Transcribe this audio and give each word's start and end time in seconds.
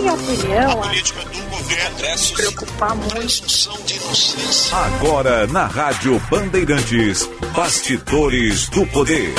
minha 0.00 0.14
opinião, 0.14 0.70
a 0.70 0.86
política 0.86 1.20
do 1.24 1.42
governo 1.50 2.18
se 2.18 2.32
preocupar 2.32 2.94
muito. 2.94 4.72
Agora 4.72 5.46
na 5.48 5.66
Rádio 5.66 6.20
Bandeirantes, 6.30 7.28
Bastidores 7.54 8.68
do 8.68 8.86
Poder. 8.86 9.34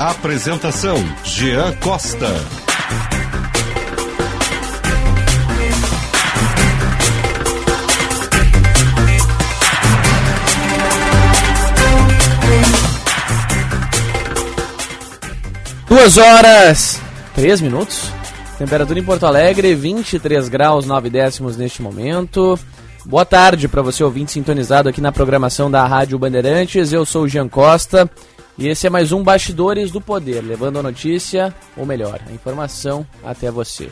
Apresentação: 0.00 0.96
Jean 1.24 1.74
Costa. 1.76 2.28
Duas 15.86 16.16
horas, 16.16 17.00
três 17.34 17.60
minutos. 17.60 18.13
Temperatura 18.58 19.00
em 19.00 19.04
Porto 19.04 19.26
Alegre, 19.26 19.74
23 19.74 20.48
graus, 20.48 20.86
9 20.86 21.10
décimos 21.10 21.56
neste 21.56 21.82
momento. 21.82 22.58
Boa 23.04 23.24
tarde 23.24 23.66
para 23.66 23.82
você 23.82 24.04
ouvinte 24.04 24.30
sintonizado 24.30 24.88
aqui 24.88 25.00
na 25.00 25.10
programação 25.10 25.68
da 25.68 25.84
Rádio 25.84 26.18
Bandeirantes. 26.18 26.92
Eu 26.92 27.04
sou 27.04 27.24
o 27.24 27.28
Jean 27.28 27.48
Costa 27.48 28.08
e 28.56 28.68
esse 28.68 28.86
é 28.86 28.90
mais 28.90 29.10
um 29.10 29.24
Bastidores 29.24 29.90
do 29.90 30.00
Poder, 30.00 30.40
levando 30.40 30.78
a 30.78 30.82
notícia, 30.82 31.52
ou 31.76 31.84
melhor, 31.84 32.20
a 32.28 32.32
informação 32.32 33.04
até 33.24 33.50
você. 33.50 33.88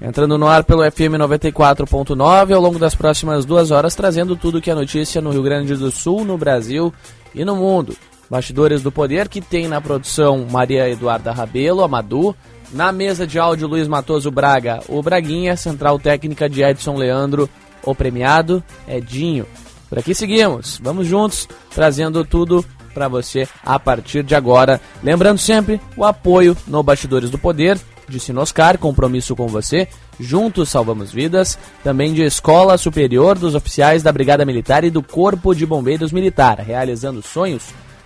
Entrando 0.00 0.36
no 0.36 0.46
ar 0.46 0.64
pelo 0.64 0.82
FM 0.82 1.16
94.9 1.18 2.54
ao 2.54 2.60
longo 2.60 2.78
das 2.78 2.94
próximas 2.94 3.46
duas 3.46 3.70
horas, 3.70 3.94
trazendo 3.94 4.36
tudo 4.36 4.60
que 4.60 4.70
é 4.70 4.74
notícia 4.74 5.22
no 5.22 5.30
Rio 5.30 5.42
Grande 5.42 5.74
do 5.76 5.90
Sul, 5.90 6.26
no 6.26 6.36
Brasil 6.36 6.92
e 7.34 7.42
no 7.42 7.56
mundo. 7.56 7.96
Bastidores 8.28 8.82
do 8.82 8.92
Poder, 8.92 9.28
que 9.28 9.40
tem 9.40 9.66
na 9.66 9.80
produção 9.80 10.46
Maria 10.50 10.88
Eduarda 10.90 11.32
Rabelo, 11.32 11.82
a 11.82 11.88
Madu, 11.88 12.36
na 12.72 12.92
mesa 12.92 13.26
de 13.26 13.38
áudio 13.38 13.68
Luiz 13.68 13.88
Matoso 13.88 14.30
Braga, 14.30 14.80
o 14.88 15.02
Braguinha, 15.02 15.56
central 15.56 15.98
técnica 15.98 16.48
de 16.48 16.62
Edson 16.62 16.96
Leandro, 16.96 17.48
o 17.82 17.94
premiado 17.94 18.62
Edinho. 18.88 19.46
Por 19.88 19.98
aqui 19.98 20.14
seguimos, 20.14 20.80
vamos 20.82 21.06
juntos, 21.06 21.48
trazendo 21.74 22.24
tudo 22.24 22.64
para 22.92 23.08
você 23.08 23.48
a 23.62 23.78
partir 23.78 24.22
de 24.22 24.34
agora. 24.34 24.80
Lembrando 25.02 25.38
sempre 25.38 25.80
o 25.96 26.04
apoio 26.04 26.56
no 26.66 26.82
Bastidores 26.82 27.30
do 27.30 27.38
Poder, 27.38 27.78
de 28.08 28.20
Sinoscar, 28.20 28.78
compromisso 28.78 29.34
com 29.34 29.48
você. 29.48 29.88
Juntos 30.18 30.68
salvamos 30.68 31.12
vidas. 31.12 31.58
Também 31.82 32.12
de 32.12 32.22
Escola 32.22 32.78
Superior 32.78 33.38
dos 33.38 33.54
Oficiais 33.54 34.02
da 34.02 34.12
Brigada 34.12 34.44
Militar 34.44 34.84
e 34.84 34.90
do 34.90 35.02
Corpo 35.02 35.54
de 35.54 35.66
Bombeiros 35.66 36.12
Militar, 36.12 36.58
realizando 36.60 37.22
sonhos 37.22 37.64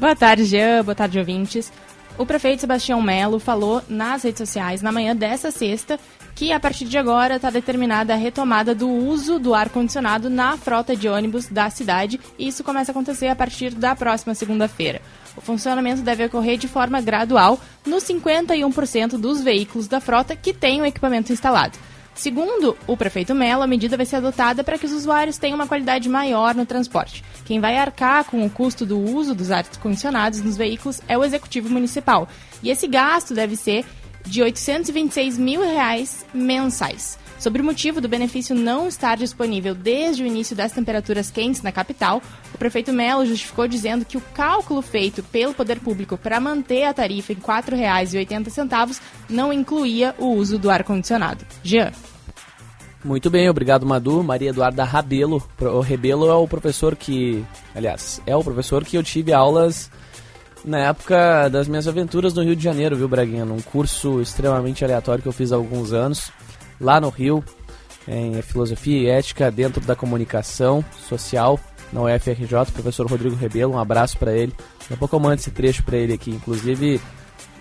Boa 0.02 0.16
tarde, 0.16 0.46
Jean. 0.46 0.82
Boa 0.82 0.96
tarde, 0.96 1.16
ouvintes. 1.16 1.72
O 2.18 2.26
prefeito 2.26 2.62
Sebastião 2.62 3.00
Melo 3.00 3.38
falou 3.38 3.80
nas 3.88 4.24
redes 4.24 4.38
sociais 4.38 4.82
na 4.82 4.90
manhã 4.90 5.14
desta 5.14 5.52
sexta 5.52 5.96
que 6.34 6.50
a 6.50 6.58
partir 6.58 6.86
de 6.86 6.98
agora 6.98 7.36
está 7.36 7.50
determinada 7.50 8.12
a 8.12 8.16
retomada 8.16 8.74
do 8.74 8.88
uso 8.88 9.38
do 9.38 9.54
ar-condicionado 9.54 10.28
na 10.28 10.56
frota 10.56 10.96
de 10.96 11.08
ônibus 11.08 11.46
da 11.46 11.70
cidade 11.70 12.18
e 12.36 12.48
isso 12.48 12.64
começa 12.64 12.90
a 12.90 12.92
acontecer 12.92 13.28
a 13.28 13.36
partir 13.36 13.74
da 13.74 13.94
próxima 13.94 14.34
segunda-feira. 14.34 15.00
O 15.36 15.40
funcionamento 15.40 16.02
deve 16.02 16.24
ocorrer 16.24 16.58
de 16.58 16.66
forma 16.66 17.00
gradual 17.00 17.60
nos 17.86 18.02
51% 18.02 19.10
dos 19.10 19.40
veículos 19.40 19.86
da 19.86 20.00
frota 20.00 20.34
que 20.34 20.52
têm 20.52 20.82
o 20.82 20.84
equipamento 20.84 21.32
instalado. 21.32 21.78
Segundo 22.15 22.77
o 22.87 22.97
prefeito 22.97 23.34
Mello, 23.34 23.62
a 23.62 23.67
medida 23.67 23.97
vai 23.97 24.06
ser 24.06 24.17
adotada 24.17 24.62
para 24.62 24.78
que 24.78 24.87
os 24.87 24.93
usuários 24.93 25.39
tenham 25.39 25.55
uma 25.55 25.67
qualidade 25.67 26.09
maior 26.09 26.55
no 26.55 26.67
transporte. 26.67 27.25
Quem 27.45 27.59
vai 27.59 27.77
arcar 27.77 28.25
com 28.25 28.45
o 28.45 28.50
custo 28.50 28.84
do 28.84 28.99
uso 28.99 29.34
dos 29.34 29.50
ar-condicionados 29.50 30.41
nos 30.41 30.56
veículos 30.56 31.00
é 31.09 31.17
o 31.17 31.25
executivo 31.25 31.69
municipal. 31.71 32.28
E 32.62 32.71
esse 32.71 32.87
gasto 32.87 33.34
deve 33.34 33.56
ser 33.56 33.84
de 34.25 34.43
826 34.43 35.39
mil 35.39 35.62
reais 35.62 36.25
mensais. 36.33 37.19
Sobre 37.42 37.60
o 37.60 37.64
motivo 37.64 38.00
do 38.00 38.08
benefício 38.08 38.54
não 38.54 38.86
estar 38.86 39.16
disponível 39.16 39.75
desde 39.75 40.22
o 40.22 40.26
início 40.26 40.54
das 40.54 40.70
temperaturas 40.70 41.28
quentes 41.28 41.60
na 41.60 41.72
capital, 41.72 42.22
o 42.54 42.56
prefeito 42.56 42.92
Melo 42.92 43.26
justificou 43.26 43.66
dizendo 43.66 44.04
que 44.04 44.16
o 44.16 44.20
cálculo 44.32 44.80
feito 44.80 45.25
pelo 45.25 45.52
poder 45.52 45.81
público 45.81 46.16
para 46.16 46.38
manter 46.38 46.84
a 46.84 46.94
tarifa 46.94 47.32
em 47.32 47.34
R$ 47.34 47.42
4,80 47.42 49.00
não 49.28 49.52
incluía 49.52 50.14
o 50.20 50.26
uso 50.26 50.56
do 50.56 50.70
ar-condicionado. 50.70 51.44
Jean. 51.64 51.91
Muito 53.04 53.28
bem, 53.28 53.50
obrigado 53.50 53.84
Madu. 53.84 54.22
Maria 54.22 54.50
Eduarda 54.50 54.84
Rabelo. 54.84 55.42
O 55.60 55.81
Rebelo 55.81 56.28
é 56.28 56.34
o 56.34 56.47
professor 56.47 56.94
que, 56.94 57.44
aliás, 57.75 58.22
é 58.25 58.36
o 58.36 58.44
professor 58.44 58.84
que 58.84 58.97
eu 58.97 59.02
tive 59.02 59.32
aulas 59.32 59.91
na 60.64 60.78
época 60.78 61.49
das 61.49 61.67
minhas 61.67 61.88
aventuras 61.88 62.34
no 62.34 62.44
Rio 62.44 62.55
de 62.55 62.62
Janeiro, 62.62 62.94
viu, 62.94 63.08
Braguinha? 63.08 63.44
Num 63.44 63.61
curso 63.61 64.20
extremamente 64.20 64.84
aleatório 64.84 65.20
que 65.20 65.28
eu 65.28 65.32
fiz 65.32 65.50
há 65.50 65.56
alguns 65.56 65.93
anos 65.93 66.31
lá 66.82 67.00
no 67.00 67.08
Rio, 67.08 67.43
em 68.06 68.43
Filosofia 68.43 69.00
e 69.00 69.08
Ética 69.08 69.50
dentro 69.50 69.81
da 69.81 69.94
comunicação 69.94 70.84
social 71.08 71.58
na 71.93 72.02
UFRJ, 72.02 72.73
professor 72.73 73.06
Rodrigo 73.06 73.37
Rebelo, 73.37 73.75
um 73.75 73.79
abraço 73.79 74.19
para 74.19 74.32
ele. 74.32 74.52
Daqui 74.81 74.94
a 74.94 74.96
pouco 74.96 75.14
eu 75.14 75.20
mando 75.20 75.37
esse 75.37 75.50
trecho 75.50 75.84
para 75.84 75.96
ele 75.96 76.14
aqui, 76.14 76.31
inclusive 76.31 77.00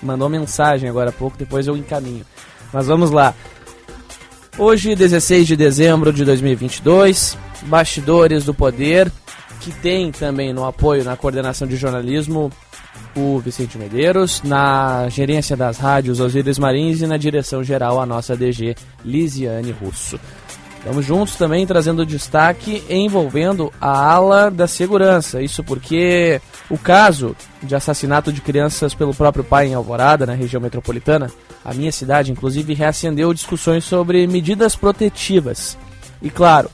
mandou 0.01 0.27
mensagem 0.27 0.89
agora 0.89 1.09
há 1.09 1.13
pouco, 1.13 1.38
depois 1.38 1.68
eu 1.68 1.77
encaminho. 1.77 2.25
Mas 2.73 2.88
vamos 2.88 3.12
lá. 3.12 3.35
Hoje, 4.57 4.95
16 4.95 5.47
de 5.47 5.56
dezembro 5.56 6.12
de 6.12 6.25
2022, 6.25 7.38
Bastidores 7.63 8.44
do 8.44 8.53
Poder, 8.53 9.12
que 9.59 9.71
tem 9.71 10.12
também 10.12 10.53
no 10.53 10.65
apoio 10.65 11.03
na 11.03 11.15
coordenação 11.15 11.68
de 11.68 11.75
jornalismo 11.75 12.51
o 13.15 13.39
Vicente 13.39 13.77
Medeiros, 13.77 14.41
na 14.43 15.07
gerência 15.09 15.55
das 15.57 15.77
rádios 15.77 16.19
Osíris 16.19 16.57
Marins 16.57 17.01
e 17.01 17.07
na 17.07 17.17
direção 17.17 17.63
geral 17.63 17.99
a 17.99 18.05
nossa 18.05 18.35
DG 18.35 18.75
Lisiane 19.03 19.71
Russo. 19.71 20.19
Vamos 20.83 21.05
juntos 21.05 21.35
também 21.35 21.65
trazendo 21.67 22.05
destaque 22.05 22.83
envolvendo 22.89 23.71
a 23.79 24.13
ala 24.13 24.49
da 24.49 24.65
segurança. 24.65 25.41
Isso 25.41 25.63
porque 25.63 26.41
o 26.69 26.77
caso 26.77 27.35
de 27.61 27.75
assassinato 27.75 28.33
de 28.33 28.41
crianças 28.41 28.95
pelo 28.95 29.13
próprio 29.13 29.44
pai 29.44 29.67
em 29.67 29.75
Alvorada, 29.75 30.25
na 30.25 30.33
região 30.33 30.59
metropolitana, 30.59 31.29
a 31.63 31.73
minha 31.73 31.91
cidade, 31.91 32.31
inclusive, 32.31 32.73
reacendeu 32.73 33.31
discussões 33.31 33.83
sobre 33.83 34.25
medidas 34.25 34.75
protetivas. 34.75 35.77
E 36.19 36.31
claro, 36.31 36.69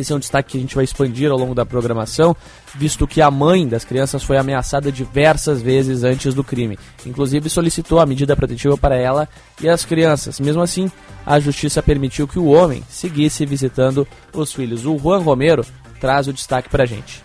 esse 0.00 0.12
é 0.12 0.16
um 0.16 0.18
destaque 0.18 0.52
que 0.52 0.58
a 0.58 0.60
gente 0.60 0.74
vai 0.74 0.84
expandir 0.84 1.30
ao 1.30 1.38
longo 1.38 1.54
da 1.54 1.64
programação, 1.64 2.36
visto 2.74 3.06
que 3.06 3.20
a 3.20 3.30
mãe 3.30 3.66
das 3.66 3.84
crianças 3.84 4.22
foi 4.22 4.36
ameaçada 4.36 4.90
diversas 4.90 5.62
vezes 5.62 6.04
antes 6.04 6.34
do 6.34 6.44
crime. 6.44 6.78
Inclusive 7.06 7.48
solicitou 7.48 8.00
a 8.00 8.06
medida 8.06 8.36
protetiva 8.36 8.76
para 8.76 8.96
ela 8.96 9.28
e 9.60 9.68
as 9.68 9.84
crianças. 9.84 10.40
Mesmo 10.40 10.62
assim, 10.62 10.90
a 11.24 11.38
justiça 11.40 11.82
permitiu 11.82 12.26
que 12.26 12.38
o 12.38 12.46
homem 12.46 12.82
seguisse 12.88 13.46
visitando 13.46 14.06
os 14.32 14.52
filhos. 14.52 14.84
O 14.84 14.98
Juan 14.98 15.18
Romero 15.18 15.64
traz 16.00 16.28
o 16.28 16.32
destaque 16.32 16.68
para 16.68 16.82
a 16.82 16.86
gente. 16.86 17.22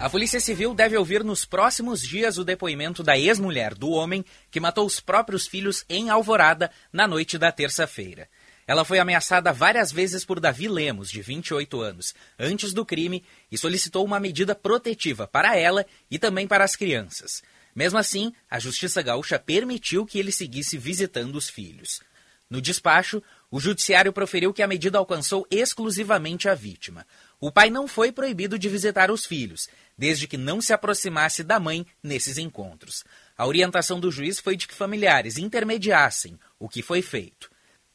A 0.00 0.08
Polícia 0.08 0.40
Civil 0.40 0.72
deve 0.72 0.96
ouvir 0.96 1.22
nos 1.22 1.44
próximos 1.44 2.00
dias 2.00 2.38
o 2.38 2.44
depoimento 2.44 3.02
da 3.02 3.18
ex-mulher 3.18 3.74
do 3.74 3.90
homem 3.90 4.24
que 4.50 4.58
matou 4.58 4.86
os 4.86 4.98
próprios 4.98 5.46
filhos 5.46 5.84
em 5.90 6.08
Alvorada 6.08 6.70
na 6.90 7.06
noite 7.06 7.36
da 7.36 7.52
terça-feira. 7.52 8.26
Ela 8.70 8.84
foi 8.84 9.00
ameaçada 9.00 9.52
várias 9.52 9.90
vezes 9.90 10.24
por 10.24 10.38
Davi 10.38 10.68
Lemos, 10.68 11.10
de 11.10 11.20
28 11.20 11.80
anos, 11.80 12.14
antes 12.38 12.72
do 12.72 12.86
crime 12.86 13.24
e 13.50 13.58
solicitou 13.58 14.04
uma 14.04 14.20
medida 14.20 14.54
protetiva 14.54 15.26
para 15.26 15.56
ela 15.56 15.84
e 16.08 16.20
também 16.20 16.46
para 16.46 16.62
as 16.62 16.76
crianças. 16.76 17.42
Mesmo 17.74 17.98
assim, 17.98 18.32
a 18.48 18.60
Justiça 18.60 19.02
Gaúcha 19.02 19.40
permitiu 19.40 20.06
que 20.06 20.20
ele 20.20 20.30
seguisse 20.30 20.78
visitando 20.78 21.34
os 21.34 21.50
filhos. 21.50 22.00
No 22.48 22.60
despacho, 22.60 23.20
o 23.50 23.58
judiciário 23.58 24.12
proferiu 24.12 24.52
que 24.52 24.62
a 24.62 24.68
medida 24.68 24.98
alcançou 24.98 25.44
exclusivamente 25.50 26.48
a 26.48 26.54
vítima. 26.54 27.04
O 27.40 27.50
pai 27.50 27.70
não 27.70 27.88
foi 27.88 28.12
proibido 28.12 28.56
de 28.56 28.68
visitar 28.68 29.10
os 29.10 29.26
filhos, 29.26 29.68
desde 29.98 30.28
que 30.28 30.36
não 30.36 30.60
se 30.60 30.72
aproximasse 30.72 31.42
da 31.42 31.58
mãe 31.58 31.84
nesses 32.00 32.38
encontros. 32.38 33.02
A 33.36 33.44
orientação 33.48 33.98
do 33.98 34.12
juiz 34.12 34.38
foi 34.38 34.54
de 34.54 34.68
que 34.68 34.74
familiares 34.76 35.38
intermediassem, 35.38 36.38
o 36.56 36.68
que 36.68 36.82
foi 36.82 37.02
feito. 37.02 37.49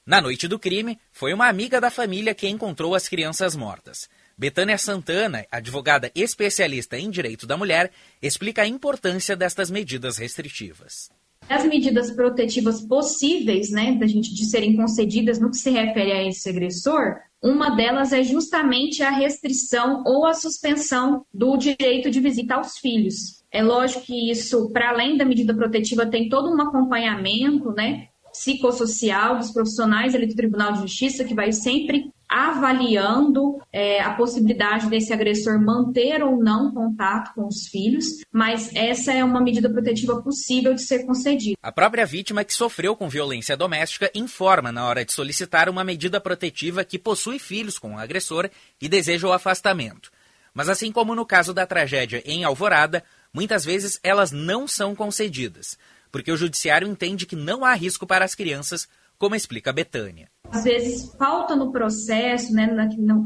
Na 0.07 0.21
noite 0.21 0.47
do 0.47 0.59
crime, 0.59 0.99
foi 1.11 1.33
uma 1.33 1.47
amiga 1.47 1.81
da 1.81 1.89
família 1.89 2.35
que 2.35 2.47
encontrou 2.47 2.93
as 2.93 3.09
crianças 3.09 3.55
mortas. 3.55 4.07
Betânia 4.37 4.77
Santana, 4.77 5.47
advogada 5.51 6.11
especialista 6.13 6.95
em 6.95 7.09
direito 7.09 7.47
da 7.47 7.57
mulher, 7.57 7.89
explica 8.21 8.61
a 8.61 8.67
importância 8.67 9.35
destas 9.35 9.71
medidas 9.71 10.19
restritivas. 10.19 11.09
As 11.49 11.65
medidas 11.65 12.11
protetivas 12.11 12.81
possíveis, 12.81 13.71
né, 13.71 13.93
da 13.93 14.05
gente 14.05 14.31
de 14.31 14.45
serem 14.45 14.75
concedidas 14.75 15.39
no 15.39 15.49
que 15.49 15.57
se 15.57 15.71
refere 15.71 16.11
a 16.11 16.27
esse 16.27 16.47
agressor, 16.49 17.15
uma 17.41 17.75
delas 17.75 18.13
é 18.13 18.21
justamente 18.21 19.01
a 19.01 19.09
restrição 19.09 20.03
ou 20.05 20.27
a 20.27 20.35
suspensão 20.35 21.25
do 21.33 21.57
direito 21.57 22.11
de 22.11 22.19
visita 22.19 22.53
aos 22.53 22.77
filhos. 22.77 23.43
É 23.51 23.63
lógico 23.63 24.05
que 24.05 24.29
isso, 24.29 24.69
para 24.71 24.91
além 24.91 25.17
da 25.17 25.25
medida 25.25 25.53
protetiva, 25.55 26.05
tem 26.05 26.29
todo 26.29 26.55
um 26.55 26.61
acompanhamento, 26.61 27.71
né, 27.71 28.09
psicossocial 28.37 29.37
dos 29.37 29.51
profissionais 29.51 30.13
ali 30.13 30.27
do 30.27 30.35
Tribunal 30.35 30.73
de 30.73 30.81
Justiça, 30.81 31.23
que 31.23 31.33
vai 31.33 31.51
sempre 31.51 32.11
avaliando 32.27 33.61
é, 33.71 34.01
a 34.01 34.13
possibilidade 34.13 34.89
desse 34.89 35.13
agressor 35.13 35.59
manter 35.61 36.23
ou 36.23 36.37
não 36.37 36.73
contato 36.73 37.33
com 37.35 37.47
os 37.47 37.67
filhos, 37.67 38.05
mas 38.31 38.75
essa 38.75 39.13
é 39.13 39.23
uma 39.23 39.39
medida 39.39 39.69
protetiva 39.69 40.21
possível 40.21 40.73
de 40.73 40.81
ser 40.81 41.05
concedida. 41.05 41.57
A 41.61 41.71
própria 41.71 42.05
vítima 42.05 42.43
que 42.43 42.53
sofreu 42.53 42.95
com 42.95 43.07
violência 43.07 43.55
doméstica 43.55 44.11
informa 44.13 44.71
na 44.71 44.87
hora 44.87 45.05
de 45.05 45.13
solicitar 45.13 45.69
uma 45.69 45.83
medida 45.83 46.19
protetiva 46.19 46.83
que 46.83 46.97
possui 46.97 47.37
filhos 47.39 47.77
com 47.77 47.93
o 47.93 47.99
agressor 47.99 48.49
e 48.81 48.89
deseja 48.89 49.27
o 49.27 49.33
afastamento. 49.33 50.11
Mas 50.53 50.67
assim 50.67 50.91
como 50.91 51.13
no 51.13 51.25
caso 51.25 51.53
da 51.53 51.67
tragédia 51.67 52.23
em 52.25 52.43
Alvorada, 52.43 53.03
muitas 53.33 53.63
vezes 53.63 53.99
elas 54.01 54.31
não 54.31 54.67
são 54.67 54.95
concedidas 54.95 55.77
porque 56.15 56.31
o 56.31 56.37
judiciário 56.37 56.87
entende 56.87 57.25
que 57.25 57.35
não 57.35 57.65
há 57.65 57.73
risco 57.73 58.07
para 58.07 58.23
as 58.23 58.33
crianças, 58.33 58.87
como 59.17 59.35
explica 59.35 59.73
Betânia. 59.73 60.29
Às 60.49 60.63
vezes 60.63 61.13
falta 61.17 61.57
no 61.57 61.73
processo, 61.73 62.53
né, 62.53 62.67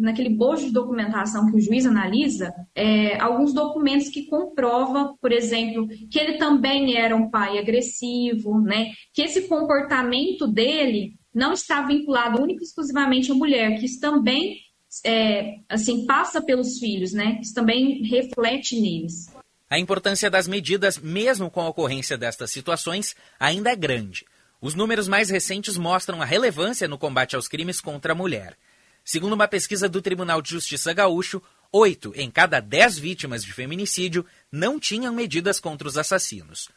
naquele 0.01 0.31
bojo 0.31 0.65
de 0.65 0.71
documentação 0.71 1.51
que 1.51 1.55
o 1.55 1.61
juiz 1.61 1.85
analisa, 1.85 2.51
é, 2.73 3.15
alguns 3.21 3.53
documentos 3.53 4.09
que 4.09 4.25
comprovam, 4.25 5.15
por 5.21 5.31
exemplo, 5.31 5.87
que 6.09 6.17
ele 6.17 6.39
também 6.39 6.97
era 6.97 7.15
um 7.15 7.29
pai 7.29 7.59
agressivo, 7.59 8.59
né, 8.59 8.89
que 9.13 9.21
esse 9.21 9.47
comportamento 9.47 10.47
dele 10.47 11.13
não 11.31 11.53
está 11.53 11.83
vinculado 11.83 12.41
única 12.41 12.63
e 12.63 12.65
exclusivamente 12.65 13.31
à 13.31 13.35
mulher, 13.35 13.77
que 13.77 13.85
isso 13.85 13.99
também 13.99 14.57
é, 15.05 15.57
assim 15.69 16.07
passa 16.07 16.41
pelos 16.41 16.79
filhos, 16.79 17.13
né, 17.13 17.37
isso 17.39 17.53
também 17.53 18.01
reflete 18.01 18.81
neles. 18.81 19.27
A 19.69 19.77
importância 19.77 20.31
das 20.31 20.47
medidas, 20.47 20.97
mesmo 20.97 21.51
com 21.51 21.61
a 21.61 21.69
ocorrência 21.69 22.17
destas 22.17 22.49
situações, 22.49 23.15
ainda 23.39 23.69
é 23.69 23.75
grande. 23.75 24.25
Os 24.59 24.73
números 24.73 25.07
mais 25.07 25.29
recentes 25.29 25.77
mostram 25.77 26.21
a 26.21 26.25
relevância 26.25 26.87
no 26.87 26.97
combate 26.97 27.35
aos 27.35 27.47
crimes 27.47 27.79
contra 27.79 28.13
a 28.13 28.15
mulher. 28.15 28.57
Segundo 29.05 29.33
uma 29.33 29.47
pesquisa 29.47 29.87
do 29.87 30.01
Tribunal 30.01 30.41
de 30.41 30.49
Justiça 30.49 30.91
Gaúcho, 30.91 31.39
oito 31.71 32.11
em 32.15 32.31
cada 32.31 32.59
dez 32.59 32.97
vítimas 32.97 33.43
de 33.43 33.53
feminicídio 33.53 34.25
não 34.51 34.79
tinham 34.79 35.13
medidas 35.13 35.59
contra 35.59 35.87
os 35.87 35.97
assassinos. 35.97 36.67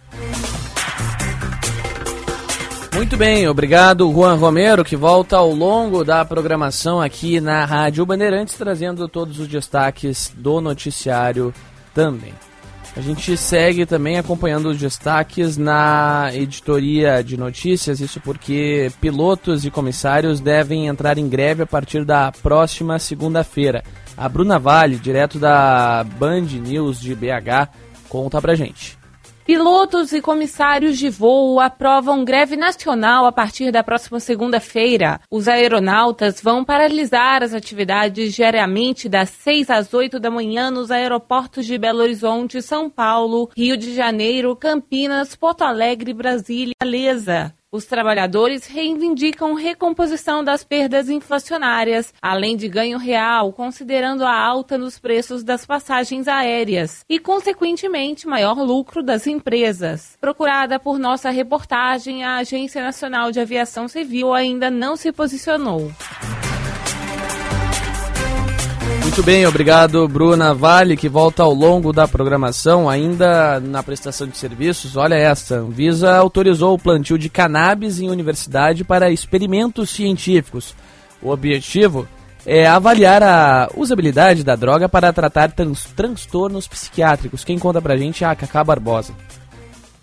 Muito 2.93 3.15
bem, 3.15 3.48
obrigado 3.48 4.12
Juan 4.12 4.34
Romero, 4.34 4.84
que 4.84 4.96
volta 4.96 5.38
ao 5.38 5.51
longo 5.51 6.03
da 6.03 6.25
programação 6.25 7.00
aqui 7.00 7.39
na 7.39 7.63
Rádio 7.63 8.03
Bandeirantes, 8.07 8.55
trazendo 8.55 9.07
todos 9.07 9.39
os 9.39 9.48
destaques 9.48 10.34
do 10.36 10.60
noticiário 10.60 11.53
também. 11.93 12.34
A 12.96 13.01
gente 13.01 13.38
segue 13.38 13.86
também 13.86 14.17
acompanhando 14.17 14.70
os 14.70 14.77
destaques 14.77 15.56
na 15.56 16.32
editoria 16.34 17.24
de 17.24 17.38
notícias, 17.38 18.00
isso 18.00 18.20
porque 18.20 18.91
pilotos 19.00 19.65
e 19.65 19.72
comissários 19.72 20.39
devem 20.39 20.88
entrar 20.88 21.17
em 21.17 21.29
greve 21.29 21.63
a 21.63 21.67
partir 21.67 22.03
da 22.03 22.32
próxima 22.32 22.98
segunda-feira. 22.98 23.84
A 24.17 24.27
Bruna 24.27 24.58
Vale, 24.58 24.96
direto 24.96 25.38
da 25.38 26.03
Band 26.03 26.41
News 26.41 27.00
de 27.00 27.13
BH, 27.13 27.70
conta 28.10 28.41
pra 28.41 28.56
gente. 28.56 28.97
Pilotos 29.48 30.12
e 30.12 30.20
comissários 30.22 31.00
de 31.00 31.10
voo 31.10 31.62
aprovam 31.62 32.25
greve 32.25 32.58
nacional 32.58 33.25
a 33.25 33.32
partir 33.32 33.72
da 33.72 33.82
próxima 33.82 34.20
segunda-feira. 34.20 35.22
Os 35.32 35.48
aeronautas 35.48 36.42
vão 36.42 36.66
paralisar 36.66 37.42
as 37.42 37.54
atividades 37.54 38.36
diariamente 38.36 39.08
das 39.08 39.30
6 39.30 39.70
às 39.70 39.94
8 39.94 40.20
da 40.20 40.30
manhã 40.30 40.70
nos 40.70 40.92
aeroportos 40.92 41.66
de 41.66 41.77
Belo 41.77 42.01
Horizonte, 42.01 42.62
São 42.62 42.89
Paulo, 42.89 43.50
Rio 43.56 43.77
de 43.77 43.96
Janeiro, 43.96 44.54
Campinas, 44.54 45.34
Porto 45.34 45.62
Alegre, 45.62 46.13
Brasília 46.13 46.74
e 46.82 46.86
Alesa. 46.86 47.56
Os 47.69 47.86
trabalhadores 47.86 48.65
reivindicam 48.65 49.53
recomposição 49.53 50.41
das 50.41 50.63
perdas 50.63 51.09
inflacionárias, 51.09 52.13
além 52.21 52.55
de 52.55 52.69
ganho 52.69 52.97
real, 52.97 53.51
considerando 53.51 54.24
a 54.24 54.33
alta 54.33 54.77
nos 54.77 54.97
preços 54.97 55.43
das 55.43 55.65
passagens 55.65 56.29
aéreas 56.29 57.03
e, 57.09 57.19
consequentemente, 57.19 58.25
maior 58.25 58.57
lucro 58.57 59.03
das 59.03 59.27
empresas. 59.27 60.17
Procurada 60.21 60.79
por 60.79 60.97
nossa 60.97 61.29
reportagem, 61.29 62.24
a 62.24 62.38
Agência 62.38 62.81
Nacional 62.81 63.33
de 63.33 63.41
Aviação 63.41 63.89
Civil 63.89 64.33
ainda 64.33 64.71
não 64.71 64.95
se 64.95 65.12
posicionou. 65.12 65.91
Muito 69.07 69.23
bem, 69.23 69.47
obrigado 69.47 70.05
Bruna 70.05 70.53
Vale, 70.53 70.97
que 70.97 71.07
volta 71.07 71.41
ao 71.41 71.53
longo 71.53 71.93
da 71.93 72.05
programação, 72.05 72.89
ainda 72.89 73.57
na 73.57 73.81
prestação 73.81 74.27
de 74.27 74.37
serviços. 74.37 74.97
Olha 74.97 75.15
essa, 75.15 75.55
Anvisa 75.55 76.13
autorizou 76.13 76.73
o 76.73 76.77
plantio 76.77 77.17
de 77.17 77.29
cannabis 77.29 78.01
em 78.01 78.09
universidade 78.09 78.83
para 78.83 79.09
experimentos 79.09 79.91
científicos. 79.91 80.75
O 81.21 81.29
objetivo 81.29 82.05
é 82.45 82.67
avaliar 82.67 83.23
a 83.23 83.69
usabilidade 83.77 84.43
da 84.43 84.57
droga 84.57 84.89
para 84.89 85.13
tratar 85.13 85.53
trans 85.53 85.85
transtornos 85.95 86.67
psiquiátricos. 86.67 87.45
Quem 87.45 87.57
conta 87.57 87.81
pra 87.81 87.95
gente 87.95 88.25
é 88.25 88.27
a 88.27 88.35
Cacá 88.35 88.61
Barbosa. 88.61 89.13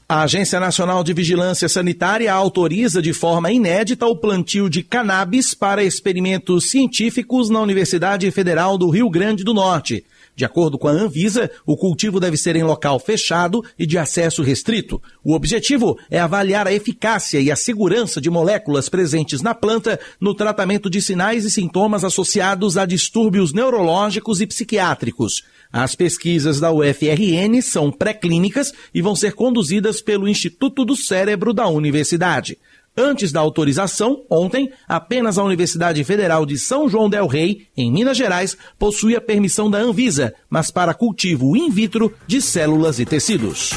A 0.07 0.25
Agência 0.25 0.61
Nacional 0.61 1.03
de 1.03 1.15
Vigilância 1.15 1.67
Sanitária 1.67 2.31
autoriza 2.31 3.01
de 3.01 3.15
forma 3.15 3.51
inédita 3.51 4.05
o 4.05 4.15
plantio 4.15 4.69
de 4.69 4.83
cannabis 4.83 5.55
para 5.55 5.83
experimentos 5.83 6.69
científicos 6.69 7.49
na 7.49 7.59
Universidade 7.63 8.31
Federal 8.31 8.77
do 8.77 8.91
Rio 8.91 9.09
Grande 9.09 9.43
do 9.43 9.55
Norte. 9.55 10.05
De 10.37 10.45
acordo 10.45 10.77
com 10.77 10.89
a 10.89 10.91
Anvisa, 10.91 11.51
o 11.65 11.75
cultivo 11.75 12.21
deve 12.21 12.37
ser 12.37 12.55
em 12.55 12.63
local 12.63 12.99
fechado 12.99 13.65
e 13.79 13.87
de 13.87 13.97
acesso 13.97 14.43
restrito. 14.43 15.01
O 15.25 15.33
objetivo 15.33 15.97
é 16.11 16.19
avaliar 16.19 16.67
a 16.67 16.73
eficácia 16.73 17.41
e 17.41 17.51
a 17.51 17.57
segurança 17.57 18.21
de 18.21 18.29
moléculas 18.29 18.91
presentes 18.91 19.41
na 19.41 19.55
planta 19.55 19.99
no 20.21 20.35
tratamento 20.35 20.91
de 20.91 21.01
sinais 21.01 21.47
e 21.47 21.51
sintomas 21.51 22.05
associados 22.05 22.77
a 22.77 22.85
distúrbios 22.85 23.55
neurológicos 23.55 24.43
e 24.43 24.47
psiquiátricos. 24.47 25.45
As 25.75 25.97
pesquisas 25.97 26.61
da 26.61 26.71
UFRN 26.71 27.61
são 27.61 27.91
pré-clínicas 27.91 28.73
e 28.95 29.03
vão 29.03 29.17
ser 29.17 29.33
conduzidas 29.33 30.01
pelo 30.01 30.29
Instituto 30.29 30.85
do 30.85 30.95
Cérebro 30.95 31.53
da 31.53 31.67
Universidade. 31.67 32.57
Antes 32.97 33.33
da 33.33 33.41
autorização, 33.41 34.23
ontem, 34.31 34.71
apenas 34.87 35.37
a 35.37 35.43
Universidade 35.43 36.05
Federal 36.05 36.47
de 36.47 36.57
São 36.57 36.89
João 36.89 37.11
del 37.11 37.27
Rei, 37.27 37.67
em 37.77 37.91
Minas 37.91 38.17
Gerais, 38.17 38.57
possui 38.79 39.17
a 39.17 39.21
permissão 39.21 39.69
da 39.69 39.79
Anvisa, 39.79 40.33
mas 40.49 40.71
para 40.71 40.95
cultivo 40.95 41.57
in 41.57 41.69
vitro 41.71 42.15
de 42.25 42.41
células 42.41 43.01
e 43.01 43.05
tecidos. 43.05 43.73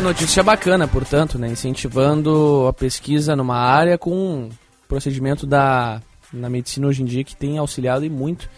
Notícia 0.00 0.44
bacana, 0.44 0.86
portanto, 0.86 1.36
né? 1.36 1.48
incentivando 1.48 2.64
a 2.68 2.72
pesquisa 2.72 3.34
numa 3.34 3.56
área 3.56 3.98
com 3.98 4.14
um 4.14 4.50
procedimento 4.86 5.44
da 5.44 6.00
na 6.32 6.50
medicina 6.50 6.86
hoje 6.86 7.02
em 7.02 7.06
dia 7.06 7.24
que 7.24 7.34
tem 7.34 7.58
auxiliado 7.58 8.04
e 8.04 8.10
muito 8.10 8.48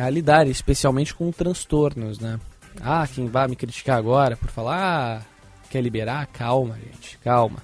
a 0.00 0.10
lidar, 0.10 0.46
especialmente 0.46 1.14
com 1.14 1.30
transtornos, 1.30 2.18
né? 2.18 2.40
Ah, 2.80 3.06
quem 3.06 3.28
vai 3.28 3.46
me 3.46 3.56
criticar 3.56 3.96
agora 3.96 4.36
por 4.36 4.50
falar, 4.50 5.22
ah, 5.22 5.22
quer 5.70 5.80
liberar? 5.80 6.26
Calma, 6.26 6.76
gente, 6.76 7.18
calma. 7.18 7.58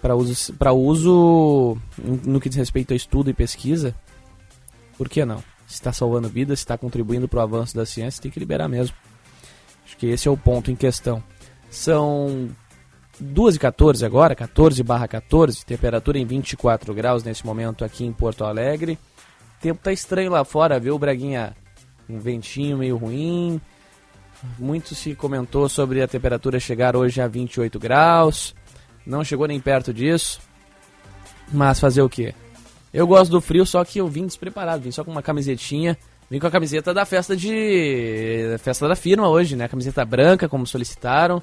Para 0.00 0.14
uso, 0.14 0.54
uso 0.74 1.78
no 2.04 2.40
que 2.40 2.48
diz 2.48 2.56
respeito 2.56 2.92
a 2.92 2.96
estudo 2.96 3.30
e 3.30 3.34
pesquisa, 3.34 3.94
por 4.96 5.08
que 5.08 5.24
não? 5.24 5.38
Se 5.66 5.74
está 5.74 5.92
salvando 5.92 6.28
vidas, 6.28 6.58
se 6.58 6.64
está 6.64 6.76
contribuindo 6.76 7.28
para 7.28 7.40
o 7.40 7.42
avanço 7.42 7.74
da 7.74 7.86
ciência, 7.86 8.22
tem 8.22 8.30
que 8.30 8.38
liberar 8.38 8.68
mesmo. 8.68 8.96
Acho 9.84 9.96
que 9.96 10.06
esse 10.06 10.28
é 10.28 10.30
o 10.30 10.36
ponto 10.36 10.70
em 10.70 10.76
questão. 10.76 11.22
São 11.70 12.50
2h14 13.22 14.04
agora, 14.04 14.34
14 14.34 14.82
barra 14.82 15.08
14, 15.08 15.64
temperatura 15.64 16.18
em 16.18 16.26
24 16.26 16.92
graus 16.94 17.22
nesse 17.22 17.44
momento 17.44 17.84
aqui 17.84 18.04
em 18.04 18.12
Porto 18.12 18.44
Alegre 18.44 18.98
tempo 19.64 19.82
tá 19.82 19.90
estranho 19.90 20.30
lá 20.30 20.44
fora, 20.44 20.78
viu, 20.78 20.98
Braguinha? 20.98 21.56
Um 22.06 22.18
ventinho 22.18 22.76
meio 22.76 22.98
ruim. 22.98 23.58
Muito 24.58 24.94
se 24.94 25.14
comentou 25.14 25.70
sobre 25.70 26.02
a 26.02 26.06
temperatura 26.06 26.60
chegar 26.60 26.94
hoje 26.94 27.18
a 27.22 27.26
28 27.26 27.78
graus. 27.78 28.54
Não 29.06 29.24
chegou 29.24 29.46
nem 29.46 29.58
perto 29.58 29.92
disso. 29.92 30.38
Mas 31.50 31.80
fazer 31.80 32.02
o 32.02 32.10
que? 32.10 32.34
Eu 32.92 33.06
gosto 33.06 33.30
do 33.30 33.40
frio, 33.40 33.64
só 33.64 33.82
que 33.86 33.98
eu 33.98 34.06
vim 34.06 34.26
despreparado. 34.26 34.82
Vim 34.82 34.90
só 34.90 35.02
com 35.02 35.10
uma 35.10 35.22
camisetinha. 35.22 35.96
Vim 36.30 36.38
com 36.38 36.46
a 36.46 36.50
camiseta 36.50 36.92
da 36.92 37.06
festa 37.06 37.34
de. 37.34 38.56
festa 38.58 38.86
da 38.86 38.94
firma 38.94 39.30
hoje, 39.30 39.56
né? 39.56 39.66
Camiseta 39.66 40.04
branca, 40.04 40.46
como 40.46 40.66
solicitaram. 40.66 41.42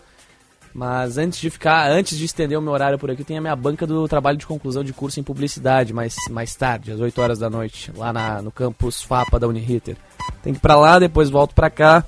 Mas 0.74 1.18
antes 1.18 1.40
de 1.40 1.50
ficar, 1.50 1.90
antes 1.92 2.18
de 2.18 2.24
estender 2.24 2.58
o 2.58 2.62
meu 2.62 2.72
horário 2.72 2.98
por 2.98 3.12
aqui, 3.12 3.24
tem 3.24 3.38
a 3.38 3.42
minha 3.42 3.56
banca 3.56 3.86
do 3.86 4.08
trabalho 4.08 4.38
de 4.38 4.48
conclusão 4.48 4.84
de 4.84 4.94
curso 4.94 5.20
em 5.20 5.24
publicidade, 5.24 5.94
mais, 5.94 6.16
mais 6.30 6.56
tarde, 6.56 6.92
às 6.92 7.00
8 7.00 7.22
horas 7.22 7.40
da 7.40 7.50
noite, 7.50 7.92
lá 7.96 8.14
na, 8.14 8.42
no 8.42 8.52
campus 8.52 9.02
FAPA 9.02 9.40
da 9.40 9.48
Uniriter. 9.48 9.98
Tem 10.42 10.54
que 10.54 10.60
ir 10.60 10.62
pra 10.62 10.78
lá, 10.78 10.98
depois 10.98 11.30
volto 11.30 11.54
pra 11.54 11.70
cá. 11.70 12.06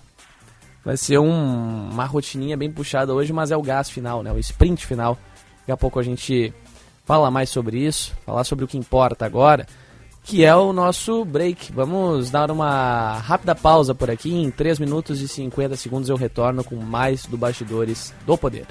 Vai 0.83 0.97
ser 0.97 1.17
um, 1.17 1.89
uma 1.91 2.05
rotininha 2.05 2.55
bem 2.55 2.71
puxada 2.71 3.13
hoje, 3.13 3.33
mas 3.33 3.51
é 3.51 3.57
o 3.57 3.61
gás 3.61 3.89
final, 3.89 4.23
né? 4.23 4.31
O 4.31 4.39
sprint 4.39 4.85
final. 4.85 5.17
Daqui 5.59 5.71
a 5.71 5.77
pouco 5.77 5.99
a 5.99 6.03
gente 6.03 6.53
fala 7.05 7.29
mais 7.29 7.49
sobre 7.49 7.77
isso, 7.77 8.13
falar 8.25 8.43
sobre 8.43 8.63
o 8.63 8.67
que 8.67 8.77
importa 8.77 9.25
agora 9.25 9.65
que 10.23 10.45
é 10.45 10.55
o 10.55 10.71
nosso 10.71 11.25
break. 11.25 11.71
Vamos 11.73 12.31
dar 12.31 12.49
uma 12.49 13.17
rápida 13.19 13.53
pausa 13.53 13.93
por 13.93 14.09
aqui. 14.09 14.33
Em 14.33 14.49
3 14.49 14.79
minutos 14.79 15.21
e 15.21 15.27
50 15.27 15.75
segundos 15.75 16.09
eu 16.09 16.15
retorno 16.15 16.63
com 16.63 16.77
mais 16.77 17.25
do 17.25 17.37
Bastidores 17.37 18.13
do 18.25 18.37
Poder. 18.37 18.65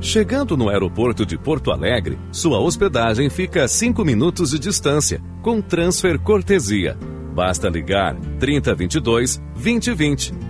Chegando 0.00 0.56
no 0.56 0.68
aeroporto 0.68 1.26
de 1.26 1.36
Porto 1.36 1.72
Alegre, 1.72 2.16
sua 2.30 2.60
hospedagem 2.60 3.28
fica 3.28 3.64
a 3.64 3.68
5 3.68 4.04
minutos 4.04 4.52
de 4.52 4.60
distância, 4.60 5.20
com 5.42 5.60
transfer 5.60 6.20
cortesia. 6.20 6.96
Basta 7.34 7.68
ligar 7.68 8.14
3022 8.38 9.42
2020 9.54 10.49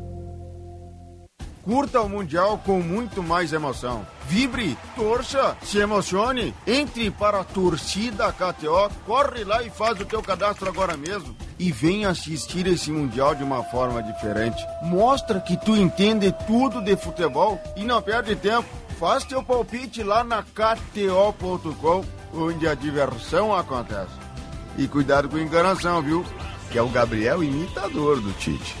Curta 1.71 2.01
o 2.01 2.09
Mundial 2.09 2.57
com 2.65 2.81
muito 2.81 3.23
mais 3.23 3.53
emoção. 3.53 4.05
Vibre, 4.27 4.77
torça, 4.93 5.55
se 5.63 5.77
emocione. 5.77 6.53
Entre 6.67 7.09
para 7.09 7.39
a 7.39 7.43
torcida 7.45 8.29
KTO, 8.33 8.91
corre 9.05 9.45
lá 9.45 9.63
e 9.63 9.69
faz 9.69 9.97
o 9.97 10.03
teu 10.03 10.21
cadastro 10.21 10.67
agora 10.67 10.97
mesmo. 10.97 11.33
E 11.57 11.71
venha 11.71 12.09
assistir 12.09 12.67
esse 12.67 12.91
Mundial 12.91 13.35
de 13.35 13.43
uma 13.45 13.63
forma 13.63 14.03
diferente. 14.03 14.61
Mostra 14.83 15.39
que 15.39 15.55
tu 15.55 15.77
entende 15.77 16.35
tudo 16.45 16.81
de 16.81 16.97
futebol 16.97 17.57
e 17.77 17.85
não 17.85 18.01
perde 18.01 18.35
tempo. 18.35 18.67
Faz 18.99 19.23
teu 19.23 19.41
palpite 19.41 20.03
lá 20.03 20.25
na 20.25 20.43
KTO.com, 20.43 22.03
onde 22.33 22.67
a 22.67 22.73
diversão 22.73 23.55
acontece. 23.55 24.11
E 24.77 24.89
cuidado 24.89 25.29
com 25.29 25.37
enganação, 25.37 26.01
viu? 26.01 26.25
Que 26.69 26.77
é 26.77 26.81
o 26.81 26.89
Gabriel 26.89 27.41
imitador 27.41 28.19
do 28.19 28.33
Tite. 28.33 28.80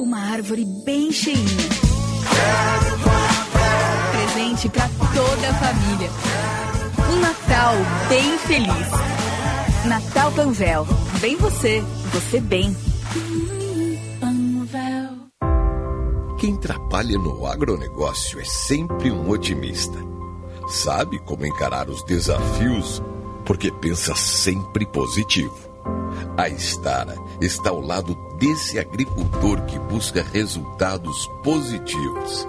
Uma 0.00 0.18
árvore 0.18 0.64
bem 0.64 1.12
cheinha. 1.12 1.44
Presente 4.12 4.66
para 4.70 4.88
toda 4.88 5.50
a 5.50 5.54
família. 5.54 6.10
Um 7.12 7.20
Natal 7.20 7.74
bem 8.08 8.38
feliz. 8.38 9.84
Natal 9.84 10.32
Panvel. 10.32 10.86
Bem 11.20 11.36
você, 11.36 11.82
você 12.14 12.40
bem. 12.40 12.74
Quem 16.38 16.56
trabalha 16.56 17.18
no 17.18 17.46
agronegócio 17.46 18.40
é 18.40 18.44
sempre 18.44 19.10
um 19.10 19.28
otimista. 19.28 19.98
Sabe 20.66 21.18
como 21.18 21.44
encarar 21.44 21.90
os 21.90 22.02
desafios 22.04 23.02
porque 23.44 23.70
pensa 23.70 24.14
sempre 24.14 24.86
positivo. 24.86 25.69
A 26.36 26.48
Estara 26.48 27.16
está 27.40 27.70
ao 27.70 27.80
lado 27.80 28.14
desse 28.38 28.78
agricultor 28.78 29.60
que 29.66 29.78
busca 29.78 30.22
resultados 30.22 31.26
positivos, 31.42 32.48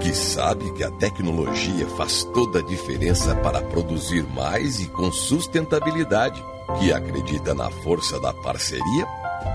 que 0.00 0.14
sabe 0.14 0.70
que 0.72 0.84
a 0.84 0.90
tecnologia 0.90 1.86
faz 1.96 2.24
toda 2.24 2.58
a 2.58 2.62
diferença 2.62 3.34
para 3.36 3.62
produzir 3.62 4.22
mais 4.28 4.80
e 4.80 4.86
com 4.86 5.10
sustentabilidade, 5.10 6.42
que 6.78 6.92
acredita 6.92 7.54
na 7.54 7.70
força 7.70 8.20
da 8.20 8.32
parceria 8.32 9.06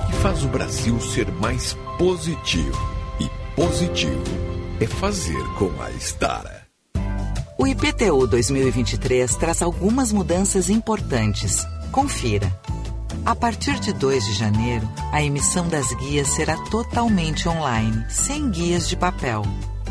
e 0.10 0.14
faz 0.22 0.44
o 0.44 0.48
Brasil 0.48 1.00
ser 1.00 1.32
mais 1.34 1.76
positivo. 1.98 2.78
E 3.20 3.30
positivo 3.56 4.24
é 4.80 4.88
fazer 4.88 5.44
com 5.58 5.72
a 5.82 5.92
Estara. 5.92 6.68
O 7.58 7.66
IPTU 7.66 8.28
2023 8.28 9.36
traz 9.36 9.62
algumas 9.64 10.12
mudanças 10.12 10.70
importantes. 10.70 11.66
Confira. 11.92 12.52
A 13.28 13.36
partir 13.36 13.78
de 13.82 13.92
2 13.92 14.26
de 14.26 14.34
janeiro, 14.36 14.90
a 15.12 15.22
emissão 15.22 15.68
das 15.68 15.94
guias 15.96 16.30
será 16.30 16.56
totalmente 16.70 17.50
online, 17.50 18.06
sem 18.08 18.50
guias 18.50 18.88
de 18.88 18.96
papel. 18.96 19.42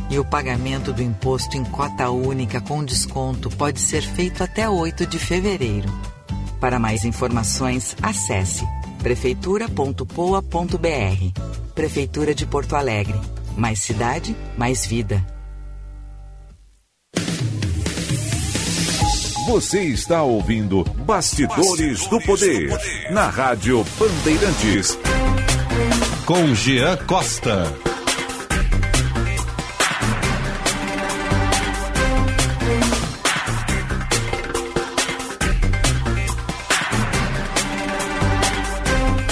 E 0.08 0.18
o 0.18 0.24
pagamento 0.24 0.90
do 0.90 1.02
imposto 1.02 1.54
em 1.54 1.62
cota 1.62 2.08
única 2.08 2.62
com 2.62 2.82
desconto 2.82 3.50
pode 3.50 3.78
ser 3.78 4.00
feito 4.00 4.42
até 4.42 4.66
8 4.66 5.06
de 5.06 5.18
fevereiro. 5.18 5.92
Para 6.58 6.78
mais 6.78 7.04
informações, 7.04 7.94
acesse 8.00 8.66
prefeitura.poa.br. 9.02 11.40
Prefeitura 11.74 12.34
de 12.34 12.46
Porto 12.46 12.74
Alegre. 12.74 13.20
Mais 13.54 13.80
cidade, 13.80 14.34
mais 14.56 14.86
vida. 14.86 15.22
Você 19.46 19.84
está 19.84 20.24
ouvindo 20.24 20.82
Bastidores, 21.06 22.04
do, 22.08 22.20
Poder, 22.20 22.68
na 23.12 23.28
Rádio 23.28 23.86
Bandeirantes. 23.96 24.98
Com 26.26 26.52
Jean 26.52 26.96
Costa. 27.06 27.95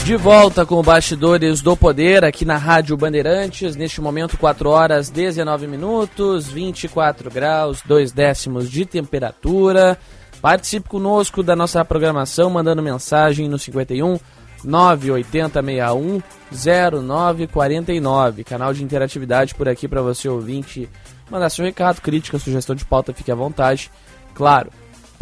De 0.05 0.17
volta 0.17 0.67
com 0.67 0.83
Bastidores 0.83 1.63
do 1.63 1.75
Poder 1.75 2.27
aqui 2.27 2.45
na 2.45 2.59
Rádio 2.59 2.95
Bandeirantes, 2.95 3.75
neste 3.75 4.03
momento 4.03 4.37
4 4.37 4.69
horas 4.69 5.09
19 5.09 5.67
minutos, 5.67 6.47
24 6.47 7.31
graus, 7.31 7.81
2 7.87 8.13
décimos 8.13 8.71
de 8.71 8.85
temperatura. 8.85 9.99
Participe 10.43 10.91
conosco 10.91 11.43
da 11.43 11.57
nossa 11.57 11.83
programação 11.87 12.51
mandando 12.51 12.83
mensagem 12.83 13.49
no 13.49 13.59
51 13.59 14.19
98061 14.63 16.23
0949, 16.53 18.45
canal 18.45 18.75
de 18.75 18.85
interatividade 18.85 19.55
por 19.55 19.71
aqui 19.71 19.89
para 19.89 20.03
você 20.03 20.29
ouvinte 20.29 20.87
mandar 21.31 21.49
seu 21.49 21.65
recado, 21.65 22.03
crítica, 22.03 22.39
sugestão 22.39 22.77
de 22.77 22.85
pauta, 22.85 23.15
fique 23.15 23.33
à 23.33 23.35
vontade. 23.35 23.91
Claro, 24.35 24.71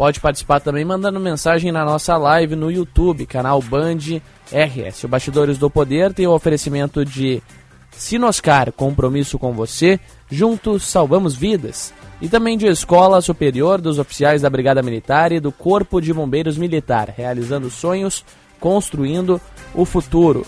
pode 0.03 0.19
participar 0.19 0.59
também 0.59 0.83
mandando 0.83 1.17
mensagem 1.17 1.71
na 1.71 1.85
nossa 1.85 2.17
live 2.17 2.57
no 2.57 2.69
YouTube, 2.69 3.25
canal 3.25 3.61
Band 3.61 4.19
RS. 4.51 5.05
O 5.05 5.07
Bastidores 5.07 5.57
do 5.57 5.69
Poder 5.69 6.13
tem 6.13 6.27
o 6.27 6.33
oferecimento 6.33 7.05
de 7.05 7.41
Sinoscar, 7.89 8.73
compromisso 8.73 9.39
com 9.39 9.53
você, 9.53 9.97
juntos 10.29 10.83
salvamos 10.83 11.37
vidas. 11.37 11.93
E 12.21 12.27
também 12.27 12.57
de 12.57 12.67
Escola 12.67 13.21
Superior 13.21 13.79
dos 13.79 13.97
Oficiais 13.97 14.41
da 14.41 14.49
Brigada 14.49 14.83
Militar 14.83 15.31
e 15.31 15.39
do 15.39 15.53
Corpo 15.53 16.01
de 16.01 16.11
Bombeiros 16.11 16.57
Militar, 16.57 17.13
realizando 17.15 17.69
sonhos, 17.69 18.25
construindo 18.59 19.39
o 19.73 19.85
futuro. 19.85 20.45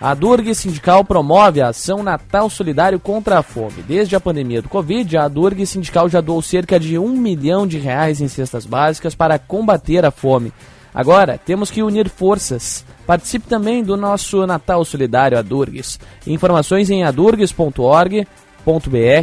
A 0.00 0.14
Durg 0.14 0.54
Sindical 0.54 1.04
promove 1.04 1.60
a 1.60 1.68
ação 1.68 2.04
Natal 2.04 2.48
Solidário 2.48 3.00
contra 3.00 3.40
a 3.40 3.42
Fome. 3.42 3.82
Desde 3.82 4.14
a 4.14 4.20
pandemia 4.20 4.62
do 4.62 4.68
Covid, 4.68 5.16
a 5.16 5.26
Durg 5.26 5.66
Sindical 5.66 6.08
já 6.08 6.20
doou 6.20 6.40
cerca 6.40 6.78
de 6.78 6.96
um 6.96 7.08
milhão 7.16 7.66
de 7.66 7.78
reais 7.78 8.20
em 8.20 8.28
cestas 8.28 8.64
básicas 8.64 9.16
para 9.16 9.40
combater 9.40 10.04
a 10.04 10.12
fome. 10.12 10.52
Agora, 10.94 11.36
temos 11.36 11.68
que 11.68 11.82
unir 11.82 12.08
forças. 12.08 12.84
Participe 13.08 13.48
também 13.48 13.82
do 13.82 13.96
nosso 13.96 14.46
Natal 14.46 14.84
Solidário 14.84 15.36
Adurgues. 15.36 15.98
Informações 16.26 16.90
em 16.90 17.02
adurgues.org.br 17.02 18.26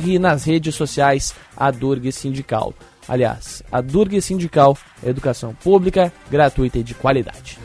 e 0.08 0.20
nas 0.20 0.44
redes 0.44 0.76
sociais 0.76 1.34
Adurgues 1.56 2.16
Sindical. 2.16 2.74
Aliás, 3.08 3.64
Adurgues 3.72 4.26
Sindical, 4.26 4.78
educação 5.06 5.54
pública, 5.54 6.12
gratuita 6.30 6.80
e 6.80 6.84
de 6.84 6.94
qualidade. 6.94 7.60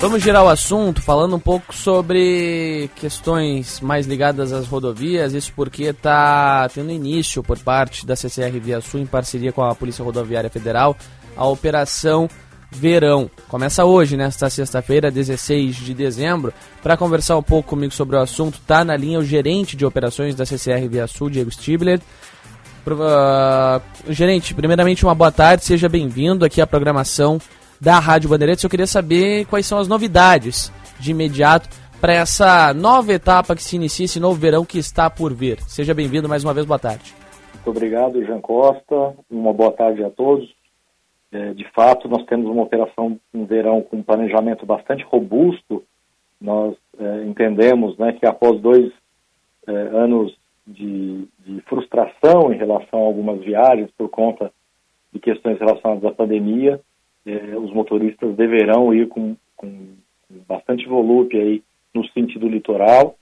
Vamos 0.00 0.22
girar 0.22 0.42
o 0.42 0.48
assunto 0.48 1.02
falando 1.02 1.36
um 1.36 1.38
pouco 1.38 1.74
sobre 1.74 2.88
questões 2.96 3.82
mais 3.82 4.06
ligadas 4.06 4.50
às 4.50 4.66
rodovias, 4.66 5.34
isso 5.34 5.52
porque 5.54 5.84
está 5.84 6.66
tendo 6.70 6.90
início 6.90 7.42
por 7.42 7.58
parte 7.58 8.06
da 8.06 8.16
CCR 8.16 8.58
Via 8.58 8.80
Sul 8.80 9.00
em 9.00 9.04
parceria 9.04 9.52
com 9.52 9.62
a 9.62 9.74
Polícia 9.74 10.02
Rodoviária 10.02 10.48
Federal 10.48 10.96
a 11.36 11.46
Operação 11.46 12.30
Verão. 12.70 13.30
Começa 13.46 13.84
hoje, 13.84 14.16
nesta 14.16 14.48
sexta-feira, 14.48 15.10
16 15.10 15.76
de 15.76 15.92
dezembro. 15.92 16.50
Para 16.82 16.96
conversar 16.96 17.36
um 17.36 17.42
pouco 17.42 17.68
comigo 17.68 17.92
sobre 17.92 18.16
o 18.16 18.20
assunto, 18.20 18.54
está 18.54 18.82
na 18.82 18.96
linha 18.96 19.18
o 19.18 19.24
gerente 19.24 19.76
de 19.76 19.84
operações 19.84 20.34
da 20.34 20.46
CCR 20.46 20.88
Via 20.88 21.06
Sul, 21.06 21.28
Diego 21.28 21.50
Stibler. 21.50 22.00
Uh, 22.86 23.82
gerente, 24.10 24.54
primeiramente 24.54 25.04
uma 25.04 25.14
boa 25.14 25.30
tarde, 25.30 25.62
seja 25.62 25.90
bem-vindo 25.90 26.42
aqui 26.42 26.62
à 26.62 26.66
programação 26.66 27.38
da 27.80 27.98
Rádio 27.98 28.28
Bandeirantes. 28.28 28.62
Eu 28.62 28.70
queria 28.70 28.86
saber 28.86 29.46
quais 29.46 29.66
são 29.66 29.78
as 29.78 29.88
novidades 29.88 30.70
de 30.98 31.12
imediato 31.12 31.68
para 32.00 32.14
essa 32.14 32.74
nova 32.74 33.12
etapa 33.12 33.54
que 33.54 33.62
se 33.62 33.76
inicia, 33.76 34.04
esse 34.04 34.20
novo 34.20 34.38
verão 34.38 34.64
que 34.64 34.78
está 34.78 35.08
por 35.08 35.32
vir. 35.32 35.60
Seja 35.62 35.94
bem-vindo 35.94 36.28
mais 36.28 36.44
uma 36.44 36.54
vez, 36.54 36.66
boa 36.66 36.78
tarde. 36.78 37.14
Muito 37.54 37.70
obrigado, 37.70 38.24
Jean 38.24 38.40
Costa. 38.40 39.14
Uma 39.30 39.52
boa 39.52 39.72
tarde 39.72 40.02
a 40.02 40.10
todos. 40.10 40.48
É, 41.32 41.52
de 41.54 41.64
fato, 41.72 42.08
nós 42.08 42.24
temos 42.26 42.50
uma 42.50 42.62
operação 42.62 43.18
um 43.32 43.44
verão 43.44 43.82
com 43.82 43.98
um 43.98 44.02
planejamento 44.02 44.66
bastante 44.66 45.04
robusto. 45.04 45.84
Nós 46.40 46.74
é, 46.98 47.24
entendemos 47.24 47.96
né, 47.98 48.12
que 48.12 48.26
após 48.26 48.60
dois 48.60 48.90
é, 49.66 49.72
anos 49.72 50.34
de, 50.66 51.28
de 51.46 51.60
frustração 51.62 52.52
em 52.52 52.56
relação 52.56 53.00
a 53.00 53.06
algumas 53.06 53.40
viagens 53.40 53.90
por 53.96 54.08
conta 54.08 54.50
de 55.12 55.20
questões 55.20 55.58
relacionadas 55.58 56.04
à 56.04 56.12
pandemia, 56.12 56.80
é, 57.26 57.56
os 57.56 57.72
motoristas 57.72 58.34
deverão 58.36 58.94
ir 58.94 59.08
com, 59.08 59.36
com 59.56 59.70
bastante 60.48 60.86
volúpia 60.86 61.42
aí 61.42 61.62
no 61.94 62.06
sentido 62.08 62.48
litoral 62.48 63.16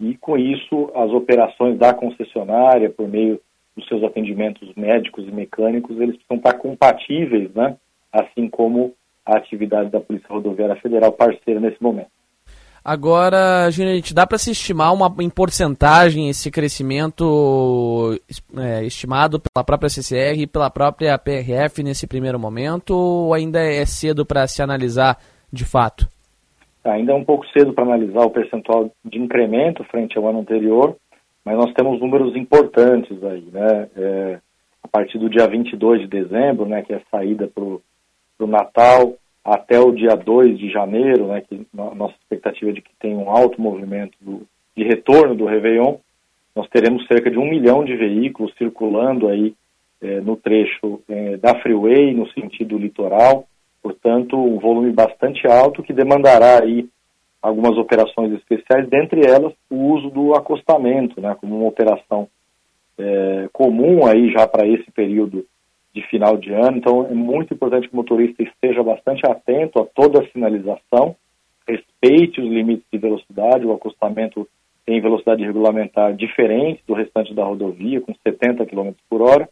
e 0.00 0.16
com 0.16 0.36
isso 0.36 0.90
as 0.94 1.10
operações 1.10 1.78
da 1.78 1.92
concessionária 1.94 2.90
por 2.90 3.08
meio 3.08 3.40
dos 3.76 3.86
seus 3.86 4.02
atendimentos 4.02 4.72
médicos 4.74 5.26
e 5.26 5.30
mecânicos 5.30 5.98
eles 6.00 6.16
precisam 6.16 6.36
estar 6.36 6.54
compatíveis, 6.54 7.52
né? 7.54 7.76
Assim 8.12 8.48
como 8.48 8.92
a 9.24 9.38
atividade 9.38 9.90
da 9.90 10.00
Polícia 10.00 10.28
Rodoviária 10.28 10.76
Federal 10.76 11.12
parceira 11.12 11.60
nesse 11.60 11.82
momento. 11.82 12.10
Agora, 12.84 13.70
gente, 13.70 14.12
dá 14.12 14.26
para 14.26 14.38
se 14.38 14.50
estimar 14.50 14.92
uma, 14.92 15.14
em 15.20 15.30
porcentagem 15.30 16.28
esse 16.28 16.50
crescimento 16.50 18.18
é, 18.56 18.84
estimado 18.84 19.38
pela 19.38 19.64
própria 19.64 19.88
CCR 19.88 20.40
e 20.40 20.46
pela 20.48 20.68
própria 20.68 21.16
PRF 21.16 21.82
nesse 21.84 22.08
primeiro 22.08 22.40
momento 22.40 22.92
ou 22.92 23.34
ainda 23.34 23.60
é 23.60 23.86
cedo 23.86 24.26
para 24.26 24.48
se 24.48 24.60
analisar 24.62 25.16
de 25.52 25.64
fato? 25.64 26.08
Ainda 26.84 27.12
é 27.12 27.14
um 27.14 27.24
pouco 27.24 27.46
cedo 27.56 27.72
para 27.72 27.84
analisar 27.84 28.24
o 28.24 28.30
percentual 28.30 28.90
de 29.04 29.18
incremento 29.18 29.84
frente 29.84 30.18
ao 30.18 30.26
ano 30.26 30.40
anterior, 30.40 30.96
mas 31.44 31.56
nós 31.56 31.72
temos 31.74 32.00
números 32.00 32.34
importantes 32.34 33.22
aí, 33.22 33.46
né? 33.52 33.88
É, 33.96 34.38
a 34.82 34.88
partir 34.88 35.18
do 35.18 35.30
dia 35.30 35.46
22 35.46 36.00
de 36.00 36.08
dezembro, 36.08 36.66
né, 36.66 36.82
que 36.82 36.92
é 36.92 36.96
a 36.96 37.02
saída 37.10 37.46
para 37.46 37.62
o 37.62 37.80
Natal, 38.46 39.14
até 39.44 39.80
o 39.80 39.90
dia 39.90 40.14
2 40.14 40.58
de 40.58 40.70
janeiro, 40.70 41.26
né, 41.26 41.40
que 41.40 41.66
nossa 41.72 42.14
expectativa 42.22 42.70
é 42.70 42.74
de 42.74 42.80
que 42.80 42.90
tenha 43.00 43.16
um 43.16 43.28
alto 43.28 43.60
movimento 43.60 44.16
do, 44.20 44.46
de 44.76 44.84
retorno 44.84 45.34
do 45.34 45.46
Réveillon, 45.46 45.96
nós 46.54 46.68
teremos 46.68 47.06
cerca 47.06 47.30
de 47.30 47.38
um 47.38 47.48
milhão 47.48 47.84
de 47.84 47.96
veículos 47.96 48.54
circulando 48.56 49.28
aí 49.28 49.54
é, 50.00 50.20
no 50.20 50.36
trecho 50.36 51.00
é, 51.08 51.36
da 51.38 51.54
Freeway, 51.60 52.14
no 52.14 52.30
sentido 52.32 52.78
litoral, 52.78 53.46
portanto, 53.82 54.36
um 54.36 54.58
volume 54.58 54.92
bastante 54.92 55.46
alto 55.46 55.82
que 55.82 55.92
demandará 55.92 56.62
aí 56.62 56.88
algumas 57.40 57.76
operações 57.76 58.32
especiais, 58.34 58.88
dentre 58.88 59.26
elas 59.26 59.52
o 59.68 59.76
uso 59.92 60.08
do 60.10 60.34
acostamento, 60.34 61.20
né, 61.20 61.36
como 61.40 61.56
uma 61.56 61.68
operação 61.68 62.28
é, 62.96 63.48
comum 63.52 64.06
aí 64.06 64.30
já 64.30 64.46
para 64.46 64.66
esse 64.66 64.88
período 64.92 65.44
de 65.94 66.02
final 66.08 66.36
de 66.36 66.52
ano. 66.52 66.78
Então, 66.78 67.06
é 67.06 67.14
muito 67.14 67.52
importante 67.54 67.88
que 67.88 67.94
o 67.94 67.96
motorista 67.96 68.42
esteja 68.42 68.82
bastante 68.82 69.26
atento 69.26 69.80
a 69.80 69.86
toda 69.86 70.20
a 70.20 70.28
sinalização, 70.30 71.14
respeite 71.66 72.40
os 72.40 72.48
limites 72.48 72.86
de 72.92 72.98
velocidade. 72.98 73.66
O 73.66 73.72
acostamento 73.72 74.48
tem 74.86 75.00
velocidade 75.00 75.44
regulamentar 75.44 76.14
diferente 76.14 76.82
do 76.86 76.94
restante 76.94 77.34
da 77.34 77.44
rodovia, 77.44 78.00
com 78.00 78.14
70 78.26 78.66
km 78.66 78.92
por 79.08 79.22
hora, 79.22 79.48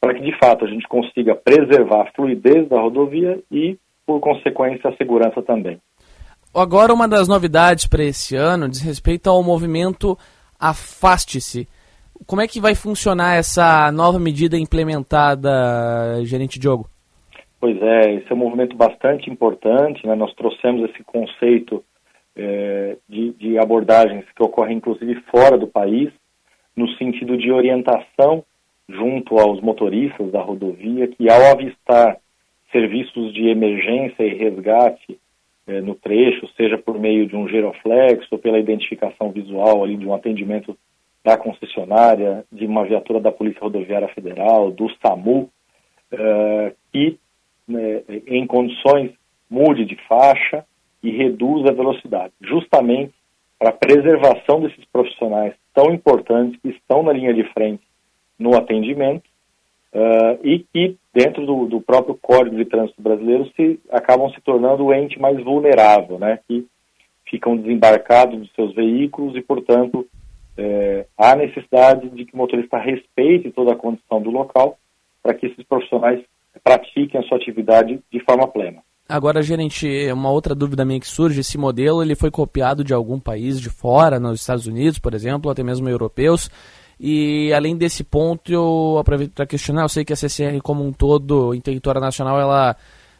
para 0.00 0.14
que 0.14 0.22
de 0.22 0.36
fato 0.38 0.64
a 0.64 0.68
gente 0.68 0.86
consiga 0.88 1.34
preservar 1.34 2.02
a 2.02 2.12
fluidez 2.12 2.68
da 2.68 2.80
rodovia 2.80 3.40
e, 3.50 3.76
por 4.06 4.20
consequência, 4.20 4.90
a 4.90 4.96
segurança 4.96 5.42
também. 5.42 5.78
Agora, 6.54 6.94
uma 6.94 7.06
das 7.06 7.28
novidades 7.28 7.86
para 7.86 8.02
esse 8.02 8.34
ano 8.34 8.68
diz 8.68 8.80
respeito 8.80 9.28
ao 9.28 9.42
movimento 9.42 10.16
Afaste-se 10.58 11.68
como 12.26 12.42
é 12.42 12.48
que 12.48 12.60
vai 12.60 12.74
funcionar 12.74 13.36
essa 13.36 13.90
nova 13.92 14.18
medida 14.18 14.58
implementada, 14.58 16.22
gerente 16.24 16.58
Diogo? 16.58 16.88
Pois 17.60 17.80
é, 17.82 18.14
esse 18.14 18.30
é 18.30 18.34
um 18.34 18.38
movimento 18.38 18.76
bastante 18.76 19.30
importante. 19.30 20.06
Né? 20.06 20.14
Nós 20.14 20.32
trouxemos 20.34 20.88
esse 20.90 21.02
conceito 21.04 21.84
é, 22.36 22.96
de, 23.08 23.32
de 23.32 23.58
abordagens 23.58 24.24
que 24.34 24.42
ocorrem 24.42 24.76
inclusive 24.76 25.20
fora 25.30 25.58
do 25.58 25.66
país, 25.66 26.10
no 26.76 26.88
sentido 26.96 27.36
de 27.36 27.50
orientação 27.50 28.44
junto 28.88 29.38
aos 29.38 29.60
motoristas 29.60 30.30
da 30.30 30.40
rodovia 30.40 31.08
que, 31.08 31.30
ao 31.30 31.52
avistar 31.52 32.16
serviços 32.72 33.32
de 33.34 33.48
emergência 33.48 34.22
e 34.22 34.34
resgate 34.34 35.18
é, 35.66 35.80
no 35.80 35.94
trecho, 35.94 36.48
seja 36.56 36.78
por 36.78 36.98
meio 36.98 37.26
de 37.26 37.36
um 37.36 37.46
giroflex 37.48 38.26
ou 38.30 38.38
pela 38.38 38.58
identificação 38.58 39.30
visual 39.30 39.84
ali 39.84 39.96
de 39.96 40.06
um 40.06 40.14
atendimento 40.14 40.76
da 41.24 41.36
concessionária, 41.36 42.44
de 42.50 42.66
uma 42.66 42.84
viatura 42.84 43.20
da 43.20 43.32
Polícia 43.32 43.60
Rodoviária 43.60 44.08
Federal, 44.08 44.70
do 44.70 44.88
SAMU, 45.00 45.50
uh, 46.12 46.76
que, 46.92 47.18
né, 47.66 48.02
em 48.26 48.46
condições, 48.46 49.12
mude 49.50 49.84
de 49.84 49.96
faixa 50.08 50.64
e 51.02 51.10
reduza 51.10 51.70
a 51.70 51.74
velocidade, 51.74 52.32
justamente 52.40 53.14
para 53.58 53.70
a 53.70 53.72
preservação 53.72 54.60
desses 54.60 54.84
profissionais 54.86 55.54
tão 55.74 55.92
importantes 55.92 56.60
que 56.60 56.68
estão 56.68 57.02
na 57.02 57.12
linha 57.12 57.34
de 57.34 57.44
frente 57.52 57.82
no 58.38 58.56
atendimento 58.56 59.24
uh, 59.92 60.38
e 60.44 60.60
que, 60.72 60.96
dentro 61.12 61.44
do, 61.44 61.66
do, 61.66 61.80
próprio 61.80 62.14
Código 62.14 62.56
de 62.56 62.64
Trânsito 62.64 63.02
Brasileiro, 63.02 63.50
se, 63.56 63.80
acabam 63.90 64.30
se 64.30 64.40
tornando 64.42 64.84
o 64.84 64.94
ente 64.94 65.18
mais 65.20 65.42
vulnerável, 65.42 66.18
né, 66.18 66.38
que 66.46 66.66
ficam 67.28 67.56
desembarcados 67.56 68.38
dos 68.38 68.52
seus 68.54 68.74
veículos 68.74 69.36
e, 69.36 69.42
portanto, 69.42 70.06
é, 70.58 71.06
há 71.16 71.36
necessidade 71.36 72.10
de 72.10 72.24
que 72.24 72.34
o 72.34 72.36
motorista 72.36 72.76
respeite 72.78 73.52
toda 73.52 73.72
a 73.72 73.76
condição 73.76 74.20
do 74.20 74.30
local 74.30 74.76
para 75.22 75.32
que 75.32 75.46
esses 75.46 75.64
profissionais 75.64 76.20
pratiquem 76.64 77.20
a 77.20 77.22
sua 77.22 77.38
atividade 77.38 78.00
de 78.12 78.20
forma 78.24 78.48
plena. 78.48 78.82
Agora, 79.08 79.40
gerente, 79.40 79.86
uma 80.12 80.30
outra 80.30 80.54
dúvida 80.54 80.84
minha 80.84 81.00
que 81.00 81.06
surge, 81.06 81.40
esse 81.40 81.56
modelo 81.56 82.02
ele 82.02 82.14
foi 82.14 82.30
copiado 82.30 82.84
de 82.84 82.92
algum 82.92 83.18
país 83.18 83.58
de 83.60 83.70
fora, 83.70 84.20
nos 84.20 84.40
Estados 84.40 84.66
Unidos, 84.66 84.98
por 84.98 85.14
exemplo, 85.14 85.50
até 85.50 85.62
mesmo 85.62 85.88
europeus, 85.88 86.50
e 87.00 87.52
além 87.54 87.76
desse 87.76 88.02
ponto, 88.02 88.52
eu 88.52 88.98
aproveito 88.98 89.32
para 89.32 89.46
questionar, 89.46 89.82
eu 89.82 89.88
sei 89.88 90.04
que 90.04 90.12
a 90.12 90.16
CCR 90.16 90.60
como 90.62 90.84
um 90.84 90.92
todo, 90.92 91.54
em 91.54 91.60
território 91.60 92.00
nacional, 92.00 92.38
ela 92.38 92.76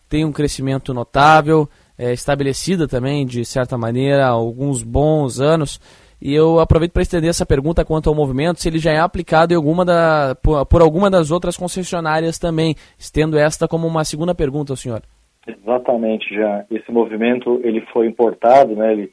tem 0.08 0.24
um 0.24 0.32
crescimento 0.32 0.92
notável, 0.92 1.68
é, 1.96 2.12
estabelecida 2.12 2.88
também, 2.88 3.24
de 3.24 3.44
certa 3.44 3.78
maneira, 3.78 4.26
há 4.26 4.30
alguns 4.30 4.82
bons 4.82 5.40
anos, 5.40 5.80
e 6.20 6.34
eu 6.34 6.58
aproveito 6.58 6.92
para 6.92 7.02
estender 7.02 7.30
essa 7.30 7.46
pergunta 7.46 7.84
quanto 7.84 8.08
ao 8.08 8.14
movimento, 8.14 8.60
se 8.60 8.68
ele 8.68 8.78
já 8.78 8.92
é 8.92 8.98
aplicado 8.98 9.54
alguma 9.54 9.84
da, 9.84 10.36
por, 10.42 10.66
por, 10.66 10.82
alguma 10.82 11.08
das 11.08 11.30
outras 11.30 11.56
concessionárias 11.56 12.38
também. 12.38 12.74
Estendo 12.98 13.38
esta 13.38 13.68
como 13.68 13.86
uma 13.86 14.04
segunda 14.04 14.34
pergunta 14.34 14.72
ao 14.72 14.76
senhor. 14.76 15.02
Exatamente, 15.46 16.34
já. 16.34 16.64
Esse 16.70 16.90
movimento 16.90 17.60
ele 17.62 17.80
foi 17.92 18.06
importado, 18.06 18.74
né, 18.74 18.92
ele 18.92 19.12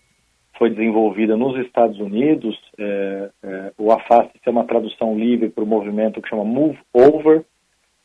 foi 0.58 0.70
desenvolvido 0.70 1.38
nos 1.38 1.58
Estados 1.66 2.00
Unidos. 2.00 2.58
É, 2.78 3.30
é, 3.44 3.72
o 3.78 3.92
AFAST 3.92 4.32
é 4.46 4.50
uma 4.50 4.66
tradução 4.66 5.18
livre 5.18 5.50
para 5.50 5.64
o 5.64 5.68
movimento 5.68 6.22
que 6.22 6.30
chama 6.30 6.44
Move 6.44 6.78
Over, 6.94 7.44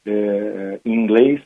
é, 0.07 0.11
é 0.11 0.81
em 0.85 0.95
inglês, 0.95 1.41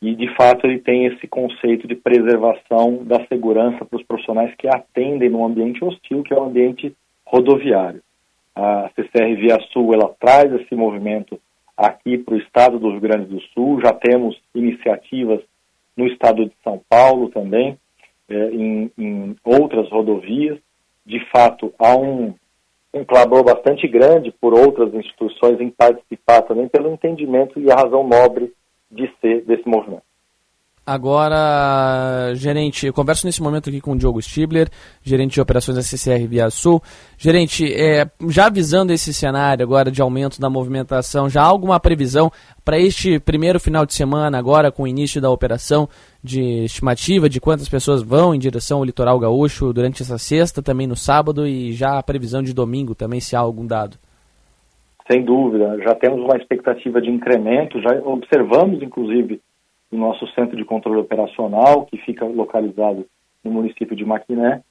e, 0.00 0.14
de 0.14 0.32
fato, 0.36 0.66
ele 0.66 0.78
tem 0.78 1.06
esse 1.06 1.26
conceito 1.26 1.88
de 1.88 1.96
preservação 1.96 3.02
da 3.04 3.24
segurança 3.26 3.84
para 3.84 3.96
os 3.96 4.04
profissionais 4.04 4.54
que 4.56 4.68
atendem 4.68 5.28
num 5.28 5.44
ambiente 5.44 5.84
hostil, 5.84 6.22
que 6.22 6.32
é 6.32 6.36
o 6.36 6.44
ambiente 6.44 6.94
rodoviário. 7.26 8.00
A 8.54 8.90
CCR 8.94 9.34
Via 9.36 9.58
Sul, 9.72 9.92
ela 9.92 10.14
traz 10.20 10.52
esse 10.52 10.74
movimento 10.74 11.40
aqui 11.76 12.16
para 12.16 12.34
o 12.34 12.38
estado 12.38 12.78
do 12.78 12.90
Rio 12.90 13.00
Grande 13.00 13.26
do 13.26 13.40
Sul. 13.52 13.80
Já 13.80 13.92
temos 13.92 14.40
iniciativas 14.54 15.40
no 15.96 16.06
estado 16.06 16.44
de 16.44 16.52
São 16.62 16.80
Paulo 16.88 17.28
também, 17.30 17.76
é, 18.28 18.50
em, 18.50 18.90
em, 18.96 19.36
outras 19.44 19.88
rodovias. 19.90 20.58
De 21.04 21.18
fato, 21.30 21.74
há 21.76 21.96
um, 21.96 22.34
um 22.94 23.04
clamor 23.04 23.42
bastante 23.42 23.88
grande 23.88 24.32
por 24.40 24.54
outras 24.54 24.94
instituições 24.94 25.60
em 25.60 25.70
participar 25.70 26.42
também, 26.42 26.68
pelo 26.68 26.92
entendimento 26.92 27.58
e 27.58 27.70
a 27.70 27.74
razão 27.74 28.06
nobre 28.06 28.52
de 28.90 29.10
ser 29.20 29.44
desse 29.44 29.68
movimento. 29.68 30.08
Agora, 30.88 32.32
gerente, 32.34 32.86
eu 32.86 32.94
converso 32.94 33.26
nesse 33.26 33.42
momento 33.42 33.68
aqui 33.68 33.78
com 33.78 33.92
o 33.92 33.98
Diogo 33.98 34.22
Stibler, 34.22 34.70
gerente 35.02 35.34
de 35.34 35.40
operações 35.42 35.76
da 35.76 35.82
CCR 35.82 36.26
Via 36.26 36.48
Sul. 36.48 36.82
Gerente, 37.18 37.70
é, 37.70 38.10
já 38.28 38.46
avisando 38.46 38.90
esse 38.90 39.12
cenário 39.12 39.62
agora 39.62 39.90
de 39.90 40.00
aumento 40.00 40.40
da 40.40 40.48
movimentação, 40.48 41.28
já 41.28 41.42
há 41.42 41.44
alguma 41.44 41.78
previsão 41.78 42.32
para 42.64 42.78
este 42.78 43.20
primeiro 43.20 43.60
final 43.60 43.84
de 43.84 43.92
semana, 43.92 44.38
agora 44.38 44.72
com 44.72 44.84
o 44.84 44.88
início 44.88 45.20
da 45.20 45.28
operação, 45.28 45.86
de 46.24 46.64
estimativa 46.64 47.28
de 47.28 47.38
quantas 47.38 47.68
pessoas 47.68 48.00
vão 48.00 48.34
em 48.34 48.38
direção 48.38 48.78
ao 48.78 48.84
litoral 48.84 49.18
gaúcho 49.18 49.70
durante 49.74 50.02
essa 50.02 50.16
sexta, 50.16 50.62
também 50.62 50.86
no 50.86 50.96
sábado 50.96 51.46
e 51.46 51.74
já 51.74 51.98
a 51.98 52.02
previsão 52.02 52.42
de 52.42 52.54
domingo 52.54 52.94
também, 52.94 53.20
se 53.20 53.36
há 53.36 53.40
algum 53.40 53.66
dado? 53.66 53.98
Sem 55.10 55.24
dúvida, 55.24 55.78
já 55.78 55.94
temos 55.94 56.20
uma 56.20 56.36
expectativa 56.36 57.00
de 57.00 57.10
incremento, 57.10 57.80
já 57.80 57.94
observamos, 58.04 58.82
inclusive, 58.82 59.40
o 59.90 59.96
nosso 59.96 60.26
centro 60.34 60.54
de 60.54 60.66
controle 60.66 61.00
operacional, 61.00 61.86
que 61.86 61.96
fica 61.98 62.26
localizado 62.26 63.06
no 63.42 63.50
município 63.50 63.96
de 63.96 64.04
Maquiné, 64.04 64.62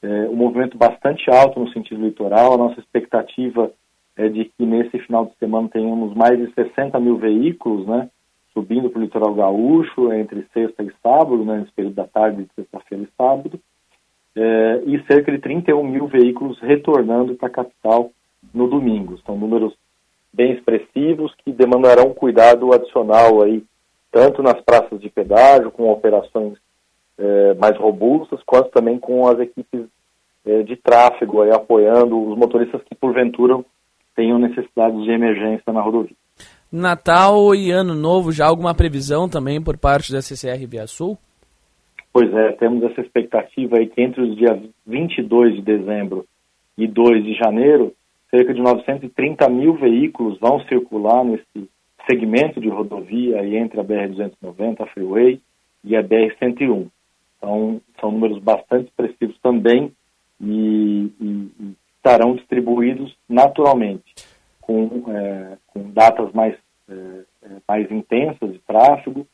é, 0.00 0.28
um 0.28 0.36
movimento 0.36 0.78
bastante 0.78 1.28
alto 1.28 1.58
no 1.58 1.72
sentido 1.72 2.02
litoral. 2.02 2.54
A 2.54 2.56
nossa 2.56 2.78
expectativa 2.78 3.70
é 4.16 4.28
de 4.28 4.44
que 4.44 4.64
nesse 4.64 4.96
final 5.00 5.26
de 5.26 5.36
semana 5.38 5.68
tenhamos 5.68 6.14
mais 6.14 6.38
de 6.38 6.52
60 6.54 6.98
mil 7.00 7.16
veículos, 7.16 7.84
né, 7.86 8.08
subindo 8.54 8.90
para 8.90 9.00
o 9.00 9.02
litoral 9.02 9.34
gaúcho 9.34 10.12
entre 10.12 10.46
sexta 10.52 10.84
e 10.84 10.92
sábado, 11.02 11.44
né, 11.44 11.58
nesse 11.58 11.72
período 11.72 11.94
da 11.94 12.06
tarde 12.06 12.44
de 12.44 12.54
sexta-feira 12.54 13.04
e 13.04 13.08
sábado, 13.16 13.60
é, 14.36 14.82
e 14.86 15.02
cerca 15.06 15.32
de 15.32 15.38
31 15.38 15.82
mil 15.82 16.06
veículos 16.06 16.60
retornando 16.60 17.34
para 17.34 17.48
a 17.48 17.52
capital 17.52 18.12
no 18.54 18.68
domingo. 18.68 19.18
São 19.26 19.36
números 19.36 19.74
bem 20.32 20.52
expressivos 20.52 21.34
que 21.44 21.52
demandarão 21.52 22.14
cuidado 22.14 22.72
adicional 22.72 23.42
aí, 23.42 23.64
tanto 24.10 24.42
nas 24.42 24.60
praças 24.62 25.00
de 25.00 25.08
pedágio, 25.08 25.70
com 25.70 25.90
operações 25.90 26.58
é, 27.18 27.54
mais 27.54 27.76
robustas, 27.76 28.42
quanto 28.44 28.70
também 28.70 28.98
com 28.98 29.26
as 29.26 29.38
equipes 29.38 29.86
é, 30.44 30.62
de 30.62 30.76
tráfego 30.76 31.42
aí, 31.42 31.50
apoiando 31.50 32.30
os 32.30 32.38
motoristas 32.38 32.82
que 32.84 32.94
porventura 32.94 33.62
tenham 34.16 34.38
necessidades 34.38 35.02
de 35.04 35.10
emergência 35.10 35.72
na 35.72 35.80
rodovia. 35.80 36.16
Natal 36.72 37.54
e 37.54 37.70
Ano 37.70 37.94
Novo, 37.94 38.30
já 38.30 38.46
alguma 38.46 38.74
previsão 38.74 39.28
também 39.28 39.62
por 39.62 39.76
parte 39.76 40.12
da 40.12 40.22
CCR 40.22 40.66
Via 40.66 40.86
Sul? 40.86 41.18
Pois 42.12 42.32
é, 42.32 42.52
temos 42.52 42.82
essa 42.84 43.00
expectativa 43.00 43.78
aí 43.78 43.86
que 43.86 44.00
entre 44.00 44.20
os 44.22 44.36
dias 44.36 44.58
22 44.86 45.56
de 45.56 45.62
dezembro 45.62 46.24
e 46.76 46.86
2 46.86 47.24
de 47.24 47.34
janeiro, 47.34 47.92
cerca 48.30 48.54
de 48.54 48.60
930 48.60 49.48
mil 49.48 49.74
veículos 49.74 50.38
vão 50.38 50.60
circular 50.60 51.24
nesse 51.24 51.68
segmento 52.08 52.60
de 52.60 52.68
rodovia 52.68 53.40
aí 53.40 53.56
entre 53.56 53.80
a 53.80 53.84
BR-290, 53.84 54.80
a 54.80 54.86
Freeway, 54.86 55.40
e 55.84 55.96
a 55.96 56.02
BR-101. 56.02 56.88
Então, 57.36 57.80
são 58.00 58.12
números 58.12 58.38
bastante 58.38 58.88
expressivos 58.88 59.38
também 59.40 59.92
e, 60.40 61.10
e, 61.20 61.50
e 61.58 61.74
estarão 61.96 62.34
distribuídos 62.34 63.14
naturalmente, 63.28 64.14
com, 64.60 65.04
é, 65.08 65.56
com 65.68 65.90
datas 65.90 66.32
mais, 66.32 66.54
é, 66.88 66.94
é 67.44 67.48
mais 67.66 67.90
intensas 67.90 68.52
de 68.52 68.58
tráfego, 68.60 69.26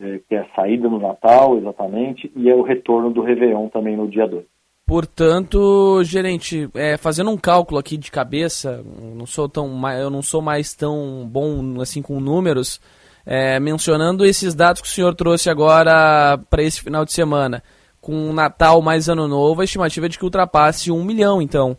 é, 0.00 0.20
que 0.28 0.34
é 0.34 0.40
a 0.40 0.48
saída 0.54 0.88
no 0.88 0.98
Natal, 0.98 1.56
exatamente, 1.58 2.30
e 2.34 2.50
é 2.50 2.54
o 2.54 2.62
retorno 2.62 3.10
do 3.10 3.22
Réveillon 3.22 3.68
também 3.68 3.96
no 3.96 4.08
dia 4.08 4.26
2. 4.26 4.44
Portanto, 4.86 6.02
gerente, 6.04 6.68
é, 6.74 6.98
fazendo 6.98 7.30
um 7.30 7.38
cálculo 7.38 7.78
aqui 7.78 7.96
de 7.96 8.10
cabeça, 8.10 8.84
não 9.16 9.24
sou 9.24 9.48
tão, 9.48 9.66
eu 9.98 10.10
não 10.10 10.20
sou 10.20 10.42
mais 10.42 10.74
tão 10.74 11.26
bom 11.26 11.80
assim 11.80 12.02
com 12.02 12.20
números, 12.20 12.80
é, 13.24 13.58
mencionando 13.58 14.26
esses 14.26 14.54
dados 14.54 14.82
que 14.82 14.88
o 14.88 14.90
senhor 14.90 15.14
trouxe 15.14 15.48
agora 15.48 16.38
para 16.50 16.62
esse 16.62 16.82
final 16.82 17.02
de 17.04 17.12
semana, 17.12 17.62
com 17.98 18.32
Natal 18.34 18.82
mais 18.82 19.08
Ano 19.08 19.26
Novo, 19.26 19.62
a 19.62 19.64
estimativa 19.64 20.04
é 20.04 20.08
de 20.10 20.18
que 20.18 20.24
ultrapasse 20.24 20.92
um 20.92 21.02
milhão, 21.02 21.40
então. 21.40 21.74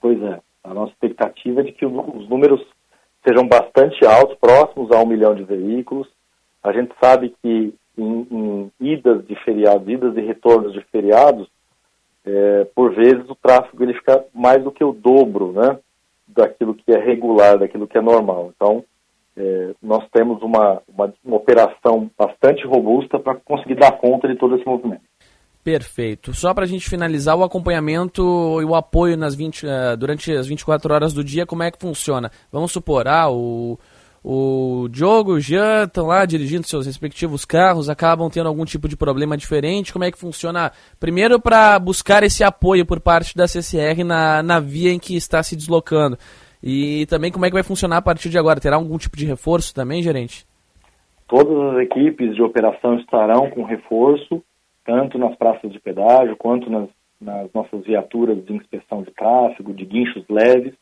Pois 0.00 0.20
é, 0.22 0.40
a 0.64 0.72
nossa 0.72 0.92
expectativa 0.92 1.60
é 1.60 1.64
de 1.64 1.72
que 1.72 1.84
os 1.84 2.28
números 2.30 2.62
sejam 3.26 3.46
bastante 3.46 4.06
altos, 4.06 4.38
próximos 4.40 4.90
a 4.90 4.98
um 5.00 5.06
milhão 5.06 5.34
de 5.34 5.44
veículos. 5.44 6.08
A 6.62 6.72
gente 6.72 6.94
sabe 6.98 7.34
que 7.42 7.74
em, 7.98 8.26
em 8.30 8.72
idas 8.80 9.26
de 9.26 9.34
feriados, 9.44 9.86
idas 9.86 10.16
e 10.16 10.20
retornos 10.22 10.72
de 10.72 10.80
feriados, 10.90 11.46
é, 12.24 12.64
por 12.74 12.94
vezes 12.94 13.28
o 13.28 13.34
tráfego 13.34 13.82
ele 13.82 13.94
fica 13.94 14.24
mais 14.34 14.62
do 14.62 14.70
que 14.70 14.84
o 14.84 14.92
dobro, 14.92 15.52
né, 15.52 15.78
daquilo 16.26 16.74
que 16.74 16.92
é 16.92 16.98
regular, 16.98 17.58
daquilo 17.58 17.86
que 17.86 17.98
é 17.98 18.02
normal. 18.02 18.52
Então, 18.54 18.84
é, 19.36 19.74
nós 19.82 20.04
temos 20.12 20.42
uma, 20.42 20.80
uma, 20.88 21.12
uma 21.24 21.36
operação 21.36 22.10
bastante 22.18 22.66
robusta 22.66 23.18
para 23.18 23.36
conseguir 23.36 23.76
dar 23.76 23.92
conta 23.92 24.28
de 24.28 24.36
todo 24.36 24.56
esse 24.56 24.66
movimento. 24.66 25.02
Perfeito. 25.64 26.34
Só 26.34 26.52
para 26.52 26.64
a 26.64 26.66
gente 26.66 26.90
finalizar 26.90 27.36
o 27.36 27.44
acompanhamento 27.44 28.60
e 28.60 28.64
o 28.64 28.74
apoio 28.74 29.16
nas 29.16 29.34
20, 29.34 29.64
uh, 29.64 29.68
é, 29.68 29.96
durante 29.96 30.32
as 30.32 30.46
24 30.48 30.92
horas 30.92 31.12
do 31.12 31.22
dia, 31.22 31.46
como 31.46 31.62
é 31.62 31.70
que 31.70 31.78
funciona? 31.78 32.32
Vamos 32.50 32.72
supor, 32.72 33.06
ah, 33.06 33.30
o, 33.30 33.78
o 34.24 34.86
Diogo 34.88 35.32
o 35.32 35.40
Jean 35.40 35.84
estão 35.84 36.06
lá 36.06 36.24
dirigindo 36.24 36.66
seus 36.66 36.86
respectivos 36.86 37.44
carros, 37.44 37.88
acabam 37.88 38.30
tendo 38.30 38.48
algum 38.48 38.64
tipo 38.64 38.86
de 38.86 38.96
problema 38.96 39.36
diferente. 39.36 39.92
Como 39.92 40.04
é 40.04 40.12
que 40.12 40.18
funciona? 40.18 40.70
Primeiro, 41.00 41.40
para 41.40 41.76
buscar 41.80 42.22
esse 42.22 42.44
apoio 42.44 42.86
por 42.86 43.00
parte 43.00 43.36
da 43.36 43.48
CCR 43.48 44.04
na, 44.04 44.40
na 44.42 44.60
via 44.60 44.92
em 44.92 44.98
que 45.00 45.16
está 45.16 45.42
se 45.42 45.56
deslocando. 45.56 46.16
E 46.62 47.04
também, 47.06 47.32
como 47.32 47.44
é 47.44 47.48
que 47.48 47.54
vai 47.54 47.64
funcionar 47.64 47.96
a 47.96 48.02
partir 48.02 48.28
de 48.28 48.38
agora? 48.38 48.60
Terá 48.60 48.76
algum 48.76 48.96
tipo 48.96 49.16
de 49.16 49.26
reforço 49.26 49.74
também, 49.74 50.02
gerente? 50.02 50.46
Todas 51.26 51.74
as 51.74 51.82
equipes 51.82 52.36
de 52.36 52.42
operação 52.42 52.94
estarão 52.98 53.50
com 53.50 53.64
reforço, 53.64 54.40
tanto 54.84 55.18
nas 55.18 55.34
praças 55.34 55.72
de 55.72 55.80
pedágio 55.80 56.36
quanto 56.36 56.70
nas, 56.70 56.88
nas 57.20 57.52
nossas 57.52 57.82
viaturas 57.82 58.44
de 58.44 58.52
inspeção 58.52 59.02
de 59.02 59.10
tráfego, 59.10 59.74
de 59.74 59.84
guinchos 59.84 60.22
leves 60.28 60.74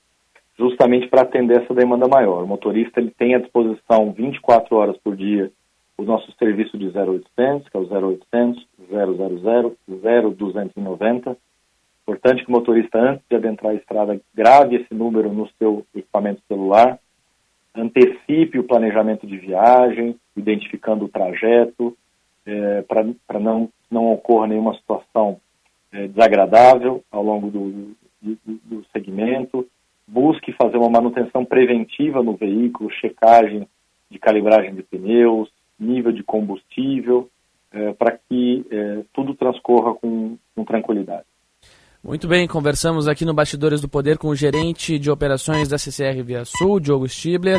justamente 0.61 1.09
para 1.09 1.23
atender 1.23 1.63
essa 1.63 1.73
demanda 1.73 2.07
maior. 2.07 2.45
O 2.45 2.47
motorista 2.47 3.01
ele 3.01 3.11
tem 3.11 3.35
à 3.35 3.39
disposição 3.39 4.13
24 4.13 4.77
horas 4.77 4.97
por 4.99 5.17
dia 5.17 5.51
o 5.97 6.03
nosso 6.03 6.31
serviço 6.39 6.77
de 6.79 6.87
0800, 6.87 7.69
que 7.69 7.77
é 7.77 7.81
o 7.81 8.09
0800 8.09 8.67
000 8.91 9.77
0290. 10.37 11.37
Importante 12.03 12.45
que 12.45 12.51
o 12.51 12.53
motorista, 12.53 12.99
antes 12.99 13.25
de 13.29 13.37
adentrar 13.37 13.73
a 13.73 13.77
estrada, 13.77 14.21
grave 14.35 14.77
esse 14.77 14.93
número 14.93 15.33
no 15.33 15.49
seu 15.59 15.87
equipamento 15.95 16.43
celular, 16.47 16.99
antecipe 17.75 18.59
o 18.59 18.65
planejamento 18.65 19.27
de 19.27 19.39
viagem, 19.39 20.17
identificando 20.37 21.05
o 21.07 21.09
trajeto, 21.09 21.97
é, 22.45 22.83
para 22.83 23.39
não, 23.39 23.69
não 23.91 24.13
ocorra 24.13 24.47
nenhuma 24.47 24.75
situação 24.75 25.41
é, 25.93 26.09
desagradável 26.09 27.03
ao 27.11 27.23
longo 27.23 27.51
do, 27.51 27.95
do, 28.21 28.39
do 28.45 28.85
segmento 28.93 29.67
busque 30.11 30.53
fazer 30.53 30.77
uma 30.77 30.91
manutenção 30.91 31.45
preventiva 31.45 32.23
no 32.23 32.35
veículo, 32.35 32.91
checagem 32.91 33.67
de 34.11 34.19
calibragem 34.19 34.75
de 34.75 34.83
pneus, 34.83 35.49
nível 35.79 36.11
de 36.11 36.25
combustível, 36.25 37.29
é, 37.73 37.93
para 37.93 38.19
que 38.29 38.67
é, 38.71 39.03
tudo 39.13 39.35
transcorra 39.35 39.95
com, 39.95 40.37
com 40.55 40.65
tranquilidade. 40.65 41.25
Muito 42.03 42.27
bem, 42.27 42.49
conversamos 42.49 43.07
aqui 43.07 43.25
no 43.25 43.35
Bastidores 43.35 43.81
do 43.81 43.89
Poder 43.89 44.19
com 44.19 44.29
o 44.29 44.35
gerente 44.35 44.99
de 44.99 45.11
operações 45.11 45.69
da 45.69 45.79
CCR 45.79 46.23
Via 46.25 46.45
Sul, 46.45 46.81
Diogo 46.81 47.07
Stibler. 47.07 47.59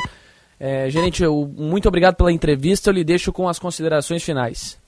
É, 0.59 0.89
gerente, 0.89 1.23
eu, 1.23 1.49
muito 1.57 1.87
obrigado 1.87 2.15
pela 2.15 2.31
entrevista, 2.31 2.89
eu 2.89 2.93
lhe 2.93 3.03
deixo 3.03 3.31
com 3.31 3.47
as 3.47 3.59
considerações 3.59 4.23
finais. 4.23 4.81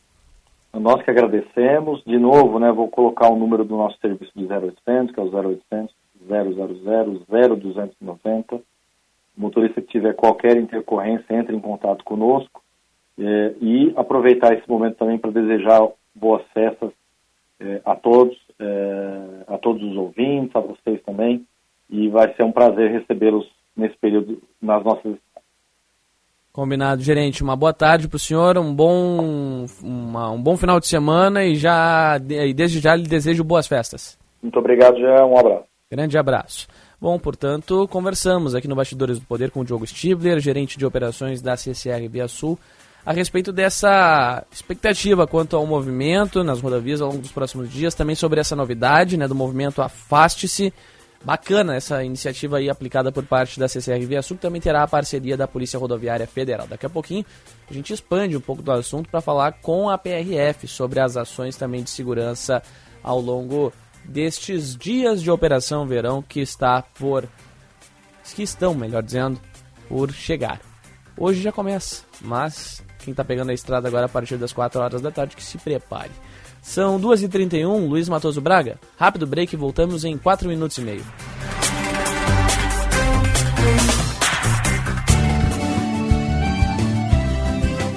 Nós 0.74 1.04
que 1.04 1.12
agradecemos. 1.12 2.04
De 2.04 2.18
novo, 2.18 2.60
né, 2.60 2.72
vou 2.72 2.90
colocar 2.90 3.32
o 3.32 3.38
número 3.38 3.64
do 3.64 3.78
nosso 3.78 3.98
serviço 4.00 4.32
de 4.36 4.46
0800, 4.46 5.14
que 5.14 5.20
é 5.20 5.24
o 5.24 5.30
0800 5.30 6.03
000-0290. 6.30 8.56
O 8.56 9.42
motorista 9.42 9.82
que 9.82 9.88
tiver 9.88 10.14
qualquer 10.14 10.58
intercorrência, 10.58 11.36
entre 11.36 11.56
em 11.56 11.60
contato 11.60 12.04
conosco. 12.04 12.62
É, 13.18 13.54
e 13.62 13.94
aproveitar 13.96 14.54
esse 14.54 14.68
momento 14.68 14.98
também 14.98 15.18
para 15.18 15.32
desejar 15.32 15.88
boas 16.16 16.44
festas 16.54 16.92
é, 17.60 17.82
a 17.86 17.96
todos, 17.96 18.38
é, 18.60 19.44
a 19.48 19.58
todos 19.58 19.84
os 19.84 19.96
ouvintes, 19.96 20.56
a 20.56 20.60
vocês 20.60 21.02
também. 21.04 21.46
E 21.90 22.10
vai 22.10 22.34
ser 22.34 22.44
um 22.44 22.52
prazer 22.52 22.92
recebê-los 22.92 23.50
nesse 23.76 23.98
período 23.98 24.42
nas 24.62 24.84
nossas 24.84 25.18
Combinado, 26.54 27.02
gerente. 27.02 27.42
Uma 27.42 27.56
boa 27.56 27.74
tarde 27.74 28.08
para 28.08 28.16
o 28.16 28.20
senhor, 28.20 28.60
um 28.60 28.76
bom, 28.76 29.66
uma, 29.82 30.30
um 30.30 30.40
bom 30.40 30.56
final 30.56 30.80
de 30.80 30.86
semana 30.86 31.44
e 31.44 31.56
já 31.56 32.20
e 32.30 32.54
desde 32.54 32.80
já 32.80 32.96
lhe 32.96 33.08
desejo 33.08 33.44
boas 33.44 33.66
festas. 33.66 34.20
Muito 34.40 34.60
obrigado, 34.60 35.00
já 35.00 35.26
um 35.26 35.36
abraço. 35.36 35.73
Grande 35.94 36.18
abraço. 36.18 36.68
Bom, 37.00 37.20
portanto, 37.20 37.88
conversamos 37.88 38.56
aqui 38.56 38.68
no 38.68 38.74
Bastidores 38.74 39.20
do 39.20 39.28
Poder 39.28 39.52
com 39.52 39.60
o 39.60 39.64
Diogo 39.64 39.86
Stibler, 39.86 40.40
gerente 40.40 40.76
de 40.76 40.88
operações 40.88 41.40
da 41.40 41.56
CCR 41.56 42.10
Via 42.10 42.28
Sul, 42.28 42.58
a 43.06 43.14
respeito 43.14 43.52
dessa 43.52 44.44
expectativa 44.52 45.28
quanto 45.28 45.56
ao 45.56 45.68
movimento 45.68 46.44
nas 46.44 46.60
rodovias 46.62 47.00
ao 47.00 47.10
longo 47.10 47.22
dos 47.22 47.32
próximos 47.32 47.72
dias, 47.72 47.94
também 47.94 48.16
sobre 48.16 48.40
essa 48.40 48.56
novidade 48.56 49.18
né, 49.18 49.28
do 49.28 49.36
movimento 49.36 49.84
Afaste-se. 49.84 50.74
Bacana 51.24 51.76
essa 51.76 52.04
iniciativa 52.04 52.58
aí 52.58 52.72
aplicada 52.72 53.12
por 53.12 53.24
parte 53.24 53.60
da 53.60 53.68
CCR 53.68 54.04
Via 54.08 54.24
Sul, 54.24 54.38
que 54.38 54.42
também 54.42 54.60
terá 54.60 54.82
a 54.82 54.88
parceria 54.88 55.38
da 55.38 55.48
Polícia 55.48 55.78
Rodoviária 55.78 56.26
Federal. 56.26 56.66
Daqui 56.66 56.88
a 56.88 56.90
pouquinho 56.90 57.24
a 57.70 57.74
gente 57.74 57.94
expande 57.94 58.36
um 58.36 58.42
pouco 58.42 58.64
do 58.64 58.72
assunto 58.72 59.12
para 59.12 59.22
falar 59.22 59.52
com 59.62 59.92
a 59.92 59.98
PRF 59.98 60.68
sobre 60.68 61.00
as 61.00 61.16
ações 61.16 61.56
também 61.56 61.84
de 61.84 61.92
segurança 61.92 62.64
ao 63.04 63.20
longo 63.20 63.72
destes 64.06 64.76
dias 64.76 65.22
de 65.22 65.32
Operação 65.32 65.86
Verão 65.86 66.22
que 66.22 66.40
está 66.40 66.82
por. 66.82 67.28
que 68.36 68.44
estão, 68.44 68.74
melhor 68.74 69.04
dizendo, 69.04 69.40
por 69.88 70.12
chegar. 70.12 70.60
Hoje 71.18 71.42
já 71.42 71.52
começa, 71.52 72.04
mas 72.22 72.84
quem 73.00 73.12
está 73.12 73.24
pegando 73.24 73.52
a 73.52 73.54
estrada 73.54 73.88
agora 73.88 74.06
a 74.06 74.10
partir 74.10 74.38
das 74.38 74.54
4 74.54 74.82
horas 74.82 75.02
da 75.02 75.12
tarde 75.12 75.36
que 75.36 75.44
se 75.44 75.58
prepare. 75.58 76.12
São 76.62 77.00
2h31, 77.00 77.88
Luiz 77.88 78.08
Matoso 78.08 78.40
Braga. 78.40 78.80
Rápido 78.98 79.28
break, 79.28 79.56
voltamos 79.56 80.06
em 80.06 80.18
4 80.18 80.48
minutos 80.48 80.78
e 80.78 80.82
meio. 80.82 81.06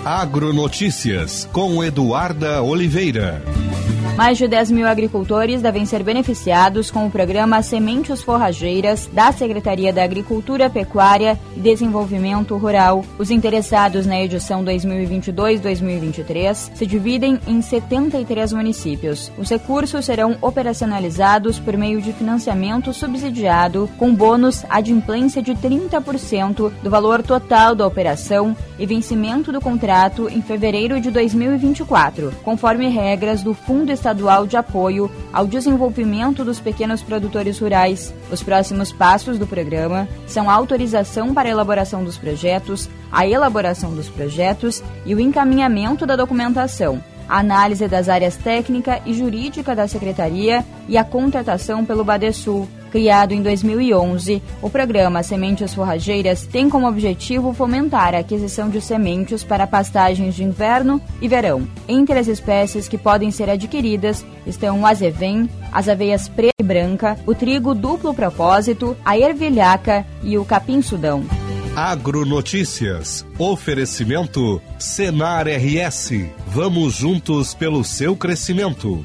Agronotícias 0.04 1.48
com 1.52 1.82
Eduarda 1.82 2.62
Oliveira. 2.62 3.55
Mais 4.16 4.38
de 4.38 4.48
10 4.48 4.70
mil 4.70 4.88
agricultores 4.88 5.60
devem 5.60 5.84
ser 5.84 6.02
beneficiados 6.02 6.90
com 6.90 7.06
o 7.06 7.10
programa 7.10 7.62
Sementes 7.62 8.22
Forrageiras 8.22 9.06
da 9.12 9.30
Secretaria 9.30 9.92
da 9.92 10.02
Agricultura, 10.02 10.70
Pecuária 10.70 11.38
e 11.54 11.60
Desenvolvimento 11.60 12.56
Rural. 12.56 13.04
Os 13.18 13.30
interessados 13.30 14.06
na 14.06 14.18
edição 14.18 14.64
2022-2023 14.64 16.70
se 16.74 16.86
dividem 16.86 17.38
em 17.46 17.60
73 17.60 18.54
municípios. 18.54 19.30
Os 19.36 19.50
recursos 19.50 20.06
serão 20.06 20.38
operacionalizados 20.40 21.58
por 21.58 21.76
meio 21.76 22.00
de 22.00 22.14
financiamento 22.14 22.94
subsidiado 22.94 23.86
com 23.98 24.14
bônus 24.14 24.64
adimplência 24.70 25.42
de 25.42 25.52
30% 25.52 26.72
do 26.82 26.88
valor 26.88 27.22
total 27.22 27.74
da 27.74 27.86
operação 27.86 28.56
e 28.78 28.86
vencimento 28.86 29.52
do 29.52 29.60
contrato 29.60 30.26
em 30.30 30.40
fevereiro 30.40 31.02
de 31.02 31.10
2024, 31.10 32.32
conforme 32.42 32.88
regras 32.88 33.42
do 33.42 33.52
Fundo 33.52 33.92
Estadual 33.92 34.05
Estadual 34.06 34.46
de 34.46 34.56
Apoio 34.56 35.10
ao 35.32 35.48
Desenvolvimento 35.48 36.44
dos 36.44 36.60
Pequenos 36.60 37.02
Produtores 37.02 37.58
Rurais. 37.58 38.14
Os 38.30 38.40
próximos 38.40 38.92
passos 38.92 39.36
do 39.36 39.48
programa 39.48 40.06
são 40.28 40.48
a 40.48 40.54
autorização 40.54 41.34
para 41.34 41.48
a 41.48 41.50
elaboração 41.50 42.04
dos 42.04 42.16
projetos, 42.16 42.88
a 43.10 43.26
elaboração 43.26 43.96
dos 43.96 44.08
projetos 44.08 44.80
e 45.04 45.12
o 45.12 45.18
encaminhamento 45.18 46.06
da 46.06 46.14
documentação. 46.14 47.02
a 47.28 47.40
análise 47.40 47.88
das 47.88 48.08
áreas 48.08 48.36
técnica 48.36 49.02
e 49.04 49.12
jurídica 49.12 49.74
da 49.74 49.88
Secretaria 49.88 50.64
e 50.88 50.96
a 50.96 51.02
contratação 51.02 51.84
pelo 51.84 52.04
Badesul. 52.04 52.68
Criado 52.96 53.32
em 53.32 53.42
2011, 53.42 54.42
o 54.62 54.70
programa 54.70 55.22
Sementes 55.22 55.74
Forrageiras 55.74 56.46
tem 56.46 56.70
como 56.70 56.88
objetivo 56.88 57.52
fomentar 57.52 58.14
a 58.14 58.20
aquisição 58.20 58.70
de 58.70 58.80
sementes 58.80 59.44
para 59.44 59.66
pastagens 59.66 60.34
de 60.34 60.42
inverno 60.42 60.98
e 61.20 61.28
verão. 61.28 61.68
Entre 61.86 62.18
as 62.18 62.26
espécies 62.26 62.88
que 62.88 62.96
podem 62.96 63.30
ser 63.30 63.50
adquiridas 63.50 64.24
estão 64.46 64.80
o 64.80 64.86
azevém, 64.86 65.46
as 65.70 65.90
aveias 65.90 66.26
preta 66.26 66.54
e 66.58 66.64
branca, 66.64 67.18
o 67.26 67.34
trigo 67.34 67.74
duplo 67.74 68.14
propósito, 68.14 68.96
a 69.04 69.18
ervilhaca 69.18 70.06
e 70.22 70.38
o 70.38 70.44
capim-sudão. 70.46 71.22
Agronotícias. 71.76 73.26
Oferecimento 73.38 74.62
Senar 74.78 75.46
RS. 75.46 76.12
Vamos 76.46 76.94
juntos 76.94 77.52
pelo 77.52 77.84
seu 77.84 78.16
crescimento. 78.16 79.04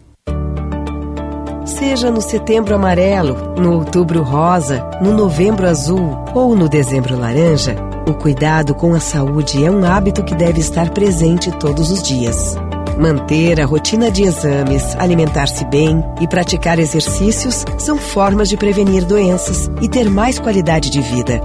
Seja 1.65 2.09
no 2.09 2.21
setembro 2.21 2.73
amarelo, 2.73 3.55
no 3.57 3.73
outubro 3.73 4.23
rosa, 4.23 4.83
no 5.01 5.13
novembro 5.13 5.67
azul 5.67 6.17
ou 6.33 6.55
no 6.55 6.67
dezembro 6.67 7.17
laranja, 7.17 7.75
o 8.07 8.13
cuidado 8.13 8.73
com 8.73 8.93
a 8.93 8.99
saúde 8.99 9.63
é 9.63 9.69
um 9.69 9.85
hábito 9.85 10.23
que 10.23 10.33
deve 10.33 10.59
estar 10.59 10.89
presente 10.89 11.51
todos 11.51 11.91
os 11.91 12.01
dias. 12.01 12.55
Manter 12.97 13.61
a 13.61 13.65
rotina 13.65 14.11
de 14.11 14.23
exames, 14.23 14.95
alimentar-se 14.97 15.63
bem 15.65 16.03
e 16.19 16.27
praticar 16.27 16.79
exercícios 16.79 17.63
são 17.77 17.97
formas 17.97 18.49
de 18.49 18.57
prevenir 18.57 19.05
doenças 19.05 19.69
e 19.81 19.87
ter 19.87 20.09
mais 20.09 20.39
qualidade 20.39 20.89
de 20.89 21.01
vida. 21.01 21.41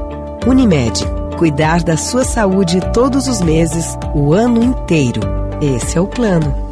Unimed. 0.47 1.05
Cuidar 1.39 1.83
da 1.83 1.99
sua 1.99 2.25
saúde 2.25 2.81
todos 2.95 3.29
os 3.29 3.43
meses, 3.43 3.97
o 4.15 4.33
ano 4.33 4.63
inteiro. 4.63 5.21
Esse 5.61 5.99
é 5.99 6.01
o 6.01 6.07
plano. 6.07 6.66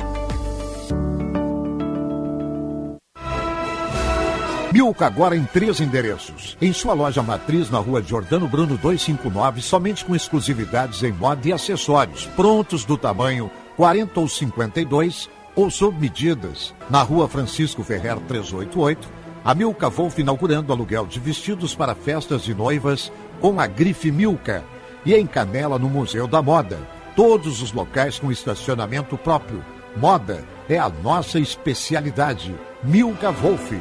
Milka 4.74 5.06
agora 5.06 5.36
em 5.36 5.44
três 5.44 5.78
endereços. 5.78 6.58
Em 6.60 6.72
sua 6.72 6.94
loja 6.94 7.22
matriz 7.22 7.70
na 7.70 7.78
rua 7.78 8.02
Jordano 8.02 8.48
Bruno 8.48 8.76
259, 8.76 9.62
somente 9.62 10.04
com 10.04 10.16
exclusividades 10.16 11.00
em 11.04 11.12
moda 11.12 11.46
e 11.46 11.52
acessórios, 11.52 12.26
prontos 12.34 12.84
do 12.84 12.98
tamanho 12.98 13.48
40 13.76 14.18
ou 14.18 14.26
52 14.26 15.30
ou 15.54 15.70
sob 15.70 15.96
medidas. 16.00 16.74
Na 16.90 17.02
rua 17.02 17.28
Francisco 17.28 17.84
Ferrer 17.84 18.18
388, 18.26 19.08
a 19.44 19.54
Milka 19.54 19.88
Wolf 19.88 20.18
inaugurando 20.18 20.72
aluguel 20.72 21.06
de 21.06 21.20
vestidos 21.20 21.72
para 21.72 21.94
festas 21.94 22.42
de 22.42 22.52
noivas 22.52 23.12
com 23.40 23.60
a 23.60 23.68
grife 23.68 24.10
Milka. 24.10 24.64
E 25.06 25.14
em 25.14 25.24
Canela, 25.24 25.78
no 25.78 25.88
Museu 25.88 26.26
da 26.26 26.42
Moda. 26.42 26.80
Todos 27.14 27.62
os 27.62 27.70
locais 27.70 28.18
com 28.18 28.32
estacionamento 28.32 29.16
próprio. 29.16 29.64
Moda 29.96 30.44
é 30.68 30.78
a 30.78 30.88
nossa 30.88 31.38
especialidade. 31.38 32.52
Milka 32.82 33.30
Wolf. 33.30 33.72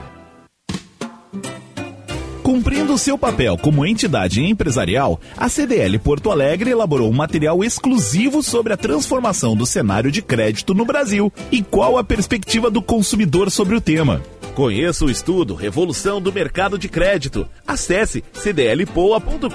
Cumprindo 2.44 2.98
seu 2.98 3.18
papel 3.18 3.58
como 3.58 3.86
entidade 3.86 4.44
empresarial, 4.44 5.18
a 5.38 5.48
CDL 5.48 5.98
Porto 5.98 6.30
Alegre 6.30 6.72
elaborou 6.72 7.10
um 7.10 7.14
material 7.14 7.64
exclusivo 7.64 8.44
sobre 8.44 8.74
a 8.74 8.78
transformação 8.78 9.56
do 9.56 9.66
cenário 9.66 10.12
de 10.12 10.22
crédito 10.22 10.74
no 10.74 10.84
Brasil 10.84 11.32
e 11.50 11.64
qual 11.64 11.98
a 11.98 12.04
perspectiva 12.04 12.70
do 12.70 12.82
consumidor 12.82 13.50
sobre 13.50 13.78
o 13.78 13.82
tema. 13.82 14.22
Conheça 14.54 15.06
o 15.06 15.10
estudo 15.10 15.56
Revolução 15.56 16.22
do 16.22 16.34
Mercado 16.34 16.78
de 16.78 16.90
Crédito. 16.90 17.48
Acesse 17.66 18.22
cdlpoa.com.br 18.34 19.50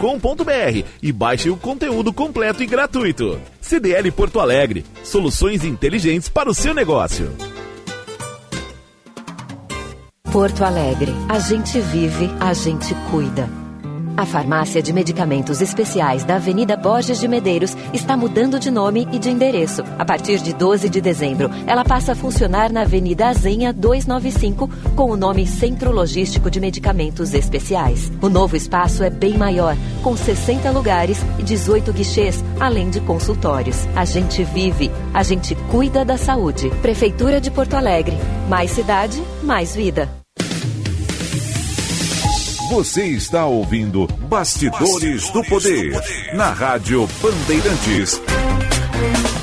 e 1.02 1.12
baixe 1.12 1.50
o 1.50 1.56
conteúdo 1.58 2.10
completo 2.10 2.62
e 2.62 2.66
gratuito. 2.66 3.38
CDL 3.60 4.10
Porto 4.10 4.40
Alegre, 4.40 4.84
soluções 5.04 5.62
inteligentes 5.62 6.30
para 6.30 6.50
o 6.50 6.54
seu 6.54 6.72
negócio. 6.72 7.30
Porto 10.32 10.62
Alegre. 10.62 11.14
A 11.28 11.38
gente 11.38 11.80
vive, 11.80 12.30
a 12.38 12.52
gente 12.52 12.94
cuida. 13.10 13.57
A 14.18 14.26
farmácia 14.26 14.82
de 14.82 14.92
medicamentos 14.92 15.60
especiais 15.60 16.24
da 16.24 16.34
Avenida 16.34 16.76
Borges 16.76 17.20
de 17.20 17.28
Medeiros 17.28 17.76
está 17.92 18.16
mudando 18.16 18.58
de 18.58 18.68
nome 18.68 19.06
e 19.12 19.18
de 19.18 19.30
endereço. 19.30 19.84
A 19.96 20.04
partir 20.04 20.40
de 20.40 20.52
12 20.52 20.88
de 20.88 21.00
dezembro, 21.00 21.48
ela 21.68 21.84
passa 21.84 22.10
a 22.10 22.16
funcionar 22.16 22.72
na 22.72 22.80
Avenida 22.80 23.28
Azenha 23.28 23.72
295 23.72 24.68
com 24.96 25.12
o 25.12 25.16
nome 25.16 25.46
Centro 25.46 25.92
Logístico 25.92 26.50
de 26.50 26.58
Medicamentos 26.58 27.32
Especiais. 27.32 28.10
O 28.20 28.28
novo 28.28 28.56
espaço 28.56 29.04
é 29.04 29.10
bem 29.10 29.38
maior, 29.38 29.76
com 30.02 30.16
60 30.16 30.68
lugares 30.72 31.24
e 31.38 31.44
18 31.44 31.92
guichês, 31.92 32.42
além 32.58 32.90
de 32.90 33.00
consultórios. 33.00 33.86
A 33.94 34.04
gente 34.04 34.42
vive, 34.42 34.90
a 35.14 35.22
gente 35.22 35.54
cuida 35.70 36.04
da 36.04 36.16
saúde. 36.16 36.70
Prefeitura 36.82 37.40
de 37.40 37.52
Porto 37.52 37.74
Alegre. 37.74 38.16
Mais 38.48 38.72
cidade, 38.72 39.22
mais 39.44 39.76
vida. 39.76 40.08
Você 42.68 43.06
está 43.06 43.46
ouvindo 43.46 44.06
Bastidores, 44.28 44.90
Bastidores 44.90 45.30
do, 45.30 45.42
Poder, 45.44 45.90
do 45.90 46.00
Poder 46.02 46.34
na 46.34 46.52
Rádio 46.52 47.08
Bandeirantes. 47.22 48.20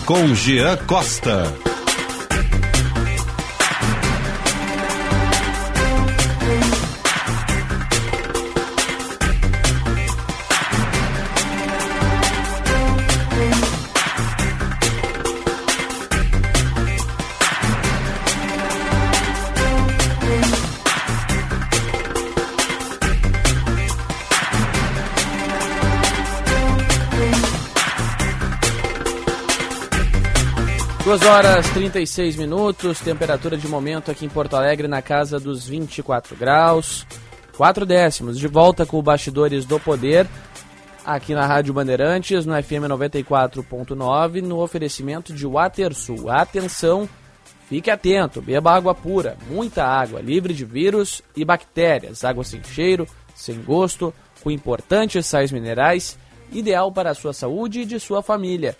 Com 0.06 0.36
Jean 0.36 0.78
Costa. 0.86 1.52
Duas 31.15 31.28
horas 31.28 31.69
36 31.69 32.36
minutos, 32.36 32.99
temperatura 32.99 33.56
de 33.56 33.69
momento 33.69 34.12
aqui 34.12 34.25
em 34.25 34.30
Porto 34.30 34.58
Alegre 34.58 34.86
na 34.86 35.01
casa 35.01 35.39
dos 35.39 35.65
24 35.65 36.36
graus. 36.36 37.08
Quatro 37.56 37.86
décimos, 37.86 38.38
de 38.38 38.49
volta 38.49 38.86
com 38.86 38.99
o 38.99 39.01
Bastidores 39.01 39.63
do 39.63 39.80
Poder, 39.80 40.28
aqui 41.06 41.34
na 41.34 41.45
Rádio 41.45 41.73
Bandeirantes, 41.73 42.45
no 42.45 42.62
FM 42.62 42.89
94.9, 42.89 44.41
no 44.41 44.60
oferecimento 44.60 45.32
de 45.32 45.47
WaterSul. 45.47 46.30
Atenção, 46.30 47.08
fique 47.69 47.89
atento, 47.89 48.41
beba 48.41 48.75
água 48.75 48.93
pura, 48.93 49.38
muita 49.49 49.86
água, 49.86 50.19
livre 50.19 50.54
de 50.54 50.65
vírus 50.65 51.21
e 51.34 51.45
bactérias, 51.45 52.25
água 52.25 52.43
sem 52.43 52.62
cheiro, 52.62 53.08
sem 53.34 53.62
gosto, 53.62 54.13
com 54.43 54.51
importantes 54.51 55.25
sais 55.25 55.49
minerais, 55.49 56.17
ideal 56.51 56.91
para 56.91 57.12
a 57.12 57.15
sua 57.15 57.32
saúde 57.32 57.80
e 57.80 57.86
de 57.86 58.01
sua 58.01 58.21
família 58.21 58.75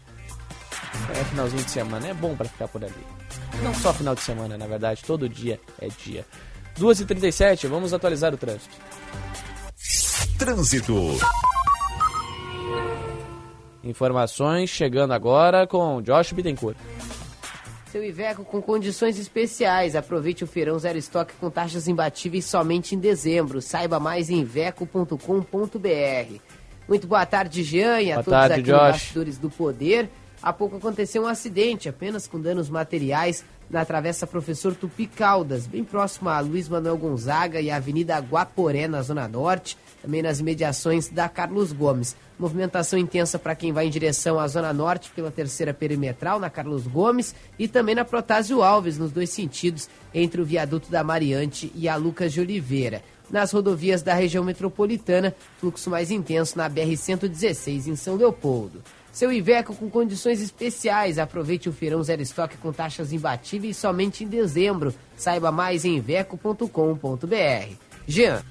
É 1.10 1.24
finalzinho 1.24 1.64
de 1.64 1.70
semana, 1.70 2.06
é 2.06 2.14
bom 2.14 2.36
para 2.36 2.48
ficar 2.48 2.68
por 2.68 2.84
ali. 2.84 2.94
Não 3.62 3.74
só 3.74 3.92
final 3.92 4.14
de 4.14 4.20
semana, 4.20 4.56
na 4.56 4.68
verdade, 4.68 5.02
todo 5.04 5.28
dia 5.28 5.58
é 5.80 5.88
dia. 5.88 6.24
2h37, 6.78 7.66
vamos 7.66 7.92
atualizar 7.92 8.32
o 8.32 8.36
trânsito. 8.36 8.76
Trânsito. 10.38 11.18
Informações 13.84 14.70
chegando 14.70 15.12
agora 15.12 15.66
com 15.66 16.00
Josh 16.00 16.32
Bittencourt. 16.32 16.76
Seu 17.92 18.02
Iveco 18.02 18.44
com 18.44 18.60
condições 18.60 19.18
especiais. 19.18 19.94
Aproveite 19.94 20.42
o 20.42 20.46
feirão 20.46 20.76
zero 20.78 20.98
estoque 20.98 21.34
com 21.34 21.48
taxas 21.48 21.86
imbatíveis 21.86 22.44
somente 22.44 22.94
em 22.94 22.98
dezembro. 22.98 23.62
Saiba 23.62 24.00
mais 24.00 24.30
em 24.30 24.40
iveco.com.br. 24.40 25.18
Muito 26.88 27.06
boa 27.06 27.24
tarde, 27.24 27.62
Jean, 27.62 28.00
e 28.00 28.10
a 28.10 28.16
boa 28.16 28.24
todos 28.24 28.40
tarde, 28.40 28.54
aqui 28.54 28.62
Josh. 28.62 28.78
Bastidores 28.78 29.38
do 29.38 29.48
Poder. 29.48 30.10
Há 30.42 30.52
pouco 30.52 30.76
aconteceu 30.76 31.22
um 31.22 31.26
acidente, 31.26 31.88
apenas 31.88 32.26
com 32.26 32.40
danos 32.40 32.68
materiais, 32.68 33.44
na 33.70 33.84
Travessa 33.84 34.26
Professor 34.26 34.74
Tupi 34.74 35.06
Caldas, 35.06 35.66
bem 35.66 35.82
próximo 35.82 36.28
a 36.28 36.40
Luiz 36.40 36.68
Manuel 36.68 36.96
Gonzaga 36.96 37.60
e 37.60 37.70
a 37.70 37.76
Avenida 37.76 38.18
Guaporé, 38.18 38.86
na 38.86 39.02
Zona 39.02 39.26
Norte, 39.26 39.76
também 40.02 40.22
nas 40.22 40.40
imediações 40.40 41.08
da 41.08 41.28
Carlos 41.28 41.72
Gomes. 41.72 42.16
Movimentação 42.38 42.98
intensa 42.98 43.38
para 43.38 43.54
quem 43.54 43.72
vai 43.72 43.86
em 43.86 43.90
direção 43.90 44.38
à 44.38 44.46
Zona 44.48 44.72
Norte 44.72 45.10
pela 45.14 45.30
terceira 45.30 45.72
perimetral, 45.72 46.38
na 46.38 46.50
Carlos 46.50 46.86
Gomes, 46.86 47.34
e 47.58 47.68
também 47.68 47.94
na 47.94 48.04
Protásio 48.04 48.62
Alves, 48.62 48.98
nos 48.98 49.12
dois 49.12 49.30
sentidos, 49.30 49.88
entre 50.12 50.40
o 50.40 50.44
viaduto 50.44 50.90
da 50.90 51.04
Mariante 51.04 51.72
e 51.74 51.88
a 51.88 51.96
Lucas 51.96 52.32
de 52.32 52.40
Oliveira. 52.40 53.02
Nas 53.30 53.52
rodovias 53.52 54.02
da 54.02 54.14
região 54.14 54.44
metropolitana, 54.44 55.34
fluxo 55.58 55.88
mais 55.88 56.10
intenso 56.10 56.58
na 56.58 56.68
BR-116 56.68 57.86
em 57.86 57.96
São 57.96 58.16
Leopoldo. 58.16 58.82
Seu 59.14 59.32
Iveco 59.32 59.76
com 59.76 59.88
condições 59.88 60.42
especiais. 60.42 61.20
Aproveite 61.20 61.68
o 61.68 61.72
feirão 61.72 62.02
zero 62.02 62.20
estoque 62.20 62.56
com 62.56 62.72
taxas 62.72 63.12
imbatíveis 63.12 63.76
somente 63.76 64.24
em 64.24 64.26
dezembro. 64.26 64.92
Saiba 65.16 65.52
mais 65.52 65.84
em 65.84 65.98
iveco.com.br. 65.98 67.76
Jean. 68.08 68.42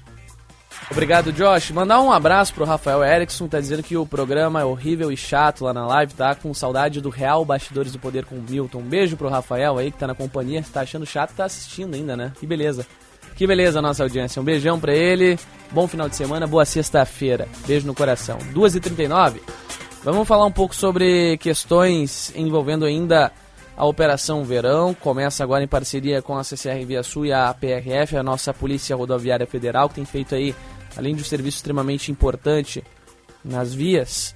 Obrigado, 0.90 1.32
Josh. 1.32 1.70
Mandar 1.70 2.00
um 2.00 2.10
abraço 2.10 2.54
pro 2.54 2.64
Rafael 2.64 3.04
Erickson, 3.04 3.46
tá 3.46 3.60
dizendo 3.60 3.82
que 3.82 3.94
o 3.94 4.06
programa 4.06 4.62
é 4.62 4.64
horrível 4.64 5.12
e 5.12 5.16
chato 5.16 5.64
lá 5.64 5.74
na 5.74 5.86
live, 5.86 6.14
tá 6.14 6.34
com 6.34 6.52
saudade 6.54 7.00
do 7.00 7.10
Real 7.10 7.44
Bastidores 7.44 7.92
do 7.92 7.98
Poder 7.98 8.24
com 8.24 8.36
o 8.36 8.42
Milton. 8.42 8.78
Um 8.78 8.88
beijo 8.88 9.18
pro 9.18 9.28
Rafael 9.28 9.76
aí 9.76 9.92
que 9.92 9.98
tá 9.98 10.06
na 10.06 10.14
companhia, 10.14 10.64
tá 10.72 10.80
achando 10.80 11.04
chato, 11.04 11.34
tá 11.34 11.44
assistindo 11.44 11.94
ainda, 11.94 12.16
né? 12.16 12.32
Que 12.40 12.46
beleza. 12.46 12.86
Que 13.36 13.46
beleza 13.46 13.80
a 13.80 13.82
nossa 13.82 14.02
audiência. 14.02 14.40
Um 14.40 14.44
beijão 14.44 14.80
pra 14.80 14.94
ele. 14.94 15.38
Bom 15.70 15.86
final 15.86 16.08
de 16.08 16.16
semana, 16.16 16.46
boa 16.46 16.64
sexta-feira. 16.64 17.46
Beijo 17.66 17.86
no 17.86 17.94
coração. 17.94 18.38
2h39. 18.54 19.40
Vamos 20.04 20.28
falar 20.28 20.44
um 20.44 20.52
pouco 20.52 20.76
sobre 20.76 21.38
questões 21.38 22.30
envolvendo 22.36 22.84
ainda 22.84 23.32
a 23.74 23.86
Operação 23.86 24.44
Verão. 24.44 24.92
Começa 24.92 25.42
agora 25.42 25.64
em 25.64 25.66
parceria 25.66 26.20
com 26.20 26.36
a 26.36 26.44
CCR 26.44 26.84
Via 26.84 27.02
Sul 27.02 27.24
e 27.24 27.32
a 27.32 27.54
PRF, 27.54 28.14
a 28.14 28.22
nossa 28.22 28.52
Polícia 28.52 28.94
Rodoviária 28.94 29.46
Federal, 29.46 29.88
que 29.88 29.94
tem 29.94 30.04
feito 30.04 30.34
aí, 30.34 30.54
além 30.94 31.14
de 31.14 31.22
um 31.22 31.24
serviço 31.24 31.56
extremamente 31.56 32.12
importante 32.12 32.84
nas 33.42 33.72
vias, 33.72 34.34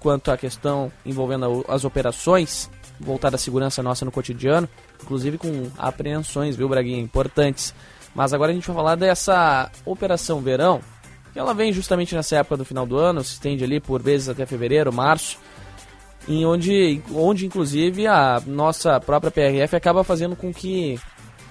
quanto 0.00 0.32
à 0.32 0.36
questão 0.36 0.90
envolvendo 1.04 1.64
as 1.68 1.84
operações 1.84 2.68
voltada 2.98 3.36
à 3.36 3.38
segurança 3.38 3.84
nossa 3.84 4.04
no 4.04 4.10
cotidiano, 4.10 4.68
inclusive 5.00 5.38
com 5.38 5.70
apreensões, 5.78 6.56
viu, 6.56 6.68
Braguinha? 6.68 6.98
Importantes. 6.98 7.72
Mas 8.12 8.32
agora 8.32 8.50
a 8.50 8.54
gente 8.56 8.66
vai 8.66 8.74
falar 8.74 8.96
dessa 8.96 9.70
Operação 9.84 10.40
Verão, 10.40 10.80
ela 11.36 11.52
vem 11.52 11.72
justamente 11.72 12.14
nessa 12.14 12.36
época 12.36 12.56
do 12.56 12.64
final 12.64 12.86
do 12.86 12.96
ano, 12.96 13.22
se 13.22 13.32
estende 13.32 13.62
ali 13.62 13.78
por 13.78 14.02
vezes 14.02 14.28
até 14.28 14.46
fevereiro, 14.46 14.92
março, 14.92 15.38
em 16.28 16.44
onde, 16.44 17.00
onde 17.14 17.46
inclusive 17.46 18.06
a 18.06 18.42
nossa 18.46 18.98
própria 19.00 19.30
PRF 19.30 19.76
acaba 19.76 20.02
fazendo 20.02 20.34
com 20.34 20.52
que 20.52 20.98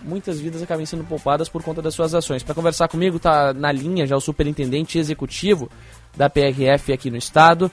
muitas 0.02 0.40
vidas 0.40 0.62
acabem 0.62 0.86
sendo 0.86 1.04
poupadas 1.04 1.50
por 1.50 1.64
conta 1.64 1.82
das 1.82 1.94
suas 1.94 2.14
ações. 2.14 2.44
Para 2.44 2.56
conversar 2.56 2.88
comigo 2.88 3.18
está 3.18 3.54
na 3.54 3.72
linha 3.72 4.06
já 4.06 4.16
o 4.16 4.22
superintendente 4.22 4.98
executivo 4.98 5.70
da 6.16 6.30
PRF 6.30 6.92
aqui 6.92 7.10
no 7.10 7.18
estado. 7.18 7.72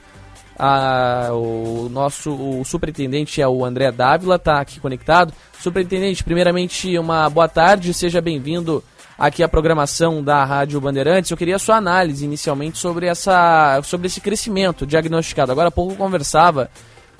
A, 0.57 1.29
o 1.31 1.89
nosso 1.89 2.31
o 2.31 2.63
superintendente 2.63 3.41
é 3.41 3.47
o 3.47 3.65
André 3.65 3.91
Dávila, 3.91 4.35
está 4.35 4.59
aqui 4.59 4.79
conectado. 4.79 5.33
Superintendente, 5.59 6.23
primeiramente 6.23 6.97
uma 6.97 7.29
boa 7.29 7.47
tarde, 7.47 7.93
seja 7.93 8.21
bem-vindo 8.21 8.83
aqui 9.17 9.43
à 9.43 9.47
programação 9.47 10.23
da 10.23 10.43
Rádio 10.43 10.79
Bandeirantes. 10.81 11.31
Eu 11.31 11.37
queria 11.37 11.55
a 11.55 11.59
sua 11.59 11.77
análise 11.77 12.25
inicialmente 12.25 12.77
sobre, 12.77 13.07
essa, 13.07 13.81
sobre 13.83 14.07
esse 14.07 14.21
crescimento 14.21 14.85
diagnosticado. 14.85 15.51
Agora 15.51 15.67
há 15.69 15.71
pouco 15.71 15.95
conversava 15.95 16.69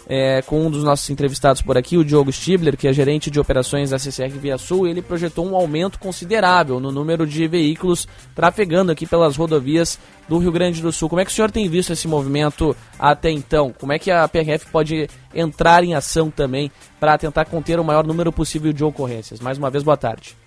é, 0.08 0.42
com 0.42 0.66
um 0.66 0.70
dos 0.70 0.84
nossos 0.84 1.10
entrevistados 1.10 1.62
por 1.62 1.78
aqui, 1.78 1.98
o 1.98 2.04
Diogo 2.04 2.32
Stibler, 2.32 2.78
que 2.78 2.88
é 2.88 2.94
gerente 2.94 3.32
de 3.32 3.40
operações 3.40 3.90
da 3.90 4.00
CCR 4.00 4.38
Via 4.38 4.58
Sul, 4.58 4.88
e 4.88 4.92
ele 4.92 5.02
projetou 5.02 5.46
um 5.46 5.56
aumento 5.56 6.00
considerável 6.00 6.80
no 6.80 6.92
número 6.92 7.26
de 7.26 7.48
veículos 7.48 8.08
trafegando 8.36 8.92
aqui 8.92 9.06
pelas 9.06 9.38
rodovias 9.38 9.98
do 10.28 10.38
Rio 10.38 10.52
Grande 10.52 10.82
do 10.82 10.92
Sul. 10.92 11.10
Como 11.10 11.22
é 11.22 11.26
que 11.26 11.32
o 11.32 11.34
senhor 11.34 11.52
tem 11.52 11.70
visto 11.70 11.94
esse 11.94 12.08
movimento 12.08 12.76
até 12.98 13.30
então? 13.30 13.74
Como 13.80 13.94
é 13.94 14.00
que 14.00 14.12
a 14.12 14.28
PRF 14.28 14.68
pode 14.72 15.08
entrar 15.34 15.84
em 15.84 15.96
ação 15.96 16.30
também 16.30 16.72
para 17.00 17.18
tentar 17.18 17.46
conter 17.46 17.80
o 17.80 17.84
maior 17.84 18.06
número 18.06 18.32
possível 18.32 18.74
de 18.74 18.84
ocorrências? 18.84 19.40
Mais 19.40 19.58
uma 19.58 19.70
vez, 19.70 19.84
boa 19.84 19.98
tarde. 19.98 20.43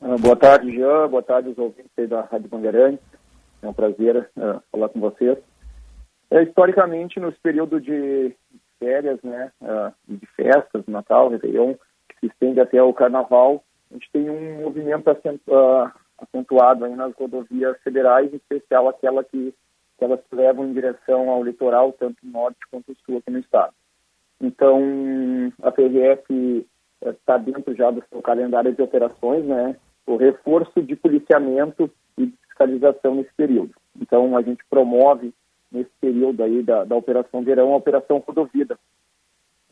Uh, 0.00 0.18
boa 0.18 0.34
tarde, 0.34 0.72
Jean. 0.72 1.08
Boa 1.08 1.22
tarde 1.22 1.50
aos 1.50 1.58
ouvintes 1.58 2.08
da 2.08 2.22
Rádio 2.22 2.48
Bandeirantes. 2.48 3.04
É 3.60 3.68
um 3.68 3.74
prazer 3.74 4.30
uh, 4.34 4.62
falar 4.72 4.88
com 4.88 4.98
vocês. 4.98 5.36
É, 6.30 6.42
historicamente, 6.42 7.20
nos 7.20 7.36
períodos 7.36 7.82
de 7.82 8.34
férias, 8.78 9.20
né, 9.22 9.52
uh, 9.60 9.92
de 10.08 10.26
festas, 10.28 10.86
Natal, 10.86 11.28
Réveillon, 11.28 11.74
que 12.08 12.18
se 12.20 12.26
estende 12.28 12.60
até 12.60 12.82
o 12.82 12.94
Carnaval, 12.94 13.62
a 13.90 13.94
gente 13.94 14.10
tem 14.10 14.30
um 14.30 14.62
movimento 14.62 15.06
acentuado 15.10 16.86
aí 16.86 16.96
nas 16.96 17.14
rodovias 17.14 17.76
federais, 17.82 18.32
em 18.32 18.36
especial 18.36 18.88
aquela 18.88 19.22
que, 19.22 19.52
que 19.98 20.04
elas 20.04 20.20
levam 20.32 20.66
em 20.66 20.72
direção 20.72 21.28
ao 21.28 21.44
litoral, 21.44 21.92
tanto 21.92 22.16
norte 22.24 22.60
quanto 22.70 22.96
sul 23.04 23.18
aqui 23.18 23.30
no 23.30 23.40
estado. 23.40 23.74
Então, 24.40 24.80
a 25.62 25.70
PRF 25.70 26.66
está 27.02 27.36
dentro 27.36 27.74
já 27.74 27.90
do 27.90 28.02
seu 28.08 28.22
calendário 28.22 28.72
de 28.72 28.80
operações, 28.80 29.44
né, 29.44 29.76
o 30.10 30.16
reforço 30.16 30.82
de 30.82 30.96
policiamento 30.96 31.90
e 32.18 32.26
de 32.26 32.36
fiscalização 32.48 33.14
nesse 33.14 33.32
período. 33.36 33.72
Então, 34.00 34.36
a 34.36 34.42
gente 34.42 34.64
promove 34.68 35.32
nesse 35.70 35.90
período 36.00 36.42
aí 36.42 36.62
da, 36.62 36.84
da 36.84 36.96
Operação 36.96 37.42
Verão, 37.44 37.72
a 37.72 37.76
Operação 37.76 38.18
Rodovida. 38.18 38.76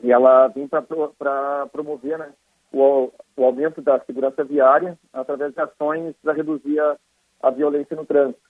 E 0.01 0.13
ela 0.13 0.47
vem 0.49 0.69
para 0.69 1.67
promover 1.73 2.19
né, 2.19 2.31
o, 2.73 3.11
o, 3.37 3.45
aumento 3.45 3.83
da 3.83 3.99
segurança 4.01 4.45
viária 4.45 4.97
através 5.13 5.53
de 5.53 5.61
ações 5.61 6.15
para 6.23 6.35
reduzir 6.35 6.79
a, 6.79 6.97
a, 7.43 7.51
violência 7.51 7.97
no 7.97 8.07
trânsito. 8.07 8.41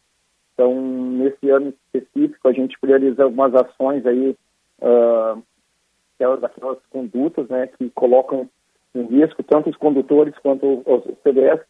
Então, 0.52 0.74
nesse 0.78 1.48
ano 1.48 1.68
específico, 1.68 2.48
a 2.48 2.52
gente 2.52 2.78
prioriza 2.78 3.22
algumas 3.22 3.54
ações 3.54 4.04
aí, 4.04 4.36
uh, 4.82 5.42
aquelas, 6.14 6.82
condutas 6.90 7.48
né, 7.48 7.66
que 7.68 7.88
colocam 7.90 8.46
em 8.94 9.04
risco 9.04 9.42
tanto 9.42 9.70
os 9.70 9.76
condutores 9.76 10.36
quanto 10.38 10.82
os 10.84 11.02
CDS. 11.22 11.60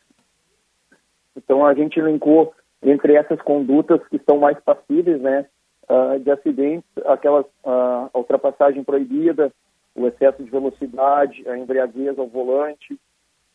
Então, 1.38 1.64
a 1.64 1.72
gente 1.72 1.98
elencou 1.98 2.52
entre 2.82 3.14
essas 3.14 3.40
condutas 3.42 4.00
que 4.08 4.20
são 4.28 4.38
mais 4.38 4.58
passíveis, 4.60 5.20
né, 5.20 5.46
uh, 5.88 6.18
de 6.18 6.30
acidentes, 6.30 6.88
aquelas 7.06 7.46
uh, 7.64 8.10
ultrapassagem 8.14 8.82
proibida, 8.84 9.52
o 9.94 10.06
excesso 10.06 10.42
de 10.42 10.50
velocidade, 10.50 11.48
a 11.48 11.56
embriaguez 11.56 12.18
ao 12.18 12.26
volante, 12.26 12.98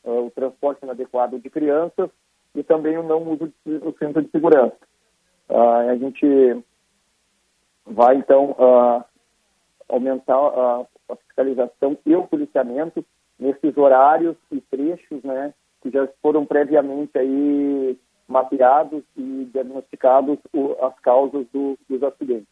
uh, 0.03 0.25
o 0.25 0.31
transporte 0.31 0.83
inadequado 0.83 1.39
de 1.39 1.49
crianças 1.49 2.09
e 2.55 2.63
também 2.63 2.97
o 2.97 3.03
não 3.03 3.21
uso 3.23 3.51
do 3.65 3.95
cinto 3.97 4.21
de 4.21 4.29
segurança. 4.29 4.77
a 5.49 5.95
gente 5.95 6.63
vai, 7.85 8.15
então, 8.15 8.55
aumentar 9.89 10.37
a 10.37 11.15
fiscalização 11.15 11.97
e 12.05 12.15
o 12.15 12.27
policiamento 12.27 13.03
nesses 13.39 13.75
horários 13.75 14.37
e 14.51 14.61
trechos, 14.61 15.23
né, 15.23 15.51
que 15.83 15.91
já 15.91 16.07
foram 16.21 16.45
previamente 16.45 17.15
aí 17.17 17.97
mapeados 18.27 19.03
e 19.17 19.49
diagnosticados 19.53 20.39
o, 20.53 20.75
as 20.81 20.97
causas 21.01 21.45
do, 21.53 21.77
dos 21.89 22.01
acidentes. 22.01 22.47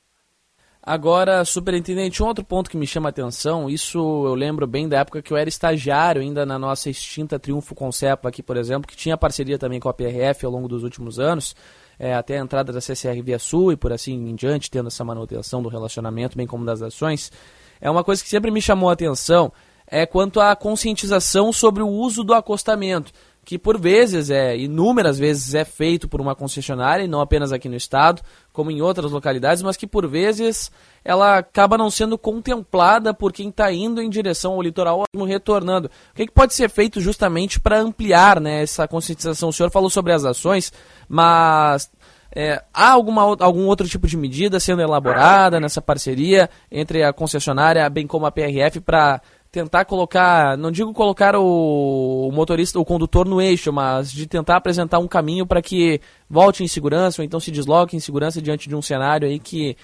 Agora, 0.84 1.46
superintendente, 1.46 2.24
um 2.24 2.26
outro 2.26 2.44
ponto 2.44 2.70
que 2.70 2.76
me 2.76 2.88
chama 2.88 3.10
a 3.10 3.12
atenção, 3.12 3.70
isso 3.70 4.00
eu 4.00 4.34
lembro 4.34 4.66
bem 4.66 4.90
da 4.90 4.98
época 4.98 5.22
que 5.22 5.32
eu 5.32 5.38
era 5.38 5.48
estagiário 5.48 6.24
ainda 6.24 6.44
na 6.44 6.58
nossa 6.58 6.90
extinta 6.90 7.38
Triunfo 7.38 7.76
Concepa 7.76 8.30
aqui, 8.30 8.42
por 8.42 8.58
exemplo, 8.58 8.88
que 8.88 8.98
tinha 8.98 9.16
parceria 9.16 9.60
também 9.60 9.80
com 9.80 9.88
a 9.88 9.94
PRF 9.94 10.44
ao 10.44 10.52
longo 10.52 10.68
dos 10.68 10.84
últimos 10.84 11.20
anos, 11.20 11.56
é, 12.00 12.16
até 12.16 12.40
a 12.40 12.42
entrada 12.42 12.74
da 12.74 12.82
CCR 12.82 13.22
Via 13.22 13.38
Sul 13.38 13.72
e 13.72 13.78
por 13.78 13.94
assim 13.94 14.28
em 14.28 14.34
diante, 14.34 14.72
tendo 14.72 14.88
essa 14.88 15.06
manutenção 15.06 15.62
do 15.62 15.70
relacionamento, 15.70 16.36
bem 16.36 16.48
como 16.48 16.66
das 16.66 16.82
ações. 16.82 17.32
É 17.80 17.90
uma 17.90 18.04
coisa 18.04 18.24
que 18.24 18.30
sempre 18.30 18.50
me 18.50 18.60
chamou 18.60 18.90
a 18.90 18.94
atenção, 18.94 19.54
é 19.92 20.06
quanto 20.06 20.40
à 20.40 20.56
conscientização 20.56 21.54
sobre 21.54 21.84
o 21.84 21.88
uso 21.88 22.24
do 22.24 22.34
acostamento 22.34 23.12
que 23.44 23.58
por 23.58 23.80
vezes 23.80 24.30
é 24.30 24.56
inúmeras 24.56 25.18
vezes 25.18 25.54
é 25.56 25.66
feito 25.66 26.08
por 26.08 26.22
uma 26.22 26.36
concessionária 26.36 27.04
e 27.04 27.08
não 27.08 27.22
apenas 27.22 27.52
aqui 27.52 27.68
no 27.68 27.76
estado, 27.76 28.22
como 28.54 28.70
em 28.70 28.82
outras 28.82 29.12
localidades, 29.12 29.64
mas 29.64 29.76
que 29.76 29.88
por 29.88 30.08
vezes 30.08 30.72
ela 31.04 31.40
acaba 31.40 31.78
não 31.78 31.90
sendo 31.90 32.18
contemplada 32.18 33.14
por 33.14 33.34
quem 33.34 33.50
está 33.50 33.72
indo 33.72 34.02
em 34.02 34.10
direção 34.10 34.54
ao 34.54 34.62
litoral 34.62 35.04
ou 35.16 35.26
retornando. 35.26 35.90
O 36.12 36.16
que, 36.16 36.28
que 36.28 36.32
pode 36.32 36.54
ser 36.54 36.70
feito 36.70 37.02
justamente 37.02 37.60
para 37.60 37.80
ampliar 37.80 38.40
né, 38.40 38.62
essa 38.62 38.88
conscientização? 38.88 39.50
O 39.50 39.54
senhor 39.54 39.72
falou 39.72 39.90
sobre 39.90 40.14
as 40.14 40.24
ações, 40.24 40.72
mas 41.10 41.92
é, 42.34 42.64
há 42.74 42.92
alguma, 42.92 43.24
algum 43.24 43.66
outro 43.66 43.88
tipo 43.88 44.08
de 44.08 44.16
medida 44.16 44.60
sendo 44.60 44.82
elaborada 44.82 45.60
nessa 45.60 45.82
parceria 45.82 46.50
entre 46.72 47.04
a 47.04 47.12
concessionária, 47.12 47.90
bem 47.90 48.06
como 48.06 48.26
a 48.26 48.32
PRF, 48.32 48.80
para 48.80 49.22
tentar 49.52 49.84
colocar, 49.84 50.58
não 50.58 50.72
digo 50.72 50.94
colocar 50.94 51.36
o, 51.36 52.30
o, 52.30 52.32
motorista, 52.32 52.80
o 52.80 52.86
condutor 52.86 53.28
no 53.28 53.42
eixo, 53.42 53.72
mas 53.74 54.12
de 54.12 54.26
tentar 54.26 54.56
apresentar 54.56 55.00
um 55.00 55.08
caminho 55.08 55.46
para 55.46 55.62
que 55.62 56.00
volte 56.30 56.64
em 56.64 56.68
segurança 56.68 57.22
ou 57.22 57.26
então 57.26 57.40
se 57.40 57.52
desloque 57.52 57.96
em 57.96 58.00
segurança 58.00 58.42
diante 58.42 58.70
de 58.70 58.76
um 58.76 58.82
cenário 58.82 59.28
aí 59.28 59.40
que 59.40 59.76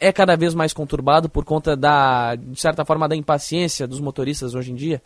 é 0.00 0.12
cada 0.12 0.36
vez 0.36 0.52
mais 0.52 0.72
conturbado 0.72 1.30
por 1.30 1.44
conta 1.44 1.76
da, 1.76 2.34
de 2.34 2.60
certa 2.60 2.84
forma, 2.84 3.08
da 3.08 3.14
impaciência 3.14 3.86
dos 3.86 4.00
motoristas 4.00 4.52
hoje 4.52 4.72
em 4.72 4.74
dia? 4.74 5.00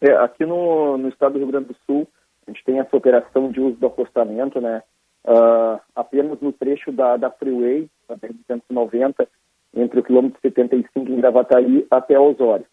É, 0.00 0.10
aqui 0.16 0.44
no, 0.44 0.98
no 0.98 1.08
estado 1.08 1.34
do 1.34 1.38
Rio 1.38 1.48
Grande 1.48 1.68
do 1.68 1.76
Sul, 1.86 2.08
a 2.44 2.50
gente 2.50 2.64
tem 2.64 2.80
essa 2.80 2.96
operação 2.96 3.52
de 3.52 3.60
uso 3.60 3.76
do 3.76 3.86
acostamento, 3.86 4.60
né? 4.60 4.82
Uh, 5.24 5.80
apenas 5.94 6.38
no 6.40 6.52
trecho 6.52 6.90
da, 6.90 7.16
da 7.16 7.30
Freeway, 7.30 7.88
da 8.08 8.16
190, 8.48 9.26
entre 9.74 10.00
o 10.00 10.02
quilômetro 10.02 10.38
75 10.40 11.10
em 11.10 11.16
Gravataí 11.16 11.86
até 11.90 12.18
Osório. 12.18 12.66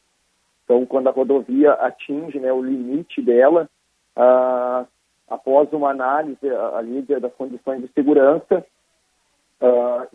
Então, 0.64 0.86
quando 0.86 1.08
a 1.08 1.12
rodovia 1.12 1.74
atinge 1.74 2.39
né, 2.39 2.52
o 2.54 2.62
limite 2.62 3.22
dela, 3.22 3.70
ah, 4.16 4.86
após 5.28 5.72
uma 5.74 5.89
análise 5.89 6.47
ali 6.76 7.02
das 7.02 7.34
condições 7.34 7.82
de 7.82 7.88
segurança, 7.93 8.66
ah, 9.60 10.08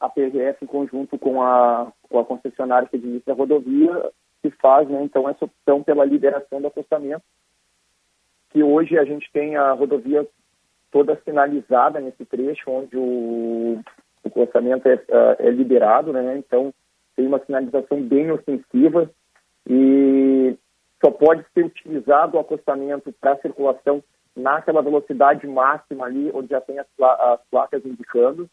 a 0.00 0.08
PRF, 0.08 0.64
em 0.64 0.66
conjunto 0.66 1.16
com 1.16 1.40
a, 1.42 1.92
com 2.08 2.18
a 2.18 2.24
concessionária 2.24 2.88
que 2.88 2.96
administra 2.96 3.32
a 3.32 3.36
rodovia, 3.36 4.10
se 4.42 4.50
faz, 4.50 4.88
né, 4.88 5.02
então, 5.02 5.28
essa 5.28 5.44
opção 5.44 5.82
pela 5.82 6.04
liberação 6.04 6.60
do 6.60 6.66
acostamento, 6.66 7.22
que 8.50 8.62
hoje 8.62 8.98
a 8.98 9.04
gente 9.04 9.30
tem 9.32 9.56
a 9.56 9.72
rodovia 9.72 10.26
toda 10.90 11.18
sinalizada 11.24 12.00
nesse 12.00 12.24
trecho, 12.26 12.70
onde 12.70 12.96
o, 12.98 13.80
o 14.24 14.40
orçamento 14.40 14.86
é, 14.88 14.94
é, 14.94 15.48
é 15.48 15.50
liberado, 15.50 16.12
né? 16.12 16.36
Então 16.38 16.72
tem 17.16 17.26
uma 17.26 17.44
sinalização 17.44 18.00
bem 18.02 18.30
ofensiva 18.30 19.10
e 19.68 20.56
só 21.04 21.10
pode 21.10 21.44
ser 21.52 21.64
utilizado 21.64 22.36
o 22.36 22.40
acostamento 22.40 23.12
para 23.20 23.38
circulação 23.38 24.02
naquela 24.34 24.80
velocidade 24.80 25.46
máxima 25.46 26.06
ali, 26.06 26.30
onde 26.32 26.48
já 26.48 26.60
tem 26.60 26.78
as, 26.78 26.86
as 27.00 27.40
placas 27.50 27.84
indicando, 27.84 28.48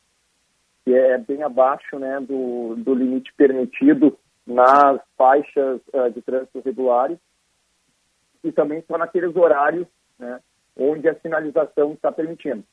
que 0.84 0.94
é 0.94 1.18
bem 1.18 1.44
abaixo 1.44 1.98
né, 1.98 2.20
do, 2.20 2.76
do 2.78 2.94
limite 2.94 3.34
permitido 3.38 4.18
nas 4.46 5.00
faixas 5.18 5.80
uh, 5.94 6.10
de 6.12 6.22
trânsito 6.22 6.62
regulares, 6.66 7.18
e 8.44 8.52
também 8.52 8.84
só 8.88 8.98
naqueles 8.98 9.36
horários 9.36 9.88
né, 10.18 10.40
onde 10.76 11.08
a 11.08 11.16
sinalização 11.20 11.94
está 11.94 12.12
permitindo 12.12 12.64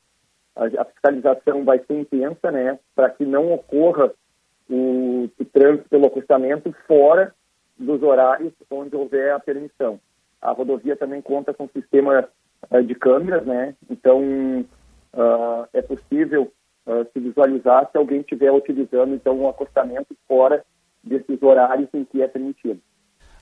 a, 0.57 0.85
fiscalização 0.87 1.65
vai 1.65 1.79
ser 1.81 2.01
intensa, 2.01 2.51
né, 2.51 2.79
para 2.95 3.11
que 3.11 3.25
não 3.25 3.53
ocorra 3.53 4.11
o, 4.69 5.29
o 5.39 5.45
trânsito 5.45 5.89
pelo 5.89 6.07
acostamento 6.07 6.75
fora 6.87 7.35
dos 7.79 8.03
horários 8.03 8.53
onde 8.71 8.97
houver 8.97 9.33
a 9.33 9.39
permissão. 9.39 10.01
A 10.41 10.51
rodovia 10.53 10.97
também 10.97 11.21
conta 11.21 11.53
com 11.53 11.69
sistema 11.69 12.27
uh, 12.71 12.83
de 12.83 12.95
câmeras, 12.95 13.45
né, 13.45 13.75
então 13.91 14.65
uh, 15.15 15.69
é 15.75 15.83
possível 15.83 16.51
uh, 16.87 17.07
se 17.13 17.21
visualizar 17.21 17.91
se 17.91 17.99
alguém 17.99 18.21
estiver 18.21 18.51
utilizando 18.51 19.15
então 19.15 19.39
um 19.39 19.49
acostamento 19.49 20.17
fora 20.27 20.65
desses 21.05 21.41
horários 21.43 21.89
em 21.93 22.05
que 22.05 22.23
é 22.23 22.29
permitido. 22.29 22.81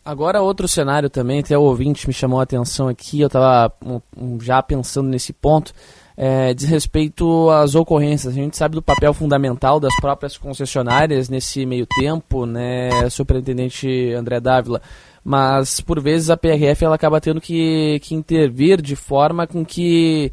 Agora 0.05 0.43
outro 0.43 0.69
cenário 0.69 1.09
também, 1.09 1.41
até 1.41 1.57
o 1.57 1.63
ouvinte 1.63 2.07
me 2.07 2.13
chamou 2.13 2.39
a 2.39 2.43
atenção 2.43 2.89
aqui, 2.89 3.23
eu 3.23 3.29
estava 3.29 3.75
um, 4.15 4.39
já 4.39 4.63
pensando 4.63 5.09
nesse 5.09 5.33
ponto, 5.33 5.73
é, 6.17 6.55
diz 6.55 6.69
respeito 6.69 7.51
às 7.51 7.75
ocorrências. 7.75 8.33
A 8.33 8.37
gente 8.37 8.57
sabe 8.57 8.75
do 8.75 8.83
papel 8.83 9.13
fundamental 9.13 9.81
das 9.81 9.95
próprias 9.97 10.37
concessionárias 10.37 11.29
nesse 11.29 11.67
meio 11.67 11.87
tempo, 11.99 12.47
né, 12.47 13.09
superintendente 13.11 14.13
André 14.13 14.41
Dávila, 14.41 14.81
mas 15.25 15.81
por 15.81 16.01
vezes 16.01 16.31
a 16.31 16.37
PRF 16.37 16.85
ela 16.85 16.95
acaba 16.95 17.21
tendo 17.21 17.41
que, 17.41 17.99
que 18.03 18.15
intervir 18.15 18.81
de 18.81 18.95
forma 18.95 19.47
com 19.47 19.65
que 19.65 20.31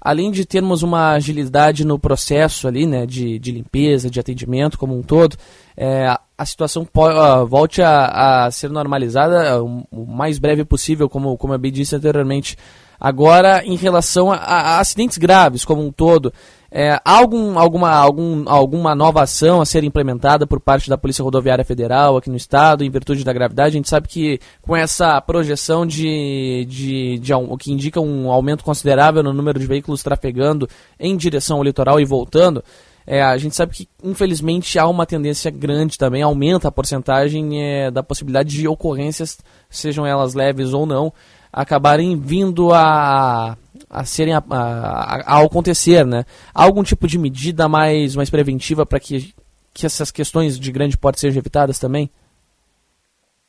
além 0.00 0.30
de 0.30 0.44
termos 0.44 0.82
uma 0.82 1.12
agilidade 1.12 1.82
no 1.82 1.98
processo 1.98 2.68
ali, 2.68 2.86
né, 2.86 3.06
de, 3.06 3.38
de 3.38 3.50
limpeza, 3.50 4.10
de 4.10 4.20
atendimento 4.20 4.78
como 4.78 4.94
um 4.96 5.02
todo, 5.02 5.34
é, 5.74 6.14
a 6.36 6.44
situação 6.44 6.82
uh, 6.82 7.46
volte 7.46 7.80
a, 7.80 8.44
a, 8.44 8.50
ser 8.50 8.68
normalizada 8.68 9.62
o, 9.62 9.86
o 9.90 10.06
mais 10.06 10.38
breve 10.38 10.62
possível, 10.64 11.08
como, 11.08 11.38
como 11.38 11.54
eu 11.54 11.58
bem 11.58 11.72
disse 11.72 11.96
anteriormente. 11.96 12.56
Agora, 12.98 13.62
em 13.64 13.76
relação 13.76 14.30
a, 14.30 14.36
a 14.36 14.80
acidentes 14.80 15.18
graves 15.18 15.64
como 15.64 15.84
um 15.84 15.92
todo, 15.92 16.32
é, 16.76 17.00
algum, 17.04 17.56
alguma, 17.56 17.90
algum, 17.90 18.42
alguma 18.48 18.96
nova 18.96 19.22
ação 19.22 19.60
a 19.60 19.64
ser 19.64 19.84
implementada 19.84 20.44
por 20.44 20.58
parte 20.58 20.90
da 20.90 20.98
Polícia 20.98 21.22
Rodoviária 21.22 21.64
Federal 21.64 22.16
aqui 22.16 22.28
no 22.28 22.36
estado, 22.36 22.82
em 22.82 22.90
virtude 22.90 23.22
da 23.22 23.32
gravidade? 23.32 23.76
A 23.76 23.78
gente 23.78 23.88
sabe 23.88 24.08
que 24.08 24.40
com 24.60 24.74
essa 24.74 25.20
projeção 25.20 25.86
de, 25.86 26.66
de, 26.68 27.18
de, 27.18 27.20
de 27.20 27.56
que 27.60 27.72
indica 27.72 28.00
um 28.00 28.28
aumento 28.28 28.64
considerável 28.64 29.22
no 29.22 29.32
número 29.32 29.60
de 29.60 29.66
veículos 29.68 30.02
trafegando 30.02 30.68
em 30.98 31.16
direção 31.16 31.58
ao 31.58 31.62
litoral 31.62 32.00
e 32.00 32.04
voltando, 32.04 32.64
é, 33.06 33.22
a 33.22 33.36
gente 33.36 33.54
sabe 33.54 33.72
que, 33.72 33.88
infelizmente, 34.02 34.78
há 34.78 34.88
uma 34.88 35.04
tendência 35.04 35.50
grande 35.50 35.98
também, 35.98 36.22
aumenta 36.22 36.68
a 36.68 36.72
porcentagem 36.72 37.62
é, 37.62 37.90
da 37.90 38.02
possibilidade 38.02 38.48
de 38.48 38.66
ocorrências, 38.66 39.38
sejam 39.68 40.06
elas 40.06 40.34
leves 40.34 40.72
ou 40.72 40.86
não, 40.86 41.12
acabarem 41.54 42.18
vindo 42.18 42.72
a, 42.72 43.56
a 43.88 44.04
serem 44.04 44.34
a, 44.34 44.42
a, 44.50 45.36
a, 45.36 45.44
acontecer, 45.44 46.04
né? 46.04 46.24
Há 46.52 46.64
algum 46.64 46.82
tipo 46.82 47.06
de 47.06 47.16
medida 47.16 47.68
mais, 47.68 48.16
mais 48.16 48.28
preventiva 48.28 48.84
para 48.84 48.98
que, 48.98 49.32
que 49.72 49.86
essas 49.86 50.10
questões 50.10 50.58
de 50.58 50.72
grande 50.72 50.98
porte 50.98 51.20
sejam 51.20 51.40
evitadas 51.40 51.78
também? 51.78 52.10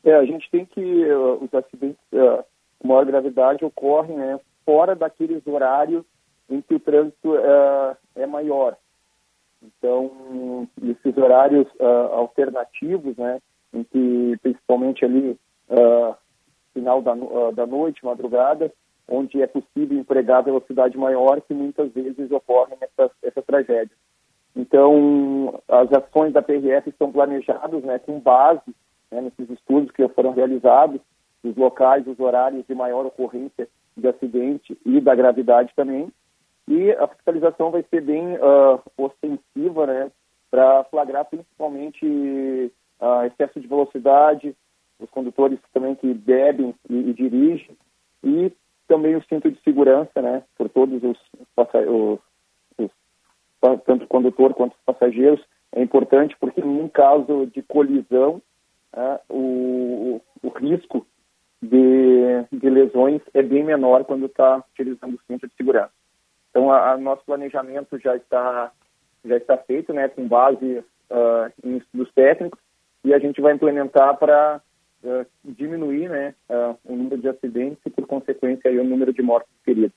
É, 0.03 0.14
a 0.14 0.24
gente 0.24 0.47
tem 0.51 0.66
que 0.66 0.82
uh, 0.82 1.43
os 1.43 1.51
acidentes 1.51 1.99
uh, 2.14 2.43
maior 2.86 3.06
gravidade 3.06 3.66
ocorrem 3.66 4.16
né, 4.16 4.39
fora 4.64 4.95
daqueles 4.95 5.45
horários 5.47 6.06
em 6.47 6.62
que 6.62 6.76
o 6.76 6.80
trânsito 6.80 7.32
uh, 7.32 7.97
é 8.16 8.28
maior. 8.28 8.78
Então, 9.64 10.68
esses 10.84 11.18
horários 11.18 11.68
uh, 11.80 12.14
alternativos, 12.14 13.18
né, 13.18 13.39
em 13.74 13.84
que 13.84 14.38
principalmente 14.43 15.03
ali 15.03 15.36
uh, 15.70 16.16
final 16.76 17.01
da, 17.01 17.13
uh, 17.13 17.51
da 17.53 17.65
noite, 17.65 18.03
madrugada, 18.05 18.71
onde 19.07 19.41
é 19.41 19.47
possível 19.47 19.97
empregar 19.97 20.43
velocidade 20.43 20.97
maior, 20.97 21.41
que 21.41 21.53
muitas 21.53 21.91
vezes 21.93 22.30
ocorrem 22.30 22.78
essas, 22.82 23.11
essas 23.23 23.45
tragédias. 23.45 23.97
Então, 24.55 25.61
as 25.67 25.91
ações 25.91 26.34
da 26.34 26.41
PRF 26.41 26.89
estão 26.89 27.11
planejadas 27.11 27.84
né, 27.84 27.99
com 27.99 28.19
base 28.19 28.76
né, 29.11 29.21
nesses 29.21 29.49
estudos 29.49 29.91
que 29.91 30.07
foram 30.09 30.32
realizados, 30.32 30.99
os 31.43 31.55
locais, 31.55 32.07
os 32.07 32.19
horários 32.19 32.65
de 32.67 32.73
maior 32.73 33.05
ocorrência 33.05 33.67
de 33.95 34.07
acidente 34.07 34.78
e 34.86 34.99
da 34.99 35.13
gravidade 35.13 35.71
também. 35.76 36.11
E 36.67 36.91
a 36.91 37.07
fiscalização 37.07 37.69
vai 37.69 37.84
ser 37.89 38.01
bem 38.01 38.36
uh, 38.38 38.82
ostensiva, 38.97 39.86
né, 39.86 40.11
para 40.49 40.84
flagrar 40.86 41.26
principalmente 41.26 42.05
uh, 42.99 43.26
excesso 43.26 43.59
de 43.59 43.67
velocidade, 43.67 44.55
os 45.00 45.10
condutores 45.10 45.60
também 45.74 45.96
que 45.96 46.14
bebem 46.14 46.74
e, 46.89 46.96
e 47.10 47.14
dirigem, 47.14 47.78
e 48.24 48.52
também 48.88 49.16
o 49.16 49.24
cinto 49.26 49.52
de 49.52 49.60
segurança, 49.62 50.22
né, 50.22 50.43
por 50.58 50.70
todos 50.70 51.04
os, 51.04 51.18
tanto 53.86 54.06
o 54.06 54.08
condutor 54.08 54.54
quanto 54.54 54.74
os 54.74 54.82
passageiros, 54.86 55.43
é 55.74 55.82
importante 55.82 56.36
porque 56.39 56.62
em 56.62 56.88
caso 56.88 57.48
de 57.48 57.62
colisão, 57.64 58.41
né, 58.96 59.20
o, 59.30 60.22
o 60.41 60.50
risco 60.50 61.06
de, 61.62 62.43
de, 62.52 62.70
lesões 62.70 63.22
é 63.34 63.41
bem 63.41 63.64
menor 63.64 64.06
quando 64.06 64.28
está 64.28 64.64
utilizando 64.72 65.16
o 65.16 65.22
cinto 65.28 65.48
de 65.48 65.56
segurança. 65.56 65.91
Então, 66.52 66.72
a, 66.72 66.96
nosso 66.98 67.26
planejamento 67.26 67.98
já 68.00 68.16
está 68.16 68.72
já 69.26 69.38
está 69.38 69.58
feito, 69.58 69.91
né, 69.91 70.08
com 70.08 70.28
base 70.28 70.84
uh, 71.10 71.52
em 71.64 71.78
estudos 71.78 72.14
técnicos 72.14 72.60
e 73.04 73.14
a 73.14 73.20
gente 73.20 73.41
vai 73.41 73.54
implementar 73.54 74.16
para 74.18 74.62
uh, 75.06 75.26
diminuir 75.43 76.10
né, 76.10 76.34
uh, 76.49 76.76
o 76.86 76.95
número 76.95 77.22
de 77.22 77.30
acidentes 77.30 77.80
e, 77.86 77.89
por 77.89 78.06
consequência, 78.08 78.70
aí, 78.70 78.80
o 78.80 78.84
número 78.84 79.14
de 79.14 79.22
mortes 79.22 79.51
feridas. 79.64 79.91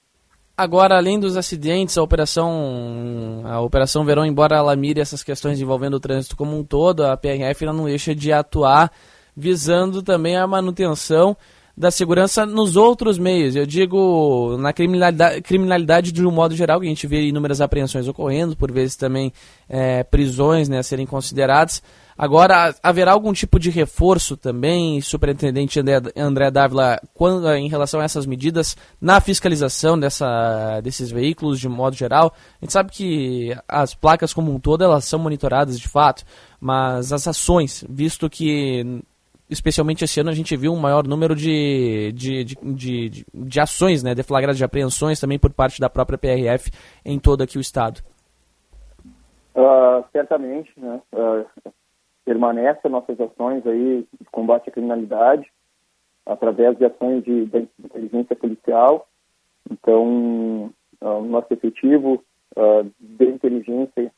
Agora, 0.56 0.96
além 0.96 1.20
dos 1.20 1.36
acidentes, 1.36 1.96
a 1.96 2.02
operação 2.02 3.42
a 3.44 3.60
operação 3.60 4.04
Verão, 4.04 4.26
embora 4.26 4.56
ela 4.56 4.74
mire 4.74 5.00
essas 5.00 5.22
questões 5.22 5.60
envolvendo 5.60 5.94
o 5.94 6.00
trânsito 6.00 6.36
como 6.36 6.58
um 6.58 6.64
todo, 6.64 7.06
a 7.06 7.16
PRF 7.16 7.64
não 7.66 7.84
deixa 7.84 8.12
de 8.12 8.32
atuar 8.32 8.90
visando 9.36 10.02
também 10.02 10.36
a 10.36 10.48
manutenção 10.48 11.36
da 11.78 11.92
segurança 11.92 12.44
nos 12.44 12.74
outros 12.74 13.20
meios. 13.20 13.54
Eu 13.54 13.64
digo 13.64 14.56
na 14.58 14.72
criminalidade, 14.72 15.40
criminalidade 15.42 16.10
de 16.10 16.26
um 16.26 16.30
modo 16.32 16.56
geral, 16.56 16.80
que 16.80 16.86
a 16.86 16.88
gente 16.88 17.06
vê 17.06 17.28
inúmeras 17.28 17.60
apreensões 17.60 18.08
ocorrendo, 18.08 18.56
por 18.56 18.72
vezes 18.72 18.96
também 18.96 19.32
é, 19.68 20.02
prisões 20.02 20.68
né, 20.68 20.78
a 20.78 20.82
serem 20.82 21.06
consideradas. 21.06 21.80
Agora, 22.18 22.74
haverá 22.82 23.12
algum 23.12 23.32
tipo 23.32 23.60
de 23.60 23.70
reforço 23.70 24.36
também, 24.36 25.00
superintendente 25.00 25.78
André, 25.78 26.00
André 26.16 26.50
Dávila, 26.50 27.00
quando, 27.14 27.48
em 27.54 27.68
relação 27.68 28.00
a 28.00 28.04
essas 28.04 28.26
medidas 28.26 28.76
na 29.00 29.20
fiscalização 29.20 29.96
dessa, 29.96 30.80
desses 30.80 31.12
veículos 31.12 31.60
de 31.60 31.68
modo 31.68 31.94
geral? 31.94 32.34
A 32.60 32.64
gente 32.64 32.72
sabe 32.72 32.90
que 32.90 33.56
as 33.68 33.94
placas 33.94 34.34
como 34.34 34.52
um 34.52 34.58
todo 34.58 34.82
elas 34.82 35.04
são 35.04 35.20
monitoradas 35.20 35.78
de 35.78 35.86
fato, 35.86 36.24
mas 36.60 37.12
as 37.12 37.28
ações, 37.28 37.84
visto 37.88 38.28
que 38.28 39.00
especialmente 39.48 40.04
esse 40.04 40.18
ano 40.20 40.30
a 40.30 40.34
gente 40.34 40.56
viu 40.56 40.72
um 40.72 40.80
maior 40.80 41.06
número 41.06 41.36
de, 41.36 42.12
de, 42.16 42.44
de, 42.44 42.56
de, 42.62 43.26
de 43.32 43.60
ações, 43.60 44.02
né, 44.02 44.12
deflagradas 44.12 44.58
de 44.58 44.64
apreensões 44.64 45.20
também 45.20 45.38
por 45.38 45.52
parte 45.52 45.80
da 45.80 45.88
própria 45.88 46.18
PRF 46.18 46.72
em 47.04 47.18
todo 47.18 47.42
aqui 47.42 47.56
o 47.56 47.60
estado. 47.60 48.00
Uh, 49.54 50.04
certamente, 50.12 50.70
né, 50.76 51.00
uh, 51.12 51.70
permanecem 52.28 52.90
nossas 52.90 53.18
ações 53.18 53.66
aí 53.66 54.06
de 54.20 54.26
combate 54.30 54.68
à 54.68 54.72
criminalidade 54.72 55.50
através 56.26 56.76
de 56.76 56.84
ações 56.84 57.24
de, 57.24 57.46
de 57.46 57.68
inteligência 57.82 58.36
policial. 58.36 59.08
Então, 59.70 60.70
uh, 61.00 61.22
nosso 61.22 61.54
efetivo 61.54 62.22
de 62.98 63.24
inteligência 63.24 64.12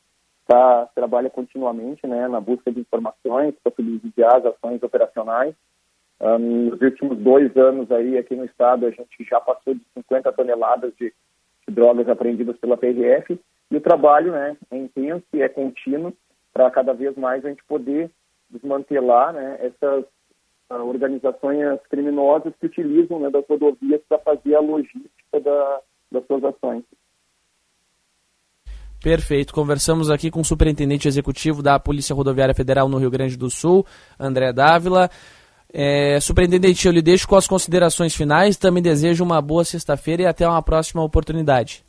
tá, 0.47 0.89
trabalha 0.95 1.29
continuamente 1.29 2.05
né, 2.07 2.27
na 2.27 2.41
busca 2.41 2.71
de 2.71 2.79
informações 2.79 3.53
para 3.63 3.73
subsidiar 3.73 4.37
as 4.37 4.45
ações 4.45 4.81
operacionais. 4.81 5.53
Um, 6.19 6.69
nos 6.69 6.81
últimos 6.81 7.17
dois 7.17 7.55
anos 7.55 7.91
aí 7.91 8.17
aqui 8.17 8.35
no 8.35 8.45
estado 8.45 8.85
a 8.85 8.91
gente 8.91 9.23
já 9.23 9.39
passou 9.39 9.73
de 9.73 9.81
50 9.95 10.31
toneladas 10.33 10.93
de, 10.97 11.13
de 11.67 11.73
drogas 11.73 12.09
apreendidas 12.09 12.57
pela 12.57 12.77
PRF 12.77 13.39
e 13.71 13.77
o 13.77 13.81
trabalho 13.81 14.31
né, 14.31 14.57
é 14.69 14.77
intenso 14.77 15.25
e 15.33 15.41
é 15.41 15.49
contínuo 15.49 16.13
para 16.53 16.69
cada 16.71 16.93
vez 16.93 17.15
mais 17.15 17.43
a 17.45 17.49
gente 17.49 17.63
poder 17.65 18.09
desmantelar 18.49 19.33
né, 19.33 19.57
essas 19.61 20.03
uh, 20.69 20.85
organizações 20.85 21.79
criminosas 21.89 22.53
que 22.59 22.65
utilizam 22.65 23.19
né, 23.19 23.29
das 23.29 23.45
rodovias 23.47 24.01
para 24.07 24.19
fazer 24.19 24.55
a 24.55 24.59
logística 24.59 25.39
da, 25.39 25.79
das 26.11 26.25
suas 26.27 26.43
ações. 26.43 26.83
Perfeito. 29.01 29.53
Conversamos 29.53 30.11
aqui 30.11 30.29
com 30.29 30.41
o 30.41 30.45
superintendente 30.45 31.07
executivo 31.07 31.63
da 31.63 31.79
Polícia 31.79 32.15
Rodoviária 32.15 32.53
Federal 32.53 32.87
no 32.87 32.97
Rio 32.97 33.09
Grande 33.09 33.35
do 33.35 33.49
Sul, 33.49 33.83
André 34.19 34.53
Dávila. 34.53 35.09
É, 35.73 36.19
superintendente, 36.19 36.85
eu 36.85 36.93
lhe 36.93 37.01
deixo 37.01 37.27
com 37.27 37.35
as 37.35 37.47
considerações 37.47 38.15
finais. 38.15 38.57
Também 38.57 38.83
desejo 38.83 39.23
uma 39.23 39.41
boa 39.41 39.63
sexta-feira 39.63 40.23
e 40.23 40.25
até 40.27 40.47
uma 40.47 40.61
próxima 40.61 41.03
oportunidade. 41.03 41.83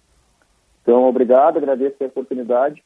Então, 0.80 1.06
obrigado, 1.06 1.58
agradeço 1.58 1.96
a 2.00 2.06
oportunidade 2.06 2.82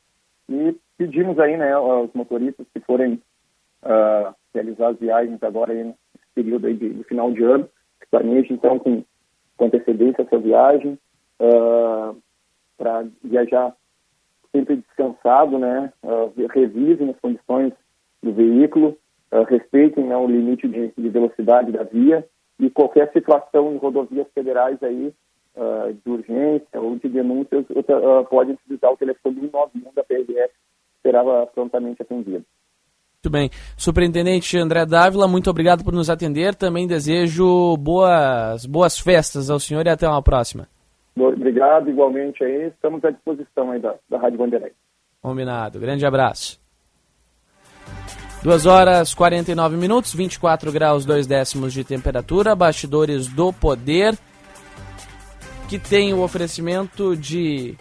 e 0.49 0.75
pedimos 0.97 1.39
aí, 1.39 1.57
né, 1.57 1.73
aos 1.73 2.13
motoristas 2.15 2.67
que 2.73 2.81
forem 2.81 3.21
uh, 3.83 4.35
realizar 4.55 4.89
as 4.89 4.99
viagens 4.99 5.43
agora 5.43 5.73
aí 5.73 5.85
nesse 5.85 5.99
período 6.35 6.67
aí 6.67 6.75
de, 6.75 6.91
de 6.91 7.05
final 7.05 7.33
de 7.33 7.43
ano, 7.43 7.69
que 8.01 8.07
planejem 8.11 8.57
então 8.57 8.79
com, 8.79 9.05
com 9.57 9.65
antecedência 9.67 10.23
essa 10.23 10.39
viagem 10.39 10.99
uh, 11.41 12.17
para 12.77 13.07
viajar 13.23 13.75
sempre 14.53 14.77
descansado, 14.77 15.59
né? 15.59 15.93
Uh, 16.03 16.33
revisem 16.49 17.11
as 17.11 17.21
condições 17.21 17.73
do 18.23 18.33
veículo, 18.33 18.97
respeitem 19.49 20.05
né, 20.05 20.17
o 20.17 20.27
limite 20.27 20.67
de, 20.67 20.93
de, 20.97 21.09
velocidade 21.11 21.71
da 21.71 21.83
via 21.83 22.27
e 22.59 22.71
qualquer 22.71 23.13
situação 23.13 23.73
em 23.73 23.77
rodovias 23.77 24.27
federais 24.33 24.83
aí 24.83 25.13
de 26.03 26.11
urgência 26.11 26.81
ou 26.81 26.97
de 26.97 27.09
denúncias 27.09 27.65
uh, 27.71 28.25
podem 28.29 28.55
utilizar 28.55 28.93
o 28.93 28.97
telefone 28.97 29.41
191 29.41 29.93
da 29.95 30.05
PRF, 30.05 30.55
será 31.07 31.23
prontamente 31.47 32.03
atendido. 32.03 32.45
Muito 33.15 33.31
bem. 33.31 33.51
Superintendente 33.77 34.59
André 34.59 34.85
Dávila, 34.85 35.29
muito 35.29 35.49
obrigado 35.49 35.85
por 35.85 35.93
nos 35.93 36.11
atender. 36.11 36.55
Também 36.55 36.87
desejo 36.87 37.77
boas, 37.77 38.67
boas 38.67 38.99
festas 38.99 39.49
ao 39.51 39.61
senhor 39.61 39.87
e 39.87 39.91
até 39.91 40.09
uma 40.09 40.23
próxima. 40.23 40.69
Obrigado, 41.17 41.89
igualmente 41.89 42.45
aí. 42.45 42.67
Estamos 42.69 43.05
à 43.05 43.11
disposição 43.11 43.71
aí 43.71 43.81
da, 43.81 43.95
da 44.09 44.19
Rádio 44.19 44.39
Bandeirantes. 44.39 44.77
Combinado. 45.23 45.81
Grande 45.81 46.05
abraço. 46.05 46.61
2 48.43 48.67
horas 48.67 49.15
49 49.15 49.77
minutos, 49.77 50.15
24 50.15 50.71
graus 50.71 51.05
2 51.05 51.27
décimos 51.27 51.73
de 51.73 51.83
temperatura, 51.83 52.55
bastidores 52.55 53.27
do 53.27 53.53
poder, 53.53 54.15
que 55.69 55.79
tem 55.79 56.13
o 56.15 56.23
oferecimento 56.23 57.17
de 57.17 57.77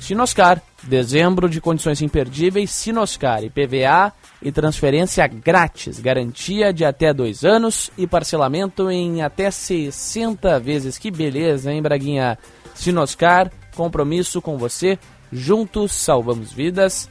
Sinoscar, 0.00 0.60
dezembro 0.88 1.48
de 1.48 1.60
condições 1.60 2.00
imperdíveis, 2.02 2.70
Sinoscar, 2.70 3.44
IPVA 3.44 4.12
e 4.42 4.50
transferência 4.50 5.26
grátis, 5.26 6.00
garantia 6.00 6.72
de 6.72 6.84
até 6.84 7.12
dois 7.12 7.44
anos 7.44 7.90
e 7.96 8.06
parcelamento 8.06 8.90
em 8.90 9.22
até 9.22 9.50
60 9.50 10.58
vezes. 10.58 10.98
Que 10.98 11.10
beleza, 11.10 11.72
hein, 11.72 11.82
Braguinha? 11.82 12.38
Sinoscar, 12.74 13.52
compromisso 13.76 14.40
com 14.40 14.56
você, 14.56 14.98
juntos 15.32 15.92
salvamos 15.92 16.52
vidas. 16.52 17.10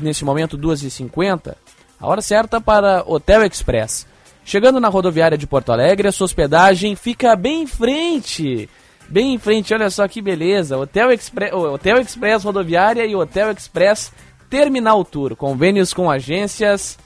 Nesse 0.00 0.24
momento, 0.24 0.56
2h50, 0.56 1.54
a 1.98 2.06
hora 2.06 2.22
certa 2.22 2.60
para 2.60 3.02
Hotel 3.06 3.44
Express. 3.44 4.06
Chegando 4.44 4.80
na 4.80 4.88
rodoviária 4.88 5.36
de 5.36 5.46
Porto 5.46 5.72
Alegre, 5.72 6.08
a 6.08 6.12
sua 6.12 6.26
hospedagem 6.26 6.94
fica 6.94 7.34
bem 7.34 7.62
em 7.62 7.66
frente 7.66 8.68
bem 9.08 9.34
em 9.34 9.38
frente, 9.38 9.74
olha 9.74 9.90
só 9.90 10.06
que 10.06 10.20
beleza. 10.20 10.76
Hotel 10.76 11.10
Express, 11.12 11.52
Hotel 11.52 11.98
Express 11.98 12.44
Rodoviária 12.44 13.06
e 13.06 13.16
Hotel 13.16 13.50
Express 13.50 14.12
Terminal 14.50 15.04
Tour. 15.04 15.36
Convênios 15.36 15.92
com 15.92 16.10
agências, 16.10 16.98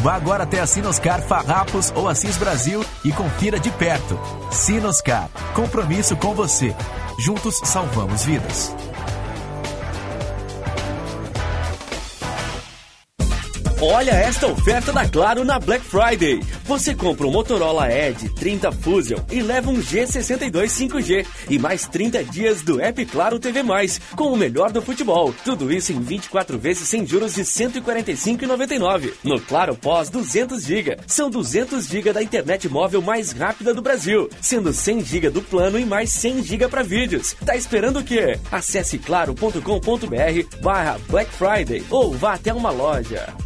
Vá 0.00 0.14
agora 0.14 0.42
até 0.42 0.58
a 0.58 0.66
Sinoscar 0.66 1.22
Farrapos 1.22 1.92
ou 1.94 2.08
Assis 2.08 2.36
Brasil 2.36 2.84
e 3.04 3.12
confira 3.12 3.60
de 3.60 3.70
perto. 3.70 4.18
Sinoscar, 4.50 5.28
compromisso 5.54 6.16
com 6.16 6.34
você. 6.34 6.74
Juntos 7.20 7.60
salvamos 7.62 8.24
vidas. 8.24 8.74
Olha 13.80 14.12
esta 14.12 14.46
oferta 14.46 14.90
da 14.90 15.06
Claro 15.06 15.44
na 15.44 15.58
Black 15.58 15.84
Friday. 15.84 16.40
Você 16.64 16.94
compra 16.94 17.26
um 17.26 17.30
Motorola 17.30 17.92
Edge 17.92 18.30
30 18.30 18.72
Fusion 18.72 19.18
e 19.30 19.42
leva 19.42 19.70
um 19.70 19.76
G62 19.76 20.50
5G 20.50 21.26
e 21.50 21.58
mais 21.58 21.86
30 21.86 22.24
dias 22.24 22.62
do 22.62 22.80
App 22.80 23.04
Claro 23.04 23.38
TV+, 23.38 23.62
com 24.16 24.32
o 24.32 24.36
melhor 24.36 24.72
do 24.72 24.80
futebol. 24.80 25.34
Tudo 25.44 25.70
isso 25.70 25.92
em 25.92 26.00
24 26.00 26.58
vezes 26.58 26.88
sem 26.88 27.06
juros 27.06 27.34
de 27.34 27.42
145,99. 27.42 29.12
No 29.22 29.38
Claro 29.42 29.76
Pós 29.76 30.08
200 30.08 30.64
GB. 30.64 30.96
São 31.06 31.28
200 31.28 31.86
GB 31.86 32.14
da 32.14 32.22
internet 32.22 32.70
móvel 32.70 33.02
mais 33.02 33.32
rápida 33.32 33.74
do 33.74 33.82
Brasil, 33.82 34.30
sendo 34.40 34.72
100 34.72 35.04
GB 35.04 35.28
do 35.28 35.42
plano 35.42 35.78
e 35.78 35.84
mais 35.84 36.10
100 36.12 36.42
GB 36.44 36.68
para 36.68 36.82
vídeos. 36.82 37.36
Tá 37.44 37.54
esperando 37.54 37.98
o 37.98 38.04
quê? 38.04 38.38
Acesse 38.50 38.98
claro.com.br 38.98 40.62
barra 40.62 40.98
Black 41.10 41.30
Friday 41.30 41.84
ou 41.90 42.14
vá 42.14 42.32
até 42.32 42.54
uma 42.54 42.70
loja. 42.70 43.45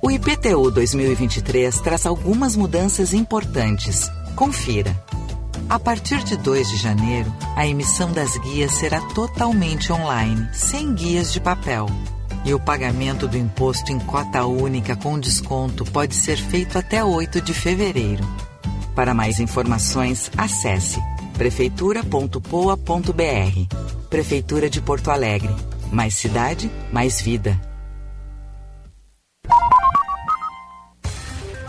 O 0.00 0.12
IPTU 0.12 0.70
2023 0.70 1.80
traz 1.80 2.06
algumas 2.06 2.54
mudanças 2.54 3.12
importantes. 3.12 4.08
Confira. 4.36 4.96
A 5.68 5.78
partir 5.78 6.22
de 6.22 6.36
2 6.36 6.70
de 6.70 6.76
janeiro, 6.76 7.34
a 7.56 7.66
emissão 7.66 8.12
das 8.12 8.38
guias 8.38 8.72
será 8.74 9.00
totalmente 9.12 9.92
online, 9.92 10.48
sem 10.52 10.94
guias 10.94 11.32
de 11.32 11.40
papel. 11.40 11.86
E 12.44 12.54
o 12.54 12.60
pagamento 12.60 13.26
do 13.26 13.36
imposto 13.36 13.90
em 13.90 13.98
cota 13.98 14.46
única 14.46 14.94
com 14.94 15.18
desconto 15.18 15.84
pode 15.84 16.14
ser 16.14 16.36
feito 16.36 16.78
até 16.78 17.04
8 17.04 17.40
de 17.40 17.52
fevereiro. 17.52 18.24
Para 18.94 19.12
mais 19.12 19.40
informações, 19.40 20.30
acesse 20.36 21.00
prefeitura.poa.br. 21.36 23.76
Prefeitura 24.08 24.70
de 24.70 24.80
Porto 24.80 25.10
Alegre. 25.10 25.54
Mais 25.90 26.14
cidade, 26.14 26.70
mais 26.92 27.20
vida. 27.20 27.60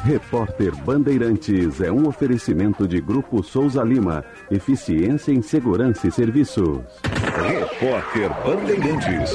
Repórter 0.04 0.74
Bandeirantes 0.78 1.82
é 1.82 1.92
um 1.92 2.08
oferecimento 2.08 2.88
de 2.88 3.02
Grupo 3.02 3.44
Souza 3.44 3.84
Lima. 3.84 4.24
Eficiência 4.50 5.32
em 5.32 5.42
Segurança 5.42 6.08
e 6.08 6.12
Serviços. 6.12 6.80
Repórter 7.48 8.30
Bandeirantes. 8.44 9.34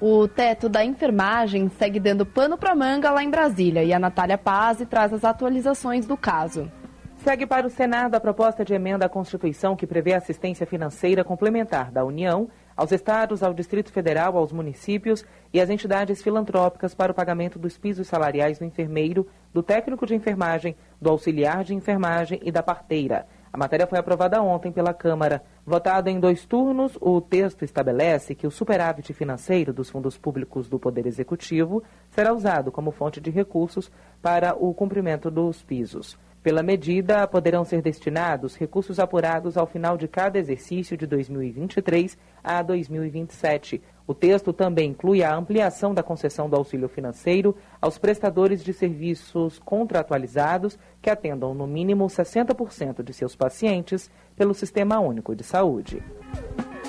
O 0.00 0.28
teto 0.28 0.68
da 0.68 0.84
enfermagem 0.84 1.68
segue 1.68 1.98
dando 1.98 2.24
pano 2.24 2.56
para 2.56 2.74
manga 2.74 3.10
lá 3.10 3.22
em 3.22 3.30
Brasília 3.30 3.82
e 3.82 3.92
a 3.92 3.98
Natália 3.98 4.38
Paz 4.38 4.78
traz 4.88 5.12
as 5.12 5.24
atualizações 5.24 6.06
do 6.06 6.16
caso. 6.16 6.70
Segue 7.18 7.46
para 7.46 7.66
o 7.66 7.70
Senado 7.70 8.14
a 8.14 8.20
proposta 8.20 8.64
de 8.64 8.72
emenda 8.72 9.06
à 9.06 9.08
Constituição 9.08 9.74
que 9.74 9.86
prevê 9.86 10.14
assistência 10.14 10.64
financeira 10.64 11.24
complementar 11.24 11.90
da 11.90 12.04
União 12.04 12.48
aos 12.76 12.92
estados, 12.92 13.42
ao 13.42 13.54
Distrito 13.54 13.90
Federal, 13.90 14.36
aos 14.36 14.52
municípios 14.52 15.24
e 15.52 15.60
às 15.60 15.70
entidades 15.70 16.22
filantrópicas 16.22 16.94
para 16.94 17.10
o 17.10 17.14
pagamento 17.14 17.58
dos 17.58 17.78
pisos 17.78 18.06
salariais 18.06 18.58
do 18.58 18.64
enfermeiro, 18.64 19.26
do 19.52 19.62
técnico 19.62 20.04
de 20.04 20.14
enfermagem, 20.14 20.76
do 21.00 21.08
auxiliar 21.08 21.64
de 21.64 21.74
enfermagem 21.74 22.38
e 22.42 22.52
da 22.52 22.62
parteira. 22.62 23.26
A 23.56 23.58
matéria 23.58 23.86
foi 23.86 23.98
aprovada 23.98 24.42
ontem 24.42 24.70
pela 24.70 24.92
Câmara. 24.92 25.42
Votado 25.64 26.10
em 26.10 26.20
dois 26.20 26.44
turnos, 26.44 26.98
o 27.00 27.22
texto 27.22 27.64
estabelece 27.64 28.34
que 28.34 28.46
o 28.46 28.50
superávit 28.50 29.14
financeiro 29.14 29.72
dos 29.72 29.88
fundos 29.88 30.18
públicos 30.18 30.68
do 30.68 30.78
Poder 30.78 31.06
Executivo 31.06 31.82
será 32.10 32.34
usado 32.34 32.70
como 32.70 32.90
fonte 32.90 33.18
de 33.18 33.30
recursos 33.30 33.90
para 34.20 34.54
o 34.54 34.74
cumprimento 34.74 35.30
dos 35.30 35.62
pisos. 35.62 36.18
Pela 36.46 36.62
medida, 36.62 37.26
poderão 37.26 37.64
ser 37.64 37.82
destinados 37.82 38.54
recursos 38.54 39.00
apurados 39.00 39.56
ao 39.56 39.66
final 39.66 39.96
de 39.96 40.06
cada 40.06 40.38
exercício 40.38 40.96
de 40.96 41.04
2023 41.04 42.16
a 42.44 42.62
2027. 42.62 43.82
O 44.06 44.14
texto 44.14 44.52
também 44.52 44.90
inclui 44.90 45.24
a 45.24 45.34
ampliação 45.34 45.92
da 45.92 46.04
concessão 46.04 46.48
do 46.48 46.54
auxílio 46.54 46.88
financeiro 46.88 47.56
aos 47.82 47.98
prestadores 47.98 48.62
de 48.62 48.72
serviços 48.72 49.58
contratualizados 49.58 50.78
que 51.02 51.10
atendam 51.10 51.52
no 51.52 51.66
mínimo 51.66 52.06
60% 52.06 53.02
de 53.02 53.12
seus 53.12 53.34
pacientes 53.34 54.08
pelo 54.36 54.54
Sistema 54.54 55.00
Único 55.00 55.34
de 55.34 55.42
Saúde. 55.42 56.00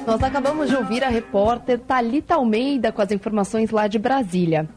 Nós 0.06 0.22
acabamos 0.22 0.70
de 0.70 0.76
ouvir 0.76 1.04
a 1.04 1.10
repórter 1.10 1.80
Talita 1.80 2.36
Almeida 2.36 2.92
com 2.92 3.02
as 3.02 3.12
informações 3.12 3.72
lá 3.72 3.88
de 3.88 3.98
Brasília. 3.98 4.70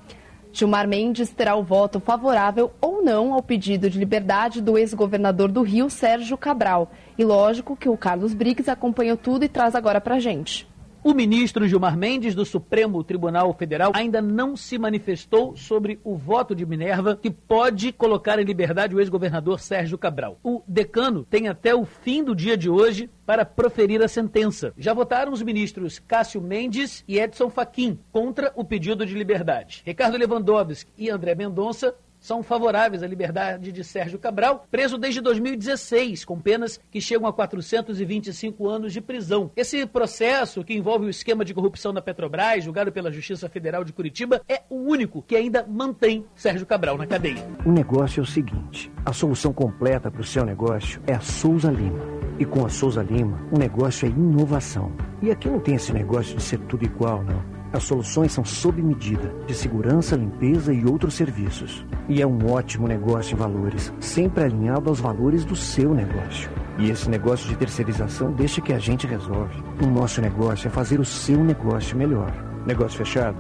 Gilmar 0.53 0.87
Mendes 0.87 1.31
terá 1.31 1.55
o 1.55 1.63
voto 1.63 2.01
favorável 2.01 2.73
ou 2.81 3.03
não 3.03 3.33
ao 3.33 3.43
pedido 3.43 3.89
de 3.89 3.99
liberdade 3.99 4.61
do 4.61 4.79
ex-governador 4.79 5.51
do 5.51 5.63
Rio, 5.63 5.91
Sérgio 5.91 6.37
Cabral. 6.37 6.91
E 7.19 7.25
lógico 7.25 7.77
que 7.77 7.89
o 7.89 7.97
Carlos 7.97 8.35
Briggs 8.35 8.71
acompanhou 8.71 9.17
tudo 9.17 9.45
e 9.45 9.49
traz 9.49 9.75
agora 9.75 10.01
pra 10.01 10.19
gente. 10.19 10.70
O 11.03 11.15
ministro 11.15 11.67
Gilmar 11.67 11.97
Mendes, 11.97 12.35
do 12.35 12.45
Supremo 12.45 13.03
Tribunal 13.03 13.55
Federal, 13.55 13.91
ainda 13.95 14.21
não 14.21 14.55
se 14.55 14.79
manifestou 14.79 15.57
sobre 15.57 15.99
o 16.05 16.15
voto 16.15 16.55
de 16.55 16.67
Minerva 16.67 17.17
que 17.17 17.31
pode 17.31 17.91
colocar 17.91 18.39
em 18.39 18.45
liberdade 18.45 18.95
o 18.95 19.01
ex-governador 19.01 19.61
Sérgio 19.61 19.97
Cabral. 19.97 20.39
O 20.45 20.63
decano 20.69 21.25
tem 21.25 21.49
até 21.49 21.75
o 21.75 21.87
fim 21.87 22.23
do 22.23 22.37
dia 22.37 22.55
de 22.55 22.69
hoje 22.69 23.09
para 23.25 23.47
proferir 23.47 24.03
a 24.03 24.09
sentença. 24.09 24.75
Já 24.77 24.93
votaram 24.93 25.33
os 25.33 25.41
ministros 25.41 25.99
Cássio 25.99 26.43
Mendes 26.43 27.03
e 27.09 27.19
Edson 27.19 27.49
Fachin 27.49 27.99
contra 28.13 28.53
o 28.55 28.63
pedido 28.63 29.07
de 29.07 29.15
liberdade. 29.15 29.83
Ricardo 29.87 30.19
Lewandowski 30.19 30.93
e 30.99 31.09
André 31.09 31.35
Mendonça 31.35 31.95
são 32.21 32.43
favoráveis 32.43 33.03
à 33.03 33.07
liberdade 33.07 33.73
de 33.73 33.83
Sérgio 33.83 34.19
Cabral, 34.19 34.67
preso 34.71 34.99
desde 34.99 35.21
2016, 35.21 36.25
com 36.25 36.39
penas 36.39 36.79
que 36.91 37.01
chegam 37.01 37.27
a 37.27 37.33
425 37.33 38.69
anos 38.69 38.93
de 38.93 39.01
prisão. 39.01 39.51
Esse 39.57 39.87
processo, 39.87 40.63
que 40.63 40.75
envolve 40.75 41.07
o 41.07 41.11
esquema 41.11 41.45
de 41.45 41.55
corrupção 41.55 41.93
da 41.93 42.03
Petrobras, 42.03 42.63
julgado 42.63 42.93
pela 42.93 43.11
Justiça 43.11 43.49
Federal 43.49 43.83
de 43.83 43.93
Curitiba, 43.93 44.43
é 44.49 44.63
o 44.69 44.77
único 44.77 45.23
que 45.23 45.35
ainda 45.35 45.67
mantém 45.67 46.25
Sérgio 46.35 46.67
Cabral 46.67 46.99
na 46.99 47.07
cadeia. 47.07 47.45
O 47.65 47.73
negócio 47.73 48.21
é 48.21 48.23
o 48.23 48.27
seguinte: 48.27 48.93
a 49.05 49.13
solução 49.13 49.53
completa 49.53 50.11
para 50.11 50.21
o 50.21 50.25
seu 50.25 50.45
negócio 50.45 51.01
é 51.07 51.15
a 51.15 51.21
Souza 51.21 51.71
Lima. 51.71 52.21
E 52.39 52.45
com 52.45 52.65
a 52.65 52.71
Souza 52.71 53.03
Lima, 53.03 53.39
o 53.53 53.59
negócio 53.59 54.07
é 54.07 54.11
inovação. 54.11 54.93
E 55.21 55.31
aqui 55.31 55.49
não 55.49 55.61
tem 55.61 55.75
esse 55.75 55.93
negócio 55.93 56.37
de 56.37 56.43
ser 56.43 56.59
tudo 56.61 56.85
igual, 56.85 57.23
não. 57.23 57.60
As 57.73 57.85
soluções 57.85 58.33
são 58.33 58.45
sob 58.45 58.83
medida, 58.83 59.33
de 59.47 59.55
segurança, 59.55 60.17
limpeza 60.17 60.73
e 60.73 60.85
outros 60.85 61.15
serviços. 61.15 61.87
E 62.09 62.21
é 62.21 62.27
um 62.27 62.51
ótimo 62.51 62.89
negócio 62.89 63.35
em 63.35 63.39
valores, 63.39 63.93
sempre 64.01 64.45
alinhado 64.45 64.89
aos 64.89 64.99
valores 64.99 65.45
do 65.45 65.55
seu 65.55 65.95
negócio. 65.95 66.51
E 66.79 66.91
esse 66.91 67.09
negócio 67.09 67.49
de 67.49 67.57
terceirização 67.57 68.33
deixa 68.33 68.61
que 68.61 68.73
a 68.73 68.79
gente 68.79 69.07
resolve. 69.07 69.63
O 69.81 69.87
nosso 69.87 70.21
negócio 70.21 70.67
é 70.67 70.71
fazer 70.71 70.99
o 70.99 71.05
seu 71.05 71.45
negócio 71.45 71.97
melhor. 71.97 72.33
Negócio 72.67 72.99
fechado? 72.99 73.37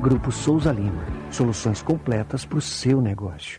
Grupo 0.00 0.30
Souza 0.30 0.70
Lima. 0.70 1.04
Soluções 1.30 1.80
completas 1.80 2.44
para 2.44 2.58
o 2.58 2.62
seu 2.62 3.00
negócio. 3.00 3.58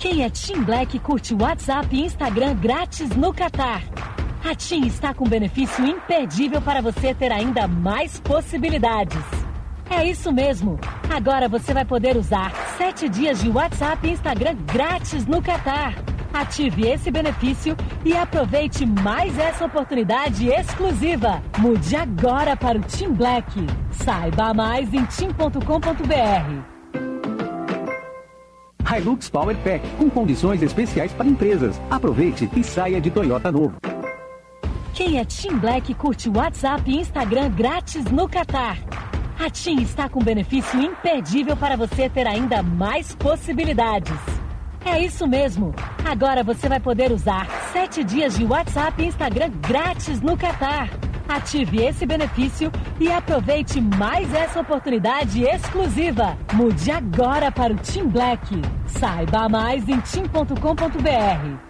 Quem 0.00 0.24
é 0.24 0.30
Team 0.30 0.64
Black 0.64 0.98
curte 0.98 1.34
WhatsApp 1.34 1.94
e 1.94 2.06
Instagram 2.06 2.56
grátis 2.56 3.10
no 3.10 3.32
Catar. 3.32 3.82
A 4.42 4.54
TIM 4.54 4.86
está 4.86 5.12
com 5.12 5.28
benefício 5.28 5.86
imperdível 5.86 6.62
para 6.62 6.80
você 6.80 7.14
ter 7.14 7.30
ainda 7.30 7.68
mais 7.68 8.18
possibilidades. 8.20 9.22
É 9.88 10.04
isso 10.06 10.32
mesmo. 10.32 10.78
Agora 11.14 11.48
você 11.48 11.74
vai 11.74 11.84
poder 11.84 12.16
usar 12.16 12.52
sete 12.78 13.08
dias 13.08 13.40
de 13.40 13.50
WhatsApp 13.50 14.06
e 14.06 14.12
Instagram 14.12 14.56
grátis 14.72 15.26
no 15.26 15.42
Catar. 15.42 15.94
Ative 16.32 16.88
esse 16.88 17.10
benefício 17.10 17.76
e 18.04 18.16
aproveite 18.16 18.86
mais 18.86 19.36
essa 19.36 19.64
oportunidade 19.64 20.48
exclusiva. 20.48 21.42
Mude 21.58 21.96
agora 21.96 22.56
para 22.56 22.78
o 22.78 22.82
Team 22.82 23.12
Black. 23.12 23.66
Saiba 23.90 24.54
mais 24.54 24.94
em 24.94 25.04
tim.com.br. 25.06 26.70
Hilux 28.96 29.28
Power 29.28 29.56
Pack, 29.58 29.88
com 29.98 30.08
condições 30.08 30.62
especiais 30.62 31.12
para 31.12 31.26
empresas. 31.26 31.80
Aproveite 31.90 32.48
e 32.56 32.64
saia 32.64 33.00
de 33.00 33.10
Toyota 33.10 33.52
novo. 33.52 33.74
Quem 35.00 35.18
é 35.18 35.24
Team 35.24 35.58
Black 35.58 35.94
curte 35.94 36.28
WhatsApp 36.28 36.82
e 36.90 37.00
Instagram 37.00 37.48
grátis 37.52 38.04
no 38.04 38.28
Catar. 38.28 38.76
A 39.38 39.48
TIM 39.48 39.80
está 39.80 40.10
com 40.10 40.22
benefício 40.22 40.78
imperdível 40.78 41.56
para 41.56 41.74
você 41.74 42.10
ter 42.10 42.26
ainda 42.26 42.62
mais 42.62 43.14
possibilidades. 43.14 44.12
É 44.84 45.02
isso 45.02 45.26
mesmo. 45.26 45.74
Agora 46.04 46.44
você 46.44 46.68
vai 46.68 46.78
poder 46.78 47.12
usar 47.12 47.48
sete 47.72 48.04
dias 48.04 48.36
de 48.36 48.44
WhatsApp 48.44 49.02
e 49.02 49.06
Instagram 49.06 49.50
grátis 49.66 50.20
no 50.20 50.36
Catar. 50.36 50.90
Ative 51.26 51.82
esse 51.82 52.04
benefício 52.04 52.70
e 53.00 53.10
aproveite 53.10 53.80
mais 53.80 54.30
essa 54.34 54.60
oportunidade 54.60 55.44
exclusiva. 55.44 56.36
Mude 56.52 56.90
agora 56.90 57.50
para 57.50 57.72
o 57.72 57.76
Team 57.78 58.06
Black. 58.06 58.46
Saiba 58.86 59.48
mais 59.48 59.88
em 59.88 59.98
tim.com.br. 60.00 61.69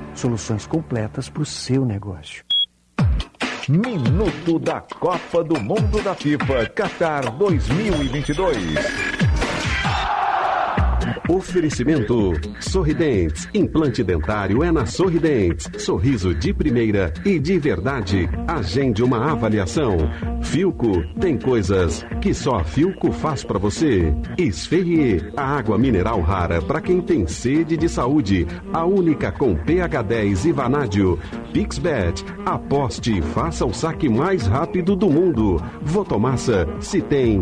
Soluções 0.15 0.67
completas 0.67 1.29
para 1.29 1.41
o 1.41 1.45
seu 1.45 1.85
negócio. 1.85 2.43
Minuto 3.69 4.59
da 4.59 4.81
Copa 4.81 5.43
do 5.43 5.59
Mundo 5.59 6.01
da 6.03 6.13
FIFA 6.15 6.65
Qatar 6.67 7.31
2022. 7.37 9.20
Oferecimento 11.31 12.33
Sorridentes. 12.59 13.47
Implante 13.53 14.03
dentário 14.03 14.61
é 14.65 14.69
na 14.69 14.85
Sorridentes. 14.85 15.65
Sorriso 15.77 16.35
de 16.35 16.53
primeira 16.53 17.13
e 17.23 17.39
de 17.39 17.57
verdade. 17.57 18.29
Agende 18.45 19.01
uma 19.01 19.31
avaliação. 19.31 19.97
Filco 20.43 21.01
tem 21.21 21.37
coisas 21.37 22.05
que 22.19 22.33
só 22.33 22.55
a 22.55 22.63
Filco 22.65 23.13
faz 23.13 23.45
para 23.45 23.57
você. 23.57 24.13
Esferrier, 24.37 25.31
a 25.37 25.55
água 25.55 25.77
mineral 25.77 26.19
rara 26.19 26.61
para 26.61 26.81
quem 26.81 26.99
tem 26.99 27.25
sede 27.25 27.77
de 27.77 27.87
saúde. 27.87 28.45
A 28.73 28.85
única 28.85 29.31
com 29.31 29.55
pH 29.55 30.01
10 30.01 30.45
e 30.47 30.51
vanádio. 30.51 31.17
Pixbet, 31.53 32.25
aposte 32.45 33.19
e 33.19 33.21
faça 33.21 33.65
o 33.65 33.73
saque 33.73 34.09
mais 34.09 34.45
rápido 34.45 34.97
do 34.97 35.09
mundo. 35.09 35.63
Votomassa, 35.81 36.67
se 36.81 37.01
tem 37.01 37.41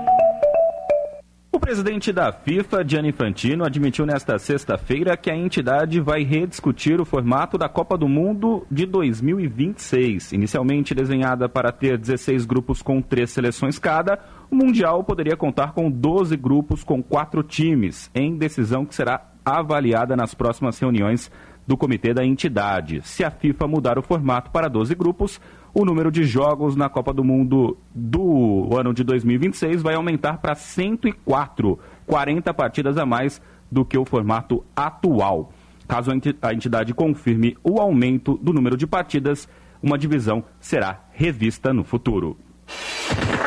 O 1.61 1.71
presidente 1.71 2.11
da 2.11 2.33
FIFA, 2.33 2.83
Gianni 2.85 3.09
Infantino, 3.09 3.63
admitiu 3.63 4.03
nesta 4.03 4.39
sexta-feira 4.39 5.15
que 5.15 5.29
a 5.29 5.37
entidade 5.37 6.01
vai 6.01 6.23
rediscutir 6.23 6.99
o 6.99 7.05
formato 7.05 7.55
da 7.55 7.69
Copa 7.69 7.95
do 7.95 8.09
Mundo 8.09 8.65
de 8.69 8.83
2026. 8.87 10.31
Inicialmente 10.31 10.95
desenhada 10.95 11.47
para 11.47 11.71
ter 11.71 11.99
16 11.99 12.45
grupos 12.45 12.81
com 12.81 12.99
três 12.99 13.29
seleções 13.29 13.77
cada, 13.77 14.19
o 14.49 14.55
Mundial 14.55 15.03
poderia 15.03 15.37
contar 15.37 15.73
com 15.73 15.89
12 15.89 16.35
grupos 16.35 16.83
com 16.83 17.01
quatro 17.01 17.43
times, 17.43 18.09
em 18.13 18.35
decisão 18.35 18.83
que 18.83 18.95
será 18.95 19.29
avaliada 19.45 20.15
nas 20.15 20.33
próximas 20.33 20.79
reuniões 20.79 21.31
do 21.67 21.77
comitê 21.77 22.11
da 22.11 22.25
entidade. 22.25 23.01
Se 23.03 23.23
a 23.23 23.29
FIFA 23.29 23.67
mudar 23.67 23.99
o 23.99 24.01
formato 24.01 24.49
para 24.49 24.67
12 24.67 24.95
grupos, 24.95 25.39
o 25.73 25.85
número 25.85 26.11
de 26.11 26.23
jogos 26.23 26.75
na 26.75 26.89
Copa 26.89 27.13
do 27.13 27.23
Mundo 27.23 27.77
do 27.93 28.69
ano 28.77 28.93
de 28.93 29.03
2026 29.03 29.81
vai 29.81 29.95
aumentar 29.95 30.37
para 30.37 30.55
104, 30.55 31.79
40 32.05 32.53
partidas 32.53 32.97
a 32.97 33.05
mais 33.05 33.41
do 33.69 33.85
que 33.85 33.97
o 33.97 34.05
formato 34.05 34.63
atual. 34.75 35.51
Caso 35.87 36.11
a 36.41 36.53
entidade 36.53 36.93
confirme 36.93 37.57
o 37.63 37.79
aumento 37.79 38.37
do 38.41 38.53
número 38.53 38.77
de 38.77 38.87
partidas, 38.87 39.47
uma 39.81 39.97
divisão 39.97 40.43
será 40.59 41.05
revista 41.11 41.73
no 41.73 41.83
futuro. 41.83 42.37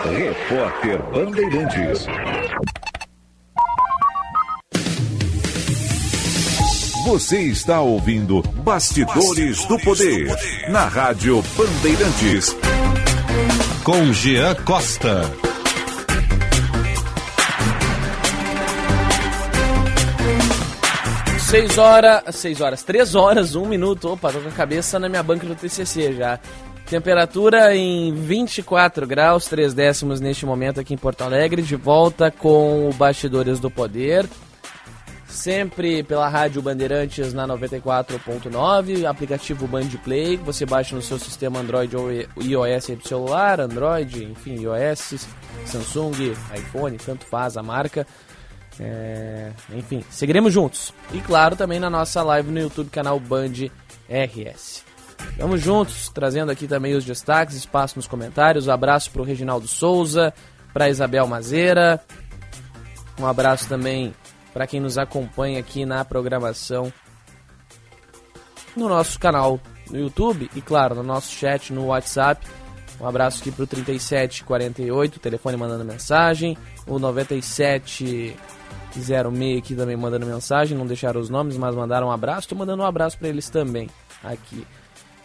Repórter 0.02 1.02
Bandeirantes. 1.10 2.06
Você 7.04 7.42
está 7.42 7.82
ouvindo 7.82 8.40
Bastidores, 8.64 9.66
do, 9.66 9.78
Poder, 9.80 10.34
na 10.70 10.86
Rádio 10.86 11.44
Bandeirantes. 11.54 12.56
Com 13.84 14.10
Jean 14.10 14.54
Costa. 14.64 15.30
Seis 21.40 21.76
horas, 21.76 22.34
seis 22.34 22.60
horas, 22.62 22.82
três 22.82 23.14
horas, 23.14 23.54
um 23.54 23.66
minuto. 23.66 24.08
Opa, 24.08 24.32
tô 24.32 24.40
com 24.40 24.48
a 24.48 24.52
cabeça 24.52 24.98
na 24.98 25.06
minha 25.06 25.22
banca 25.22 25.46
do 25.46 25.54
TCC 25.54 26.14
já. 26.14 26.40
Temperatura 26.86 27.76
em 27.76 28.14
24 28.14 29.06
graus, 29.06 29.44
3 29.44 29.74
décimos 29.74 30.22
neste 30.22 30.46
momento 30.46 30.80
aqui 30.80 30.94
em 30.94 30.98
Porto 30.98 31.20
Alegre. 31.20 31.60
De 31.60 31.76
volta 31.76 32.30
com 32.30 32.88
o 32.88 32.94
Bastidores 32.94 33.60
do 33.60 33.70
Poder 33.70 34.26
sempre 35.34 36.02
pela 36.02 36.28
Rádio 36.28 36.62
Bandeirantes 36.62 37.34
na 37.34 37.46
94.9, 37.46 39.04
aplicativo 39.04 39.66
Bandplay, 39.66 40.36
você 40.36 40.64
baixa 40.64 40.94
no 40.94 41.02
seu 41.02 41.18
sistema 41.18 41.60
Android 41.60 41.96
ou 41.96 42.10
iOS 42.10 42.86
do 42.86 43.06
celular, 43.06 43.60
Android, 43.60 44.24
enfim, 44.24 44.54
iOS, 44.62 45.26
Samsung, 45.66 46.32
iPhone, 46.56 46.96
tanto 46.98 47.24
faz 47.26 47.56
a 47.56 47.62
marca. 47.62 48.06
É, 48.78 49.50
enfim, 49.74 50.04
seguiremos 50.10 50.52
juntos. 50.52 50.92
E 51.12 51.20
claro, 51.20 51.56
também 51.56 51.78
na 51.78 51.90
nossa 51.90 52.22
live 52.22 52.50
no 52.50 52.60
YouTube, 52.60 52.90
canal 52.90 53.18
Band 53.18 53.68
RS. 54.08 54.84
Vamos 55.38 55.60
juntos, 55.60 56.08
trazendo 56.08 56.50
aqui 56.50 56.66
também 56.66 56.94
os 56.94 57.04
destaques, 57.04 57.56
espaço 57.56 57.96
nos 57.96 58.06
comentários. 58.06 58.66
Um 58.66 58.72
abraço 58.72 59.10
para 59.10 59.22
o 59.22 59.24
Reginaldo 59.24 59.66
Souza, 59.66 60.32
para 60.72 60.88
Isabel 60.88 61.26
Mazeira. 61.26 62.00
Um 63.18 63.26
abraço 63.26 63.68
também 63.68 64.12
para 64.54 64.66
quem 64.66 64.80
nos 64.80 64.96
acompanha 64.96 65.60
aqui 65.60 65.84
na 65.84 66.02
programação 66.04 66.90
no 68.76 68.88
nosso 68.88 69.18
canal 69.18 69.60
no 69.90 69.98
YouTube 69.98 70.48
e, 70.54 70.62
claro, 70.62 70.94
no 70.94 71.02
nosso 71.02 71.32
chat 71.32 71.72
no 71.72 71.86
WhatsApp. 71.86 72.46
Um 73.00 73.06
abraço 73.06 73.40
aqui 73.40 73.50
pro 73.50 73.66
3748, 73.66 75.18
telefone 75.18 75.56
mandando 75.56 75.84
mensagem. 75.84 76.56
O 76.86 76.98
9706 76.98 79.58
aqui 79.58 79.74
também 79.74 79.96
mandando 79.96 80.24
mensagem. 80.24 80.78
Não 80.78 80.86
deixaram 80.86 81.20
os 81.20 81.28
nomes, 81.28 81.56
mas 81.56 81.74
mandaram 81.74 82.06
um 82.06 82.12
abraço. 82.12 82.48
Tô 82.48 82.54
mandando 82.54 82.82
um 82.82 82.86
abraço 82.86 83.18
para 83.18 83.28
eles 83.28 83.50
também 83.50 83.90
aqui. 84.22 84.64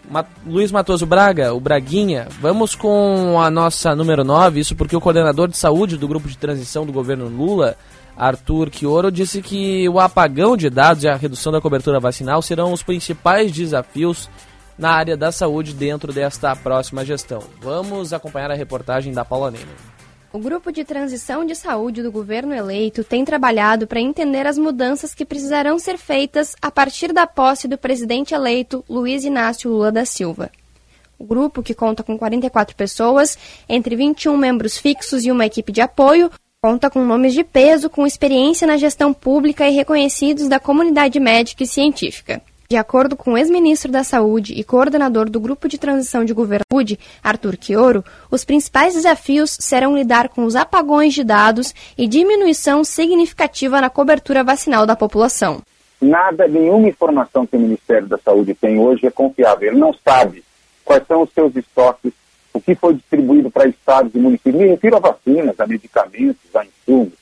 Ma 0.09 0.25
Luiz 0.45 0.71
Matoso 0.71 1.05
Braga, 1.05 1.53
o 1.53 1.59
Braguinha, 1.59 2.27
vamos 2.39 2.73
com 2.73 3.39
a 3.39 3.51
nossa 3.51 3.93
número 3.95 4.23
9, 4.23 4.61
isso 4.61 4.75
porque 4.75 4.95
o 4.95 5.01
coordenador 5.01 5.49
de 5.49 5.57
saúde 5.57 5.97
do 5.97 6.07
grupo 6.07 6.27
de 6.27 6.38
transição 6.38 6.86
do 6.86 6.93
governo 6.93 7.27
Lula, 7.27 7.77
Arthur 8.20 8.70
Quioro, 8.70 9.09
disse 9.09 9.41
que 9.41 9.88
o 9.88 9.97
apagão 9.97 10.57
de 10.57 10.70
dados 10.70 11.05
e 11.05 11.07
a 11.07 11.15
redução 11.15 11.53
da 11.53 11.61
cobertura 11.61 12.01
vacinal 12.01 12.41
serão 12.41 12.74
os 12.74 12.84
principais 12.84 13.49
desafios 13.49 14.30
na 14.78 14.91
área 14.91 15.15
da 15.15 15.32
saúde 15.32 15.74
dentro 15.74 16.11
desta 16.11 16.53
próxima 16.53 17.05
gestão. 17.05 17.41
Vamos 17.61 18.11
acompanhar 18.11 18.51
a 18.51 18.55
reportagem 18.55 19.13
da 19.13 19.24
Paula 19.24 19.49
Neyman. 19.49 19.76
O 20.34 20.38
grupo 20.38 20.72
de 20.72 20.84
transição 20.84 21.45
de 21.45 21.55
saúde 21.55 22.03
do 22.03 22.11
governo 22.11 22.53
eleito 22.53 23.03
tem 23.05 23.24
trabalhado 23.24 23.88
para 23.88 24.01
entender 24.01 24.45
as 24.45 24.57
mudanças 24.57 25.15
que 25.15 25.26
precisarão 25.26 25.80
ser 25.80 25.97
feitas 25.97 26.55
a 26.61 26.70
partir 26.70 27.13
da 27.13 27.26
posse 27.26 27.67
do 27.67 27.78
presidente 27.78 28.34
eleito 28.34 28.84
Luiz 28.88 29.24
Inácio 29.24 29.72
Lula 29.72 29.91
da 29.91 30.05
Silva. 30.05 30.51
O 31.17 31.24
grupo, 31.26 31.63
que 31.63 31.74
conta 31.74 32.03
com 32.03 32.17
44 32.17 32.76
pessoas, 32.76 33.38
entre 33.67 33.95
21 33.95 34.38
membros 34.38 34.78
fixos 34.78 35.26
e 35.26 35.32
uma 35.32 35.45
equipe 35.45 35.72
de 35.72 35.82
apoio, 35.82 36.30
conta 36.62 36.89
com 36.89 37.05
nomes 37.05 37.34
de 37.34 37.41
peso, 37.41 37.89
com 37.89 38.05
experiência 38.05 38.68
na 38.68 38.76
gestão 38.76 39.14
pública 39.14 39.66
e 39.66 39.72
reconhecidos 39.72 40.49
da 40.49 40.60
comunidade 40.60 41.18
médica 41.18 41.64
e 41.64 41.68
científica. 41.68 42.41
De 42.70 42.76
acordo 42.76 43.16
com 43.16 43.32
o 43.32 43.38
ex-ministro 43.38 43.89
da 43.89 44.03
Saúde 44.03 44.53
e 44.53 44.64
coordenador 44.64 45.30
do 45.30 45.39
Grupo 45.39 45.70
de 45.70 45.78
Transição 45.78 46.26
de 46.26 46.34
Governo 46.34 46.66
Arthur 47.24 47.55
Quioro, 47.55 48.03
os 48.30 48.43
principais 48.43 48.93
desafios 48.93 49.57
serão 49.57 49.95
lidar 49.95 50.28
com 50.28 50.43
os 50.43 50.53
apagões 50.53 51.14
de 51.14 51.24
dados 51.24 51.74
e 51.97 52.05
diminuição 52.05 52.84
significativa 52.84 53.80
na 53.80 53.89
cobertura 53.89 54.43
vacinal 54.43 54.86
da 54.86 54.97
população. 54.97 55.62
Nada, 56.01 56.45
nenhuma 56.45 56.89
informação 56.89 57.47
que 57.47 57.55
o 57.55 57.60
Ministério 57.60 58.07
da 58.07 58.18
Saúde 58.18 58.53
tem 58.53 58.78
hoje 58.78 59.07
é 59.07 59.12
confiável. 59.12 59.70
Ele 59.70 59.80
não 59.80 59.93
sabe 59.93 60.43
quais 60.84 61.07
são 61.07 61.24
os 61.24 61.32
seus 61.32 61.55
estoques, 61.55 62.12
o 62.54 62.60
que 62.60 62.76
foi 62.76 62.95
distribuído 62.95 63.50
para 63.50 63.68
estados 63.68 64.14
e 64.14 64.18
municípios. 64.18 64.56
Me 64.56 64.68
refiro 64.68 64.97
a 64.97 65.00
vacinas, 65.00 65.60
a 65.60 65.68
medicamentos, 65.68 66.56
a 66.56 66.66
insumos. 66.66 67.14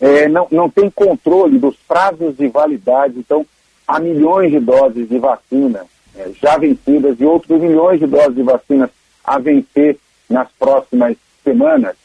É, 0.00 0.28
não, 0.28 0.46
não 0.50 0.68
tem 0.68 0.90
controle 0.90 1.58
dos 1.58 1.76
prazos 1.88 2.36
de 2.36 2.48
validade. 2.48 3.18
Então, 3.18 3.46
há 3.86 3.98
milhões 3.98 4.50
de 4.50 4.60
doses 4.60 5.08
de 5.08 5.18
vacina 5.18 5.86
é, 6.16 6.30
já 6.40 6.56
vencidas 6.56 7.16
e 7.20 7.24
outros 7.24 7.60
milhões 7.60 8.00
de 8.00 8.06
doses 8.06 8.34
de 8.34 8.42
vacinas 8.42 8.90
a 9.24 9.38
vencer 9.38 9.98
nas 10.28 10.48
próximas 10.58 11.16
semanas, 11.42 11.96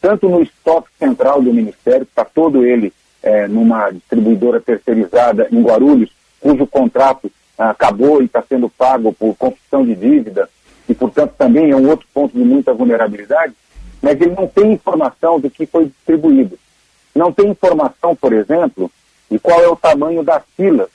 tanto 0.00 0.28
no 0.28 0.42
estoque 0.42 0.88
central 0.98 1.42
do 1.42 1.52
Ministério, 1.52 2.02
está 2.02 2.24
todo 2.24 2.64
ele 2.64 2.92
é, 3.22 3.48
numa 3.48 3.90
distribuidora 3.90 4.60
terceirizada 4.60 5.48
em 5.50 5.62
Guarulhos, 5.62 6.10
cujo 6.40 6.66
contrato 6.66 7.30
ah, 7.56 7.70
acabou 7.70 8.20
e 8.20 8.26
está 8.26 8.42
sendo 8.42 8.68
pago 8.68 9.12
por 9.12 9.34
confissão 9.36 9.84
de 9.84 9.94
dívida, 9.94 10.48
e, 10.88 10.94
portanto, 10.94 11.34
também 11.38 11.70
é 11.70 11.76
um 11.76 11.88
outro 11.88 12.06
ponto 12.12 12.36
de 12.36 12.44
muita 12.44 12.74
vulnerabilidade, 12.74 13.54
mas 14.02 14.20
ele 14.20 14.34
não 14.34 14.46
tem 14.46 14.72
informação 14.72 15.40
do 15.40 15.50
que 15.50 15.66
foi 15.66 15.86
distribuído. 15.86 16.58
Não 17.14 17.32
tem 17.32 17.48
informação, 17.48 18.14
por 18.14 18.32
exemplo, 18.32 18.90
de 19.30 19.38
qual 19.38 19.60
é 19.62 19.68
o 19.68 19.76
tamanho 19.76 20.22
das 20.22 20.42
filas 20.56 20.88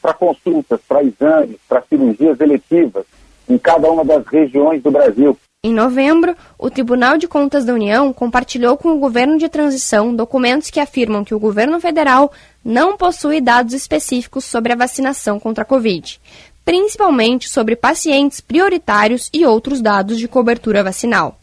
para 0.00 0.14
consultas, 0.14 0.80
para 0.86 1.02
exames, 1.02 1.56
para 1.68 1.82
cirurgias 1.82 2.40
eletivas 2.40 3.04
em 3.48 3.58
cada 3.58 3.90
uma 3.90 4.04
das 4.04 4.26
regiões 4.26 4.82
do 4.82 4.90
Brasil. 4.90 5.36
Em 5.64 5.72
novembro, 5.72 6.34
o 6.58 6.68
Tribunal 6.68 7.16
de 7.16 7.28
Contas 7.28 7.64
da 7.64 7.72
União 7.72 8.12
compartilhou 8.12 8.76
com 8.76 8.88
o 8.88 8.98
governo 8.98 9.38
de 9.38 9.48
transição 9.48 10.14
documentos 10.14 10.70
que 10.70 10.80
afirmam 10.80 11.24
que 11.24 11.34
o 11.34 11.38
governo 11.38 11.80
federal 11.80 12.32
não 12.64 12.96
possui 12.96 13.40
dados 13.40 13.72
específicos 13.72 14.44
sobre 14.44 14.72
a 14.72 14.76
vacinação 14.76 15.38
contra 15.38 15.62
a 15.62 15.64
Covid, 15.64 16.20
principalmente 16.64 17.48
sobre 17.48 17.76
pacientes 17.76 18.40
prioritários 18.40 19.28
e 19.32 19.44
outros 19.44 19.80
dados 19.80 20.18
de 20.18 20.28
cobertura 20.28 20.82
vacinal. 20.82 21.38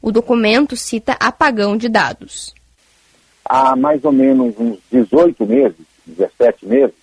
O 0.00 0.10
documento 0.10 0.76
cita 0.76 1.16
apagão 1.20 1.76
de 1.76 1.88
dados. 1.88 2.54
Há 3.44 3.76
mais 3.76 4.04
ou 4.04 4.12
menos 4.12 4.54
uns 4.58 4.78
18 4.90 5.46
meses, 5.46 5.76
17 6.06 6.66
meses, 6.66 6.94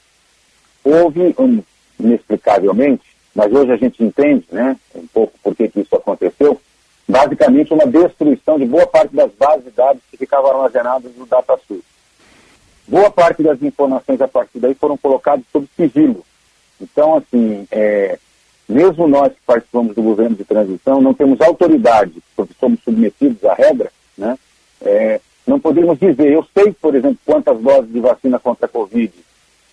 houve, 0.84 1.36
um, 1.38 1.62
inexplicavelmente, 2.00 3.04
mas 3.36 3.52
hoje 3.54 3.72
a 3.72 3.78
gente 3.78 4.04
entende 4.04 4.46
né, 4.52 4.76
um 4.96 5.06
pouco 5.08 5.34
por 5.44 5.56
que, 5.56 5.72
isso 5.76 5.96
aconteceu, 5.96 6.60
basicamente 7.08 7.74
uma 7.74 7.86
destruição 7.86 8.58
de 8.58 8.66
boa 8.66 8.88
parte 8.88 9.16
das 9.16 9.32
bases 9.34 9.66
de 9.66 9.72
dados 9.72 10.02
que 10.10 10.18
ficavam 10.18 10.52
armazenadas 10.52 11.16
no 11.16 11.26
DataSUS. 11.26 11.84
Boa 12.88 13.12
parte 13.12 13.44
das 13.44 13.62
informações 13.62 14.20
a 14.20 14.28
partir 14.28 14.60
daí 14.60 14.74
foram 14.74 14.98
colocadas 14.98 15.46
sob 15.52 15.68
sigilo. 15.76 16.26
Então, 16.82 17.16
assim, 17.16 17.68
é, 17.72 18.18
mesmo 18.68 19.08
nós 19.08 19.34
que 19.34 19.40
participamos 19.46 19.96
do 19.96 20.02
governo 20.02 20.36
de 20.36 20.44
transição, 20.44 21.02
não 21.02 21.14
temos 21.14 21.42
autoridade, 21.42 22.14
porque 22.36 22.54
somos 22.60 22.80
submetidos 22.84 23.44
à 23.44 23.54
regra, 23.54 23.92
né? 24.18 24.38
É, 24.82 25.20
não 25.46 25.60
podemos 25.60 26.00
dizer, 26.00 26.32
eu 26.32 26.46
sei, 26.54 26.72
por 26.74 26.96
exemplo, 26.96 27.18
quantas 27.26 27.60
doses 27.60 27.92
de 27.92 28.00
vacina 28.00 28.40
contra 28.40 28.66
a 28.66 28.70
Covid 28.70 29.12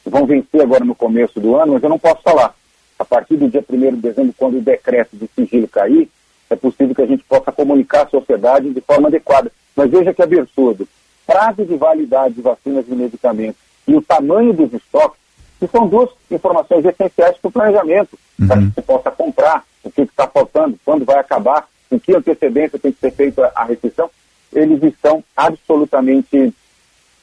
vão 0.05 0.25
vencer 0.25 0.63
agora 0.63 0.85
no 0.85 0.95
começo 0.95 1.39
do 1.41 1.57
ano, 1.57 1.75
mas 1.75 1.83
eu 1.83 1.89
não 1.89 1.99
posso 1.99 2.23
falar. 2.23 2.55
A 2.99 3.05
partir 3.05 3.37
do 3.37 3.49
dia 3.49 3.63
1 3.69 3.97
de 3.97 4.01
dezembro, 4.01 4.35
quando 4.39 4.57
o 4.57 4.63
decreto 4.63 5.17
de 5.17 5.29
sigilo 5.35 5.69
cair, 5.69 6.09
é 6.49 6.57
possível 6.57 6.95
que 6.95 7.03
a 7.03 7.07
gente 7.07 7.25
possa 7.25 7.53
comunicar 7.53 8.07
à 8.07 8.09
sociedade 8.09 8.73
de 8.73 8.81
forma 8.81 9.09
adequada. 9.09 9.53
Mas 9.75 9.91
veja 9.91 10.15
que 10.15 10.23
absurdo. 10.23 10.89
Prazo 11.27 11.65
de 11.65 11.77
validade 11.77 12.35
de 12.35 12.41
vacinas 12.41 12.87
e 12.89 12.95
medicamentos 12.95 13.61
e 13.87 13.95
o 13.95 14.03
tamanho 14.03 14.53
dos 14.53 14.73
estoques, 14.73 15.19
que 15.59 15.67
são 15.67 15.87
duas 15.87 16.11
informações 16.31 16.85
essenciais 16.85 17.37
para 17.39 17.49
o 17.49 17.53
planejamento, 17.53 18.19
uhum. 18.39 18.47
para 18.47 18.57
que 18.59 18.67
você 18.75 18.83
possa 18.83 19.11
comprar 19.11 19.65
o 19.83 19.91
que 19.91 20.03
está 20.03 20.27
faltando, 20.27 20.79
quando 20.85 21.05
vai 21.05 21.19
acabar, 21.19 21.67
em 21.91 21.99
que 21.99 22.15
antecedência 22.15 22.79
tem 22.79 22.93
que 22.93 23.01
ser 23.01 23.13
feita 23.13 23.53
a 23.55 23.65
restrição, 23.65 24.11
eles 24.53 24.83
estão 24.83 25.23
absolutamente 25.37 26.53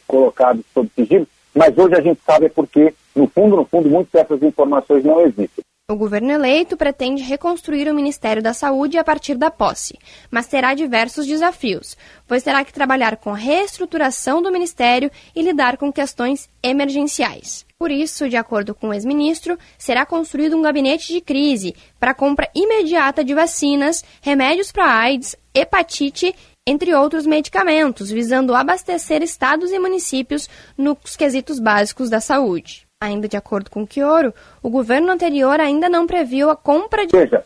colocados 0.08 0.64
sob 0.74 0.90
sigilo 0.96 1.28
mas 1.54 1.78
hoje 1.78 1.96
a 1.96 2.02
gente 2.02 2.20
sabe 2.26 2.48
é 2.48 2.50
porque, 2.50 2.94
no 3.16 3.28
fundo, 3.28 3.56
no 3.56 3.66
fundo, 3.66 3.88
muitas 3.88 4.12
dessas 4.12 4.42
informações 4.42 5.04
não 5.04 5.22
existem. 5.22 5.64
O 5.92 5.98
governo 5.98 6.32
eleito 6.32 6.78
pretende 6.78 7.22
reconstruir 7.24 7.90
o 7.90 7.94
Ministério 7.94 8.42
da 8.42 8.54
Saúde 8.54 8.98
a 8.98 9.04
partir 9.04 9.36
da 9.36 9.52
posse, 9.52 10.00
mas 10.32 10.48
terá 10.48 10.74
diversos 10.74 11.28
desafios, 11.28 11.98
pois 12.26 12.42
terá 12.42 12.64
que 12.64 12.72
trabalhar 12.72 13.18
com 13.18 13.32
a 13.32 13.36
reestruturação 13.36 14.42
do 14.42 14.50
Ministério 14.50 15.12
e 15.36 15.42
lidar 15.42 15.76
com 15.76 15.92
questões 15.92 16.50
emergenciais. 16.64 17.66
Por 17.78 17.92
isso, 17.92 18.30
de 18.30 18.38
acordo 18.38 18.74
com 18.74 18.88
o 18.88 18.94
ex-ministro, 18.94 19.60
será 19.78 20.06
construído 20.06 20.56
um 20.56 20.62
gabinete 20.62 21.12
de 21.12 21.20
crise 21.20 21.76
para 22.00 22.14
compra 22.14 22.50
imediata 22.56 23.22
de 23.22 23.34
vacinas, 23.34 24.06
remédios 24.22 24.72
para 24.72 24.86
AIDS, 24.86 25.36
hepatite 25.54 26.34
entre 26.66 26.96
outros 26.96 27.26
medicamentos, 27.26 28.10
visando 28.10 28.56
abastecer 28.56 29.22
estados 29.22 29.70
e 29.74 29.80
municípios 29.80 30.48
nos 30.78 31.18
quesitos 31.18 31.60
básicos 31.60 32.10
da 32.10 32.22
saúde. 32.22 32.83
Ainda 33.04 33.28
de 33.28 33.36
acordo 33.36 33.70
com 33.70 33.84
o 33.84 33.88
Quioro, 33.88 34.34
o 34.62 34.70
governo 34.70 35.12
anterior 35.12 35.60
ainda 35.60 35.89
não 35.89 36.08
previu 36.08 36.49
a 36.49 36.56
compra 36.56 37.06
de. 37.06 37.12
Veja, 37.12 37.43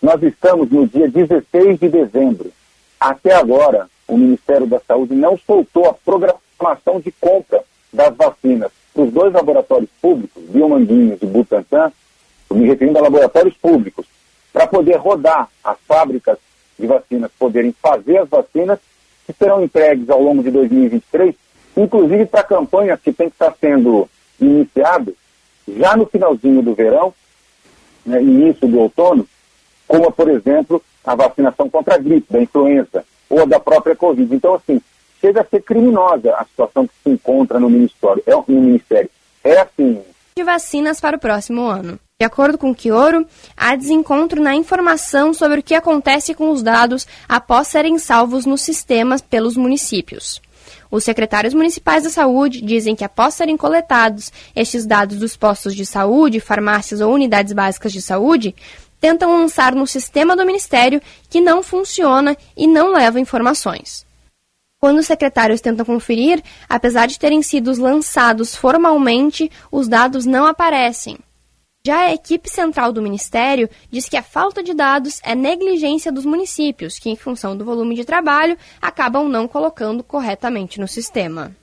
nós 0.00 0.22
estamos 0.22 0.70
no 0.70 0.88
dia 0.88 1.06
16 1.06 1.78
de 1.78 1.86
dezembro. 1.90 2.50
Até 2.98 3.34
agora, 3.34 3.90
o 4.08 4.16
Ministério 4.16 4.66
da 4.66 4.80
Saúde 4.80 5.14
não 5.14 5.36
soltou 5.36 5.86
a 5.86 5.92
programação 5.92 6.98
de 6.98 7.12
compra 7.12 7.62
das 7.92 8.16
vacinas 8.16 8.72
para 8.94 9.02
os 9.02 9.12
dois 9.12 9.34
laboratórios 9.34 9.90
públicos, 10.00 10.42
Biomanguinhos 10.44 11.20
e 11.20 11.26
Butantan, 11.26 11.92
me 12.50 12.66
referindo 12.66 12.98
a 12.98 13.02
laboratórios 13.02 13.54
públicos, 13.58 14.06
para 14.50 14.66
poder 14.66 14.96
rodar 14.96 15.50
as 15.62 15.76
fábricas 15.86 16.38
de 16.78 16.86
vacinas 16.86 17.30
poderem 17.38 17.74
fazer 17.82 18.16
as 18.16 18.28
vacinas 18.30 18.78
que 19.26 19.34
serão 19.34 19.62
entregues 19.62 20.08
ao 20.08 20.22
longo 20.22 20.42
de 20.42 20.50
2023, 20.50 21.34
inclusive 21.76 22.24
para 22.24 22.42
campanhas 22.42 22.98
que 22.98 23.12
tem 23.12 23.28
que 23.28 23.34
estar 23.34 23.54
sendo 23.60 24.08
iniciado 24.40 25.16
já 25.76 25.96
no 25.96 26.06
finalzinho 26.06 26.62
do 26.62 26.74
verão, 26.74 27.12
né, 28.04 28.22
início 28.22 28.68
do 28.68 28.78
outono, 28.78 29.26
como, 29.86 30.10
por 30.12 30.28
exemplo, 30.28 30.82
a 31.04 31.14
vacinação 31.14 31.68
contra 31.68 31.94
a 31.94 31.98
gripe, 31.98 32.32
da 32.32 32.40
influenza 32.40 33.04
ou 33.28 33.46
da 33.46 33.58
própria 33.58 33.96
Covid. 33.96 34.34
Então, 34.34 34.54
assim, 34.54 34.80
chega 35.20 35.40
a 35.40 35.44
ser 35.44 35.62
criminosa 35.62 36.34
a 36.34 36.44
situação 36.44 36.86
que 36.86 36.94
se 37.02 37.10
encontra 37.10 37.58
no 37.58 37.70
Ministério. 37.70 38.22
É, 38.26 38.34
no 38.34 38.60
ministério. 38.60 39.10
é 39.42 39.60
assim. 39.60 40.02
De 40.36 40.44
vacinas 40.44 41.00
para 41.00 41.16
o 41.16 41.20
próximo 41.20 41.62
ano. 41.62 41.98
De 42.18 42.24
acordo 42.24 42.56
com 42.56 42.74
Quioro, 42.74 43.26
há 43.56 43.76
desencontro 43.76 44.40
na 44.40 44.54
informação 44.54 45.34
sobre 45.34 45.60
o 45.60 45.62
que 45.62 45.74
acontece 45.74 46.34
com 46.34 46.50
os 46.50 46.62
dados 46.62 47.06
após 47.28 47.68
serem 47.68 47.98
salvos 47.98 48.46
nos 48.46 48.62
sistemas 48.62 49.20
pelos 49.20 49.56
municípios. 49.56 50.40
Os 50.96 51.04
secretários 51.04 51.52
municipais 51.52 52.04
da 52.04 52.08
saúde 52.08 52.62
dizem 52.62 52.96
que 52.96 53.04
após 53.04 53.34
serem 53.34 53.54
coletados 53.54 54.32
estes 54.54 54.86
dados 54.86 55.18
dos 55.18 55.36
postos 55.36 55.74
de 55.74 55.84
saúde, 55.84 56.40
farmácias 56.40 57.02
ou 57.02 57.12
unidades 57.12 57.52
básicas 57.52 57.92
de 57.92 58.00
saúde, 58.00 58.56
tentam 58.98 59.30
lançar 59.30 59.74
no 59.74 59.86
sistema 59.86 60.34
do 60.34 60.46
Ministério 60.46 61.02
que 61.28 61.38
não 61.38 61.62
funciona 61.62 62.34
e 62.56 62.66
não 62.66 62.94
leva 62.94 63.20
informações. 63.20 64.06
Quando 64.80 65.00
os 65.00 65.06
secretários 65.06 65.60
tentam 65.60 65.84
conferir, 65.84 66.42
apesar 66.66 67.04
de 67.04 67.18
terem 67.18 67.42
sido 67.42 67.78
lançados 67.78 68.56
formalmente, 68.56 69.50
os 69.70 69.88
dados 69.88 70.24
não 70.24 70.46
aparecem. 70.46 71.18
Já 71.86 72.06
a 72.06 72.12
equipe 72.12 72.50
central 72.50 72.92
do 72.92 73.00
Ministério 73.00 73.70
diz 73.88 74.08
que 74.08 74.16
a 74.16 74.22
falta 74.22 74.60
de 74.60 74.74
dados 74.74 75.20
é 75.22 75.36
negligência 75.36 76.10
dos 76.10 76.24
municípios, 76.24 76.98
que, 76.98 77.08
em 77.08 77.14
função 77.14 77.56
do 77.56 77.64
volume 77.64 77.94
de 77.94 78.04
trabalho, 78.04 78.58
acabam 78.82 79.28
não 79.28 79.46
colocando 79.46 80.02
corretamente 80.02 80.80
no 80.80 80.88
sistema. 80.88 81.54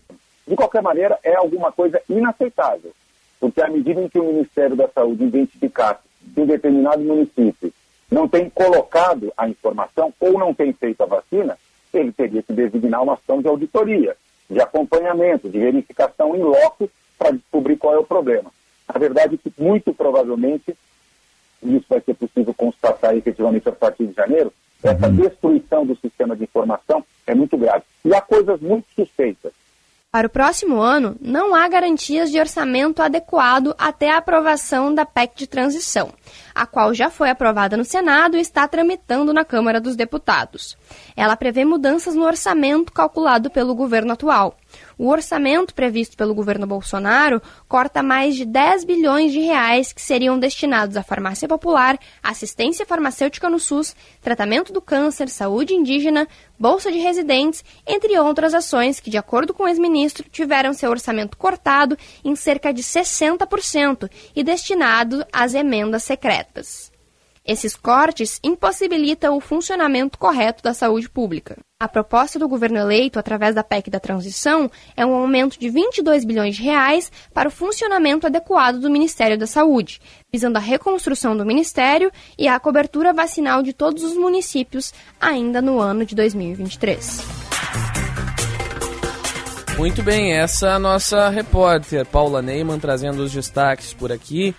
De 0.48 0.56
qualquer 0.56 0.82
maneira, 0.82 1.20
é 1.26 1.36
alguma 1.36 1.74
coisa 1.74 2.02
inaceitável, 2.08 2.94
porque 3.38 3.62
à 3.62 3.68
medida 3.68 4.00
em 4.00 4.08
que 4.08 4.18
o 4.18 4.24
Ministério 4.24 4.78
da 4.78 4.88
Saúde 4.88 5.26
identificasse 5.26 6.00
que 6.34 6.40
um 6.40 6.46
determinado 6.46 7.02
município 7.02 7.74
não 8.10 8.26
tem 8.26 8.50
colocado 8.50 9.30
a 9.36 9.50
informação 9.50 10.14
ou 10.22 10.40
não 10.40 10.54
tem 10.54 10.72
feito 10.72 11.04
a 11.04 11.06
vacina, 11.06 11.58
ele 11.94 12.14
teria 12.14 12.42
que 12.42 12.54
designar 12.54 13.04
uma 13.04 13.16
ação 13.16 13.42
de 13.42 13.50
auditoria, 13.50 14.16
de 14.50 14.62
acompanhamento, 14.62 15.50
de 15.50 15.60
verificação 15.60 16.34
em 16.34 16.44
loco 16.44 16.90
para 17.20 17.32
descobrir 17.32 17.76
qual 17.76 17.96
é 17.96 18.00
o 18.00 18.06
problema. 18.06 18.50
A 18.94 19.00
verdade 19.00 19.36
é 19.36 19.38
que, 19.38 19.62
muito 19.62 19.94
provavelmente, 19.94 20.76
e 21.64 21.76
isso 21.76 21.86
vai 21.90 22.02
ser 22.02 22.14
possível 22.14 22.54
constatar 22.54 23.16
efetivamente 23.16 23.68
a 23.68 23.72
partir 23.72 24.06
de 24.06 24.14
janeiro, 24.14 24.54
essa 24.84 25.08
uhum. 25.08 25.16
destruição 25.16 25.86
do 25.86 25.96
sistema 25.96 26.36
de 26.36 26.44
informação 26.44 27.04
é 27.26 27.34
muito 27.34 27.58
grave. 27.58 27.84
E 28.06 28.14
há 28.14 28.22
coisas 28.22 28.60
muito 28.60 28.86
suspeitas. 28.96 29.54
Para 30.12 30.28
o 30.28 30.30
próximo 30.30 30.80
ano, 30.80 31.16
não 31.20 31.56
há 31.56 31.68
garantias 31.68 32.30
de 32.30 32.40
orçamento 32.40 33.02
adequado 33.02 33.74
até 33.80 34.12
a 34.12 34.18
aprovação 34.18 34.94
da 34.94 35.08
PEC 35.08 35.36
de 35.36 35.48
transição, 35.48 36.14
a 36.54 36.68
qual 36.68 36.94
já 36.94 37.10
foi 37.10 37.32
aprovada 37.32 37.76
no 37.76 37.84
Senado 37.84 38.38
e 38.38 38.40
está 38.40 38.68
tramitando 38.68 39.34
na 39.34 39.44
Câmara 39.44 39.82
dos 39.82 39.96
Deputados. 39.96 40.78
Ela 41.16 41.36
prevê 41.36 41.66
mudanças 41.66 42.14
no 42.14 42.26
orçamento 42.26 42.94
calculado 42.94 43.50
pelo 43.50 43.74
governo 43.74 44.14
atual. 44.14 44.56
O 44.98 45.10
orçamento 45.10 45.74
previsto 45.74 46.16
pelo 46.16 46.34
governo 46.34 46.68
Bolsonaro 46.68 47.42
corta 47.68 48.04
mais 48.04 48.36
de 48.36 48.46
10 48.46 48.84
bilhões 48.86 49.32
de 49.32 49.40
reais 49.40 49.92
que 49.92 50.02
seriam 50.02 50.40
destinados 50.40 50.96
à 50.96 51.04
farmácia 51.04 51.48
popular, 51.48 52.00
assistência 52.22 52.86
farmacêutica 52.86 53.50
no 53.50 53.60
SUS, 53.60 53.96
tratamento 54.22 54.72
do 54.72 54.82
câncer, 54.82 55.30
saúde 55.30 55.74
indígena, 55.74 56.28
bolsa 56.58 56.92
de 56.92 57.00
residentes, 57.00 57.64
entre 57.86 58.18
outras 58.18 58.54
ações 58.54 59.00
que, 59.00 59.10
de 59.10 59.18
acordo 59.18 59.54
com 59.54 59.64
o 59.64 59.68
ex-ministro, 59.68 60.30
tiveram 60.30 60.74
seu 60.74 60.90
orçamento 60.90 61.38
cortado 61.38 61.98
em 62.24 62.36
cerca 62.36 62.74
de 62.74 62.84
60% 62.84 64.10
e 64.36 64.44
destinado 64.44 65.26
às 65.34 65.54
emendas 65.54 66.04
secretas. 66.04 66.93
Esses 67.46 67.76
cortes 67.76 68.40
impossibilitam 68.42 69.36
o 69.36 69.42
funcionamento 69.42 70.18
correto 70.18 70.64
da 70.64 70.74
saúde 70.74 71.10
pública. 71.10 71.58
A 71.78 71.90
proposta 71.90 72.40
do 72.40 72.48
governo 72.48 72.78
eleito, 72.78 73.20
através 73.20 73.54
da 73.54 73.62
PEC 73.62 73.90
da 73.90 74.00
transição, 74.00 74.72
é 74.96 75.06
um 75.06 75.14
aumento 75.14 75.60
de 75.60 75.70
22 75.70 76.24
bilhões 76.24 76.56
de 76.56 76.64
reais 76.64 77.12
para 77.34 77.50
o 77.50 77.52
funcionamento 77.52 78.26
adequado 78.26 78.80
do 78.80 78.90
Ministério 78.90 79.38
da 79.38 79.46
Saúde, 79.46 80.00
visando 80.32 80.56
a 80.56 80.62
reconstrução 80.62 81.36
do 81.36 81.46
ministério 81.46 82.10
e 82.38 82.48
a 82.48 82.58
cobertura 82.62 83.12
vacinal 83.12 83.62
de 83.62 83.74
todos 83.74 84.04
os 84.04 84.16
municípios 84.16 84.94
ainda 85.20 85.62
no 85.62 85.82
ano 85.82 86.06
de 86.06 86.16
2023. 86.16 87.20
Muito 89.78 90.02
bem, 90.02 90.32
essa 90.32 90.68
é 90.68 90.72
a 90.72 90.80
nossa 90.80 91.28
repórter 91.28 92.06
Paula 92.06 92.42
Neyman 92.42 92.80
trazendo 92.80 93.22
os 93.22 93.34
destaques 93.34 93.94
por 93.94 94.14
aqui 94.14 94.56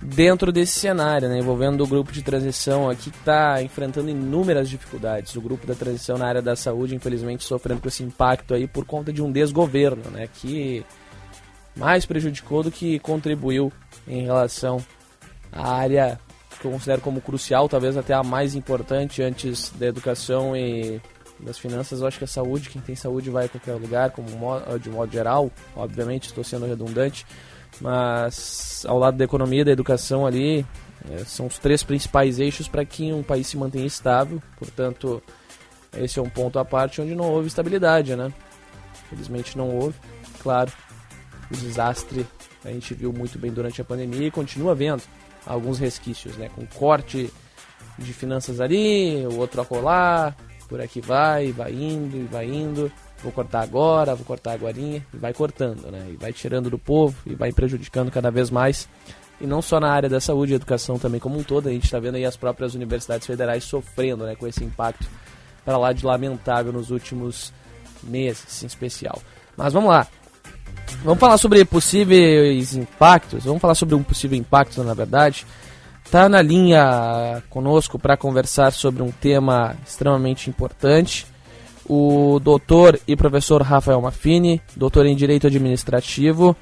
dentro 0.00 0.52
desse 0.52 0.78
cenário, 0.78 1.28
né, 1.28 1.38
envolvendo 1.38 1.82
o 1.82 1.86
grupo 1.86 2.12
de 2.12 2.22
transição 2.22 2.88
aqui 2.88 3.10
que 3.10 3.18
está 3.18 3.62
enfrentando 3.62 4.10
inúmeras 4.10 4.68
dificuldades. 4.68 5.34
O 5.34 5.40
grupo 5.40 5.66
da 5.66 5.74
transição 5.74 6.18
na 6.18 6.26
área 6.26 6.42
da 6.42 6.54
saúde, 6.54 6.94
infelizmente, 6.94 7.44
sofrendo 7.44 7.80
com 7.80 7.88
esse 7.88 8.02
impacto 8.02 8.54
aí 8.54 8.66
por 8.66 8.84
conta 8.84 9.12
de 9.12 9.22
um 9.22 9.32
desgoverno, 9.32 10.10
né, 10.10 10.28
que 10.32 10.84
mais 11.76 12.06
prejudicou 12.06 12.62
do 12.62 12.70
que 12.70 12.98
contribuiu 12.98 13.72
em 14.06 14.24
relação 14.24 14.84
à 15.52 15.74
área 15.74 16.20
que 16.60 16.66
eu 16.66 16.70
considero 16.70 17.02
como 17.02 17.20
crucial, 17.20 17.68
talvez 17.68 17.96
até 17.96 18.14
a 18.14 18.22
mais 18.22 18.54
importante 18.54 19.22
antes 19.22 19.70
da 19.78 19.86
educação 19.86 20.56
e 20.56 21.00
das 21.38 21.58
finanças. 21.58 22.00
Eu 22.00 22.06
acho 22.06 22.16
que 22.16 22.24
a 22.24 22.28
saúde, 22.28 22.70
quem 22.70 22.80
tem 22.80 22.96
saúde 22.96 23.28
vai 23.28 23.44
a 23.44 23.48
qualquer 23.48 23.74
lugar, 23.74 24.10
como 24.10 24.26
de 24.78 24.88
modo 24.88 25.12
geral, 25.12 25.50
obviamente 25.74 26.28
estou 26.28 26.42
sendo 26.42 26.64
redundante 26.64 27.26
mas 27.80 28.84
ao 28.86 28.98
lado 28.98 29.16
da 29.16 29.24
economia 29.24 29.64
da 29.64 29.70
educação 29.70 30.26
ali, 30.26 30.66
é, 31.10 31.18
são 31.24 31.46
os 31.46 31.58
três 31.58 31.82
principais 31.82 32.38
eixos 32.38 32.68
para 32.68 32.84
que 32.84 33.12
um 33.12 33.22
país 33.22 33.46
se 33.46 33.56
mantenha 33.56 33.86
estável. 33.86 34.42
Portanto, 34.58 35.22
esse 35.96 36.18
é 36.18 36.22
um 36.22 36.28
ponto 36.28 36.58
à 36.58 36.64
parte 36.64 37.00
onde 37.00 37.14
não 37.14 37.30
houve 37.30 37.48
estabilidade, 37.48 38.16
né? 38.16 38.32
Felizmente 39.08 39.56
não 39.56 39.70
houve. 39.70 39.96
Claro, 40.42 40.72
o 41.50 41.56
desastre 41.56 42.26
a 42.64 42.70
gente 42.70 42.94
viu 42.94 43.12
muito 43.12 43.38
bem 43.38 43.52
durante 43.52 43.80
a 43.80 43.84
pandemia 43.84 44.26
e 44.26 44.30
continua 44.30 44.74
vendo 44.74 45.02
alguns 45.46 45.78
resquícios, 45.78 46.36
né? 46.36 46.50
Com 46.54 46.66
corte 46.66 47.32
de 47.98 48.12
finanças 48.12 48.60
ali, 48.60 49.24
o 49.26 49.36
outro 49.38 49.60
a 49.60 49.64
colar, 49.64 50.36
por 50.68 50.80
aqui 50.80 51.00
vai, 51.00 51.52
vai 51.52 51.72
indo 51.72 52.16
e 52.16 52.24
vai 52.24 52.46
indo 52.46 52.90
vou 53.26 53.32
cortar 53.32 53.62
agora, 53.62 54.14
vou 54.14 54.24
cortar 54.24 54.52
agora, 54.52 54.78
e 54.78 55.02
vai 55.12 55.34
cortando, 55.34 55.90
né? 55.90 56.06
E 56.12 56.16
vai 56.16 56.32
tirando 56.32 56.70
do 56.70 56.78
povo 56.78 57.16
e 57.26 57.34
vai 57.34 57.52
prejudicando 57.52 58.10
cada 58.10 58.30
vez 58.30 58.50
mais. 58.50 58.88
E 59.40 59.46
não 59.46 59.60
só 59.60 59.80
na 59.80 59.90
área 59.90 60.08
da 60.08 60.20
saúde 60.20 60.52
e 60.52 60.56
educação 60.56 60.98
também 60.98 61.20
como 61.20 61.38
um 61.38 61.42
todo, 61.42 61.68
a 61.68 61.72
gente 61.72 61.84
está 61.84 61.98
vendo 61.98 62.14
aí 62.14 62.24
as 62.24 62.36
próprias 62.36 62.74
universidades 62.74 63.26
federais 63.26 63.64
sofrendo 63.64 64.24
né, 64.24 64.34
com 64.34 64.46
esse 64.46 64.64
impacto 64.64 65.06
para 65.64 65.76
lá 65.76 65.92
de 65.92 66.06
lamentável 66.06 66.72
nos 66.72 66.90
últimos 66.90 67.52
meses, 68.02 68.62
em 68.62 68.66
especial. 68.66 69.20
Mas 69.56 69.72
vamos 69.72 69.90
lá. 69.90 70.06
Vamos 71.02 71.18
falar 71.18 71.36
sobre 71.36 71.64
possíveis 71.64 72.74
impactos. 72.74 73.44
Vamos 73.44 73.60
falar 73.60 73.74
sobre 73.74 73.94
um 73.94 74.02
possível 74.02 74.38
impacto, 74.38 74.82
na 74.84 74.94
verdade. 74.94 75.44
Tá 76.10 76.28
na 76.28 76.40
linha 76.40 77.42
conosco 77.50 77.98
para 77.98 78.16
conversar 78.16 78.72
sobre 78.72 79.02
um 79.02 79.10
tema 79.10 79.76
extremamente 79.84 80.48
importante 80.48 81.26
o 81.88 82.38
doutor 82.40 82.98
e 83.06 83.16
professor 83.16 83.62
Rafael 83.62 84.00
Maffini, 84.00 84.60
doutor 84.76 85.06
em 85.06 85.16
Direito 85.16 85.46
Administrativo 85.46 86.56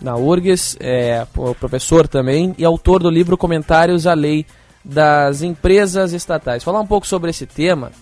na 0.00 0.16
URGS, 0.16 0.76
é 0.80 1.26
professor 1.60 2.08
também 2.08 2.54
e 2.58 2.64
autor 2.64 3.02
do 3.02 3.10
livro 3.10 3.36
Comentários 3.36 4.06
à 4.06 4.14
Lei 4.14 4.44
das 4.84 5.42
Empresas 5.42 6.12
Estatais. 6.12 6.64
Falar 6.64 6.80
um 6.80 6.86
pouco 6.86 7.06
sobre 7.06 7.30
esse 7.30 7.46
tema 7.46 7.92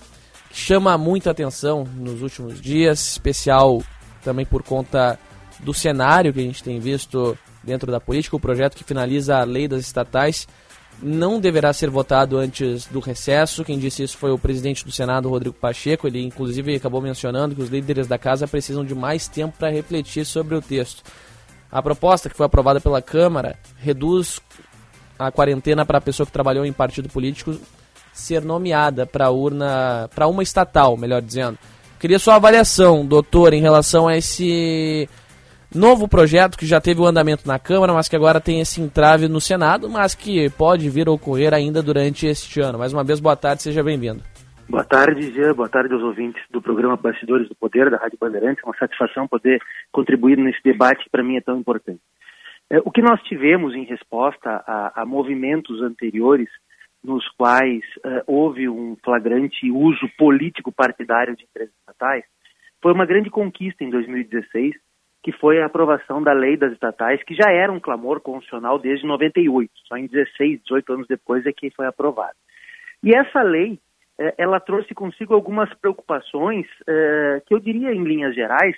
que 0.49 0.57
chama 0.57 0.97
muita 0.97 1.31
atenção 1.31 1.87
nos 1.95 2.22
últimos 2.22 2.61
dias, 2.61 3.12
especial 3.12 3.83
também 4.24 4.47
por 4.47 4.62
conta 4.62 5.18
do 5.61 5.74
cenário 5.74 6.33
que 6.33 6.41
a 6.41 6.45
gente 6.45 6.62
tem 6.62 6.81
visto 6.81 7.37
dentro 7.62 7.93
da 7.93 8.01
política, 8.01 8.37
o 8.37 8.41
projeto 8.41 8.76
que 8.76 8.85
finaliza 8.85 9.37
a 9.37 9.45
lei 9.45 9.68
das 9.68 9.81
estatais 9.81 10.49
não 11.03 11.40
deverá 11.40 11.72
ser 11.72 11.90
votado 11.90 12.36
antes 12.36 12.86
do 12.86 13.01
recesso. 13.01 13.64
Quem 13.64 13.78
disse 13.78 14.03
isso 14.03 14.16
foi 14.16 14.30
o 14.30 14.38
presidente 14.38 14.84
do 14.84 14.92
Senado, 14.92 15.28
Rodrigo 15.28 15.55
Pacheco. 15.55 16.07
Ele, 16.07 16.22
inclusive, 16.22 16.74
acabou 16.74 17.01
mencionando 17.01 17.55
que 17.55 17.62
os 17.62 17.70
líderes 17.70 18.07
da 18.07 18.18
casa 18.18 18.46
precisam 18.46 18.84
de 18.84 18.94
mais 18.94 19.28
tempo 19.28 19.57
para 19.59 19.70
refletir 19.70 20.24
sobre 20.24 20.55
o 20.55 20.62
texto. 20.62 21.03
A 21.70 21.82
proposta, 21.82 22.28
que 22.28 22.36
foi 22.36 22.46
aprovada 22.46 22.80
pela 22.80 23.01
Câmara, 23.01 23.59
reduz 23.78 24.40
a 25.18 25.30
quarentena 25.30 25.84
para 25.84 25.98
a 25.98 26.01
pessoa 26.01 26.26
que 26.26 26.32
trabalhou 26.32 26.64
em 26.64 26.72
partido 26.72 27.09
político 27.09 27.57
ser 28.12 28.42
nomeada 28.42 29.07
para 29.07 29.30
urna, 29.30 30.09
para 30.14 30.26
uma 30.26 30.42
estatal, 30.42 30.96
melhor 30.96 31.22
dizendo. 31.22 31.59
Queria 31.98 32.18
sua 32.18 32.36
avaliação, 32.36 33.05
doutor, 33.05 33.53
em 33.53 33.61
relação 33.61 34.09
a 34.09 34.16
esse 34.16 35.09
Novo 35.74 36.08
projeto 36.08 36.58
que 36.58 36.66
já 36.66 36.80
teve 36.80 37.00
o 37.00 37.06
andamento 37.06 37.46
na 37.46 37.56
Câmara, 37.56 37.92
mas 37.92 38.08
que 38.08 38.16
agora 38.16 38.40
tem 38.40 38.60
esse 38.60 38.80
entrave 38.80 39.28
no 39.28 39.40
Senado, 39.40 39.88
mas 39.88 40.16
que 40.16 40.51
pode 40.51 40.90
vir 40.90 41.06
a 41.06 41.12
ocorrer 41.12 41.55
ainda 41.55 41.80
durante 41.80 42.26
este 42.26 42.60
ano. 42.60 42.76
Mais 42.76 42.92
uma 42.92 43.05
vez, 43.05 43.20
boa 43.20 43.36
tarde, 43.36 43.62
seja 43.62 43.80
bem-vindo. 43.80 44.20
Boa 44.68 44.82
tarde, 44.82 45.30
Jean. 45.30 45.55
Boa 45.55 45.68
tarde 45.68 45.94
aos 45.94 46.02
ouvintes 46.02 46.42
do 46.51 46.60
programa 46.60 46.97
Bastidores 46.97 47.48
do 47.48 47.55
Poder, 47.55 47.88
da 47.88 47.98
Rádio 47.98 48.18
Bandeirantes. 48.20 48.64
Uma 48.64 48.76
satisfação 48.76 49.28
poder 49.28 49.60
contribuir 49.92 50.38
nesse 50.38 50.60
debate 50.64 51.05
que 51.05 51.10
para 51.10 51.22
mim 51.22 51.36
é 51.36 51.40
tão 51.40 51.56
importante. 51.56 52.01
É, 52.68 52.78
o 52.78 52.90
que 52.90 53.01
nós 53.01 53.22
tivemos 53.22 53.72
em 53.72 53.84
resposta 53.84 54.64
a, 54.66 55.02
a 55.02 55.06
movimentos 55.06 55.80
anteriores 55.82 56.48
nos 57.02 57.26
quais 57.38 57.82
uh, 58.05 58.22
houve 58.26 58.68
um 58.68 58.97
flagrante 59.05 59.70
uso 59.70 60.09
político 60.18 60.72
partidário 60.72 61.36
de 61.36 61.44
empresas 61.44 61.74
estatais 61.78 62.24
foi 62.82 62.92
uma 62.92 63.06
grande 63.06 63.30
conquista 63.30 63.84
em 63.84 63.90
2016, 63.90 64.74
que 65.22 65.32
foi 65.32 65.60
a 65.60 65.66
aprovação 65.66 66.22
da 66.22 66.32
lei 66.32 66.56
das 66.56 66.72
estatais, 66.72 67.22
que 67.24 67.34
já 67.34 67.51
era 67.51 67.70
um 67.70 67.80
clamor 67.80 68.20
constitucional 68.20 68.78
desde 68.78 69.06
98, 69.06 69.70
só 69.86 69.97
em 69.97 70.06
16, 70.06 70.62
18 70.62 70.92
anos 70.92 71.06
depois 71.06 71.44
é 71.47 71.52
que 71.52 71.70
foi 71.70 71.86
aprovada. 71.86 72.34
E 73.02 73.14
essa 73.14 73.42
lei, 73.42 73.78
eh, 74.18 74.34
ela 74.38 74.60
trouxe 74.60 74.94
consigo 74.94 75.34
algumas 75.34 75.72
preocupações 75.74 76.66
eh, 76.86 77.42
que 77.47 77.55
eu 77.55 77.60
diria, 77.60 77.92
em 77.92 78.02
linhas 78.02 78.34
gerais, 78.34 78.76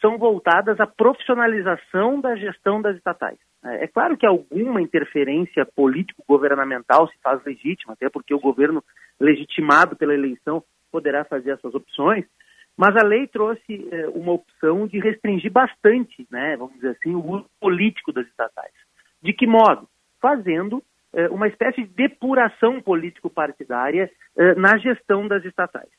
são 0.00 0.18
voltadas 0.18 0.78
à 0.80 0.86
profissionalização 0.86 2.20
da 2.20 2.36
gestão 2.36 2.82
das 2.82 2.96
estatais. 2.96 3.38
É 3.64 3.86
claro 3.86 4.18
que 4.18 4.26
alguma 4.26 4.82
interferência 4.82 5.64
político-governamental 5.64 7.08
se 7.08 7.18
faz 7.22 7.42
legítima, 7.44 7.94
até 7.94 8.10
porque 8.10 8.34
o 8.34 8.38
governo 8.38 8.84
legitimado 9.18 9.96
pela 9.96 10.12
eleição 10.12 10.62
poderá 10.92 11.24
fazer 11.24 11.52
essas 11.52 11.74
opções, 11.74 12.26
mas 12.76 12.96
a 12.96 13.04
lei 13.04 13.26
trouxe 13.26 13.88
é, 13.90 14.08
uma 14.08 14.32
opção 14.32 14.86
de 14.86 14.98
restringir 14.98 15.50
bastante, 15.50 16.26
né, 16.30 16.56
vamos 16.56 16.74
dizer 16.74 16.90
assim, 16.90 17.14
o 17.14 17.24
uso 17.24 17.46
político 17.60 18.12
das 18.12 18.26
estatais. 18.26 18.72
De 19.22 19.32
que 19.32 19.46
modo? 19.46 19.88
Fazendo 20.20 20.82
é, 21.12 21.28
uma 21.28 21.46
espécie 21.48 21.82
de 21.82 21.88
depuração 21.88 22.80
político-partidária 22.80 24.10
é, 24.36 24.54
na 24.54 24.76
gestão 24.78 25.28
das 25.28 25.44
estatais. 25.44 25.90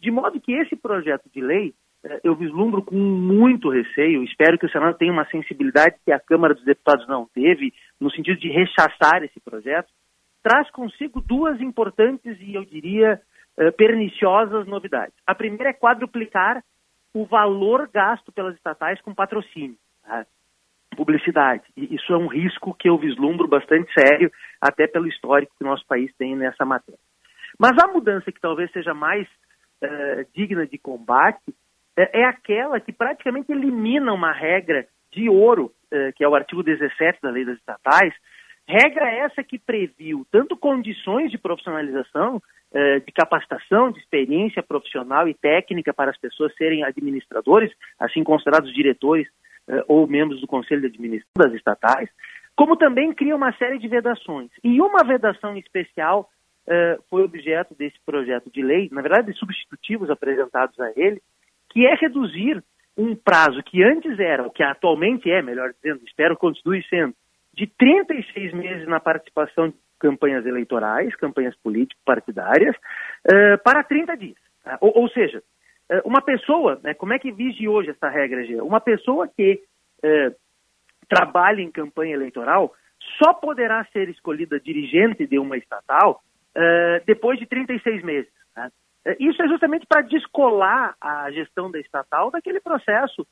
De 0.00 0.10
modo 0.10 0.40
que 0.40 0.52
esse 0.52 0.76
projeto 0.76 1.30
de 1.32 1.40
lei 1.40 1.74
eu 2.22 2.36
vislumbro 2.36 2.82
com 2.82 2.96
muito 2.96 3.70
receio, 3.70 4.22
espero 4.24 4.58
que 4.58 4.66
o 4.66 4.70
Senado 4.70 4.98
tenha 4.98 5.10
uma 5.10 5.24
sensibilidade 5.30 5.96
que 6.04 6.12
a 6.12 6.20
Câmara 6.20 6.52
dos 6.52 6.64
Deputados 6.64 7.08
não 7.08 7.26
teve, 7.32 7.72
no 7.98 8.10
sentido 8.10 8.38
de 8.38 8.50
rechaçar 8.50 9.22
esse 9.22 9.40
projeto, 9.40 9.88
traz 10.42 10.70
consigo 10.70 11.22
duas 11.22 11.58
importantes 11.62 12.38
e, 12.40 12.54
eu 12.54 12.64
diria, 12.64 13.18
eh, 13.56 13.70
perniciosas 13.70 14.66
novidades. 14.66 15.14
A 15.26 15.34
primeira 15.34 15.70
é 15.70 15.72
quadruplicar 15.72 16.62
o 17.14 17.24
valor 17.24 17.88
gasto 17.92 18.32
pelas 18.32 18.54
estatais 18.56 19.00
com 19.00 19.14
patrocínio, 19.14 19.76
tá? 20.02 20.26
publicidade. 20.96 21.62
E 21.76 21.94
isso 21.94 22.12
é 22.12 22.16
um 22.16 22.26
risco 22.26 22.74
que 22.74 22.88
eu 22.88 22.98
vislumbro 22.98 23.48
bastante 23.48 23.92
sério, 23.92 24.30
até 24.60 24.86
pelo 24.86 25.06
histórico 25.06 25.54
que 25.56 25.64
o 25.64 25.66
nosso 25.66 25.86
país 25.86 26.12
tem 26.16 26.36
nessa 26.36 26.64
matéria. 26.64 26.98
Mas 27.58 27.72
a 27.82 27.86
mudança 27.86 28.30
que 28.32 28.40
talvez 28.40 28.70
seja 28.72 28.94
mais 28.94 29.26
uh, 29.82 30.26
digna 30.34 30.66
de 30.66 30.78
combate 30.78 31.54
é, 31.96 32.22
é 32.22 32.24
aquela 32.24 32.80
que 32.80 32.92
praticamente 32.92 33.52
elimina 33.52 34.12
uma 34.12 34.32
regra 34.32 34.86
de 35.12 35.28
ouro, 35.28 35.72
que 36.16 36.24
é 36.24 36.28
o 36.28 36.34
artigo 36.34 36.60
17 36.60 37.20
da 37.22 37.30
Lei 37.30 37.44
das 37.44 37.56
Estatais, 37.56 38.12
regra 38.68 39.10
essa 39.10 39.42
que 39.42 39.58
previu 39.58 40.26
tanto 40.30 40.56
condições 40.56 41.30
de 41.30 41.38
profissionalização 41.38 42.40
eh, 42.72 43.00
de 43.00 43.12
capacitação, 43.12 43.92
de 43.92 44.00
experiência 44.00 44.62
profissional 44.62 45.28
e 45.28 45.34
técnica 45.34 45.92
para 45.92 46.10
as 46.10 46.18
pessoas 46.18 46.54
serem 46.56 46.82
administradores, 46.82 47.72
assim 47.98 48.24
considerados 48.24 48.72
diretores 48.72 49.28
eh, 49.68 49.84
ou 49.86 50.06
membros 50.06 50.40
do 50.40 50.46
Conselho 50.46 50.80
de 50.80 50.88
Administração 50.88 51.32
das 51.36 51.54
estatais, 51.54 52.08
como 52.56 52.76
também 52.76 53.12
cria 53.12 53.36
uma 53.36 53.52
série 53.52 53.78
de 53.78 53.88
vedações. 53.88 54.50
E 54.62 54.80
uma 54.80 55.04
vedação 55.04 55.56
especial 55.56 56.28
eh, 56.66 56.98
foi 57.10 57.22
objeto 57.22 57.74
desse 57.74 57.96
projeto 58.04 58.50
de 58.50 58.62
lei, 58.62 58.88
na 58.90 59.02
verdade, 59.02 59.32
de 59.32 59.38
substitutivos 59.38 60.10
apresentados 60.10 60.78
a 60.80 60.90
ele, 60.96 61.20
que 61.70 61.86
é 61.86 61.94
reduzir 61.94 62.62
um 62.96 63.14
prazo 63.14 63.62
que 63.62 63.82
antes 63.82 64.18
era, 64.18 64.46
o 64.46 64.50
que 64.50 64.62
atualmente 64.62 65.30
é, 65.30 65.42
melhor 65.42 65.72
dizendo, 65.74 66.02
espero 66.06 66.36
continue 66.36 66.82
sendo, 66.88 67.14
de 67.54 67.66
36 67.66 68.52
meses 68.52 68.86
na 68.86 69.00
participação 69.00 69.72
campanhas 69.98 70.44
eleitorais, 70.44 71.14
campanhas 71.16 71.56
político-partidárias, 71.56 72.76
uh, 72.76 73.62
para 73.64 73.82
30 73.82 74.16
dias. 74.16 74.36
Tá? 74.62 74.76
Ou, 74.80 74.92
ou, 74.98 75.08
seja, 75.08 75.42
uh, 75.90 76.06
uma 76.06 76.20
pessoa, 76.20 76.78
né, 76.82 76.92
como 76.92 77.14
é 77.14 77.18
que 77.18 77.32
vige 77.32 77.66
hoje 77.66 77.90
essa 77.90 78.08
regra, 78.08 78.44
Gê? 78.44 78.60
Uma 78.60 78.80
pessoa 78.80 79.26
que 79.28 79.62
uh, 80.04 80.34
trabalha 81.08 81.62
em 81.62 81.70
campanha 81.70 82.14
eleitoral 82.14 82.74
só 83.22 83.32
poderá 83.32 83.84
ser 83.92 84.08
escolhida 84.08 84.60
dirigente 84.60 85.26
de 85.26 85.38
uma 85.38 85.56
estatal 85.56 86.22
depois 87.04 87.36
de 87.38 87.46
36 87.46 88.04
meses. 88.04 88.30
Tá? 88.54 88.70
Isso 89.18 89.42
é 89.42 89.48
justamente 89.48 89.84
para 89.86 90.02
descolar 90.02 90.94
a 91.00 91.28
gestão 91.32 91.68
da 91.68 91.80
estatal 91.80 92.30
daquele 92.30 92.60
processo 92.60 93.26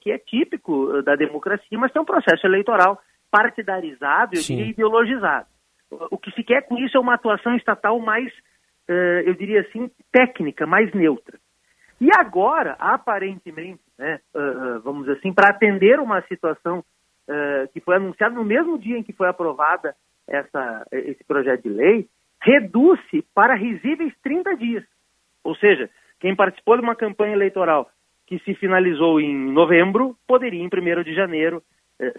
que 0.00 0.12
é 0.12 0.18
típico 0.18 1.02
da 1.02 1.16
democracia, 1.16 1.76
mas 1.76 1.90
que 1.90 1.98
é 1.98 2.00
um 2.00 2.06
processo 2.06 2.46
eleitoral 2.46 2.98
partidarizado 3.32 4.36
e 4.36 4.70
ideologizado. 4.70 5.46
O 6.10 6.18
que 6.18 6.30
se 6.32 6.44
quer 6.44 6.62
com 6.66 6.78
isso 6.78 6.98
é 6.98 7.00
uma 7.00 7.14
atuação 7.14 7.56
estatal 7.56 7.98
mais, 7.98 8.30
uh, 8.88 9.22
eu 9.24 9.34
diria 9.34 9.62
assim, 9.62 9.90
técnica, 10.12 10.66
mais 10.66 10.92
neutra. 10.92 11.38
E 11.98 12.08
agora, 12.14 12.76
aparentemente, 12.78 13.80
né, 13.98 14.20
uh, 14.34 14.80
vamos 14.80 15.06
dizer 15.06 15.18
assim, 15.18 15.32
para 15.32 15.48
atender 15.50 15.98
uma 15.98 16.20
situação 16.22 16.84
que 17.72 17.80
foi 17.80 17.96
anunciada 17.96 18.34
no 18.34 18.44
mesmo 18.44 18.76
dia 18.76 18.98
em 18.98 19.02
que 19.02 19.12
foi 19.12 19.26
aprovada 19.28 19.94
essa, 20.28 20.86
esse 20.92 21.24
projeto 21.24 21.62
de 21.62 21.68
lei, 21.70 22.06
reduz-se 22.42 23.24
para 23.32 23.54
risíveis 23.54 24.12
30 24.22 24.56
dias. 24.56 24.84
Ou 25.42 25.54
seja, 25.54 25.88
quem 26.20 26.36
participou 26.36 26.76
de 26.76 26.82
uma 26.82 26.96
campanha 26.96 27.32
eleitoral 27.32 27.88
que 28.26 28.38
se 28.40 28.54
finalizou 28.54 29.20
em 29.20 29.34
novembro, 29.52 30.16
poderia, 30.26 30.62
em 30.62 30.66
1 30.66 31.02
de 31.04 31.14
janeiro, 31.14 31.62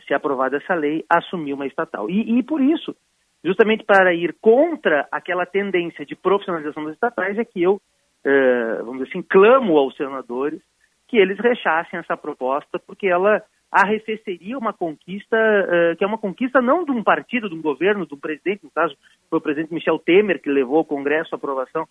se 0.05 0.13
aprovada 0.13 0.57
essa 0.57 0.73
lei, 0.73 1.05
assumir 1.09 1.53
uma 1.53 1.67
estatal. 1.67 2.09
E, 2.09 2.39
e 2.39 2.43
por 2.43 2.61
isso, 2.61 2.95
justamente 3.43 3.83
para 3.83 4.13
ir 4.13 4.35
contra 4.41 5.07
aquela 5.11 5.45
tendência 5.45 6.05
de 6.05 6.15
profissionalização 6.15 6.85
das 6.85 6.93
estatais, 6.93 7.37
é 7.37 7.45
que 7.45 7.61
eu, 7.61 7.81
eh, 8.23 8.77
vamos 8.79 8.99
dizer 8.99 9.09
assim, 9.09 9.21
clamo 9.21 9.77
aos 9.77 9.95
senadores 9.95 10.61
que 11.07 11.17
eles 11.17 11.37
rechassem 11.39 11.99
essa 11.99 12.17
proposta, 12.17 12.79
porque 12.79 13.07
ela 13.07 13.43
arrefeceria 13.71 14.57
uma 14.57 14.71
conquista, 14.71 15.35
uh, 15.35 15.97
que 15.97 16.03
é 16.03 16.07
uma 16.07 16.17
conquista 16.17 16.61
não 16.61 16.85
de 16.85 16.91
um 16.91 17.03
partido, 17.03 17.49
de 17.49 17.55
um 17.55 17.61
governo, 17.61 18.05
de 18.05 18.13
um 18.13 18.19
presidente, 18.19 18.63
no 18.63 18.69
caso 18.69 18.95
foi 19.31 19.39
o 19.39 19.41
presidente 19.41 19.73
Michel 19.73 19.97
Temer 19.97 20.39
que 20.39 20.49
levou 20.49 20.77
ao 20.77 20.85
Congresso 20.85 21.33
a 21.33 21.37
aprovação 21.37 21.87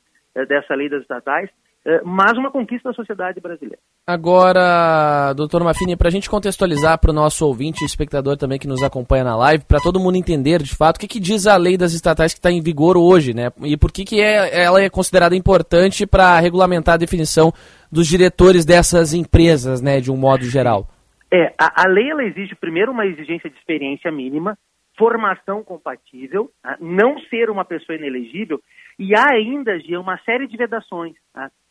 dessa 0.48 0.76
lei 0.76 0.88
das 0.88 1.02
estatais, 1.02 1.50
uh, 1.86 2.00
mas 2.04 2.32
uma 2.36 2.50
conquista 2.50 2.88
da 2.88 2.94
sociedade 2.94 3.40
brasileira. 3.40 3.78
Agora, 4.06 5.32
doutor 5.34 5.62
Mafini, 5.62 5.96
para 5.96 6.08
a 6.08 6.10
gente 6.10 6.28
contextualizar 6.28 6.98
para 6.98 7.10
o 7.10 7.14
nosso 7.14 7.46
ouvinte 7.46 7.82
e 7.82 7.86
espectador 7.86 8.36
também 8.36 8.58
que 8.58 8.68
nos 8.68 8.82
acompanha 8.82 9.24
na 9.24 9.36
live, 9.36 9.64
para 9.64 9.80
todo 9.80 10.00
mundo 10.00 10.16
entender 10.16 10.62
de 10.62 10.74
fato 10.74 10.96
o 10.96 11.00
que, 11.00 11.08
que 11.08 11.20
diz 11.20 11.46
a 11.46 11.56
lei 11.56 11.76
das 11.76 11.92
estatais 11.92 12.32
que 12.32 12.38
está 12.38 12.50
em 12.50 12.62
vigor 12.62 12.96
hoje, 12.96 13.34
né? 13.34 13.50
E 13.62 13.76
por 13.76 13.92
que, 13.92 14.04
que 14.04 14.20
é, 14.20 14.62
ela 14.62 14.80
é 14.80 14.90
considerada 14.90 15.36
importante 15.36 16.06
para 16.06 16.38
regulamentar 16.40 16.94
a 16.94 16.98
definição 16.98 17.52
dos 17.92 18.06
diretores 18.06 18.64
dessas 18.64 19.12
empresas, 19.12 19.82
né, 19.82 20.00
de 20.00 20.10
um 20.10 20.16
modo 20.16 20.44
geral. 20.44 20.88
É, 21.30 21.52
a, 21.58 21.84
a 21.84 21.88
lei 21.88 22.10
ela 22.10 22.24
exige 22.24 22.54
primeiro 22.54 22.90
uma 22.90 23.06
exigência 23.06 23.50
de 23.50 23.56
experiência 23.58 24.10
mínima, 24.10 24.56
formação 24.98 25.62
compatível, 25.62 26.50
tá? 26.62 26.76
não 26.80 27.18
ser 27.28 27.50
uma 27.50 27.64
pessoa 27.64 27.96
inelegível, 27.96 28.60
e 28.98 29.14
há 29.14 29.32
ainda, 29.32 29.78
Gia, 29.80 30.00
uma 30.00 30.18
série 30.18 30.46
de 30.46 30.56
vedações. 30.56 31.14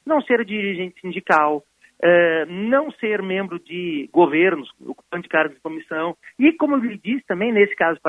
Não 0.05 0.21
ser 0.21 0.43
dirigente 0.45 0.99
sindical, 1.01 1.63
é, 2.01 2.45
não 2.45 2.91
ser 2.91 3.21
membro 3.21 3.59
de 3.59 4.09
governos, 4.11 4.69
ocupante 4.79 5.23
de 5.23 5.29
cargos 5.29 5.55
de 5.55 5.61
comissão, 5.61 6.17
e 6.39 6.51
como 6.53 6.75
ele 6.77 6.97
disse 6.97 7.23
também, 7.27 7.51
nesse 7.51 7.75
caso, 7.75 7.99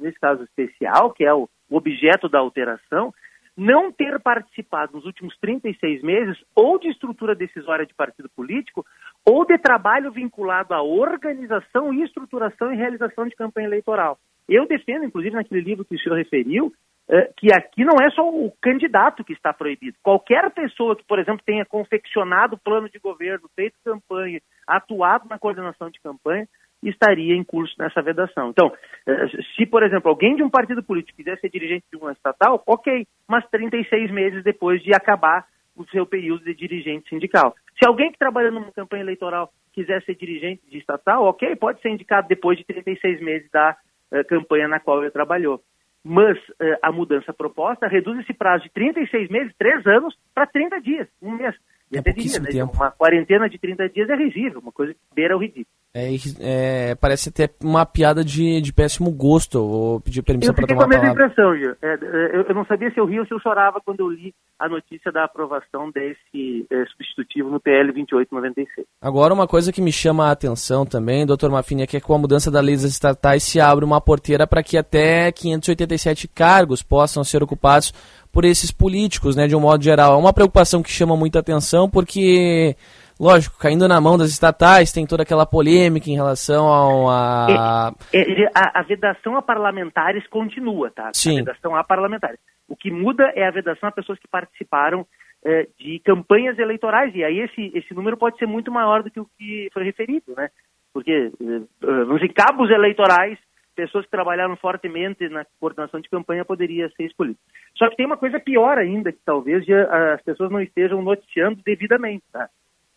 nesse 0.00 0.20
caso 0.20 0.44
especial, 0.44 1.12
que 1.12 1.24
é 1.24 1.34
o 1.34 1.48
objeto 1.70 2.28
da 2.28 2.38
alteração, 2.38 3.12
não 3.58 3.90
ter 3.90 4.20
participado 4.20 4.92
nos 4.92 5.04
últimos 5.04 5.36
36 5.38 6.00
meses 6.02 6.38
ou 6.54 6.78
de 6.78 6.88
estrutura 6.88 7.34
decisória 7.34 7.84
de 7.84 7.92
partido 7.92 8.28
político 8.28 8.86
ou 9.26 9.44
de 9.44 9.58
trabalho 9.58 10.12
vinculado 10.12 10.72
à 10.72 10.80
organização 10.80 11.92
e 11.92 12.04
estruturação 12.04 12.72
e 12.72 12.76
realização 12.76 13.26
de 13.26 13.34
campanha 13.34 13.66
eleitoral. 13.66 14.16
Eu 14.48 14.64
defendo, 14.66 15.04
inclusive, 15.04 15.34
naquele 15.34 15.60
livro 15.60 15.84
que 15.84 15.96
o 15.96 15.98
senhor 15.98 16.14
referiu, 16.14 16.72
eh, 16.72 16.97
que 17.38 17.52
aqui 17.52 17.84
não 17.84 17.94
é 18.02 18.10
só 18.10 18.28
o 18.28 18.52
candidato 18.60 19.24
que 19.24 19.32
está 19.32 19.52
proibido. 19.52 19.96
Qualquer 20.02 20.50
pessoa 20.50 20.94
que, 20.94 21.04
por 21.04 21.18
exemplo, 21.18 21.42
tenha 21.44 21.64
confeccionado 21.64 22.58
plano 22.58 22.88
de 22.88 22.98
governo, 22.98 23.48
feito 23.56 23.76
campanha, 23.84 24.40
atuado 24.66 25.26
na 25.28 25.38
coordenação 25.38 25.88
de 25.90 26.00
campanha, 26.00 26.46
estaria 26.82 27.34
em 27.34 27.42
curso 27.42 27.74
nessa 27.78 28.02
vedação. 28.02 28.50
Então, 28.50 28.72
eh, 29.06 29.26
se, 29.56 29.66
por 29.66 29.82
exemplo, 29.82 30.10
alguém 30.10 30.36
de 30.36 30.42
um 30.42 30.50
partido 30.50 30.82
político 30.82 31.16
quiser 31.16 31.38
ser 31.40 31.50
dirigente 31.50 31.84
de 31.90 31.96
uma 31.96 32.12
estatal, 32.12 32.62
ok, 32.66 33.06
mas 33.26 33.48
36 33.48 34.10
meses 34.10 34.44
depois 34.44 34.82
de 34.82 34.94
acabar 34.94 35.46
o 35.76 35.84
seu 35.86 36.06
período 36.06 36.44
de 36.44 36.54
dirigente 36.54 37.08
sindical. 37.08 37.54
Se 37.78 37.86
alguém 37.86 38.10
que 38.12 38.18
trabalha 38.18 38.50
numa 38.50 38.72
campanha 38.72 39.02
eleitoral 39.02 39.50
quiser 39.72 40.02
ser 40.02 40.16
dirigente 40.16 40.62
de 40.68 40.78
estatal, 40.78 41.24
ok, 41.24 41.54
pode 41.56 41.80
ser 41.80 41.90
indicado 41.90 42.28
depois 42.28 42.58
de 42.58 42.64
36 42.64 43.20
meses 43.20 43.48
da 43.50 43.76
uh, 44.12 44.24
campanha 44.26 44.66
na 44.66 44.80
qual 44.80 45.00
ele 45.02 45.12
trabalhou. 45.12 45.62
Mas 46.04 46.38
uh, 46.38 46.78
a 46.82 46.92
mudança 46.92 47.32
proposta 47.32 47.86
reduz 47.88 48.18
esse 48.20 48.32
prazo 48.32 48.64
de 48.64 48.70
36 48.70 49.28
meses, 49.30 49.52
3 49.58 49.86
anos, 49.86 50.14
para 50.34 50.46
30 50.46 50.80
dias, 50.80 51.08
um 51.20 51.32
mês. 51.32 51.54
E 51.90 51.96
É 51.96 52.00
até 52.00 52.12
diria, 52.12 52.38
né, 52.38 52.50
tempo. 52.50 52.72
uma 52.74 52.90
quarentena 52.90 53.48
de 53.48 53.58
30 53.58 53.88
dias 53.88 54.08
é 54.10 54.14
risível, 54.14 54.60
uma 54.60 54.72
coisa 54.72 54.92
que 54.94 55.00
beira 55.14 55.36
o 55.36 55.40
ridículo. 55.40 55.66
É, 55.94 56.10
é, 56.40 56.94
parece 56.94 57.30
até 57.30 57.48
uma 57.62 57.84
piada 57.86 58.22
de, 58.22 58.60
de 58.60 58.72
péssimo 58.72 59.10
gosto. 59.10 59.58
Vou 59.66 60.00
pedir 60.00 60.22
permissão 60.22 60.52
Eu 60.52 60.54
para 60.54 60.62
fiquei 60.62 60.76
com 60.76 60.82
tomar 60.82 60.94
a 60.94 60.98
a 60.98 61.02
mesma 61.02 61.14
palavra. 61.14 61.32
impressão, 61.32 61.56
Gil. 61.56 61.76
É, 61.82 61.94
é, 61.94 62.36
eu, 62.36 62.42
eu 62.42 62.54
não 62.54 62.64
sabia 62.66 62.90
se 62.92 63.00
eu 63.00 63.06
ria 63.06 63.20
ou 63.20 63.26
se 63.26 63.32
eu 63.32 63.40
chorava 63.40 63.80
quando 63.84 64.00
eu 64.00 64.08
li 64.10 64.34
a 64.58 64.68
notícia 64.68 65.12
da 65.12 65.24
aprovação 65.24 65.90
desse 65.90 66.66
é, 66.70 66.84
substitutivo 66.86 67.48
no 67.48 67.60
PL 67.60 67.92
2896. 67.92 68.86
Agora, 69.00 69.32
uma 69.32 69.46
coisa 69.46 69.72
que 69.72 69.80
me 69.80 69.92
chama 69.92 70.26
a 70.26 70.32
atenção 70.32 70.84
também, 70.84 71.24
doutor 71.24 71.50
Mafini, 71.50 71.82
é 71.82 71.86
que 71.86 72.00
com 72.00 72.14
a 72.14 72.18
mudança 72.18 72.50
da 72.50 72.60
lei 72.60 72.74
das 72.74 72.84
estatais 72.84 73.44
se 73.44 73.60
abre 73.60 73.84
uma 73.84 74.00
porteira 74.00 74.46
para 74.46 74.62
que 74.62 74.76
até 74.76 75.30
587 75.30 76.26
cargos 76.28 76.82
possam 76.82 77.22
ser 77.22 77.42
ocupados 77.42 77.92
por 78.32 78.44
esses 78.44 78.72
políticos, 78.72 79.36
né, 79.36 79.46
de 79.46 79.54
um 79.54 79.60
modo 79.60 79.82
geral. 79.82 80.14
É 80.14 80.16
uma 80.16 80.32
preocupação 80.32 80.82
que 80.82 80.90
chama 80.90 81.16
muita 81.16 81.38
atenção 81.38 81.88
porque, 81.88 82.76
lógico, 83.18 83.56
caindo 83.58 83.86
na 83.86 84.00
mão 84.00 84.18
das 84.18 84.30
estatais, 84.30 84.92
tem 84.92 85.06
toda 85.06 85.22
aquela 85.22 85.46
polêmica 85.46 86.10
em 86.10 86.14
relação 86.14 86.66
ao 86.66 87.08
a... 87.08 87.92
É, 88.12 88.42
é, 88.42 88.50
a, 88.52 88.80
a 88.80 88.82
vedação 88.82 89.36
a 89.36 89.42
parlamentares 89.42 90.26
continua, 90.26 90.90
tá? 90.90 91.10
Sim. 91.14 91.40
A 91.40 91.44
vedação 91.44 91.76
a 91.76 91.84
parlamentares. 91.84 92.40
O 92.68 92.76
que 92.76 92.90
muda 92.90 93.32
é 93.34 93.46
a 93.46 93.50
vedação 93.50 93.88
a 93.88 93.92
pessoas 93.92 94.18
que 94.18 94.28
participaram 94.28 95.06
é, 95.44 95.66
de 95.78 95.98
campanhas 96.00 96.58
eleitorais, 96.58 97.14
e 97.14 97.24
aí 97.24 97.38
esse, 97.40 97.70
esse 97.74 97.94
número 97.94 98.16
pode 98.16 98.38
ser 98.38 98.46
muito 98.46 98.70
maior 98.70 99.02
do 99.02 99.10
que 99.10 99.20
o 99.20 99.28
que 99.38 99.68
foi 99.72 99.84
referido, 99.84 100.34
né? 100.36 100.50
Porque, 100.92 101.10
é, 101.12 101.44
é, 101.44 101.60
vamos 101.80 102.20
dizer, 102.20 102.32
cabos 102.34 102.70
eleitorais, 102.70 103.38
pessoas 103.74 104.04
que 104.04 104.10
trabalharam 104.10 104.56
fortemente 104.56 105.28
na 105.28 105.46
coordenação 105.60 106.00
de 106.00 106.08
campanha 106.08 106.44
poderia 106.44 106.88
ser 106.90 107.04
escolhido. 107.04 107.38
Só 107.76 107.88
que 107.88 107.96
tem 107.96 108.06
uma 108.06 108.16
coisa 108.16 108.40
pior 108.40 108.76
ainda, 108.76 109.12
que 109.12 109.20
talvez 109.24 109.64
as 109.70 110.20
pessoas 110.22 110.50
não 110.50 110.60
estejam 110.60 111.00
noticiando 111.00 111.62
devidamente, 111.64 112.24
tá? 112.32 112.50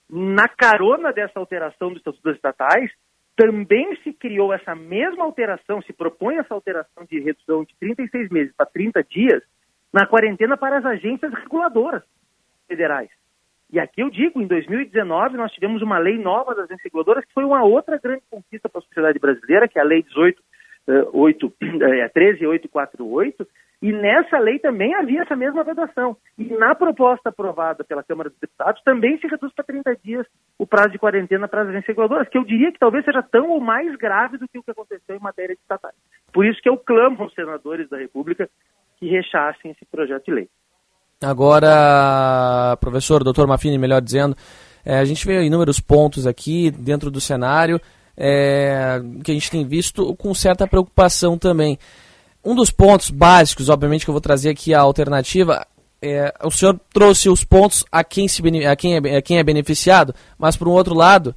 Na 0.10 0.48
carona 0.48 1.14
dessa 1.14 1.40
alteração 1.40 1.90
do 1.90 1.98
Estatuto 1.98 2.24
das 2.24 2.36
Estatais, 2.36 2.92
também 3.36 3.96
se 4.04 4.12
criou 4.12 4.52
essa 4.52 4.76
mesma 4.76 5.24
alteração, 5.24 5.82
se 5.84 5.94
propõe 5.94 6.38
essa 6.38 6.54
alteração 6.54 7.06
de 7.06 7.20
redução 7.20 7.64
de 7.64 7.76
36 7.80 8.30
meses 8.30 8.54
para 8.56 8.66
30 8.66 9.04
dias 9.04 9.44
na 9.94 10.06
quarentena 10.06 10.58
para 10.58 10.78
as 10.78 10.86
agências 10.86 11.34
reguladoras 11.34 12.04
federais. 12.68 13.10
E 13.72 13.80
aqui 13.80 14.02
eu 14.02 14.10
digo, 14.10 14.42
em 14.42 14.48
2019 14.48 15.38
nós 15.38 15.52
tivemos 15.54 15.82
uma 15.82 15.98
lei 15.98 16.18
nova 16.18 16.54
das 16.54 16.66
agências 16.66 16.84
reguladoras 16.84 17.24
que 17.26 17.34
foi 17.34 17.46
uma 17.46 17.64
outra 17.64 17.98
grande 17.98 18.24
conquista 18.30 18.68
para 18.68 18.80
a 18.80 18.84
sociedade 18.84 19.20
brasileira, 19.20 19.68
que 19.68 19.80
é 19.80 19.82
a 19.82 19.86
Lei 19.86 20.04
18, 20.04 20.42
eh, 20.88 21.08
8, 21.14 21.54
eh, 21.62 22.10
13848, 22.10 23.48
e 23.82 23.92
nessa 23.92 24.38
lei 24.38 24.60
também 24.60 24.94
havia 24.94 25.24
essa 25.24 25.36
mesma 25.36 25.64
vedação. 25.64 26.16
E 26.38 26.44
na 26.54 26.76
proposta 26.76 27.30
aprovada 27.30 27.84
pela 27.84 28.04
Câmara 28.04 28.30
dos 28.30 28.38
Deputados 28.40 28.82
também 28.84 29.18
se 29.18 29.28
reduz 29.28 29.52
para 29.54 29.66
30 29.66 29.96
dias 30.04 30.28
o 30.60 30.68
prazo 30.68 30.90
de 30.90 31.00
quarentena 31.00 31.48
para 31.48 31.62
as 31.62 31.70
agências 31.70 31.88
reguladoras, 31.88 32.30
que 32.30 32.38
eu 32.38 32.44
diria 32.44 32.72
que 32.72 32.78
talvez 32.78 33.04
seja 33.04 33.24
tão 33.24 33.50
ou 33.50 33.60
mais 33.60 33.96
grave 33.96 34.38
do 34.38 34.48
que 34.48 34.60
o 34.60 34.64
que 34.64 34.70
aconteceu 34.70 35.16
em 35.16 35.20
matéria 35.20 35.56
de 35.56 35.62
estatais. 35.62 35.96
Por 36.32 36.46
isso 36.46 36.62
que 36.62 36.70
eu 36.70 36.78
clamo 36.78 37.24
aos 37.24 37.34
senadores 37.34 37.90
da 37.90 37.98
República 37.98 38.48
que 39.02 39.10
rechassem 39.10 39.72
esse 39.72 39.84
projeto 39.92 40.26
de 40.26 40.32
lei. 40.32 40.48
Agora, 41.20 42.78
professor, 42.80 43.24
doutor 43.24 43.48
Mafini, 43.48 43.78
melhor 43.78 44.00
dizendo, 44.00 44.38
é, 44.86 45.00
a 45.00 45.06
gente 45.06 45.26
vê 45.26 45.44
inúmeros 45.44 45.80
pontos 45.80 46.28
aqui 46.28 46.70
dentro 46.70 47.10
do 47.10 47.20
cenário 47.20 47.82
é, 48.16 49.02
que 49.24 49.32
a 49.32 49.34
gente 49.34 49.50
tem 49.50 49.66
visto 49.66 50.16
com 50.16 50.34
certa 50.34 50.68
preocupação 50.68 51.38
também. 51.38 51.80
Um 52.46 52.56
dos 52.56 52.70
pontos 52.70 53.10
básicos, 53.10 53.70
obviamente, 53.70 54.06
que 54.06 54.10
eu 54.10 54.14
vou 54.14 54.22
trazer 54.22 54.50
aqui 54.50 54.74
a 54.74 54.82
alternativa, 54.82 55.66
é, 56.00 56.32
o 56.44 56.52
senhor 56.52 56.80
trouxe 56.94 57.30
os 57.30 57.44
pontos 57.44 57.84
a 57.92 58.04
quem, 58.04 58.28
se, 58.28 58.42
a 58.66 58.76
quem, 58.76 58.96
é, 58.96 59.18
a 59.18 59.22
quem 59.22 59.40
é 59.40 59.44
beneficiado, 59.44 60.14
mas 60.38 60.56
por 60.56 60.68
um 60.68 60.72
outro 60.72 60.94
lado, 60.94 61.36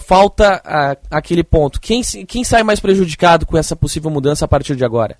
falta 0.00 0.62
ah, 0.64 0.96
aquele 1.10 1.44
ponto. 1.44 1.80
Quem, 1.80 2.02
quem 2.02 2.44
sai 2.44 2.62
mais 2.62 2.80
prejudicado 2.80 3.44
com 3.44 3.56
essa 3.56 3.76
possível 3.76 4.10
mudança 4.10 4.44
a 4.44 4.48
partir 4.48 4.76
de 4.76 4.84
agora? 4.84 5.18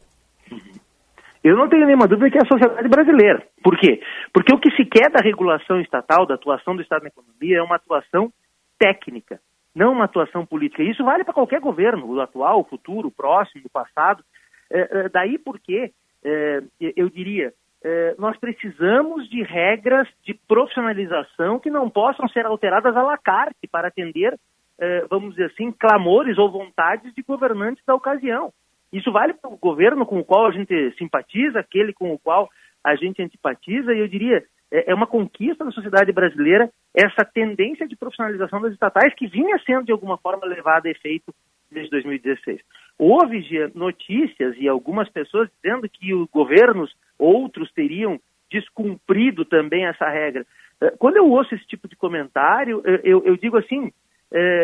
Eu 1.45 1.59
não 1.59 1.69
tenho 1.69 1.85
nenhuma 1.85 2.09
dúvida 2.09 2.31
que 2.31 2.39
é 2.39 2.41
a 2.43 2.47
sociedade 2.47 2.89
brasileira. 2.89 3.47
Por 3.63 3.77
quê? 3.77 4.01
Porque 4.33 4.55
o 4.55 4.59
que 4.59 4.71
se 4.71 4.87
quer 4.87 5.11
da 5.11 5.21
regulação 5.21 5.79
estatal, 5.79 6.25
da 6.25 6.37
atuação 6.37 6.75
do 6.75 6.81
Estado 6.81 7.03
na 7.03 7.09
economia, 7.09 7.59
é 7.59 7.63
uma 7.63 7.77
atuação 7.77 8.33
técnica, 8.79 9.39
não 9.75 9.93
uma 9.93 10.07
atuação 10.07 10.47
política. 10.47 10.83
Isso 10.83 11.05
vale 11.05 11.23
para 11.23 11.35
qualquer 11.35 11.61
governo, 11.61 12.07
o 12.07 12.19
atual, 12.19 12.61
o 12.61 12.65
futuro, 12.65 13.09
o 13.09 13.13
próximo, 13.13 13.65
o 13.67 13.71
passado. 13.71 14.25
É, 14.73 15.05
é, 15.05 15.09
daí 15.11 15.37
porque, 15.37 15.93
é, 16.25 16.63
eu 16.81 17.11
diria, 17.11 17.53
é, 17.85 18.15
nós 18.19 18.39
precisamos 18.39 19.29
de 19.29 19.43
regras 19.43 20.09
de 20.25 20.33
profissionalização 20.49 21.59
que 21.59 21.69
não 21.69 21.91
possam 21.91 22.27
ser 22.29 22.47
alteradas 22.47 22.97
à 22.97 23.03
la 23.03 23.19
carte 23.19 23.69
para 23.71 23.89
atender, 23.89 24.35
é, 24.79 25.05
vamos 25.11 25.35
dizer 25.35 25.51
assim, 25.53 25.71
clamores 25.71 26.39
ou 26.39 26.51
vontades 26.51 27.13
de 27.15 27.23
governantes 27.23 27.85
da 27.85 27.95
ocasião. 27.95 28.51
Isso 28.95 29.11
vale 29.11 29.35
para 29.35 29.51
o 29.51 29.57
governo 29.57 30.07
com 30.07 30.21
o 30.21 30.25
qual 30.25 30.47
a 30.47 30.53
gente 30.53 30.95
simpatiza, 30.97 31.59
aquele 31.59 31.93
com 31.93 32.13
o 32.15 32.19
qual 32.19 32.49
a 32.83 32.95
gente 32.95 33.21
antipatiza, 33.21 33.93
e 33.93 33.99
eu 33.99 34.07
diria, 34.07 34.45
é 34.71 34.93
é 34.93 34.95
uma 34.95 35.07
conquista 35.07 35.65
da 35.65 35.73
sociedade 35.73 36.13
brasileira 36.13 36.71
essa 36.95 37.25
tendência 37.25 37.89
de 37.89 37.97
profissionalização 37.97 38.61
das 38.61 38.73
estatais 38.73 39.13
que 39.15 39.27
vinha 39.27 39.59
sendo 39.67 39.87
de 39.87 39.93
alguma 39.93 40.17
forma 40.17 40.47
levada 40.47 40.89
a 40.89 40.93
efeito 40.93 41.35
desde 41.71 41.91
2016. 41.91 42.61
Houve 42.97 43.45
notícias 43.75 44.55
e 44.59 44.69
algumas 44.69 45.09
pessoas 45.09 45.51
dizendo 45.57 45.89
que 45.89 46.15
os 46.15 46.29
governos, 46.31 46.95
outros 47.19 47.73
teriam 47.73 48.21
descumprido 48.49 49.45
também 49.45 49.87
essa 49.87 50.09
regra. 50.09 50.47
Eh, 50.81 50.95
Quando 50.99 51.17
eu 51.17 51.29
ouço 51.29 51.53
esse 51.55 51.67
tipo 51.67 51.89
de 51.89 51.97
comentário, 51.97 52.81
eh, 52.85 53.01
eu, 53.03 53.25
eu 53.25 53.37
digo 53.37 53.57
assim, 53.59 53.93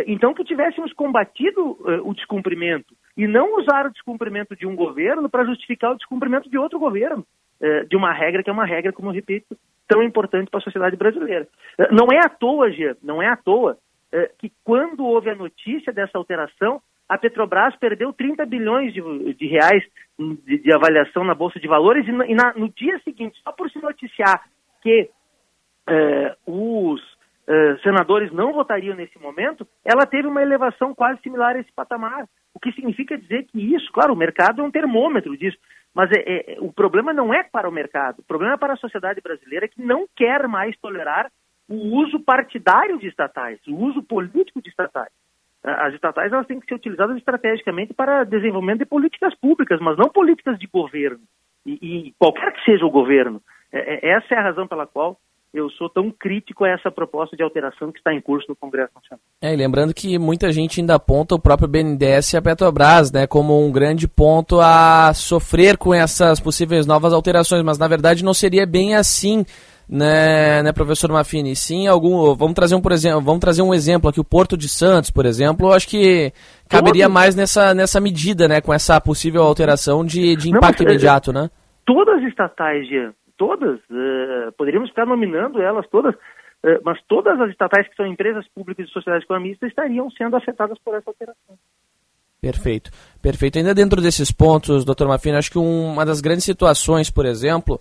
então 0.07 0.35
que 0.35 0.45
tivéssemos 0.45 0.93
combatido 0.93 1.79
eh, 1.87 2.01
o 2.03 2.13
descumprimento 2.15 2.95
e 3.17 3.27
não 3.27 3.57
usar 3.59 3.87
o 3.87 3.93
descumprimento 3.93 4.57
de 4.57 4.67
um 4.67 4.75
governo 4.75 5.29
para 5.29 5.45
justificar 5.45 5.93
o 5.93 5.97
descumprimento 5.97 6.49
de 6.51 6.59
outro 6.59 6.79
governo, 6.79 7.25
eh, 7.61 7.85
de 7.85 7.97
uma 7.97 8.13
regra 8.13 8.43
que 8.43 8.51
é 8.51 8.53
uma 8.53 8.67
regra, 8.67 8.93
como 8.93 9.09
eu 9.11 9.15
repito, 9.15 9.57
tão 9.87 10.03
importante 10.03 10.51
para 10.51 10.59
a 10.59 10.63
sociedade 10.63 10.97
brasileira. 10.97 11.47
Não 11.91 12.07
é 12.13 12.19
à 12.25 12.29
toa, 12.29 12.71
Gia, 12.71 12.97
não 13.03 13.21
é 13.23 13.29
à 13.29 13.37
toa 13.37 13.77
que 14.39 14.51
quando 14.65 15.05
houve 15.05 15.31
a 15.31 15.35
notícia 15.37 15.93
dessa 15.93 16.19
alteração, 16.19 16.81
a 17.09 17.17
Petrobras 17.19 17.77
perdeu 17.77 18.13
30 18.13 18.45
bilhões 18.47 18.93
de, 18.93 19.01
de 19.35 19.47
reais 19.47 19.83
de, 20.19 20.59
de 20.59 20.73
avaliação 20.75 21.23
na 21.25 21.35
Bolsa 21.35 21.59
de 21.61 21.67
Valores 21.69 22.07
e, 22.09 22.13
na- 22.13 22.27
e 22.27 22.35
na- 22.35 22.53
no 22.55 22.69
dia 22.71 22.99
seguinte, 23.05 23.39
só 23.43 23.53
por 23.53 23.71
se 23.71 23.81
noticiar 23.81 24.43
que 24.83 25.11
os 26.47 27.01
eh, 27.51 27.77
senadores 27.83 28.31
não 28.33 28.53
votariam 28.53 28.95
nesse 28.95 29.19
momento, 29.19 29.67
ela 29.85 30.07
teve 30.07 30.29
uma 30.29 30.41
elevação 30.41 30.95
quase 30.95 31.21
similar 31.21 31.57
a 31.57 31.59
esse 31.59 31.73
patamar. 31.73 32.25
O 32.55 32.61
que 32.61 32.71
significa 32.73 33.19
dizer 33.19 33.45
que 33.47 33.59
isso, 33.75 33.91
claro, 33.93 34.13
o 34.13 34.17
mercado 34.17 34.63
é 34.63 34.65
um 34.65 34.71
termômetro 34.71 35.37
disso, 35.37 35.59
mas 35.93 36.09
é- 36.13 36.55
é- 36.55 36.57
o 36.61 36.73
problema 36.73 37.13
não 37.13 37.35
é 37.35 37.43
para 37.43 37.69
o 37.69 37.73
mercado, 37.73 38.21
o 38.21 38.25
problema 38.25 38.55
é 38.55 38.57
para 38.57 38.75
a 38.75 38.77
sociedade 38.77 39.21
brasileira 39.21 39.67
que 39.67 39.83
não 39.83 40.07
quer 40.17 40.47
mais 40.47 40.77
tolerar 40.79 41.29
o 41.69 41.97
uso 41.97 42.21
partidário 42.21 42.99
de 42.99 43.09
estatais, 43.09 43.59
o 43.67 43.75
uso 43.75 44.03
político 44.03 44.63
de 44.63 44.69
estatais. 44.69 45.13
A- 45.65 45.87
As 45.89 45.95
estatais 45.95 46.33
elas 46.33 46.47
têm 46.47 46.61
que 46.61 46.67
ser 46.67 46.75
utilizadas 46.75 47.17
estrategicamente 47.17 47.93
para 47.95 48.25
desenvolvimento 48.25 48.81
de 48.81 48.87
políticas 48.87 49.35
públicas, 49.35 49.81
mas 49.81 49.97
não 49.97 50.09
políticas 50.09 50.59
de 50.59 50.67
governo. 50.69 51.21
E, 51.67 51.73
e 51.83 52.13
qualquer 52.19 52.53
que 52.53 52.65
seja 52.65 52.87
o 52.87 52.91
governo, 52.91 53.41
é- 53.73 53.95
é- 53.95 54.13
essa 54.13 54.35
é 54.35 54.39
a 54.39 54.43
razão 54.43 54.67
pela 54.67 54.87
qual 54.87 55.17
eu 55.53 55.69
sou 55.71 55.89
tão 55.91 56.11
crítico 56.11 56.65
a 56.65 56.69
essa 56.69 56.91
proposta 56.91 57.37
de 57.37 57.43
alteração 57.43 57.91
que 57.91 57.99
está 57.99 58.15
em 58.15 58.21
curso 58.21 58.47
no 58.49 58.57
Congresso 58.57 58.93
Nacional. 58.95 59.21
É, 59.43 59.53
e 59.53 59.57
lembrando 59.57 59.93
que 59.93 60.19
muita 60.19 60.53
gente 60.53 60.81
ainda 60.81 60.95
aponta 60.95 61.35
o 61.35 61.41
próprio 61.41 61.69
BNDES 61.69 62.33
e 62.33 62.37
a 62.37 62.43
Petrobras, 62.43 63.11
né, 63.11 63.27
como 63.27 63.65
um 63.65 63.73
grande 63.73 64.07
ponto 64.07 64.61
a 64.61 65.13
sofrer 65.13 65.77
com 65.77 65.93
essas 65.93 66.39
possíveis 66.39 66.87
novas 66.87 67.13
alterações, 67.13 67.65
mas 67.65 67.79
na 67.79 67.89
verdade 67.89 68.25
não 68.25 68.33
seria 68.33 68.65
bem 68.65 68.95
assim, 68.95 69.45
né, 69.89 70.63
né 70.63 70.73
professor 70.73 71.11
Mafini? 71.11 71.57
Sim, 71.57 71.89
algum, 71.89 72.33
vamos 72.37 72.55
trazer 72.55 72.77
um, 72.77 72.81
por 72.81 72.93
exemplo, 72.93 73.21
vamos 73.21 73.41
trazer 73.41 73.63
um 73.63 73.75
exemplo 73.75 74.09
aqui, 74.09 74.21
o 74.21 74.25
Porto 74.25 74.57
de 74.57 74.69
Santos, 74.69 75.11
por 75.11 75.27
exemplo, 75.27 75.67
eu 75.69 75.73
acho 75.73 75.89
que 75.89 76.33
caberia 76.69 77.07
Todos- 77.07 77.15
mais 77.15 77.35
nessa, 77.35 77.75
nessa 77.75 78.01
medida, 78.01 78.47
né, 78.47 78.61
com 78.61 78.73
essa 78.73 79.01
possível 79.01 79.43
alteração 79.43 80.05
de, 80.05 80.37
de 80.37 80.51
Não, 80.51 80.59
impacto 80.59 80.85
mas, 80.85 80.87
é- 80.87 80.95
imediato, 80.95 81.33
né? 81.33 81.51
Todas 81.85 82.23
as 82.23 82.29
estatais, 82.29 82.87
Jean, 82.87 83.13
todas, 83.41 83.81
eh, 83.91 84.51
poderíamos 84.59 84.91
ficar 84.91 85.07
nominando 85.07 85.63
elas 85.63 85.87
todas, 85.91 86.15
eh, 86.63 86.79
mas 86.85 87.01
todas 87.09 87.41
as 87.41 87.49
estatais 87.49 87.89
que 87.89 87.97
são 87.97 88.07
empresas 88.07 88.47
públicas 88.55 88.85
de 88.87 88.93
sociedade 88.93 89.25
economista 89.25 89.67
estariam 89.67 90.11
sendo 90.11 90.37
afetadas 90.37 90.77
por 90.85 90.95
essa 90.95 91.09
alteração. 91.09 91.57
Perfeito, 92.39 92.91
perfeito. 93.23 93.57
Ainda 93.59 93.75
dentro 93.75 94.03
desses 94.03 94.31
pontos, 94.31 94.85
doutor 94.85 95.09
Mafina, 95.09 95.39
acho 95.39 95.51
que 95.51 95.59
um- 95.59 95.93
uma 95.93 96.05
das 96.05 96.21
grandes 96.21 96.45
situações, 96.45 97.11
por 97.11 97.25
exemplo, 97.25 97.81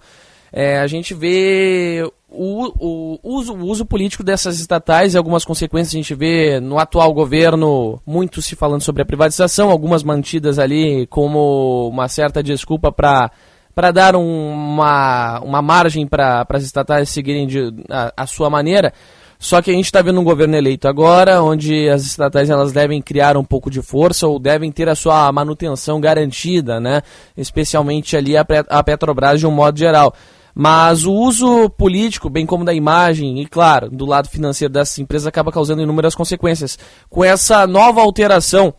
é 0.52 0.80
a 0.80 0.88
gente 0.88 1.14
vê 1.14 2.10
o, 2.30 2.72
o 2.80 3.20
uso, 3.38 3.54
o 3.54 3.66
uso 3.66 3.86
político 3.86 4.24
dessas 4.24 4.60
estatais 4.62 5.14
e 5.14 5.18
algumas 5.18 5.44
consequências 5.44 5.94
a 5.94 5.98
gente 5.98 6.16
vê 6.16 6.60
no 6.62 6.80
atual 6.80 7.14
governo, 7.14 8.02
muito 8.08 8.42
se 8.42 8.56
falando 8.56 8.82
sobre 8.82 9.02
a 9.02 9.06
privatização, 9.06 9.70
algumas 9.70 10.04
mantidas 10.04 10.58
ali 10.58 11.06
como 11.08 11.90
uma 11.90 12.08
certa 12.08 12.42
desculpa 12.42 12.92
para 12.94 13.30
para 13.74 13.92
dar 13.92 14.16
um, 14.16 14.52
uma, 14.52 15.40
uma 15.42 15.62
margem 15.62 16.06
para 16.06 16.46
as 16.50 16.64
estatais 16.64 17.10
seguirem 17.10 17.48
de, 17.48 17.74
a, 17.90 18.14
a 18.18 18.28
sua 18.28 18.50
maneira. 18.50 18.94
Só 19.42 19.62
que 19.62 19.72
a 19.72 19.74
gente 19.74 19.86
está 19.86 20.02
vendo 20.02 20.20
um 20.20 20.24
governo 20.24 20.58
eleito 20.58 20.86
agora, 20.86 21.42
onde 21.42 21.88
as 21.88 22.02
estatais 22.02 22.50
elas 22.50 22.74
devem 22.74 23.02
criar 23.02 23.38
um 23.38 23.44
pouco 23.44 23.72
de 23.72 23.82
força 23.82 24.28
ou 24.28 24.38
devem 24.38 24.70
ter 24.70 24.90
a 24.90 24.96
sua 24.96 25.32
manutenção 25.32 26.02
garantida, 26.02 26.78
né? 26.78 27.02
Especialmente 27.38 28.18
ali 28.18 28.36
a, 28.36 28.46
a 28.68 28.84
Petrobras 28.84 29.40
de 29.40 29.48
um 29.48 29.52
modo 29.52 29.80
geral. 29.80 30.14
Mas 30.54 31.06
o 31.06 31.14
uso 31.14 31.70
político, 31.70 32.30
bem 32.30 32.46
como 32.46 32.66
da 32.66 32.74
imagem 32.74 33.40
e, 33.40 33.46
claro, 33.46 33.90
do 33.90 34.06
lado 34.06 34.28
financeiro 34.28 34.74
dessas 34.74 35.00
empresas, 35.00 35.26
acaba 35.26 35.54
causando 35.54 35.82
inúmeras 35.82 36.16
consequências. 36.16 36.78
Com 37.10 37.24
essa 37.24 37.66
nova 37.66 38.02
alteração 38.02 38.74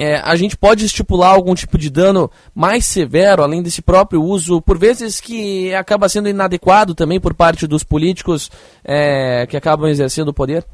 é, 0.00 0.16
a 0.24 0.34
gente 0.34 0.56
pode 0.56 0.86
estipular 0.86 1.34
algum 1.34 1.54
tipo 1.54 1.76
de 1.76 1.92
dano 1.92 2.30
mais 2.56 2.86
severo, 2.86 3.42
além 3.42 3.62
desse 3.62 3.82
próprio 3.82 4.22
uso, 4.22 4.62
por 4.62 4.78
vezes 4.78 5.20
que 5.20 5.74
acaba 5.74 6.08
sendo 6.08 6.26
inadequado 6.26 6.94
também 6.94 7.20
por 7.20 7.36
parte 7.36 7.66
dos 7.66 7.84
políticos 7.84 8.48
é, 8.82 9.46
que 9.46 9.58
acabam 9.58 9.90
exercendo 9.90 10.28
o 10.28 10.34
poder? 10.34 10.64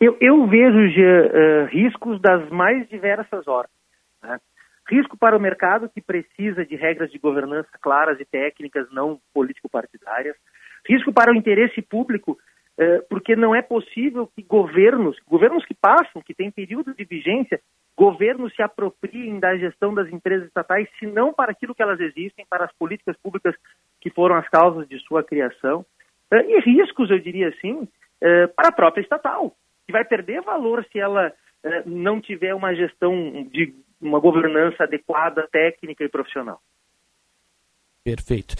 Eu, 0.00 0.16
eu 0.20 0.46
vejo 0.46 0.78
uh, 0.78 1.66
riscos 1.66 2.20
das 2.20 2.48
mais 2.50 2.88
diversas 2.88 3.48
ordens. 3.48 3.74
Né? 4.22 4.38
Risco 4.88 5.16
para 5.18 5.36
o 5.36 5.40
mercado, 5.40 5.88
que 5.88 6.00
precisa 6.00 6.64
de 6.64 6.76
regras 6.76 7.10
de 7.10 7.18
governança 7.18 7.70
claras 7.82 8.20
e 8.20 8.24
técnicas, 8.24 8.86
não 8.92 9.18
político-partidárias. 9.34 10.36
Risco 10.88 11.12
para 11.12 11.32
o 11.32 11.34
interesse 11.34 11.82
público, 11.82 12.38
uh, 12.78 13.04
porque 13.10 13.34
não 13.34 13.52
é 13.52 13.62
possível 13.62 14.28
que 14.28 14.44
governos, 14.44 15.16
governos 15.26 15.64
que 15.64 15.74
passam, 15.74 16.22
que 16.22 16.34
têm 16.34 16.52
período 16.52 16.94
de 16.94 17.04
vigência, 17.04 17.60
governos 17.96 18.54
se 18.54 18.62
apropriem 18.62 19.40
da 19.40 19.56
gestão 19.56 19.94
das 19.94 20.08
empresas 20.12 20.46
estatais, 20.46 20.88
se 20.98 21.06
não 21.06 21.32
para 21.32 21.52
aquilo 21.52 21.74
que 21.74 21.82
elas 21.82 21.98
existem, 21.98 22.44
para 22.48 22.66
as 22.66 22.72
políticas 22.74 23.16
públicas 23.22 23.54
que 24.00 24.10
foram 24.10 24.36
as 24.36 24.48
causas 24.48 24.86
de 24.88 24.98
sua 25.00 25.24
criação, 25.24 25.84
eh, 26.30 26.44
e 26.46 26.60
riscos, 26.60 27.10
eu 27.10 27.18
diria 27.18 27.48
assim, 27.48 27.88
eh, 28.20 28.46
para 28.48 28.68
a 28.68 28.72
própria 28.72 29.02
estatal, 29.02 29.56
que 29.86 29.92
vai 29.92 30.04
perder 30.04 30.42
valor 30.42 30.84
se 30.92 30.98
ela 30.98 31.32
eh, 31.64 31.82
não 31.86 32.20
tiver 32.20 32.54
uma 32.54 32.74
gestão 32.74 33.12
de 33.50 33.74
uma 34.00 34.20
governança 34.20 34.84
adequada, 34.84 35.48
técnica 35.50 36.04
e 36.04 36.08
profissional. 36.08 36.60
Perfeito. 38.04 38.54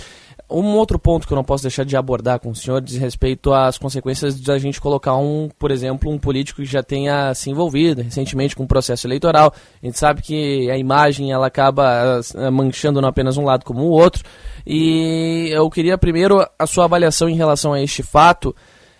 Um 0.48 0.76
outro 0.76 0.96
ponto 0.96 1.26
que 1.26 1.32
eu 1.32 1.36
não 1.36 1.42
posso 1.42 1.64
deixar 1.64 1.84
de 1.84 1.96
abordar 1.96 2.38
com 2.38 2.50
o 2.50 2.54
senhor 2.54 2.80
diz 2.80 2.96
respeito 2.96 3.52
às 3.52 3.78
consequências 3.78 4.40
de 4.40 4.52
a 4.52 4.58
gente 4.58 4.80
colocar 4.80 5.16
um, 5.16 5.48
por 5.58 5.72
exemplo, 5.72 6.08
um 6.08 6.18
político 6.18 6.62
que 6.62 6.68
já 6.68 6.84
tenha 6.84 7.34
se 7.34 7.50
envolvido 7.50 8.00
recentemente 8.00 8.54
com 8.54 8.62
um 8.62 8.66
processo 8.66 9.08
eleitoral. 9.08 9.52
A 9.82 9.86
gente 9.86 9.98
sabe 9.98 10.22
que 10.22 10.70
a 10.70 10.78
imagem 10.78 11.32
ela 11.32 11.48
acaba 11.48 12.20
eh, 12.36 12.50
manchando 12.50 13.00
não 13.00 13.08
apenas 13.08 13.36
um 13.36 13.44
lado 13.44 13.64
como 13.64 13.82
o 13.82 13.90
outro. 13.90 14.22
E 14.64 15.48
eu 15.50 15.68
queria 15.68 15.98
primeiro 15.98 16.46
a 16.56 16.66
sua 16.66 16.84
avaliação 16.84 17.28
em 17.28 17.34
relação 17.34 17.72
a 17.72 17.82
este 17.82 18.04
fato. 18.04 18.54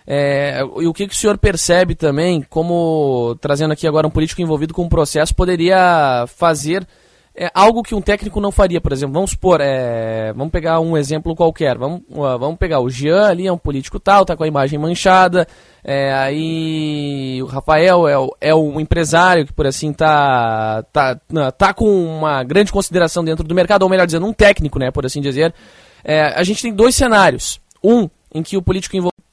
É, 0.05 0.61
e 0.79 0.87
o 0.87 0.93
que, 0.93 1.07
que, 1.07 1.13
o 1.13 1.17
senhor 1.17 1.37
percebe 1.37 1.95
também, 1.95 2.41
como 2.49 3.37
trazendo 3.41 3.71
aqui 3.71 3.85
agora 3.85 4.07
um 4.07 4.11
político 4.11 4.41
envolvido 4.41 4.73
com 4.73 4.83
um 4.83 4.89
processo, 4.89 5.35
poderia 5.35 6.25
fazer 6.27 6.85
é 7.39 7.51
algo 7.53 7.83
que 7.83 7.93
um 7.93 8.01
técnico 8.01 8.41
não 8.41 8.51
faria, 8.51 8.81
por 8.81 8.91
exemplo. 8.91 9.13
Vamos 9.13 9.31
supor, 9.31 9.61
é, 9.61 10.33
vamos 10.33 10.51
pegar 10.51 10.79
um 10.79 10.97
exemplo 10.97 11.35
qualquer. 11.35 11.77
Vamos, 11.77 12.01
uh, 12.09 12.37
vamos 12.39 12.57
pegar 12.57 12.79
o 12.79 12.89
Jean 12.89 13.27
ali, 13.27 13.45
é 13.45 13.51
um 13.51 13.57
político 13.59 13.99
tal, 13.99 14.25
tá 14.25 14.35
com 14.35 14.43
a 14.43 14.47
imagem 14.47 14.79
manchada. 14.79 15.47
É, 15.83 16.11
aí 16.13 17.39
o 17.43 17.45
Rafael 17.45 18.07
é, 18.07 18.49
é 18.49 18.55
um 18.55 18.79
empresário 18.79 19.45
que, 19.45 19.53
por 19.53 19.67
assim, 19.67 19.93
tá, 19.93 20.83
tá, 20.91 21.19
tá 21.55 21.73
com 21.75 21.87
uma 21.87 22.43
grande 22.43 22.71
consideração 22.71 23.23
dentro 23.23 23.43
do 23.43 23.53
mercado, 23.53 23.83
ou 23.83 23.89
melhor 23.89 24.07
dizendo, 24.07 24.25
um 24.25 24.33
técnico, 24.33 24.79
né, 24.79 24.89
por 24.89 25.05
assim 25.05 25.21
dizer. 25.21 25.53
É, 26.03 26.33
a 26.35 26.43
gente 26.43 26.61
tem 26.61 26.73
dois 26.73 26.95
cenários. 26.95 27.61
Um, 27.83 28.09
em 28.33 28.41
que 28.41 28.57
o 28.57 28.61
político 28.63 28.95
envolvido 28.95 29.26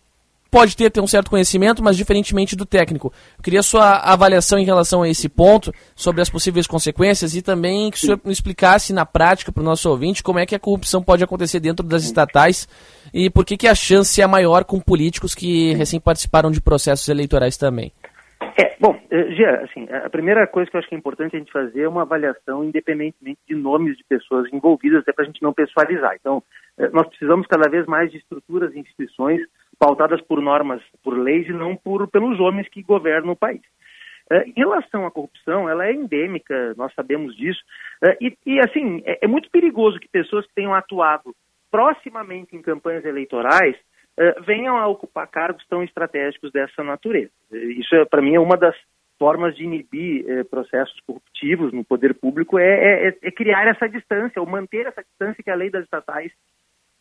pode 0.54 0.76
ter, 0.76 0.88
ter 0.88 1.00
um 1.00 1.06
certo 1.08 1.30
conhecimento, 1.30 1.82
mas 1.82 1.96
diferentemente 1.96 2.54
do 2.54 2.64
técnico. 2.64 3.12
Eu 3.36 3.42
queria 3.42 3.60
sua 3.60 3.96
avaliação 3.96 4.56
em 4.56 4.64
relação 4.64 5.02
a 5.02 5.08
esse 5.08 5.28
ponto, 5.28 5.72
sobre 5.96 6.22
as 6.22 6.30
possíveis 6.30 6.64
consequências 6.64 7.34
e 7.34 7.42
também 7.42 7.90
que 7.90 7.96
o 7.96 8.00
senhor 8.00 8.20
explicasse 8.26 8.94
na 8.94 9.04
prática 9.04 9.50
para 9.50 9.60
o 9.60 9.64
nosso 9.64 9.90
ouvinte 9.90 10.22
como 10.22 10.38
é 10.38 10.46
que 10.46 10.54
a 10.54 10.60
corrupção 10.60 11.02
pode 11.02 11.24
acontecer 11.24 11.58
dentro 11.58 11.84
das 11.84 12.04
estatais 12.04 12.68
e 13.12 13.28
por 13.28 13.44
que, 13.44 13.56
que 13.56 13.66
a 13.66 13.74
chance 13.74 14.22
é 14.22 14.26
maior 14.28 14.64
com 14.64 14.78
políticos 14.78 15.34
que 15.34 15.74
recém 15.74 15.98
participaram 15.98 16.52
de 16.52 16.60
processos 16.60 17.08
eleitorais 17.08 17.56
também. 17.56 17.92
É, 18.56 18.76
bom, 18.78 18.96
já, 19.10 19.50
eh, 19.50 19.64
assim, 19.64 19.88
a 19.90 20.08
primeira 20.08 20.46
coisa 20.46 20.70
que 20.70 20.76
eu 20.76 20.78
acho 20.78 20.88
que 20.88 20.94
é 20.94 20.98
importante 20.98 21.34
a 21.34 21.38
gente 21.38 21.50
fazer 21.50 21.82
é 21.82 21.88
uma 21.88 22.02
avaliação 22.02 22.62
independentemente 22.62 23.40
de 23.48 23.56
nomes 23.56 23.96
de 23.96 24.04
pessoas 24.04 24.46
envolvidas, 24.52 25.00
até 25.00 25.12
para 25.12 25.24
a 25.24 25.26
gente 25.26 25.42
não 25.42 25.52
pessoalizar. 25.52 26.14
Então, 26.20 26.40
eh, 26.78 26.90
nós 26.92 27.08
precisamos 27.08 27.46
cada 27.48 27.68
vez 27.68 27.86
mais 27.86 28.12
de 28.12 28.18
estruturas 28.18 28.72
e 28.72 28.78
instituições 28.78 29.40
pautadas 29.78 30.20
por 30.22 30.40
normas, 30.40 30.82
por 31.02 31.18
leis 31.18 31.48
e 31.48 31.52
não 31.52 31.76
por, 31.76 32.08
pelos 32.08 32.40
homens 32.40 32.68
que 32.68 32.82
governam 32.82 33.32
o 33.32 33.36
país. 33.36 33.62
Uh, 34.30 34.42
em 34.46 34.54
relação 34.56 35.06
à 35.06 35.10
corrupção, 35.10 35.68
ela 35.68 35.86
é 35.86 35.92
endêmica, 35.92 36.74
nós 36.76 36.92
sabemos 36.94 37.36
disso, 37.36 37.60
uh, 38.02 38.16
e, 38.20 38.34
e, 38.46 38.58
assim, 38.60 39.02
é, 39.04 39.18
é, 39.22 39.28
muito 39.28 39.50
perigoso 39.50 40.00
que 40.00 40.08
pessoas 40.08 40.46
que 40.46 40.54
tenham 40.54 40.74
atuado 40.74 41.34
proximamente 41.70 42.56
em 42.56 42.62
campanhas 42.62 43.04
eleitorais 43.04 43.76
uh, 43.76 44.42
venham 44.44 44.78
a 44.78 44.86
ocupar 44.86 45.26
cargos 45.28 45.64
tão 45.68 45.82
estratégicos 45.82 46.50
dessa 46.52 46.82
natureza. 46.82 47.30
Isso, 47.52 47.94
é, 47.94 48.04
para 48.06 48.22
mim, 48.22 48.34
é 48.34 48.40
uma 48.40 48.56
das 48.56 48.74
formas 49.18 49.54
de 49.54 49.64
inibir 49.64 50.44
processos 50.46 50.98
corruptivos 51.06 51.72
no 51.72 51.84
poder 51.84 52.14
público, 52.14 52.58
é, 52.58 53.14
é, 53.22 53.30
criar 53.30 53.66
essa 53.68 53.88
distância, 53.88 54.40
ou 54.40 54.48
manter 54.48 54.86
essa 54.86 55.02
distância 55.02 55.42
que 55.42 55.50
a 55.50 55.54
lei 55.54 55.70
das 55.70 55.84
estatais 55.84 56.32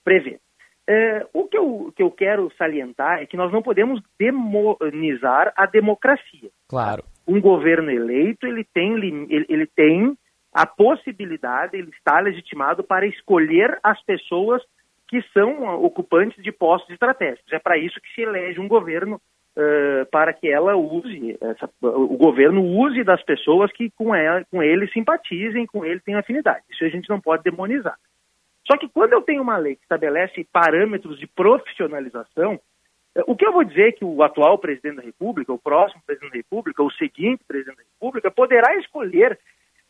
prevê. 0.04 0.40
É, 0.88 1.26
o 1.34 1.48
que 1.48 1.58
eu, 1.58 1.94
que 1.96 2.04
eu 2.04 2.12
quero 2.12 2.52
salientar 2.58 3.20
é 3.20 3.26
que 3.26 3.38
nós 3.38 3.52
não 3.52 3.62
podemos 3.62 4.02
demonizar 4.20 5.54
a 5.56 5.66
democracia. 5.66 6.50
Claro. 6.68 7.04
Um 7.26 7.40
governo 7.40 7.90
eleito, 7.90 8.46
ele 8.46 8.66
tem, 8.74 8.94
ele, 8.96 9.46
ele 9.48 9.66
tem 9.66 10.18
a 10.54 10.68
possibilidade, 10.68 11.78
ele 11.78 11.90
está 11.90 12.20
legitimado 12.20 12.84
para 12.84 13.08
escolher 13.08 13.80
as 13.82 14.02
pessoas 14.04 14.62
que 15.08 15.22
são 15.34 15.84
ocupantes 15.84 16.42
de 16.44 16.52
postos 16.52 16.90
estratégicos. 16.92 17.52
É 17.54 17.60
para 17.60 17.78
isso 17.78 18.00
que 18.02 18.14
se 18.14 18.22
elege 18.22 18.60
um 18.60 18.68
governo, 18.68 19.22
uh, 19.58 20.06
para 20.12 20.34
que 20.34 20.48
ela 20.48 20.76
use, 20.76 21.38
essa, 21.42 21.70
o 21.82 22.18
governo 22.18 22.62
use 22.62 23.04
das 23.04 23.24
pessoas 23.24 23.72
que 23.72 23.90
com, 23.92 24.14
ela, 24.14 24.44
com 24.52 24.62
ele 24.62 24.88
simpatizem, 24.90 25.66
com 25.66 25.86
ele 25.86 26.00
tenham 26.00 26.20
afinidade. 26.20 26.64
Isso 26.70 26.84
a 26.84 26.90
gente 26.90 27.10
não 27.10 27.22
pode 27.22 27.44
demonizar. 27.44 27.96
Só 28.66 28.78
que 28.78 28.88
quando 28.88 29.14
eu 29.14 29.22
tenho 29.22 29.42
uma 29.42 29.58
lei 29.58 29.76
que 29.76 29.84
estabelece 29.84 30.48
parâmetros 30.52 31.20
de 31.20 31.28
profissionalização, 31.28 32.60
eh, 33.16 33.24
o 33.28 33.36
que 33.36 33.46
eu 33.46 33.52
vou 33.52 33.64
dizer 33.64 33.90
é 33.90 33.92
que 33.92 34.06
o 34.06 34.24
atual 34.24 34.58
presidente 34.58 34.98
da 34.98 35.02
República, 35.02 35.52
o 35.52 35.60
próximo 35.60 36.02
presidente 36.06 36.32
da 36.32 36.38
República, 36.38 36.84
o 36.84 36.92
seguinte 36.92 37.44
presidente 37.48 37.78
da 37.78 37.84
República, 37.84 38.32
poderá 38.32 38.76
escolher 38.78 39.38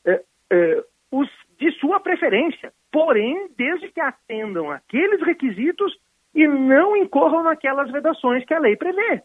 eh, 0.05 0.23
eh, 0.51 0.83
os 1.11 1.29
de 1.59 1.71
sua 1.79 1.99
preferência, 1.99 2.73
porém, 2.91 3.47
desde 3.55 3.89
que 3.91 4.01
atendam 4.01 4.71
aqueles 4.71 5.21
requisitos 5.21 5.95
e 6.33 6.47
não 6.47 6.97
incorram 6.97 7.43
naquelas 7.43 7.91
vedações 7.91 8.43
que 8.43 8.53
a 8.53 8.59
lei 8.59 8.75
prevê. 8.75 9.21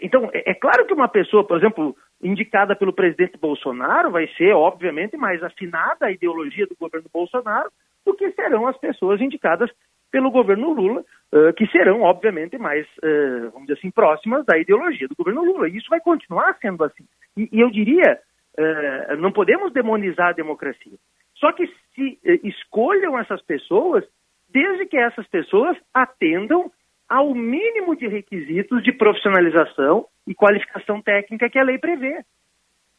Então, 0.00 0.30
é, 0.32 0.52
é 0.52 0.54
claro 0.54 0.86
que 0.86 0.94
uma 0.94 1.08
pessoa, 1.08 1.44
por 1.46 1.58
exemplo, 1.58 1.94
indicada 2.22 2.74
pelo 2.74 2.94
presidente 2.94 3.36
Bolsonaro, 3.38 4.10
vai 4.10 4.26
ser, 4.28 4.54
obviamente, 4.54 5.16
mais 5.16 5.42
afinada 5.42 6.06
à 6.06 6.10
ideologia 6.10 6.66
do 6.66 6.74
governo 6.74 7.08
Bolsonaro 7.12 7.70
do 8.04 8.14
que 8.14 8.30
serão 8.32 8.66
as 8.66 8.76
pessoas 8.78 9.20
indicadas 9.20 9.70
pelo 10.12 10.30
governo 10.30 10.72
Lula, 10.72 11.00
uh, 11.32 11.52
que 11.54 11.66
serão, 11.68 12.02
obviamente, 12.02 12.58
mais, 12.58 12.86
uh, 12.98 13.50
vamos 13.50 13.66
dizer 13.66 13.78
assim, 13.78 13.90
próximas 13.90 14.44
da 14.44 14.58
ideologia 14.58 15.08
do 15.08 15.16
governo 15.16 15.42
Lula. 15.42 15.68
E 15.68 15.76
isso 15.78 15.88
vai 15.88 16.00
continuar 16.00 16.56
sendo 16.60 16.84
assim. 16.84 17.04
E, 17.36 17.48
eu 17.50 17.70
diria, 17.70 18.20
uh, 18.58 19.16
não 19.16 19.32
podemos 19.32 19.72
demonizar 19.72 20.28
a 20.28 20.32
democracia. 20.32 20.98
Só 21.36 21.50
que 21.52 21.66
se 21.94 22.18
escolham 22.44 23.18
essas 23.18 23.42
pessoas, 23.42 24.04
desde 24.50 24.86
que 24.86 24.96
essas 24.96 25.26
pessoas 25.26 25.76
atendam 25.92 26.70
ao 27.08 27.34
mínimo 27.34 27.96
de 27.96 28.06
requisitos 28.06 28.82
de 28.82 28.92
profissionalização 28.92 30.06
e 30.26 30.34
qualificação 30.34 31.02
técnica 31.02 31.50
que 31.50 31.58
a 31.58 31.64
lei 31.64 31.78
prevê. 31.78 32.22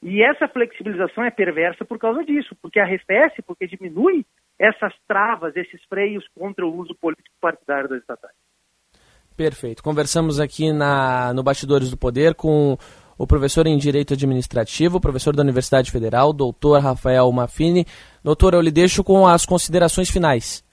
E 0.02 0.22
essa 0.22 0.48
flexibilização 0.50 1.24
é 1.24 1.32
perversa 1.32 1.86
por 1.86 1.98
causa 1.98 2.24
disso, 2.26 2.56
porque 2.62 2.80
arrefece, 2.80 3.42
porque 3.42 3.66
diminui 3.66 4.26
essas 4.60 4.94
travas, 5.08 5.56
esses 5.56 5.82
freios 5.90 6.26
contra 6.38 6.66
o 6.66 6.76
uso 6.76 6.96
político 6.96 7.36
partidário 7.42 7.90
das 7.90 8.00
estatais. 8.00 8.36
Perfeito. 9.36 9.84
Conversamos 9.84 10.40
aqui 10.40 10.72
na, 10.72 11.34
no 11.34 11.44
Bastidores 11.44 11.90
do 11.90 11.98
Poder 11.98 12.36
com 12.36 12.78
o 13.18 13.28
professor 13.28 13.66
em 13.66 13.78
Direito 13.78 14.14
Administrativo, 14.14 15.02
professor 15.02 15.36
da 15.36 15.44
Universidade 15.44 15.92
Federal, 15.92 16.34
doutor 16.34 16.82
Rafael 16.82 17.32
Mafini. 17.32 17.86
Doutor, 18.24 18.54
eu 18.54 18.62
lhe 18.62 18.72
deixo 18.72 19.04
com 19.04 19.28
as 19.28 19.46
considerações 19.46 20.10
finais. 20.10 20.64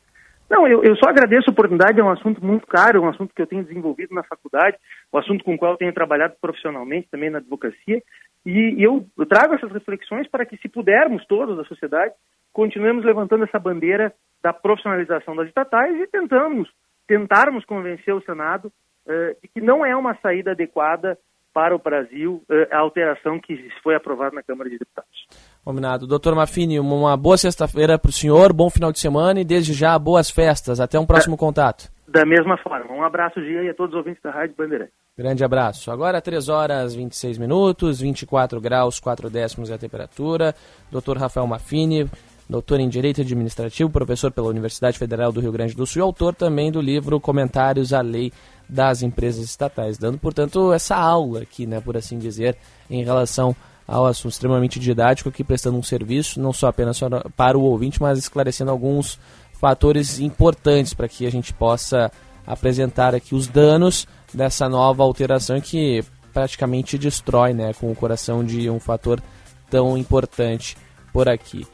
Não, 0.51 0.66
eu, 0.66 0.82
eu, 0.82 0.97
só 0.97 1.09
agradeço 1.09 1.48
a 1.48 1.52
oportunidade, 1.52 2.01
é 2.01 2.02
um 2.02 2.11
assunto 2.11 2.44
muito 2.44 2.66
caro, 2.66 2.98
é 2.98 3.01
um 3.01 3.09
assunto 3.09 3.32
que 3.32 3.40
eu 3.40 3.47
tenho 3.47 3.62
desenvolvido 3.62 4.12
na 4.12 4.24
faculdade, 4.24 4.77
um 5.12 5.19
assunto 5.19 5.44
com 5.44 5.55
o 5.55 5.59
qual 5.59 5.73
eu 5.73 5.78
tenho 5.78 5.94
trabalhado 5.94 6.35
profissionalmente 6.40 7.09
também 7.09 7.31
na 7.31 7.39
advocacia, 7.39 8.02
e, 8.44 8.51
e 8.51 8.82
eu, 8.82 9.07
eu, 9.16 9.27
trago 9.27 9.55
essas 9.55 9.70
reflexões 9.70 10.28
para 10.28 10.44
que, 10.44 10.57
se 10.57 10.69
pudermos 10.69 11.24
todos 11.27 11.57
da 11.57 11.65
sociedade, 11.65 12.12
continuemos 12.52 13.05
levantando 13.05 13.44
essa 13.44 13.59
bandeira 13.59 14.12
da 14.43 14.52
profissionalização 14.52 15.36
das 15.36 15.48
estatais 15.48 15.94
e 16.01 16.06
tentamos, 16.06 16.68
tentarmos 17.06 17.64
convencer 17.64 18.14
o 18.14 18.22
Senado 18.22 18.72
uh, 19.06 19.40
de 19.43 19.48
que 19.48 19.60
não 19.60 19.85
é 19.85 19.94
uma 19.94 20.14
saída 20.16 20.52
adequada 20.52 21.18
para 21.52 21.74
o 21.74 21.78
Brasil 21.78 22.43
uh, 22.48 22.74
a 22.74 22.78
alteração 22.78 23.39
que 23.39 23.68
foi 23.82 23.94
aprovada 23.94 24.35
na 24.35 24.43
Câmara 24.43 24.70
de 24.70 24.78
Deputados. 24.78 25.27
Combinado. 25.64 26.06
Doutor 26.06 26.35
Mafini, 26.35 26.81
uma 26.81 27.16
boa 27.16 27.36
sexta-feira 27.36 27.98
para 27.98 28.09
o 28.09 28.12
senhor, 28.12 28.52
bom 28.52 28.70
final 28.70 28.93
de 28.93 28.98
semana 28.98 29.40
e 29.40 29.44
desde 29.44 29.72
já 29.72 29.98
boas 29.98 30.31
festas. 30.31 30.81
Até 30.81 30.98
um 30.98 31.06
próximo 31.06 31.36
contato. 31.36 31.90
Da 32.09 32.24
mesma 32.24 32.56
forma. 32.56 32.93
Um 32.93 33.05
abraço, 33.05 33.40
Gia, 33.40 33.62
e 33.62 33.68
a 33.68 33.74
todos 33.74 33.94
os 33.94 33.98
ouvintes 33.98 34.22
da 34.22 34.31
Rádio 34.31 34.56
Bandeirante. 34.56 34.93
Grande 35.16 35.44
abraço. 35.44 35.90
Agora 35.90 36.20
3 36.20 36.48
horas 36.48 36.94
26 36.94 37.36
minutos, 37.36 38.01
24 38.01 38.60
graus, 38.60 38.98
4 38.98 39.28
décimos 39.28 39.70
é 39.70 39.74
a 39.74 39.78
temperatura. 39.78 40.55
Doutor 40.90 41.18
Rafael 41.18 41.47
Mafini, 41.47 42.09
doutor 42.51 42.81
em 42.81 42.89
Direito 42.89 43.20
Administrativo, 43.20 43.89
professor 43.89 44.32
pela 44.32 44.48
Universidade 44.48 44.98
Federal 44.98 45.31
do 45.31 45.40
Rio 45.40 45.52
Grande 45.52 45.72
do 45.72 45.86
Sul 45.86 46.01
e 46.01 46.02
autor 46.02 46.35
também 46.35 46.72
do 46.72 46.81
livro 46.81 47.20
Comentários 47.20 47.93
à 47.93 48.01
Lei 48.01 48.32
das 48.68 49.02
Empresas 49.02 49.44
Estatais, 49.44 49.97
dando, 49.97 50.18
portanto, 50.18 50.72
essa 50.72 50.97
aula 50.97 51.43
aqui, 51.43 51.64
né, 51.64 51.81
por 51.81 51.97
assim 51.97 52.18
dizer, 52.18 52.56
em 52.90 53.05
relação 53.05 53.55
ao 53.86 54.05
assunto 54.05 54.32
extremamente 54.32 54.81
didático, 54.81 55.28
aqui 55.28 55.44
prestando 55.44 55.78
um 55.78 55.82
serviço, 55.82 56.40
não 56.40 56.52
só 56.52 56.66
apenas 56.66 56.98
para 57.36 57.56
o 57.56 57.62
ouvinte, 57.62 58.02
mas 58.02 58.18
esclarecendo 58.18 58.72
alguns 58.72 59.16
fatores 59.52 60.18
importantes 60.18 60.93
para 60.93 61.09
que 61.09 61.27
a 61.27 61.31
gente 61.31 61.55
possa 61.55 62.10
apresentar 62.44 63.14
aqui 63.14 63.32
os 63.32 63.47
danos 63.47 64.09
dessa 64.35 64.68
nova 64.68 65.05
alteração 65.05 65.60
que 65.60 66.02
praticamente 66.32 66.98
destrói, 66.98 67.52
né, 67.52 67.72
com 67.74 67.93
o 67.93 67.94
coração 67.94 68.44
de 68.44 68.68
um 68.68 68.81
fator 68.81 69.22
tão 69.70 69.97
importante 69.97 70.77
por 71.12 71.28
aqui. 71.28 71.64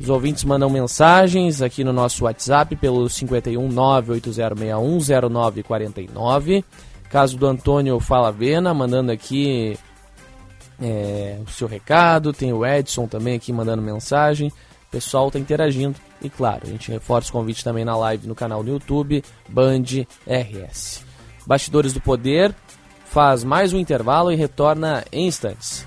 Os 0.00 0.08
ouvintes 0.08 0.44
mandam 0.44 0.68
mensagens 0.68 1.62
aqui 1.62 1.84
no 1.84 1.92
nosso 1.92 2.24
WhatsApp 2.24 2.74
pelo 2.76 3.08
51 3.08 3.68
98061 3.68 4.98
0949. 5.30 6.64
Caso 7.10 7.36
do 7.36 7.46
Antônio 7.46 8.00
Falavena, 8.00 8.74
mandando 8.74 9.12
aqui 9.12 9.78
é, 10.80 11.38
o 11.46 11.50
seu 11.50 11.68
recado. 11.68 12.32
Tem 12.32 12.52
o 12.52 12.66
Edson 12.66 13.06
também 13.06 13.36
aqui 13.36 13.52
mandando 13.52 13.82
mensagem. 13.82 14.48
O 14.48 14.90
pessoal 14.90 15.28
está 15.28 15.38
interagindo. 15.38 15.96
E 16.20 16.28
claro, 16.28 16.62
a 16.64 16.66
gente 16.66 16.90
reforça 16.90 17.30
o 17.30 17.32
convite 17.32 17.62
também 17.62 17.84
na 17.84 17.96
live 17.96 18.26
no 18.26 18.34
canal 18.34 18.62
do 18.62 18.70
YouTube, 18.70 19.22
Band 19.48 20.06
RS. 20.26 21.04
Bastidores 21.46 21.92
do 21.92 22.00
Poder 22.00 22.54
faz 23.06 23.44
mais 23.44 23.72
um 23.72 23.78
intervalo 23.78 24.32
e 24.32 24.36
retorna 24.36 25.04
em 25.12 25.26
instantes. 25.26 25.86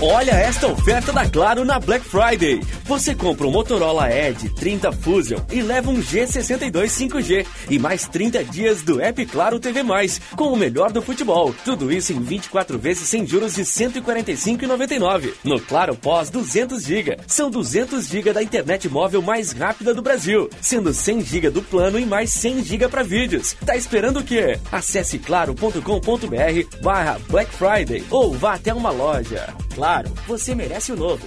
Olha 0.00 0.30
esta 0.30 0.68
oferta 0.68 1.12
da 1.12 1.28
Claro 1.28 1.64
na 1.64 1.80
Black 1.80 2.04
Friday. 2.04 2.60
Você 2.84 3.16
compra 3.16 3.48
um 3.48 3.50
Motorola 3.50 4.08
Edge 4.08 4.48
30 4.50 4.92
Fusion 4.92 5.40
e 5.50 5.60
leva 5.60 5.90
um 5.90 6.00
G62 6.00 6.70
5G 6.70 7.44
e 7.68 7.80
mais 7.80 8.06
30 8.06 8.44
dias 8.44 8.82
do 8.82 9.00
App 9.00 9.26
Claro 9.26 9.58
TV+, 9.58 9.82
com 10.36 10.52
o 10.52 10.56
melhor 10.56 10.92
do 10.92 11.02
futebol. 11.02 11.52
Tudo 11.64 11.90
isso 11.90 12.12
em 12.12 12.20
24 12.20 12.78
vezes 12.78 13.08
sem 13.08 13.26
juros 13.26 13.56
de 13.56 13.62
145,99. 13.62 15.32
No 15.42 15.60
Claro 15.60 15.96
Pós 15.96 16.30
200 16.30 16.80
GB. 16.84 17.18
São 17.26 17.50
200 17.50 18.06
GB 18.06 18.32
da 18.32 18.42
internet 18.42 18.88
móvel 18.88 19.20
mais 19.20 19.50
rápida 19.50 19.92
do 19.92 20.00
Brasil, 20.00 20.48
sendo 20.60 20.94
100 20.94 21.22
GB 21.22 21.50
do 21.50 21.62
plano 21.62 21.98
e 21.98 22.06
mais 22.06 22.30
100 22.30 22.62
GB 22.62 22.86
para 22.86 23.02
vídeos. 23.02 23.56
Tá 23.66 23.76
esperando 23.76 24.20
o 24.20 24.24
quê? 24.24 24.60
Acesse 24.70 25.18
claro.com.br 25.18 26.82
barra 26.82 27.18
Black 27.28 27.52
Friday 27.52 28.04
ou 28.10 28.32
vá 28.32 28.54
até 28.54 28.72
uma 28.72 28.90
loja. 28.90 29.52
Claro 29.74 29.87
Claro, 29.88 30.10
você 30.26 30.54
merece 30.54 30.92
o 30.92 30.96
novo. 30.96 31.26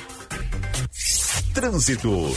Trânsito. 1.53 2.33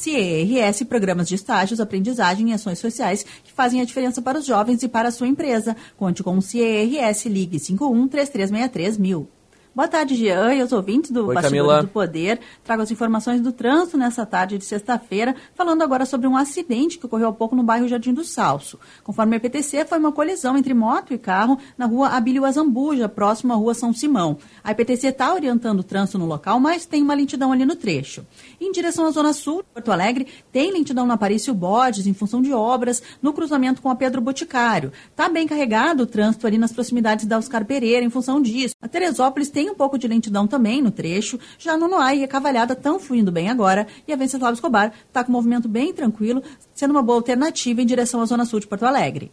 CIERS, 0.00 0.82
programas 0.84 1.28
de 1.28 1.34
estágios, 1.34 1.78
aprendizagem 1.78 2.50
e 2.50 2.52
ações 2.54 2.78
sociais 2.78 3.24
que 3.44 3.52
fazem 3.52 3.80
a 3.80 3.84
diferença 3.84 4.22
para 4.22 4.38
os 4.38 4.46
jovens 4.46 4.82
e 4.82 4.88
para 4.88 5.08
a 5.08 5.12
sua 5.12 5.28
empresa. 5.28 5.76
Conte 5.96 6.22
com 6.22 6.38
o 6.38 6.42
CIERS, 6.42 7.26
ligue 7.26 7.58
51 7.58 8.08
3363 8.08 8.96
mil. 8.96 9.28
Boa 9.72 9.86
tarde, 9.86 10.16
Jean 10.16 10.52
e 10.52 10.62
os 10.64 10.72
ouvintes 10.72 11.12
do 11.12 11.28
Oi, 11.28 11.34
Bastidores 11.34 11.66
Camila. 11.66 11.82
do 11.82 11.88
Poder. 11.88 12.40
Trago 12.64 12.82
as 12.82 12.90
informações 12.90 13.40
do 13.40 13.52
trânsito 13.52 13.96
nessa 13.96 14.26
tarde 14.26 14.58
de 14.58 14.64
sexta-feira, 14.64 15.36
falando 15.54 15.82
agora 15.82 16.04
sobre 16.04 16.26
um 16.26 16.36
acidente 16.36 16.98
que 16.98 17.06
ocorreu 17.06 17.28
há 17.28 17.32
pouco 17.32 17.54
no 17.54 17.62
bairro 17.62 17.86
Jardim 17.86 18.12
do 18.12 18.24
Salso. 18.24 18.80
Conforme 19.04 19.34
a 19.34 19.36
IPTC, 19.36 19.84
foi 19.84 19.98
uma 19.98 20.10
colisão 20.10 20.56
entre 20.56 20.74
moto 20.74 21.14
e 21.14 21.18
carro 21.18 21.56
na 21.78 21.86
rua 21.86 22.08
Abílio 22.08 22.44
Azambuja, 22.44 23.08
próximo 23.08 23.52
à 23.52 23.56
rua 23.56 23.72
São 23.72 23.92
Simão. 23.92 24.38
A 24.64 24.72
IPTC 24.72 25.06
está 25.06 25.32
orientando 25.32 25.78
o 25.78 25.84
trânsito 25.84 26.18
no 26.18 26.26
local, 26.26 26.58
mas 26.58 26.84
tem 26.84 27.00
uma 27.00 27.14
lentidão 27.14 27.52
ali 27.52 27.64
no 27.64 27.76
trecho. 27.76 28.26
Em 28.60 28.72
direção 28.72 29.06
à 29.06 29.10
Zona 29.12 29.32
Sul, 29.32 29.62
Porto 29.72 29.92
Alegre, 29.92 30.26
tem 30.50 30.72
lentidão 30.72 31.06
na 31.06 31.14
Aparício 31.14 31.54
Borges, 31.54 32.08
em 32.08 32.12
função 32.12 32.42
de 32.42 32.52
obras, 32.52 33.00
no 33.22 33.32
cruzamento 33.32 33.80
com 33.80 33.88
a 33.88 33.94
Pedro 33.94 34.20
Boticário. 34.20 34.90
Está 35.10 35.28
bem 35.28 35.46
carregado 35.46 36.02
o 36.02 36.06
trânsito 36.06 36.44
ali 36.44 36.58
nas 36.58 36.72
proximidades 36.72 37.24
da 37.24 37.38
Oscar 37.38 37.64
Pereira, 37.64 38.04
em 38.04 38.10
função 38.10 38.42
disso. 38.42 38.74
A 38.82 38.88
Teresópolis 38.88 39.48
tem 39.48 39.69
um 39.70 39.74
pouco 39.74 39.98
de 39.98 40.06
lentidão 40.08 40.46
também 40.46 40.82
no 40.82 40.90
trecho. 40.90 41.38
Já 41.58 41.76
no 41.76 41.88
Noai 41.88 42.18
e 42.18 42.24
a 42.24 42.28
Cavalhada 42.28 42.74
estão 42.74 42.98
fluindo 42.98 43.32
bem 43.32 43.48
agora. 43.48 43.86
E 44.06 44.12
a 44.12 44.16
Venceslau 44.16 44.52
Escobar 44.52 44.92
está 45.08 45.24
com 45.24 45.30
um 45.30 45.34
movimento 45.34 45.68
bem 45.68 45.92
tranquilo, 45.92 46.42
sendo 46.74 46.90
uma 46.90 47.02
boa 47.02 47.18
alternativa 47.18 47.80
em 47.80 47.86
direção 47.86 48.20
à 48.20 48.24
Zona 48.24 48.44
Sul 48.44 48.60
de 48.60 48.66
Porto 48.66 48.84
Alegre. 48.84 49.30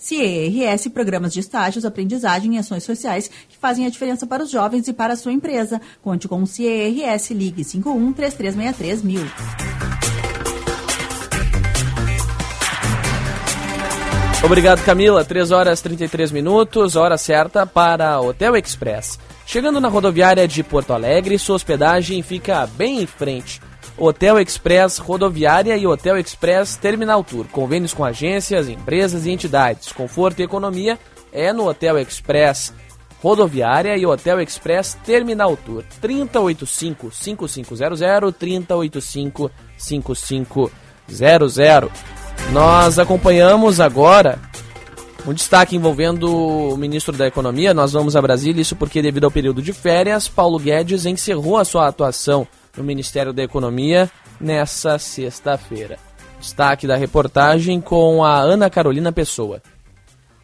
CIERS, 0.00 0.88
programas 0.88 1.32
de 1.32 1.40
estágios, 1.40 1.84
aprendizagem 1.84 2.56
e 2.56 2.58
ações 2.58 2.84
sociais 2.84 3.30
que 3.48 3.58
fazem 3.58 3.84
a 3.84 3.90
diferença 3.90 4.26
para 4.26 4.42
os 4.42 4.50
jovens 4.50 4.88
e 4.88 4.94
para 4.94 5.12
a 5.12 5.16
sua 5.16 5.32
empresa. 5.32 5.80
Conte 6.02 6.26
com 6.26 6.42
o 6.42 6.46
CIERS, 6.46 7.30
ligue 7.32 7.62
51 7.62 8.12
3363 8.14 9.02
mil. 9.02 9.26
Obrigado, 14.42 14.82
Camila. 14.84 15.22
3 15.22 15.50
horas 15.50 15.82
33 15.82 16.32
minutos, 16.32 16.96
hora 16.96 17.18
certa 17.18 17.66
para 17.66 18.18
Hotel 18.20 18.56
Express. 18.56 19.18
Chegando 19.50 19.80
na 19.80 19.88
rodoviária 19.88 20.46
de 20.46 20.62
Porto 20.62 20.92
Alegre, 20.92 21.36
sua 21.36 21.56
hospedagem 21.56 22.22
fica 22.22 22.68
bem 22.68 23.02
em 23.02 23.06
frente. 23.06 23.60
Hotel 23.98 24.38
Express 24.38 24.98
Rodoviária 24.98 25.76
e 25.76 25.88
Hotel 25.88 26.16
Express 26.18 26.76
Terminal 26.76 27.24
Tour. 27.24 27.46
Convênios 27.50 27.92
com 27.92 28.04
agências, 28.04 28.68
empresas 28.68 29.26
e 29.26 29.32
entidades. 29.32 29.90
Conforto 29.90 30.38
e 30.38 30.44
economia 30.44 30.96
é 31.32 31.52
no 31.52 31.66
Hotel 31.66 31.98
Express 31.98 32.72
Rodoviária 33.20 33.96
e 33.96 34.06
Hotel 34.06 34.40
Express 34.40 34.96
Terminal 35.04 35.56
Tour. 35.56 35.82
3085 36.00 37.10
5500 37.10 38.36
3085 38.38 39.50
5500. 39.76 41.90
Nós 42.52 43.00
acompanhamos 43.00 43.80
agora 43.80 44.38
um 45.26 45.34
destaque 45.34 45.76
envolvendo 45.76 46.34
o 46.34 46.76
ministro 46.76 47.16
da 47.16 47.26
Economia. 47.26 47.74
Nós 47.74 47.92
vamos 47.92 48.16
a 48.16 48.22
Brasília, 48.22 48.62
isso 48.62 48.76
porque, 48.76 49.02
devido 49.02 49.24
ao 49.24 49.30
período 49.30 49.62
de 49.62 49.72
férias, 49.72 50.28
Paulo 50.28 50.58
Guedes 50.58 51.06
encerrou 51.06 51.56
a 51.56 51.64
sua 51.64 51.86
atuação 51.86 52.46
no 52.76 52.84
Ministério 52.84 53.32
da 53.32 53.42
Economia 53.42 54.10
nessa 54.40 54.98
sexta-feira. 54.98 55.98
Destaque 56.40 56.86
da 56.86 56.96
reportagem 56.96 57.80
com 57.80 58.24
a 58.24 58.38
Ana 58.38 58.70
Carolina 58.70 59.12
Pessoa. 59.12 59.62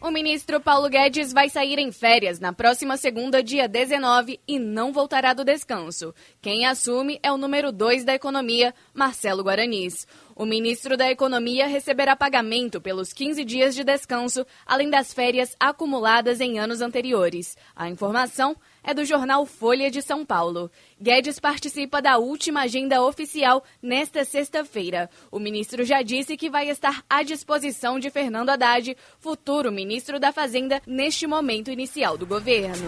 O 0.07 0.11
ministro 0.11 0.61
Paulo 0.61 0.87
Guedes 0.87 1.33
vai 1.33 1.49
sair 1.49 1.77
em 1.77 1.91
férias 1.91 2.39
na 2.39 2.53
próxima 2.53 2.95
segunda, 2.95 3.43
dia 3.43 3.67
19, 3.67 4.39
e 4.47 4.57
não 4.57 4.93
voltará 4.93 5.33
do 5.33 5.43
descanso. 5.43 6.15
Quem 6.41 6.65
assume 6.65 7.19
é 7.21 7.29
o 7.29 7.37
número 7.37 7.73
2 7.73 8.05
da 8.05 8.15
Economia, 8.15 8.73
Marcelo 8.93 9.43
Guaranis. 9.43 10.07
O 10.33 10.45
ministro 10.45 10.95
da 10.95 11.11
Economia 11.11 11.67
receberá 11.67 12.15
pagamento 12.15 12.79
pelos 12.79 13.11
15 13.11 13.43
dias 13.43 13.75
de 13.75 13.83
descanso, 13.83 14.47
além 14.65 14.89
das 14.89 15.13
férias 15.13 15.57
acumuladas 15.59 16.39
em 16.39 16.57
anos 16.57 16.79
anteriores. 16.79 17.57
A 17.75 17.89
informação 17.89 18.55
é 18.87 18.93
do 18.93 19.03
jornal 19.03 19.45
Folha 19.45 19.91
de 19.91 20.01
São 20.01 20.25
Paulo. 20.25 20.71
Guedes 20.99 21.41
participa 21.41 22.01
da 22.01 22.17
última 22.17 22.61
agenda 22.61 23.03
oficial 23.03 23.61
nesta 23.81 24.23
sexta-feira. 24.23 25.09
O 25.29 25.39
ministro 25.39 25.83
já 25.83 26.01
disse 26.01 26.37
que 26.37 26.49
vai 26.49 26.69
estar 26.69 27.03
à 27.09 27.21
disposição 27.21 27.99
de 27.99 28.09
Fernando 28.09 28.49
Haddad, 28.49 28.95
futuro 29.19 29.73
ministro 29.73 30.21
da 30.21 30.31
Fazenda, 30.31 30.81
neste 30.87 31.27
momento 31.27 31.69
inicial 31.69 32.17
do 32.17 32.25
governo. 32.25 32.87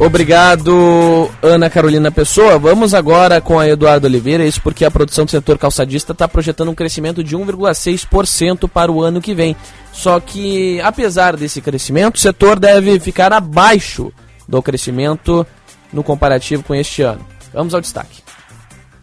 Obrigado, 0.00 1.30
Ana 1.42 1.68
Carolina 1.68 2.10
Pessoa. 2.10 2.58
Vamos 2.58 2.94
agora 2.94 3.38
com 3.38 3.58
a 3.58 3.68
Eduardo 3.68 4.06
Oliveira, 4.06 4.46
isso 4.46 4.62
porque 4.62 4.82
a 4.82 4.90
produção 4.90 5.26
do 5.26 5.30
setor 5.30 5.58
calçadista 5.58 6.12
está 6.12 6.26
projetando 6.26 6.70
um 6.70 6.74
crescimento 6.74 7.22
de 7.22 7.36
1,6% 7.36 8.66
para 8.66 8.90
o 8.90 9.02
ano 9.02 9.20
que 9.20 9.34
vem. 9.34 9.54
Só 9.92 10.18
que, 10.18 10.80
apesar 10.80 11.36
desse 11.36 11.60
crescimento, 11.60 12.16
o 12.16 12.18
setor 12.18 12.58
deve 12.58 12.98
ficar 12.98 13.30
abaixo 13.30 14.10
do 14.48 14.62
crescimento 14.62 15.46
no 15.92 16.02
comparativo 16.02 16.62
com 16.62 16.74
este 16.74 17.02
ano. 17.02 17.20
Vamos 17.52 17.74
ao 17.74 17.80
destaque. 17.82 18.22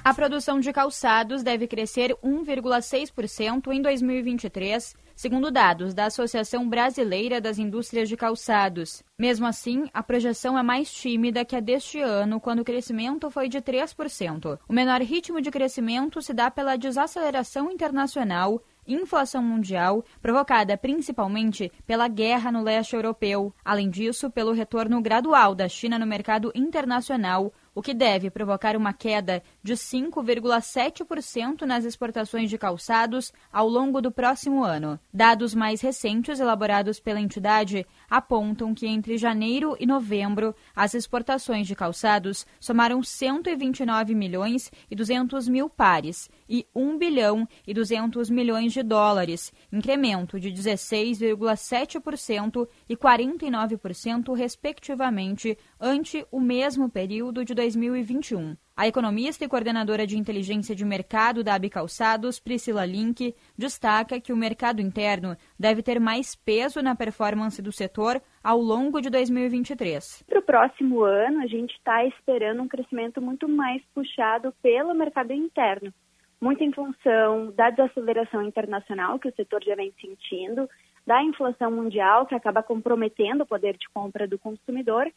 A 0.07 0.13
produção 0.13 0.61
de 0.61 0.71
calçados 0.71 1.43
deve 1.43 1.67
crescer 1.67 2.15
1,6% 2.23 3.73
em 3.73 3.81
2023, 3.81 4.95
segundo 5.13 5.51
dados 5.51 5.93
da 5.93 6.05
Associação 6.05 6.69
Brasileira 6.69 7.41
das 7.41 7.59
Indústrias 7.59 8.07
de 8.07 8.15
Calçados. 8.15 9.03
Mesmo 9.19 9.45
assim, 9.45 9.89
a 9.93 10.01
projeção 10.01 10.57
é 10.57 10.63
mais 10.63 10.89
tímida 10.89 11.43
que 11.43 11.57
a 11.57 11.59
deste 11.59 11.99
ano, 11.99 12.39
quando 12.39 12.61
o 12.61 12.63
crescimento 12.63 13.29
foi 13.29 13.49
de 13.49 13.61
3%. 13.61 14.57
O 14.65 14.71
menor 14.71 15.01
ritmo 15.01 15.41
de 15.41 15.51
crescimento 15.51 16.21
se 16.21 16.33
dá 16.33 16.49
pela 16.49 16.77
desaceleração 16.77 17.69
internacional 17.69 18.63
inflação 18.87 19.43
mundial, 19.43 20.03
provocada 20.21 20.77
principalmente 20.77 21.71
pela 21.85 22.07
guerra 22.07 22.51
no 22.51 22.63
leste 22.63 22.95
europeu. 22.95 23.53
Além 23.63 23.89
disso, 23.89 24.31
pelo 24.31 24.53
retorno 24.53 25.01
gradual 25.01 25.53
da 25.53 25.67
China 25.67 25.99
no 25.99 26.07
mercado 26.07 26.51
internacional, 26.55 27.51
o 27.77 27.81
que 27.83 27.93
deve 27.93 28.31
provocar 28.31 28.75
uma 28.75 28.91
queda 28.91 29.43
de 29.61 29.73
5,7% 29.73 31.61
nas 31.61 31.85
exportações 31.85 32.49
de 32.49 32.57
calçados 32.57 33.31
ao 33.53 33.69
longo 33.69 34.01
do 34.01 34.11
próximo 34.11 34.63
ano. 34.63 34.99
Dados 35.13 35.53
mais 35.53 35.79
recentes 35.79 36.39
elaborados 36.39 36.99
pela 36.99 37.21
entidade 37.21 37.85
apontam 38.09 38.73
que 38.73 38.87
entre 38.87 39.15
janeiro 39.15 39.77
e 39.79 39.85
novembro 39.85 40.55
as 40.75 40.95
exportações 40.95 41.67
de 41.67 41.75
calçados 41.75 42.47
somaram 42.59 43.03
129 43.03 44.15
milhões 44.15 44.71
e 44.89 44.95
200 44.95 45.47
mil 45.47 45.69
pares 45.69 46.31
e 46.49 46.65
1 46.75 46.97
bilhão 46.97 47.47
e 47.67 47.75
200 47.75 48.31
milhões 48.31 48.73
de 48.73 48.81
dólares, 48.81 49.53
incremento 49.71 50.39
de 50.39 50.51
16,7% 50.51 52.67
e 52.89 52.97
49% 52.97 54.35
respectivamente 54.35 55.55
ante 55.79 56.25
o 56.31 56.39
mesmo 56.39 56.89
período 56.89 57.45
de 57.45 57.53
2021. 57.53 58.55
A 58.75 58.87
economista 58.87 59.43
e 59.43 59.47
coordenadora 59.47 60.05
de 60.05 60.17
inteligência 60.17 60.75
de 60.75 60.85
mercado 60.85 61.43
da 61.43 61.55
Abicalçados, 61.55 62.39
Priscila 62.39 62.85
Link, 62.85 63.33
destaca 63.57 64.21
que 64.21 64.31
o 64.31 64.37
mercado 64.37 64.81
interno 64.81 65.35
deve 65.59 65.81
ter 65.81 65.99
mais 65.99 66.35
peso 66.35 66.81
na 66.81 66.95
performance 66.95 67.59
do 67.61 67.71
setor 67.71 68.21
ao 68.43 68.59
longo 68.59 69.01
de 69.01 69.09
2023. 69.09 70.23
Para 70.27 70.39
o 70.39 70.43
próximo 70.43 71.03
ano, 71.03 71.41
a 71.41 71.47
gente 71.47 71.71
está 71.71 72.05
esperando 72.05 72.61
um 72.61 72.67
crescimento 72.67 73.19
muito 73.19 73.49
mais 73.49 73.81
puxado 73.95 74.53
pelo 74.61 74.93
mercado 74.93 75.33
interno, 75.33 75.91
muito 76.39 76.63
em 76.63 76.71
função 76.71 77.51
da 77.55 77.71
desaceleração 77.71 78.43
internacional 78.43 79.17
que 79.17 79.27
o 79.27 79.35
setor 79.35 79.63
já 79.63 79.75
vem 79.75 79.91
sentindo, 79.99 80.69
da 81.03 81.23
inflação 81.23 81.71
mundial 81.71 82.25
que 82.25 82.35
acaba 82.35 82.61
comprometendo 82.61 83.41
o 83.41 83.47
poder 83.47 83.77
de 83.77 83.89
compra 83.89 84.27
do 84.27 84.37
consumidor 84.37 85.11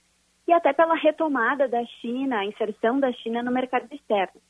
e 0.50 0.52
até 0.52 0.72
pela 0.72 0.96
retomada 0.96 1.68
da 1.68 1.84
China, 2.00 2.40
a 2.40 2.44
inserção 2.44 2.98
da 2.98 3.12
China 3.12 3.40
no 3.40 3.52
mercado 3.52 3.86
externo. 3.92 4.40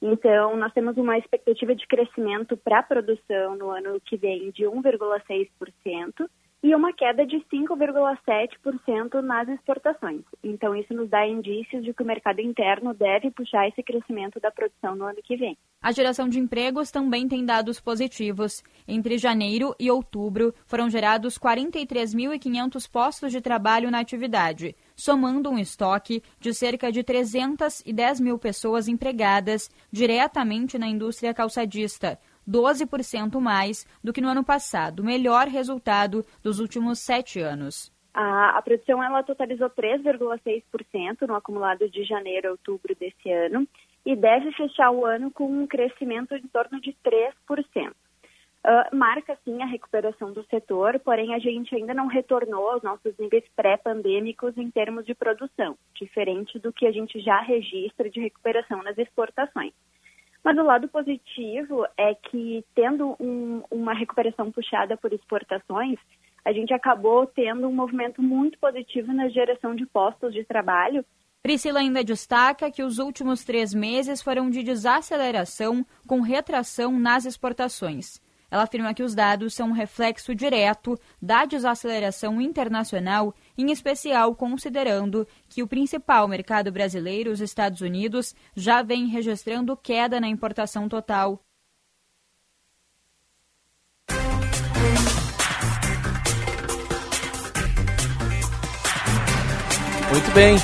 Então, 0.00 0.56
nós 0.56 0.72
temos 0.72 0.96
uma 0.96 1.18
expectativa 1.18 1.74
de 1.74 1.84
crescimento 1.88 2.56
para 2.56 2.78
a 2.78 2.82
produção 2.84 3.56
no 3.56 3.68
ano 3.68 4.00
que 4.04 4.16
vem 4.16 4.52
de 4.52 4.62
1,6% 4.62 6.30
e 6.62 6.74
uma 6.74 6.92
queda 6.92 7.26
de 7.26 7.36
5,7% 7.52 9.20
nas 9.20 9.48
exportações. 9.48 10.22
Então, 10.42 10.76
isso 10.76 10.92
nos 10.94 11.08
dá 11.08 11.26
indícios 11.26 11.84
de 11.84 11.92
que 11.92 12.02
o 12.02 12.06
mercado 12.06 12.40
interno 12.40 12.94
deve 12.94 13.30
puxar 13.32 13.66
esse 13.68 13.82
crescimento 13.82 14.40
da 14.40 14.52
produção 14.52 14.94
no 14.94 15.04
ano 15.04 15.18
que 15.22 15.36
vem. 15.36 15.56
A 15.80 15.92
geração 15.92 16.28
de 16.28 16.40
empregos 16.40 16.90
também 16.90 17.28
tem 17.28 17.44
dados 17.44 17.80
positivos. 17.80 18.62
Entre 18.86 19.18
janeiro 19.18 19.74
e 19.78 19.90
outubro, 19.90 20.52
foram 20.66 20.90
gerados 20.90 21.38
43.500 21.38 22.90
postos 22.90 23.30
de 23.32 23.40
trabalho 23.40 23.90
na 23.90 24.00
atividade, 24.00 24.74
somando 24.98 25.48
um 25.48 25.58
estoque 25.58 26.22
de 26.40 26.52
cerca 26.52 26.90
de 26.90 27.04
310 27.04 28.20
mil 28.20 28.38
pessoas 28.38 28.88
empregadas 28.88 29.70
diretamente 29.90 30.76
na 30.76 30.88
indústria 30.88 31.32
calçadista 31.32 32.18
12% 32.48 33.38
mais 33.40 33.86
do 34.02 34.12
que 34.12 34.20
no 34.20 34.28
ano 34.28 34.42
passado, 34.42 35.04
melhor 35.04 35.46
resultado 35.46 36.24
dos 36.42 36.58
últimos 36.58 36.98
sete 36.98 37.38
anos. 37.40 37.92
A, 38.12 38.58
a 38.58 38.62
produção 38.62 39.02
ela 39.02 39.22
totalizou 39.22 39.70
3,6% 39.70 41.28
no 41.28 41.34
acumulado 41.34 41.88
de 41.88 42.02
janeiro 42.04 42.48
a 42.48 42.50
outubro 42.52 42.96
desse 42.98 43.30
ano 43.30 43.68
e 44.04 44.16
deve 44.16 44.50
fechar 44.52 44.90
o 44.90 45.04
ano 45.04 45.30
com 45.30 45.46
um 45.46 45.66
crescimento 45.66 46.34
em 46.34 46.46
torno 46.48 46.80
de 46.80 46.96
3%. 47.04 47.92
Ah, 48.64 48.88
marca 48.92 49.38
sim 49.44 49.62
a 49.62 49.66
recuperação 49.66 50.32
do 50.32 50.44
setor, 50.46 50.98
porém 51.00 51.34
a 51.34 51.38
gente 51.38 51.74
ainda 51.74 51.94
não 51.94 52.06
retornou 52.06 52.70
aos 52.70 52.82
nossos 52.82 53.16
níveis 53.18 53.44
pré-pandêmicos 53.54 54.56
em 54.58 54.70
termos 54.70 55.06
de 55.06 55.14
produção, 55.14 55.76
diferente 55.94 56.58
do 56.58 56.72
que 56.72 56.86
a 56.86 56.92
gente 56.92 57.20
já 57.20 57.40
registra 57.40 58.10
de 58.10 58.20
recuperação 58.20 58.82
nas 58.82 58.98
exportações. 58.98 59.72
Mas 60.44 60.56
o 60.56 60.62
lado 60.62 60.88
positivo 60.88 61.86
é 61.96 62.14
que, 62.14 62.64
tendo 62.74 63.16
um, 63.20 63.62
uma 63.70 63.92
recuperação 63.92 64.50
puxada 64.50 64.96
por 64.96 65.12
exportações, 65.12 65.98
a 66.44 66.52
gente 66.52 66.72
acabou 66.72 67.26
tendo 67.26 67.68
um 67.68 67.72
movimento 67.72 68.22
muito 68.22 68.58
positivo 68.58 69.12
na 69.12 69.28
geração 69.28 69.74
de 69.74 69.84
postos 69.86 70.32
de 70.32 70.44
trabalho. 70.44 71.04
Priscila 71.42 71.80
ainda 71.80 72.02
destaca 72.02 72.70
que 72.70 72.82
os 72.82 72.98
últimos 72.98 73.44
três 73.44 73.72
meses 73.74 74.22
foram 74.22 74.50
de 74.50 74.62
desaceleração 74.62 75.84
com 76.06 76.20
retração 76.20 76.98
nas 76.98 77.24
exportações. 77.24 78.20
Ela 78.50 78.62
afirma 78.62 78.94
que 78.94 79.02
os 79.02 79.14
dados 79.14 79.54
são 79.54 79.68
um 79.68 79.72
reflexo 79.72 80.34
direto 80.34 80.98
da 81.20 81.44
desaceleração 81.44 82.40
internacional, 82.40 83.34
em 83.56 83.70
especial 83.70 84.34
considerando 84.34 85.26
que 85.48 85.62
o 85.62 85.66
principal 85.66 86.26
mercado 86.26 86.72
brasileiro, 86.72 87.30
os 87.30 87.40
Estados 87.40 87.80
Unidos, 87.80 88.34
já 88.56 88.82
vem 88.82 89.06
registrando 89.06 89.76
queda 89.76 90.20
na 90.20 90.28
importação 90.28 90.88
total. 90.88 91.42
Muito 100.10 100.30
bem. 100.32 100.56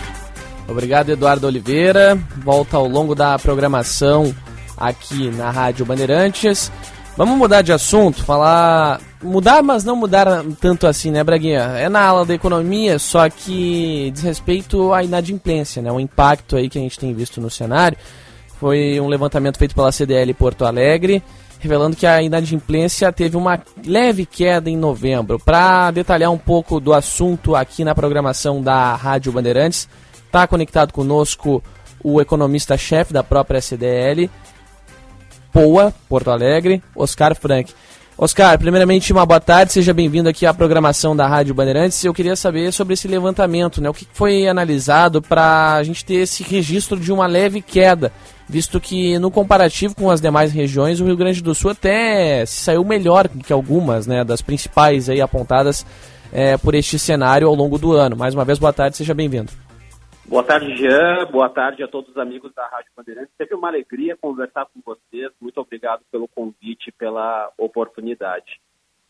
Obrigado, 0.66 1.11
Eduardo 1.11 1.47
Oliveira. 1.47 2.16
Volta 2.39 2.78
ao 2.78 2.89
longo 2.89 3.15
da 3.15 3.39
programação 3.39 4.35
aqui 4.77 5.31
na 5.31 5.51
Rádio 5.51 5.85
Bandeirantes. 5.85 6.73
Vamos 7.16 7.39
mudar 7.39 7.62
de 7.62 7.73
assunto, 7.73 8.24
falar. 8.24 9.01
Mudar, 9.23 9.62
mas 9.62 9.85
não 9.85 9.95
mudar 9.95 10.27
tanto 10.61 10.85
assim, 10.86 11.12
né, 11.12 11.23
Braguinha? 11.23 11.61
É 11.78 11.89
na 11.89 12.05
ala 12.05 12.27
da 12.27 12.35
economia, 12.35 12.99
só 12.99 13.31
que 13.31 14.11
diz 14.12 14.23
respeito 14.23 14.93
à 14.93 15.05
inadimplência, 15.05 15.81
né? 15.81 15.93
O 15.93 16.01
impacto 16.01 16.57
aí 16.57 16.69
que 16.69 16.77
a 16.77 16.81
gente 16.81 16.99
tem 16.99 17.15
visto 17.15 17.41
no 17.41 17.49
cenário. 17.49 17.97
Foi 18.59 19.01
um 19.01 19.07
levantamento 19.07 19.59
feito 19.59 19.77
pela 19.77 19.93
CDL 19.93 20.35
Porto 20.35 20.65
Alegre, 20.65 21.23
revelando 21.61 21.95
que 21.95 22.07
a 22.07 22.20
inadimplência 22.20 23.12
teve 23.12 23.36
uma 23.36 23.62
leve 23.86 24.27
queda 24.27 24.69
em 24.69 24.77
novembro. 24.77 25.39
Para 25.39 25.93
detalhar 25.93 26.32
um 26.32 26.39
pouco 26.39 26.81
do 26.81 26.93
assunto 26.93 27.55
aqui 27.55 27.85
na 27.85 27.95
programação 27.95 28.61
da 28.61 28.97
Rádio 28.97 29.31
Bandeirantes, 29.31 29.89
está 30.27 30.49
conectado 30.49 30.93
conosco 30.93 31.62
o 32.03 32.20
economista-chefe 32.20 33.12
da 33.12 33.23
própria 33.23 33.61
CDL, 33.61 34.28
Poa, 35.55 35.95
Porto 36.09 36.33
Alegre, 36.33 36.83
Oscar 36.97 37.33
Frank. 37.37 37.73
Oscar, 38.19 38.59
primeiramente 38.59 39.13
uma 39.13 39.25
boa 39.25 39.39
tarde, 39.39 39.73
seja 39.73 39.95
bem-vindo 39.95 40.29
aqui 40.29 40.45
à 40.45 40.53
programação 40.53 41.15
da 41.15 41.29
Rádio 41.29 41.55
Bandeirantes. 41.55 42.05
Eu 42.05 42.13
queria 42.13 42.35
saber 42.35 42.73
sobre 42.73 42.95
esse 42.95 43.07
levantamento, 43.07 43.81
né? 43.81 43.89
O 43.89 43.95
que 43.95 44.05
foi 44.13 44.49
analisado 44.49 45.23
para 45.23 45.75
a 45.75 45.83
gente 45.85 46.05
ter 46.05 46.17
esse 46.17 46.43
registro 46.43 46.99
de 46.99 47.13
uma 47.13 47.29
leve 47.29 47.63
queda, 47.63 48.13
visto 48.49 48.81
que 48.81 49.17
no 49.21 49.31
comparativo 49.31 49.95
com 49.95 50.11
as 50.11 50.21
demais 50.21 50.51
regiões, 50.51 50.99
o 51.01 51.05
Rio 51.05 51.17
Grande 51.17 51.41
do 51.41 51.55
Sul 51.55 51.71
até 51.71 52.45
se 52.45 52.57
saiu 52.57 52.85
melhor 52.85 53.29
que 53.29 53.53
algumas, 53.53 54.09
né, 54.09 54.25
das 54.25 54.43
principais 54.43 55.09
aí 55.09 55.21
apontadas 55.21 55.87
é, 56.33 56.57
por 56.57 56.75
este 56.75 56.99
cenário 56.99 57.47
ao 57.47 57.55
longo 57.55 57.79
do 57.79 57.93
ano. 57.93 58.17
Mais 58.17 58.35
uma 58.35 58.45
vez, 58.45 58.59
boa 58.59 58.73
tarde, 58.73 58.97
seja 58.97 59.15
bem-vindo. 59.15 59.53
Boa 60.27 60.43
tarde, 60.43 60.75
Jean. 60.77 61.27
Boa 61.31 61.51
tarde 61.51 61.83
a 61.83 61.89
todos 61.89 62.11
os 62.11 62.17
amigos 62.17 62.53
da 62.55 62.67
Rádio 62.67 62.91
Bandeirantes. 62.97 63.35
Sempre 63.37 63.55
uma 63.55 63.69
alegria 63.69 64.17
conversar 64.17 64.67
com 64.67 64.81
vocês. 64.85 65.31
Muito 65.39 65.61
obrigado 65.61 66.01
pelo 66.11 66.27
convite, 66.27 66.91
pela 66.93 67.53
oportunidade. 67.59 68.59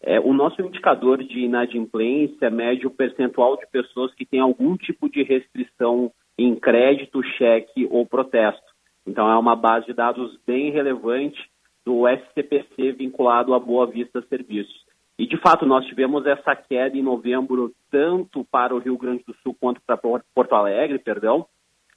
É, 0.03 0.19
o 0.19 0.33
nosso 0.33 0.61
indicador 0.61 1.23
de 1.23 1.39
inadimplência 1.39 2.51
mede 2.51 2.87
o 2.87 2.91
percentual 2.91 3.57
de 3.57 3.67
pessoas 3.69 4.13
que 4.15 4.27
têm 4.27 4.41
algum 4.41 4.77
tipo 4.77 5.09
de 5.09 5.23
restrição 5.23 6.11
em 6.37 6.57
crédito, 6.57 7.23
cheque 7.39 7.87
ou 7.91 8.05
protesto. 8.05 8.75
Então, 9.07 9.31
é 9.31 9.39
uma 9.39 9.55
base 9.55 9.87
de 9.87 9.93
dados 9.93 10.37
bem 10.45 10.73
relevante 10.73 11.41
do 11.87 12.09
SCPC 12.09 12.93
vinculado 12.93 13.55
à 13.55 13.61
Boa 13.61 13.87
Vista 13.87 14.21
Serviços. 14.29 14.84
E, 15.19 15.27
de 15.27 15.37
fato, 15.37 15.65
nós 15.65 15.87
tivemos 15.87 16.27
essa 16.27 16.57
queda 16.57 16.97
em 16.97 17.03
novembro, 17.03 17.73
tanto 17.91 18.45
para 18.45 18.75
o 18.75 18.79
Rio 18.79 18.99
Grande 18.99 19.23
do 19.25 19.35
Sul 19.43 19.57
quanto 19.61 19.81
para 19.87 19.97
Porto 19.97 20.55
Alegre, 20.55 20.99
perdão, 20.99 21.47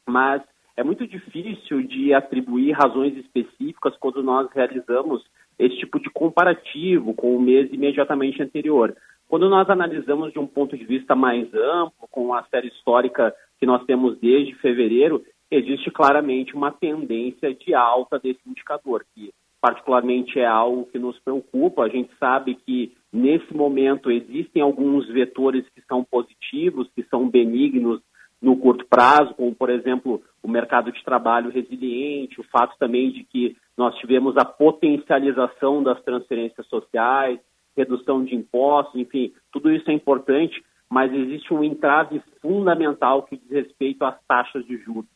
mas 0.05 0.41
é 0.75 0.83
muito 0.83 1.07
difícil 1.07 1.81
de 1.81 2.13
atribuir 2.13 2.71
razões 2.73 3.17
específicas 3.17 3.97
quando 3.97 4.21
nós 4.21 4.47
realizamos 4.51 5.23
esse 5.57 5.75
tipo 5.77 5.99
de 5.99 6.09
comparativo 6.11 7.15
com 7.15 7.35
o 7.35 7.41
mês 7.41 7.73
imediatamente 7.73 8.41
anterior. 8.43 8.95
Quando 9.27 9.49
nós 9.49 9.67
analisamos 9.69 10.31
de 10.31 10.37
um 10.37 10.45
ponto 10.45 10.77
de 10.77 10.85
vista 10.85 11.15
mais 11.15 11.51
amplo, 11.53 12.07
com 12.11 12.33
a 12.33 12.43
série 12.43 12.67
histórica 12.67 13.33
que 13.59 13.65
nós 13.65 13.83
temos 13.85 14.19
desde 14.19 14.53
fevereiro, 14.55 15.23
existe 15.49 15.89
claramente 15.89 16.55
uma 16.55 16.71
tendência 16.71 17.53
de 17.53 17.73
alta 17.73 18.19
desse 18.19 18.39
indicador, 18.45 19.03
que 19.15 19.33
particularmente 19.59 20.39
é 20.39 20.45
algo 20.45 20.85
que 20.85 20.99
nos 20.99 21.19
preocupa. 21.19 21.83
A 21.83 21.89
gente 21.89 22.11
sabe 22.19 22.55
que 22.55 22.95
Nesse 23.11 23.51
momento, 23.51 24.11
existem 24.11 24.61
alguns 24.61 25.07
vetores 25.07 25.67
que 25.69 25.81
são 25.87 26.03
positivos, 26.03 26.87
que 26.93 27.03
são 27.05 27.29
benignos 27.29 28.01
no 28.39 28.55
curto 28.57 28.85
prazo, 28.85 29.33
como, 29.33 29.55
por 29.55 29.69
exemplo, 29.69 30.21
o 30.43 30.47
mercado 30.47 30.91
de 30.91 31.03
trabalho 31.03 31.49
resiliente, 31.49 32.39
o 32.39 32.43
fato 32.43 32.77
também 32.77 33.11
de 33.11 33.23
que 33.23 33.55
nós 33.77 33.95
tivemos 33.95 34.35
a 34.37 34.45
potencialização 34.45 35.81
das 35.81 35.99
transferências 36.03 36.67
sociais, 36.67 37.39
redução 37.75 38.23
de 38.23 38.35
impostos, 38.35 38.99
enfim, 38.99 39.33
tudo 39.51 39.71
isso 39.71 39.89
é 39.89 39.93
importante, 39.93 40.63
mas 40.89 41.11
existe 41.11 41.53
um 41.53 41.63
entrave 41.63 42.21
fundamental 42.41 43.23
que 43.23 43.37
diz 43.37 43.49
respeito 43.49 44.03
às 44.03 44.15
taxas 44.27 44.65
de 44.65 44.77
juros, 44.77 45.09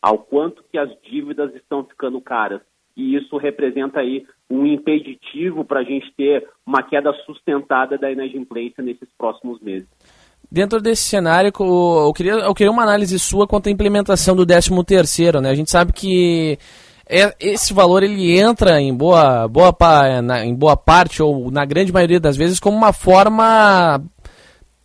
ao 0.00 0.18
quanto 0.18 0.62
que 0.70 0.78
as 0.78 0.90
dívidas 1.02 1.52
estão 1.54 1.82
ficando 1.82 2.20
caras. 2.20 2.60
E 2.98 3.14
isso 3.14 3.36
representa 3.36 4.00
aí 4.00 4.26
um 4.50 4.66
impeditivo 4.66 5.64
para 5.64 5.80
a 5.80 5.84
gente 5.84 6.12
ter 6.16 6.44
uma 6.66 6.82
queda 6.82 7.12
sustentada 7.24 7.96
da 7.96 8.10
inadimplência 8.10 8.82
nesses 8.82 9.08
próximos 9.16 9.60
meses. 9.60 9.88
Dentro 10.50 10.80
desse 10.80 11.02
cenário, 11.02 11.52
eu 11.60 12.12
queria, 12.12 12.32
eu 12.32 12.54
queria 12.54 12.72
uma 12.72 12.82
análise 12.82 13.16
sua 13.18 13.46
quanto 13.46 13.68
à 13.68 13.72
implementação 13.72 14.34
do 14.34 14.44
13 14.44 14.70
terceiro, 14.84 15.40
né? 15.40 15.50
A 15.50 15.54
gente 15.54 15.70
sabe 15.70 15.92
que 15.92 16.58
é, 17.08 17.34
esse 17.38 17.72
valor 17.72 18.02
ele 18.02 18.36
entra 18.38 18.80
em 18.80 18.92
boa, 18.92 19.46
boa, 19.46 19.72
em 20.44 20.54
boa 20.54 20.76
parte 20.76 21.22
ou 21.22 21.50
na 21.52 21.64
grande 21.64 21.92
maioria 21.92 22.18
das 22.18 22.36
vezes 22.36 22.58
como 22.58 22.76
uma 22.76 22.92
forma 22.92 24.02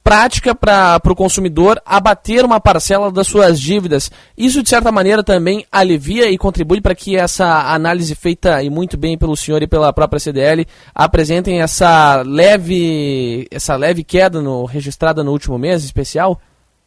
prática 0.04 0.54
para 0.54 1.00
o 1.10 1.16
consumidor 1.16 1.82
abater 1.86 2.44
uma 2.44 2.60
parcela 2.60 3.12
das 3.12 3.28
suas 3.28 3.60
dívidas. 3.60 4.12
Isso, 4.38 4.62
de 4.62 4.70
certa 4.70 4.92
maneira, 4.92 5.24
também 5.24 5.66
alivia 5.72 6.30
e 6.30 6.38
contribui 6.38 6.82
para 6.82 6.94
que 6.94 7.16
essa 7.16 7.74
análise 7.74 8.14
feita 8.16 8.62
e 8.62 8.70
muito 8.70 8.98
bem 8.98 9.18
pelo 9.18 9.36
senhor 9.36 9.64
e 9.64 9.68
pela 9.68 9.94
própria 9.94 10.20
CDL 10.20 10.66
apresentem 10.94 11.62
essa 11.62 12.22
leve, 12.26 13.48
essa 13.50 13.76
leve 13.76 14.04
queda 14.04 14.42
no, 14.42 14.66
registrada 14.66 15.24
no 15.24 15.32
último 15.32 15.58
mês 15.58 15.84
especial? 15.86 16.40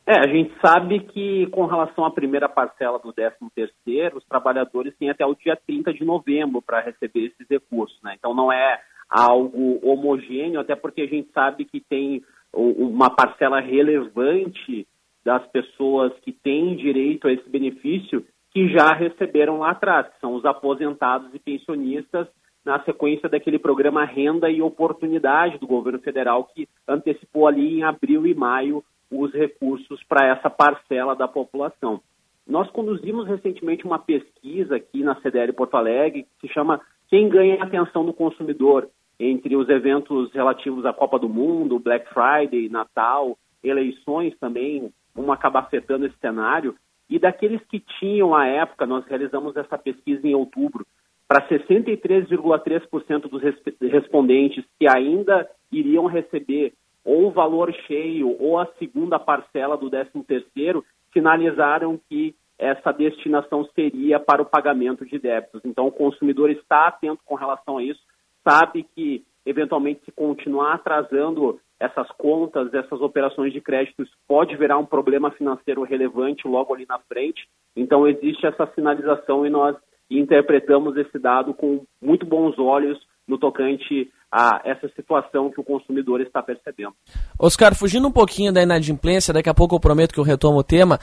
É, 0.06 0.20
a 0.20 0.28
gente 0.28 0.52
sabe 0.64 1.00
que 1.00 1.48
com 1.48 1.66
relação 1.66 2.04
à 2.04 2.10
primeira 2.12 2.48
parcela 2.48 2.98
do 2.98 3.12
13 3.12 3.34
terceiro, 3.52 4.18
os 4.18 4.24
trabalhadores 4.24 4.94
têm 4.96 5.10
até 5.10 5.26
o 5.26 5.34
dia 5.34 5.58
30 5.66 5.92
de 5.92 6.04
novembro 6.04 6.62
para 6.62 6.80
receber 6.80 7.26
esses 7.26 7.48
recursos, 7.50 7.98
né? 8.04 8.14
Então 8.16 8.32
não 8.32 8.52
é 8.52 8.80
algo 9.10 9.80
homogêneo, 9.82 10.60
até 10.60 10.76
porque 10.76 11.02
a 11.02 11.06
gente 11.06 11.28
sabe 11.32 11.64
que 11.64 11.80
tem 11.80 12.22
uma 12.56 13.10
parcela 13.10 13.60
relevante 13.60 14.86
das 15.24 15.46
pessoas 15.48 16.12
que 16.20 16.32
têm 16.32 16.76
direito 16.76 17.28
a 17.28 17.32
esse 17.32 17.48
benefício 17.48 18.24
que 18.52 18.68
já 18.68 18.92
receberam 18.94 19.58
lá 19.58 19.72
atrás, 19.72 20.08
que 20.08 20.20
são 20.20 20.34
os 20.34 20.44
aposentados 20.44 21.34
e 21.34 21.38
pensionistas, 21.38 22.26
na 22.64 22.82
sequência 22.82 23.28
daquele 23.28 23.58
programa 23.58 24.04
Renda 24.04 24.50
e 24.50 24.60
Oportunidade 24.60 25.58
do 25.58 25.66
governo 25.66 26.00
federal, 26.00 26.44
que 26.44 26.68
antecipou 26.88 27.46
ali 27.46 27.78
em 27.78 27.84
abril 27.84 28.26
e 28.26 28.34
maio 28.34 28.82
os 29.10 29.32
recursos 29.32 30.02
para 30.08 30.26
essa 30.26 30.50
parcela 30.50 31.14
da 31.14 31.28
população. 31.28 32.00
Nós 32.46 32.70
conduzimos 32.70 33.26
recentemente 33.26 33.84
uma 33.84 33.98
pesquisa 33.98 34.76
aqui 34.76 35.02
na 35.02 35.20
CDL 35.20 35.52
Porto 35.52 35.76
Alegre 35.76 36.24
que 36.40 36.48
se 36.48 36.54
chama 36.54 36.80
Quem 37.08 37.28
ganha 37.28 37.62
atenção 37.62 38.04
do 38.04 38.12
consumidor? 38.12 38.88
Entre 39.18 39.56
os 39.56 39.68
eventos 39.68 40.32
relativos 40.32 40.84
à 40.84 40.92
Copa 40.92 41.18
do 41.18 41.28
Mundo, 41.28 41.78
Black 41.78 42.06
Friday, 42.12 42.68
Natal, 42.68 43.38
eleições 43.62 44.36
também, 44.38 44.92
uma 45.14 45.34
acaba 45.34 45.60
afetando 45.60 46.06
esse 46.06 46.18
cenário. 46.18 46.74
E 47.08 47.18
daqueles 47.18 47.62
que 47.66 47.80
tinham 47.98 48.34
à 48.34 48.46
época, 48.46 48.84
nós 48.86 49.06
realizamos 49.06 49.56
essa 49.56 49.78
pesquisa 49.78 50.26
em 50.26 50.34
outubro, 50.34 50.86
para 51.28 51.46
63,3% 51.48 53.28
dos 53.28 53.42
respondentes 53.80 54.64
que 54.78 54.88
ainda 54.88 55.48
iriam 55.72 56.06
receber 56.06 56.72
ou 57.04 57.26
o 57.28 57.30
valor 57.30 57.72
cheio 57.86 58.36
ou 58.40 58.58
a 58.58 58.66
segunda 58.78 59.18
parcela 59.18 59.76
do 59.76 59.90
13º, 59.90 60.82
sinalizaram 61.12 62.00
que 62.08 62.34
essa 62.58 62.92
destinação 62.92 63.64
seria 63.74 64.18
para 64.18 64.42
o 64.42 64.46
pagamento 64.46 65.04
de 65.04 65.18
débitos. 65.18 65.60
Então, 65.64 65.86
o 65.86 65.92
consumidor 65.92 66.50
está 66.50 66.88
atento 66.88 67.22
com 67.24 67.34
relação 67.34 67.78
a 67.78 67.82
isso, 67.82 68.00
sabe 68.46 68.86
que, 68.94 69.24
eventualmente, 69.44 70.02
se 70.04 70.12
continuar 70.12 70.74
atrasando 70.74 71.58
essas 71.78 72.08
contas, 72.12 72.72
essas 72.72 73.00
operações 73.00 73.52
de 73.52 73.60
crédito, 73.60 74.02
isso 74.02 74.12
pode 74.26 74.56
virar 74.56 74.78
um 74.78 74.86
problema 74.86 75.30
financeiro 75.32 75.82
relevante 75.82 76.48
logo 76.48 76.72
ali 76.72 76.86
na 76.88 76.98
frente. 77.00 77.46
Então, 77.74 78.06
existe 78.06 78.46
essa 78.46 78.66
sinalização 78.74 79.44
e 79.46 79.50
nós 79.50 79.76
interpretamos 80.10 80.96
esse 80.96 81.18
dado 81.18 81.52
com 81.52 81.84
muito 82.00 82.24
bons 82.24 82.58
olhos 82.58 82.98
no 83.26 83.36
tocante 83.36 84.10
a 84.30 84.60
essa 84.64 84.88
situação 84.94 85.50
que 85.50 85.60
o 85.60 85.64
consumidor 85.64 86.20
está 86.20 86.42
percebendo. 86.42 86.94
Oscar, 87.38 87.74
fugindo 87.74 88.08
um 88.08 88.12
pouquinho 88.12 88.52
da 88.52 88.62
inadimplência, 88.62 89.34
daqui 89.34 89.48
a 89.48 89.54
pouco 89.54 89.74
eu 89.74 89.80
prometo 89.80 90.12
que 90.12 90.20
eu 90.20 90.24
retomo 90.24 90.58
o 90.58 90.64
tema. 90.64 90.98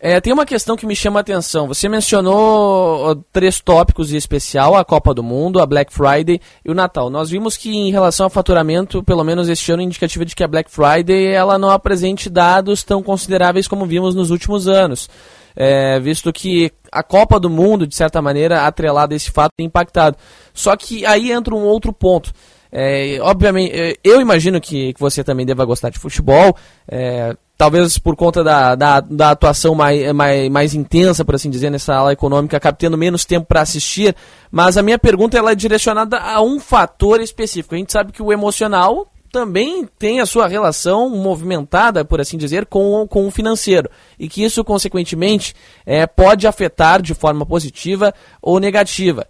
É, 0.00 0.20
tem 0.20 0.32
uma 0.32 0.46
questão 0.46 0.76
que 0.76 0.86
me 0.86 0.94
chama 0.94 1.18
a 1.18 1.22
atenção. 1.22 1.66
Você 1.66 1.88
mencionou 1.88 3.16
três 3.32 3.60
tópicos 3.60 4.12
em 4.12 4.16
especial: 4.16 4.76
a 4.76 4.84
Copa 4.84 5.12
do 5.12 5.22
Mundo, 5.24 5.60
a 5.60 5.66
Black 5.66 5.92
Friday 5.92 6.40
e 6.64 6.70
o 6.70 6.74
Natal. 6.74 7.10
Nós 7.10 7.30
vimos 7.30 7.56
que, 7.56 7.70
em 7.70 7.90
relação 7.90 8.24
ao 8.24 8.30
faturamento, 8.30 9.02
pelo 9.02 9.24
menos 9.24 9.48
este 9.48 9.72
ano, 9.72 9.82
indicativa 9.82 10.24
de 10.24 10.36
que 10.36 10.44
a 10.44 10.48
Black 10.48 10.70
Friday 10.70 11.26
ela 11.26 11.58
não 11.58 11.70
apresente 11.70 12.30
dados 12.30 12.84
tão 12.84 13.02
consideráveis 13.02 13.66
como 13.66 13.86
vimos 13.86 14.14
nos 14.14 14.30
últimos 14.30 14.68
anos. 14.68 15.10
É, 15.56 15.98
visto 15.98 16.32
que 16.32 16.70
a 16.92 17.02
Copa 17.02 17.40
do 17.40 17.50
Mundo, 17.50 17.84
de 17.84 17.96
certa 17.96 18.22
maneira, 18.22 18.66
atrelada 18.66 19.14
a 19.14 19.16
esse 19.16 19.32
fato, 19.32 19.50
tem 19.56 19.66
impactado. 19.66 20.16
Só 20.54 20.76
que 20.76 21.04
aí 21.04 21.32
entra 21.32 21.52
um 21.52 21.64
outro 21.64 21.92
ponto. 21.92 22.32
É, 22.70 23.18
obviamente, 23.20 23.98
eu 24.04 24.20
imagino 24.20 24.60
que, 24.60 24.92
que, 24.92 25.00
você 25.00 25.24
também 25.24 25.44
deva 25.44 25.64
gostar 25.64 25.90
de 25.90 25.98
futebol. 25.98 26.56
É, 26.86 27.34
talvez 27.58 27.98
por 27.98 28.14
conta 28.14 28.44
da, 28.44 28.76
da, 28.76 29.00
da 29.00 29.30
atuação 29.32 29.74
mais, 29.74 30.12
mais, 30.12 30.48
mais, 30.48 30.74
intensa, 30.74 31.24
por 31.24 31.34
assim 31.34 31.50
dizer, 31.50 31.70
nessa 31.70 31.92
ala 31.92 32.12
econômica, 32.12 32.56
acabe 32.56 32.78
tendo 32.78 32.96
menos 32.96 33.24
tempo 33.24 33.46
para 33.46 33.60
assistir, 33.60 34.14
mas 34.48 34.76
a 34.76 34.82
minha 34.82 34.98
pergunta 34.98 35.36
ela 35.36 35.50
é 35.50 35.56
direcionada 35.56 36.18
a 36.18 36.40
um 36.40 36.60
fator 36.60 37.20
específico. 37.20 37.74
A 37.74 37.78
gente 37.78 37.92
sabe 37.92 38.12
que 38.12 38.22
o 38.22 38.32
emocional 38.32 39.10
também 39.32 39.86
tem 39.98 40.20
a 40.20 40.26
sua 40.26 40.46
relação 40.46 41.10
movimentada, 41.10 42.04
por 42.04 42.20
assim 42.20 42.38
dizer, 42.38 42.64
com, 42.64 43.06
com 43.08 43.26
o 43.26 43.30
financeiro. 43.30 43.90
E 44.18 44.28
que 44.28 44.44
isso, 44.44 44.64
consequentemente, 44.64 45.52
é, 45.84 46.06
pode 46.06 46.46
afetar 46.46 47.02
de 47.02 47.12
forma 47.12 47.44
positiva 47.44 48.14
ou 48.40 48.60
negativa. 48.60 49.26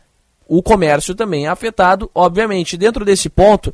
O 0.46 0.62
comércio 0.62 1.14
também 1.14 1.46
é 1.46 1.48
afetado, 1.48 2.10
obviamente. 2.14 2.76
Dentro 2.76 3.05
desse 3.05 3.28
ponto, 3.28 3.72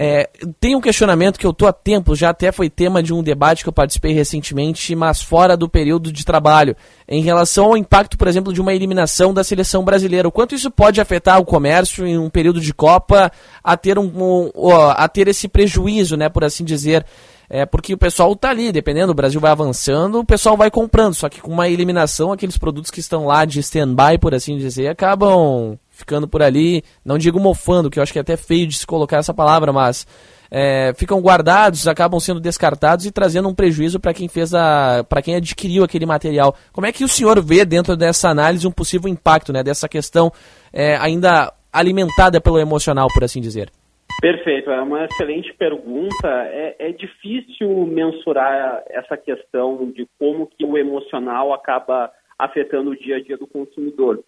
é, 0.00 0.30
tem 0.60 0.76
um 0.76 0.80
questionamento 0.80 1.40
que 1.40 1.44
eu 1.44 1.50
estou 1.50 1.66
há 1.66 1.72
tempo, 1.72 2.14
já 2.14 2.30
até 2.30 2.52
foi 2.52 2.70
tema 2.70 3.02
de 3.02 3.12
um 3.12 3.20
debate 3.20 3.64
que 3.64 3.68
eu 3.68 3.72
participei 3.72 4.12
recentemente, 4.12 4.94
mas 4.94 5.20
fora 5.20 5.56
do 5.56 5.68
período 5.68 6.12
de 6.12 6.24
trabalho, 6.24 6.76
em 7.08 7.20
relação 7.20 7.64
ao 7.64 7.76
impacto, 7.76 8.16
por 8.16 8.28
exemplo, 8.28 8.52
de 8.52 8.60
uma 8.60 8.72
eliminação 8.72 9.34
da 9.34 9.42
seleção 9.42 9.84
brasileira. 9.84 10.28
O 10.28 10.32
quanto 10.32 10.54
isso 10.54 10.70
pode 10.70 11.00
afetar 11.00 11.40
o 11.40 11.44
comércio 11.44 12.06
em 12.06 12.16
um 12.16 12.30
período 12.30 12.60
de 12.60 12.72
Copa 12.72 13.32
a 13.62 13.76
ter, 13.76 13.98
um, 13.98 14.50
um 14.54 14.70
a 14.70 15.08
ter 15.08 15.26
esse 15.26 15.48
prejuízo, 15.48 16.16
né, 16.16 16.28
por 16.28 16.44
assim 16.44 16.62
dizer. 16.62 17.04
É 17.50 17.66
porque 17.66 17.92
o 17.92 17.98
pessoal 17.98 18.34
está 18.34 18.50
ali, 18.50 18.70
dependendo, 18.70 19.10
o 19.10 19.16
Brasil 19.16 19.40
vai 19.40 19.50
avançando, 19.50 20.20
o 20.20 20.24
pessoal 20.24 20.56
vai 20.56 20.70
comprando, 20.70 21.14
só 21.14 21.28
que 21.28 21.40
com 21.40 21.50
uma 21.50 21.66
eliminação, 21.66 22.30
aqueles 22.30 22.58
produtos 22.58 22.90
que 22.90 23.00
estão 23.00 23.24
lá 23.24 23.44
de 23.44 23.58
stand-by, 23.60 24.18
por 24.20 24.34
assim 24.34 24.58
dizer, 24.58 24.88
acabam 24.88 25.78
ficando 25.98 26.28
por 26.28 26.40
ali, 26.40 26.84
não 27.04 27.18
digo 27.18 27.40
mofando, 27.40 27.90
que 27.90 27.98
eu 27.98 28.02
acho 28.02 28.12
que 28.12 28.20
é 28.20 28.22
até 28.22 28.36
feio 28.36 28.68
de 28.68 28.78
se 28.78 28.86
colocar 28.86 29.16
essa 29.16 29.34
palavra, 29.34 29.72
mas 29.72 30.06
é, 30.48 30.92
ficam 30.94 31.20
guardados, 31.20 31.88
acabam 31.88 32.20
sendo 32.20 32.38
descartados 32.38 33.04
e 33.04 33.10
trazendo 33.10 33.48
um 33.48 33.54
prejuízo 33.54 33.98
para 33.98 34.14
quem 34.14 34.28
fez 34.28 34.54
a, 34.54 35.04
para 35.08 35.20
quem 35.20 35.34
adquiriu 35.34 35.82
aquele 35.82 36.06
material. 36.06 36.54
Como 36.72 36.86
é 36.86 36.92
que 36.92 37.02
o 37.02 37.08
senhor 37.08 37.42
vê 37.44 37.64
dentro 37.64 37.96
dessa 37.96 38.28
análise 38.28 38.66
um 38.66 38.70
possível 38.70 39.10
impacto, 39.10 39.52
né, 39.52 39.64
dessa 39.64 39.88
questão 39.88 40.30
é, 40.72 40.96
ainda 40.98 41.52
alimentada 41.72 42.40
pelo 42.40 42.60
emocional, 42.60 43.08
por 43.12 43.24
assim 43.24 43.40
dizer? 43.40 43.72
Perfeito, 44.20 44.70
é 44.70 44.80
uma 44.80 45.04
excelente 45.04 45.52
pergunta. 45.54 46.28
É, 46.28 46.76
é 46.78 46.92
difícil 46.92 47.68
mensurar 47.86 48.84
essa 48.88 49.16
questão 49.16 49.90
de 49.90 50.06
como 50.16 50.46
que 50.46 50.64
o 50.64 50.78
emocional 50.78 51.52
acaba 51.52 52.12
afetando 52.38 52.90
o 52.90 52.96
dia 52.96 53.16
a 53.16 53.20
dia 53.22 53.36
do 53.36 53.48
consumidor. 53.48 54.22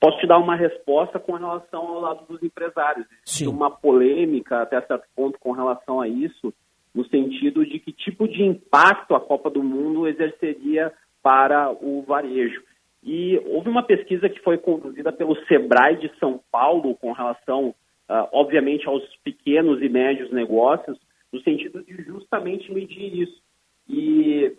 Posso 0.00 0.18
te 0.18 0.26
dar 0.26 0.38
uma 0.38 0.56
resposta 0.56 1.18
com 1.18 1.32
relação 1.32 1.86
ao 1.86 2.00
lado 2.00 2.26
dos 2.26 2.42
empresários. 2.42 3.06
Existe 3.26 3.46
uma 3.46 3.70
polêmica 3.70 4.62
até 4.62 4.80
certo 4.82 5.06
ponto 5.14 5.38
com 5.38 5.52
relação 5.52 6.00
a 6.00 6.08
isso, 6.08 6.52
no 6.94 7.04
sentido 7.06 7.64
de 7.64 7.78
que 7.78 7.92
tipo 7.92 8.28
de 8.28 8.42
impacto 8.42 9.14
a 9.14 9.20
Copa 9.20 9.50
do 9.50 9.62
Mundo 9.62 10.06
exerceria 10.06 10.92
para 11.22 11.70
o 11.70 12.02
varejo. 12.02 12.62
E 13.02 13.38
houve 13.46 13.68
uma 13.68 13.82
pesquisa 13.82 14.28
que 14.28 14.40
foi 14.40 14.58
conduzida 14.58 15.12
pelo 15.12 15.36
Sebrae 15.46 15.96
de 15.96 16.10
São 16.18 16.40
Paulo 16.50 16.94
com 16.96 17.12
relação, 17.12 17.68
uh, 17.68 18.28
obviamente, 18.32 18.88
aos 18.88 19.02
pequenos 19.22 19.82
e 19.82 19.88
médios 19.88 20.32
negócios, 20.32 20.98
no 21.32 21.40
sentido 21.42 21.82
de 21.82 22.02
justamente 22.02 22.72
medir 22.72 23.22
isso. 23.22 23.42
E 23.88 24.56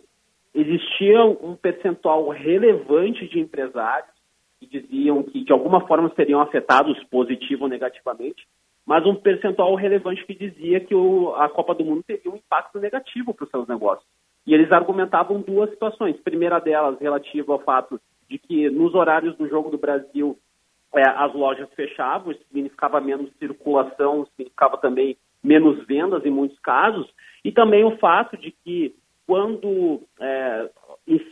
existia 0.54 1.26
um 1.26 1.56
percentual 1.56 2.30
relevante 2.30 3.28
de 3.28 3.40
empresários 3.40 4.15
que 4.66 4.80
diziam 4.80 5.24
que 5.24 5.44
de 5.44 5.52
alguma 5.52 5.86
forma 5.88 6.12
seriam 6.16 6.42
afetados 6.42 7.02
positivo 7.06 7.64
ou 7.64 7.70
negativamente, 7.70 8.48
mas 8.86 9.06
um 9.06 9.16
percentual 9.16 9.74
relevante 9.76 10.26
que 10.26 10.36
dizia 10.36 10.80
que 10.80 10.94
o, 10.94 11.34
a 11.36 11.50
Copa 11.50 11.74
do 11.74 11.84
Mundo 11.84 12.04
teria 12.04 12.32
um 12.32 12.36
impacto 12.36 12.80
negativo 12.80 13.34
para 13.34 13.46
os 13.46 13.50
seus 13.50 13.68
negócios. 13.68 14.08
E 14.46 14.54
eles 14.54 14.72
argumentavam 14.72 15.42
duas 15.42 15.72
situações. 15.72 16.20
Primeira 16.22 16.60
delas, 16.60 17.00
relativa 17.00 17.54
ao 17.54 17.60
fato 17.60 18.00
de 18.30 18.38
que 18.38 18.70
nos 18.70 18.94
horários 18.94 19.36
do 19.38 19.48
Jogo 19.50 19.72
do 19.72 19.78
Brasil 19.78 20.38
é, 20.94 21.02
as 21.02 21.34
lojas 21.34 21.68
fechavam, 21.74 22.32
isso 22.32 22.44
significava 22.48 23.02
menos 23.02 23.32
circulação, 23.38 24.26
significava 24.28 24.78
também 24.78 25.18
menos 25.44 25.86
vendas 25.86 26.26
em 26.26 26.32
muitos 26.32 26.58
casos, 26.60 27.08
e 27.44 27.52
também 27.52 27.84
o 27.84 27.98
fato 27.98 28.38
de 28.38 28.52
que 28.52 28.96
quando 29.28 30.02
é, 30.20 30.70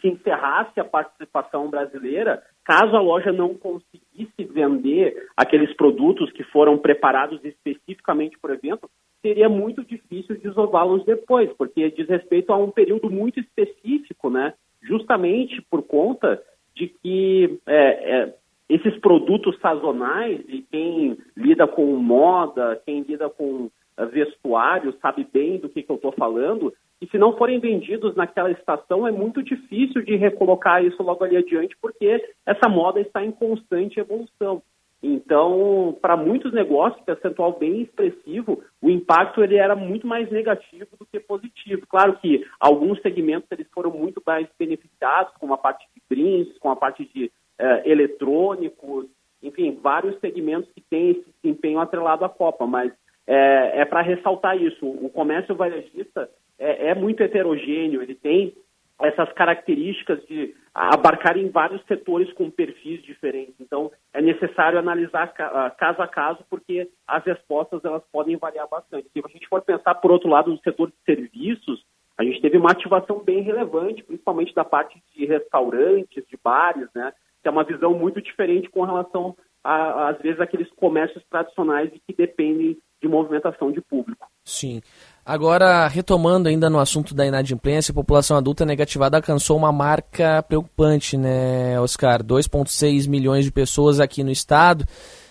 se 0.02 0.08
encerrasse 0.08 0.80
a 0.80 0.86
participação 0.86 1.70
brasileira, 1.70 2.44
caso 2.64 2.96
a 2.96 3.02
loja 3.02 3.32
não 3.32 3.54
conseguisse 3.54 4.44
vender 4.50 5.28
aqueles 5.36 5.74
produtos 5.76 6.32
que 6.32 6.44
foram 6.46 6.78
preparados 6.78 7.44
especificamente 7.44 8.38
para 8.40 8.52
o 8.52 8.56
evento, 8.56 8.90
seria 9.22 9.50
muito 9.50 9.84
difícil 9.84 10.38
desová-los 10.40 11.06
depois, 11.06 11.52
porque 11.54 11.90
diz 11.92 12.08
respeito 12.08 12.52
a 12.52 12.58
um 12.58 12.72
período 12.72 13.10
muito 13.10 13.40
específico, 13.40 14.30
né? 14.30 14.54
Justamente 14.82 15.62
por 15.70 15.84
conta 15.84 16.42
de 16.76 16.88
que 16.88 17.60
é, 17.66 17.78
é, 17.78 18.36
esses 18.70 18.98
produtos 19.00 19.58
sazonais, 19.60 20.42
e 20.48 20.62
quem 20.70 21.18
lida 21.38 21.68
com 21.68 21.86
moda, 21.96 22.82
quem 22.86 23.02
lida 23.02 23.30
com 23.30 23.70
vestuário, 24.12 24.94
sabe 25.02 25.28
bem 25.32 25.58
do 25.58 25.70
que, 25.70 25.84
que 25.84 25.92
eu 25.92 25.98
estou 25.98 26.12
falando, 26.14 26.74
e 27.04 27.08
se 27.08 27.18
não 27.18 27.36
forem 27.36 27.60
vendidos 27.60 28.16
naquela 28.16 28.50
estação, 28.50 29.06
é 29.06 29.12
muito 29.12 29.44
difícil 29.44 30.02
de 30.04 30.16
recolocar 30.16 30.82
isso 30.82 31.04
logo 31.04 31.22
ali 31.22 31.36
adiante, 31.36 31.76
porque 31.82 32.26
essa 32.46 32.70
moda 32.70 33.02
está 33.02 33.26
em 33.26 33.30
constante 33.30 34.00
evolução. 34.00 34.64
Então, 35.04 35.98
para 36.02 36.16
muitos 36.16 36.54
negócios, 36.54 37.04
percentual 37.04 37.60
bem 37.60 37.82
expressivo, 37.82 38.64
o 38.82 38.90
impacto 38.90 39.44
ele 39.44 39.58
era 39.58 39.76
muito 39.76 40.08
mais 40.08 40.32
negativo 40.32 40.96
do 40.98 41.06
que 41.06 41.20
positivo. 41.20 41.86
Claro 41.90 42.18
que 42.20 42.48
alguns 42.58 43.02
segmentos 43.02 43.52
eles 43.52 43.68
foram 43.74 43.92
muito 43.92 44.24
mais 44.26 44.48
beneficiados, 44.58 45.34
como 45.42 45.54
a 45.54 45.58
parte 45.58 45.86
de 45.94 46.02
brindes, 46.10 46.58
com 46.58 46.72
a 46.72 46.76
parte 46.78 47.04
de 47.14 47.26
uh, 47.26 47.82
eletrônicos, 47.84 49.08
enfim, 49.42 49.78
vários 49.84 50.18
segmentos 50.22 50.72
que 50.72 50.80
têm 50.80 51.10
esse 51.10 51.26
desempenho 51.44 51.80
atrelado 51.80 52.24
à 52.24 52.30
Copa, 52.30 52.66
mas 52.66 52.94
é, 53.28 53.82
é 53.82 53.86
para 53.86 54.02
ressaltar 54.02 54.58
isso. 54.62 54.86
O 54.86 55.10
comércio 55.10 55.56
varejista 55.56 56.30
é, 56.60 56.90
é 56.90 56.96
muito 56.96 57.22
heterogêneo, 57.22 58.02
ele 58.02 58.16
tem 58.16 58.56
essas 59.02 59.32
características 59.34 60.24
de 60.28 60.56
abarcar 60.74 61.38
em 61.38 61.50
vários 61.50 61.84
setores 61.86 62.32
com 62.34 62.50
perfis 62.50 63.02
diferentes. 63.04 63.56
Então, 63.60 63.92
é 64.14 64.22
necessário 64.22 64.80
analisar 64.80 65.28
caso 65.28 66.02
a 66.02 66.08
caso, 66.08 66.44
porque 66.50 66.90
as 67.08 67.24
respostas 67.26 67.84
elas 67.84 68.04
podem 68.12 68.38
variar 68.38 68.68
bastante. 68.68 69.10
Se 69.12 69.20
a 69.24 69.28
gente 69.30 69.48
for 69.48 69.62
pensar, 69.62 69.96
por 69.96 70.12
outro 70.12 70.30
lado, 70.30 70.52
no 70.52 70.60
setor 70.60 70.90
de 70.90 70.96
serviços, 71.06 71.84
a 72.18 72.24
gente 72.24 72.42
teve 72.42 72.58
uma 72.58 72.72
ativação 72.72 73.20
bem 73.24 73.42
relevante, 73.42 74.04
principalmente 74.04 74.54
da 74.54 74.64
parte 74.64 75.02
de 75.16 75.26
restaurantes, 75.26 76.24
de 76.28 76.38
bares, 76.42 76.88
né? 76.96 77.12
Que 77.42 77.48
é 77.48 77.52
uma 77.52 77.64
visão 77.64 77.94
muito 77.94 78.22
diferente 78.22 78.70
com 78.70 78.84
relação, 78.84 79.36
a, 79.64 80.10
às 80.10 80.22
vezes, 80.22 80.40
aqueles 80.40 80.70
comércios 80.76 81.24
tradicionais 81.30 81.90
e 81.94 82.00
que 82.00 82.16
dependem 82.16 82.78
de 83.02 83.08
movimentação 83.08 83.72
de 83.72 83.82
público. 83.82 84.28
Sim. 84.46 84.82
Agora, 85.26 85.88
retomando 85.88 86.50
ainda 86.50 86.70
no 86.70 86.80
assunto 86.80 87.14
da 87.14 87.26
inadimplência, 87.26 87.92
a 87.92 87.96
população 87.96 88.36
adulta 88.36 88.66
negativada 88.66 89.18
alcançou 89.18 89.58
uma 89.58 89.72
marca 89.72 90.44
preocupante, 90.44 91.18
né, 91.18 91.80
Oscar? 91.80 92.22
2,6 92.24 93.08
milhões 93.08 93.46
de 93.46 93.52
pessoas 93.52 94.00
aqui 94.00 94.24
no 94.24 94.32
estado. 94.32 94.86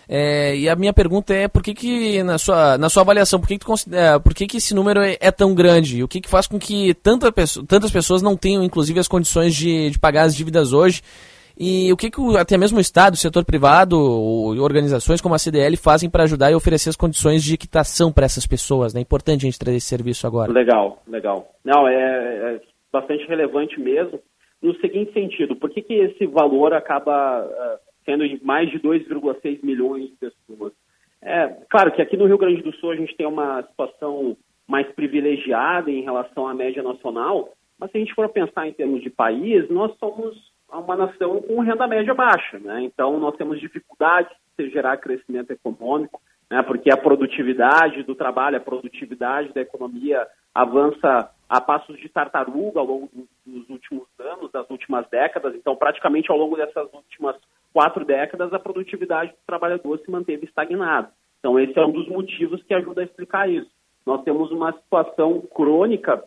É, 0.07 0.55
e 0.55 0.67
a 0.67 0.75
minha 0.75 0.93
pergunta 0.93 1.33
é 1.33 1.47
por 1.47 1.63
que, 1.63 1.73
que 1.73 2.21
na, 2.23 2.37
sua, 2.37 2.77
na 2.77 2.89
sua 2.89 3.03
avaliação, 3.03 3.39
por 3.39 3.47
que, 3.47 3.57
que, 3.57 3.65
considera, 3.65 4.19
por 4.19 4.33
que, 4.33 4.47
que 4.47 4.57
esse 4.57 4.73
número 4.73 5.01
é, 5.01 5.17
é 5.19 5.31
tão 5.31 5.53
grande? 5.55 6.03
O 6.03 6.07
que, 6.07 6.21
que 6.21 6.29
faz 6.29 6.45
com 6.45 6.59
que 6.59 6.93
tanta, 6.95 7.31
tantas 7.67 7.91
pessoas 7.91 8.21
não 8.21 8.35
tenham, 8.35 8.63
inclusive, 8.63 8.99
as 8.99 9.07
condições 9.07 9.55
de, 9.55 9.91
de 9.91 9.99
pagar 9.99 10.23
as 10.23 10.35
dívidas 10.35 10.73
hoje? 10.73 11.01
E 11.57 11.91
o 11.93 11.97
que, 11.97 12.09
que 12.09 12.19
até 12.37 12.57
mesmo 12.57 12.79
o 12.79 12.81
Estado, 12.81 13.13
o 13.13 13.17
setor 13.17 13.45
privado, 13.45 13.95
ou 13.97 14.57
organizações 14.59 15.21
como 15.21 15.35
a 15.35 15.39
CDL 15.39 15.77
fazem 15.77 16.09
para 16.09 16.23
ajudar 16.23 16.51
e 16.51 16.55
oferecer 16.55 16.89
as 16.89 16.95
condições 16.95 17.43
de 17.43 17.57
quitação 17.57 18.11
para 18.11 18.25
essas 18.25 18.47
pessoas? 18.47 18.93
Né? 18.93 19.01
É 19.01 19.03
importante 19.03 19.45
a 19.45 19.49
gente 19.49 19.59
trazer 19.59 19.77
esse 19.77 19.87
serviço 19.87 20.25
agora. 20.25 20.51
Legal, 20.51 21.01
legal. 21.07 21.47
Não, 21.63 21.87
é, 21.87 22.55
é 22.55 22.61
bastante 22.91 23.27
relevante 23.27 23.79
mesmo. 23.79 24.19
No 24.61 24.73
seguinte 24.79 25.13
sentido, 25.13 25.55
por 25.55 25.69
que, 25.69 25.81
que 25.81 25.93
esse 25.93 26.25
valor 26.25 26.73
acaba 26.73 27.45
uh, 27.45 27.79
sendo 28.05 28.27
de 28.27 28.43
mais 28.43 28.71
de 28.71 28.79
2,6 28.79 29.59
milhões 29.61 30.09
de 30.09 30.15
pessoas? 30.15 30.73
É, 31.21 31.47
claro 31.69 31.91
que 31.91 32.01
aqui 32.01 32.17
no 32.17 32.25
Rio 32.25 32.37
Grande 32.37 32.61
do 32.61 32.73
Sul 32.75 32.91
a 32.91 32.95
gente 32.95 33.15
tem 33.15 33.27
uma 33.27 33.61
situação 33.63 34.35
mais 34.67 34.87
privilegiada 34.93 35.91
em 35.91 36.03
relação 36.03 36.47
à 36.47 36.53
média 36.53 36.81
nacional, 36.81 37.49
mas 37.79 37.91
se 37.91 37.97
a 37.97 37.99
gente 37.99 38.13
for 38.13 38.27
pensar 38.29 38.67
em 38.67 38.73
termos 38.73 39.01
de 39.01 39.09
país, 39.09 39.69
nós 39.69 39.95
somos 39.99 40.52
uma 40.79 40.95
nação 40.95 41.41
com 41.41 41.61
renda 41.61 41.87
média 41.87 42.13
baixa. 42.13 42.59
Né? 42.59 42.83
Então, 42.83 43.19
nós 43.19 43.35
temos 43.35 43.59
dificuldade 43.59 44.29
de 44.57 44.69
gerar 44.69 44.97
crescimento 44.97 45.51
econômico, 45.51 46.21
né? 46.49 46.61
porque 46.63 46.91
a 46.91 46.97
produtividade 46.97 48.03
do 48.03 48.15
trabalho, 48.15 48.57
a 48.57 48.61
produtividade 48.61 49.53
da 49.53 49.61
economia 49.61 50.27
avança 50.53 51.31
a 51.49 51.61
passos 51.61 51.97
de 51.99 52.09
tartaruga 52.09 52.79
ao 52.79 52.85
longo 52.85 53.09
dos 53.45 53.69
últimos 53.69 54.07
anos, 54.19 54.51
das 54.51 54.69
últimas 54.69 55.07
décadas. 55.09 55.55
Então, 55.55 55.75
praticamente 55.75 56.31
ao 56.31 56.37
longo 56.37 56.55
dessas 56.55 56.91
últimas 56.93 57.35
quatro 57.71 58.05
décadas, 58.05 58.53
a 58.53 58.59
produtividade 58.59 59.31
do 59.31 59.37
trabalhador 59.45 59.99
se 59.99 60.09
manteve 60.09 60.45
estagnada. 60.45 61.11
Então, 61.39 61.59
esse 61.59 61.77
é 61.77 61.85
um 61.85 61.91
dos 61.91 62.07
motivos 62.07 62.63
que 62.63 62.73
ajuda 62.73 63.01
a 63.01 63.03
explicar 63.03 63.49
isso. 63.49 63.69
Nós 64.05 64.23
temos 64.23 64.51
uma 64.51 64.71
situação 64.73 65.41
crônica 65.53 66.23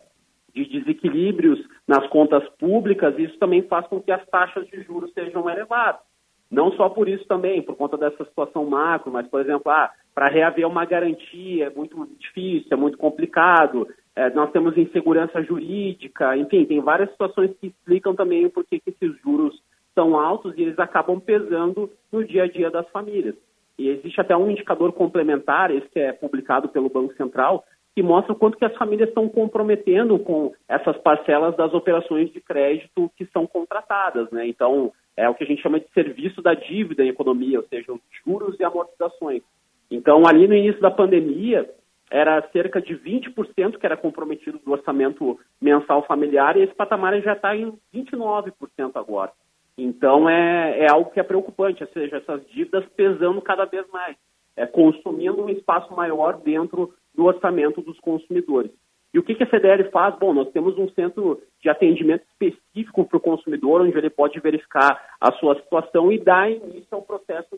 de 0.65 0.79
desequilíbrios 0.79 1.59
nas 1.87 2.07
contas 2.07 2.47
públicas, 2.57 3.17
isso 3.17 3.37
também 3.37 3.61
faz 3.63 3.87
com 3.87 4.01
que 4.01 4.11
as 4.11 4.25
taxas 4.27 4.67
de 4.67 4.81
juros 4.83 5.11
sejam 5.13 5.49
elevadas. 5.49 6.01
Não 6.49 6.71
só 6.71 6.89
por 6.89 7.09
isso 7.09 7.25
também, 7.27 7.61
por 7.61 7.75
conta 7.75 7.97
dessa 7.97 8.23
situação 8.23 8.65
macro, 8.65 9.11
mas, 9.11 9.27
por 9.27 9.41
exemplo, 9.41 9.69
ah, 9.69 9.91
para 10.15 10.29
reaver 10.29 10.65
uma 10.65 10.85
garantia 10.85 11.67
é 11.67 11.69
muito 11.69 12.07
difícil, 12.17 12.69
é 12.71 12.75
muito 12.75 12.97
complicado, 12.97 13.87
é, 14.15 14.29
nós 14.31 14.51
temos 14.51 14.77
insegurança 14.77 15.43
jurídica, 15.43 16.35
enfim, 16.37 16.65
tem 16.65 16.79
várias 16.79 17.11
situações 17.11 17.51
que 17.59 17.67
explicam 17.67 18.15
também 18.15 18.45
o 18.45 18.49
porquê 18.49 18.79
que 18.79 18.89
esses 18.89 19.21
juros 19.21 19.61
são 19.93 20.17
altos 20.17 20.57
e 20.57 20.63
eles 20.63 20.79
acabam 20.79 21.19
pesando 21.19 21.91
no 22.11 22.23
dia 22.23 22.43
a 22.43 22.47
dia 22.47 22.71
das 22.71 22.87
famílias. 22.89 23.35
E 23.77 23.89
existe 23.89 24.19
até 24.19 24.35
um 24.35 24.49
indicador 24.49 24.91
complementar, 24.93 25.69
esse 25.69 25.87
que 25.89 25.99
é 25.99 26.11
publicado 26.13 26.67
pelo 26.69 26.89
Banco 26.89 27.13
Central, 27.13 27.63
que 27.97 28.03
mostra 28.03 28.31
o 28.31 28.35
quanto 28.35 28.59
que 28.59 28.63
as 28.63 28.77
famílias 28.77 29.09
estão 29.09 29.27
comprometendo 29.27 30.19
com 30.19 30.53
essas 30.69 30.95
parcelas 30.97 31.57
das 31.57 31.73
operações 31.73 32.31
de 32.31 32.39
crédito 32.39 33.11
que 33.17 33.25
são 33.33 33.47
contratadas, 33.47 34.29
né? 34.29 34.47
Então, 34.47 34.93
é 35.17 35.27
o 35.27 35.33
que 35.33 35.43
a 35.43 35.47
gente 35.47 35.63
chama 35.63 35.79
de 35.79 35.89
serviço 35.95 36.39
da 36.39 36.53
dívida 36.53 37.03
em 37.03 37.09
economia, 37.09 37.57
ou 37.59 37.65
seja, 37.65 37.91
os 37.91 37.99
juros 38.23 38.55
e 38.59 38.63
amortizações. 38.63 39.41
Então, 39.89 40.27
ali 40.27 40.47
no 40.47 40.53
início 40.53 40.79
da 40.79 40.91
pandemia, 40.91 41.67
era 42.11 42.47
cerca 42.51 42.79
de 42.79 42.95
20% 42.95 43.79
que 43.79 43.85
era 43.87 43.97
comprometido 43.97 44.59
do 44.59 44.73
orçamento 44.73 45.39
mensal 45.59 46.05
familiar 46.05 46.55
e 46.55 46.61
esse 46.61 46.75
patamar 46.75 47.19
já 47.23 47.33
está 47.33 47.57
em 47.57 47.73
29% 47.91 48.51
agora. 48.93 49.31
Então, 49.75 50.29
é, 50.29 50.81
é 50.81 50.91
algo 50.91 51.09
que 51.09 51.19
é 51.19 51.23
preocupante, 51.23 51.83
ou 51.83 51.89
seja, 51.89 52.17
essas 52.17 52.45
dívidas 52.49 52.85
pesando 52.95 53.41
cada 53.41 53.65
vez 53.65 53.87
mais, 53.91 54.15
é, 54.55 54.67
consumindo 54.67 55.41
um 55.41 55.49
espaço 55.49 55.91
maior 55.95 56.37
dentro 56.37 56.93
do 57.17 57.25
orçamento 57.25 57.81
dos 57.81 57.99
consumidores. 57.99 58.71
E 59.13 59.19
o 59.19 59.23
que, 59.23 59.33
que 59.33 59.43
a 59.43 59.49
CDL 59.49 59.89
faz? 59.89 60.15
Bom, 60.19 60.33
nós 60.33 60.51
temos 60.51 60.77
um 60.77 60.87
centro 60.89 61.41
de 61.59 61.69
atendimento 61.69 62.23
específico 62.29 63.03
para 63.05 63.17
o 63.17 63.21
consumidor, 63.21 63.81
onde 63.81 63.97
ele 63.97 64.09
pode 64.09 64.39
verificar 64.39 65.17
a 65.19 65.31
sua 65.33 65.55
situação 65.55 66.11
e 66.11 66.19
dar 66.19 66.51
início 66.51 66.87
ao 66.91 67.01
processo 67.01 67.57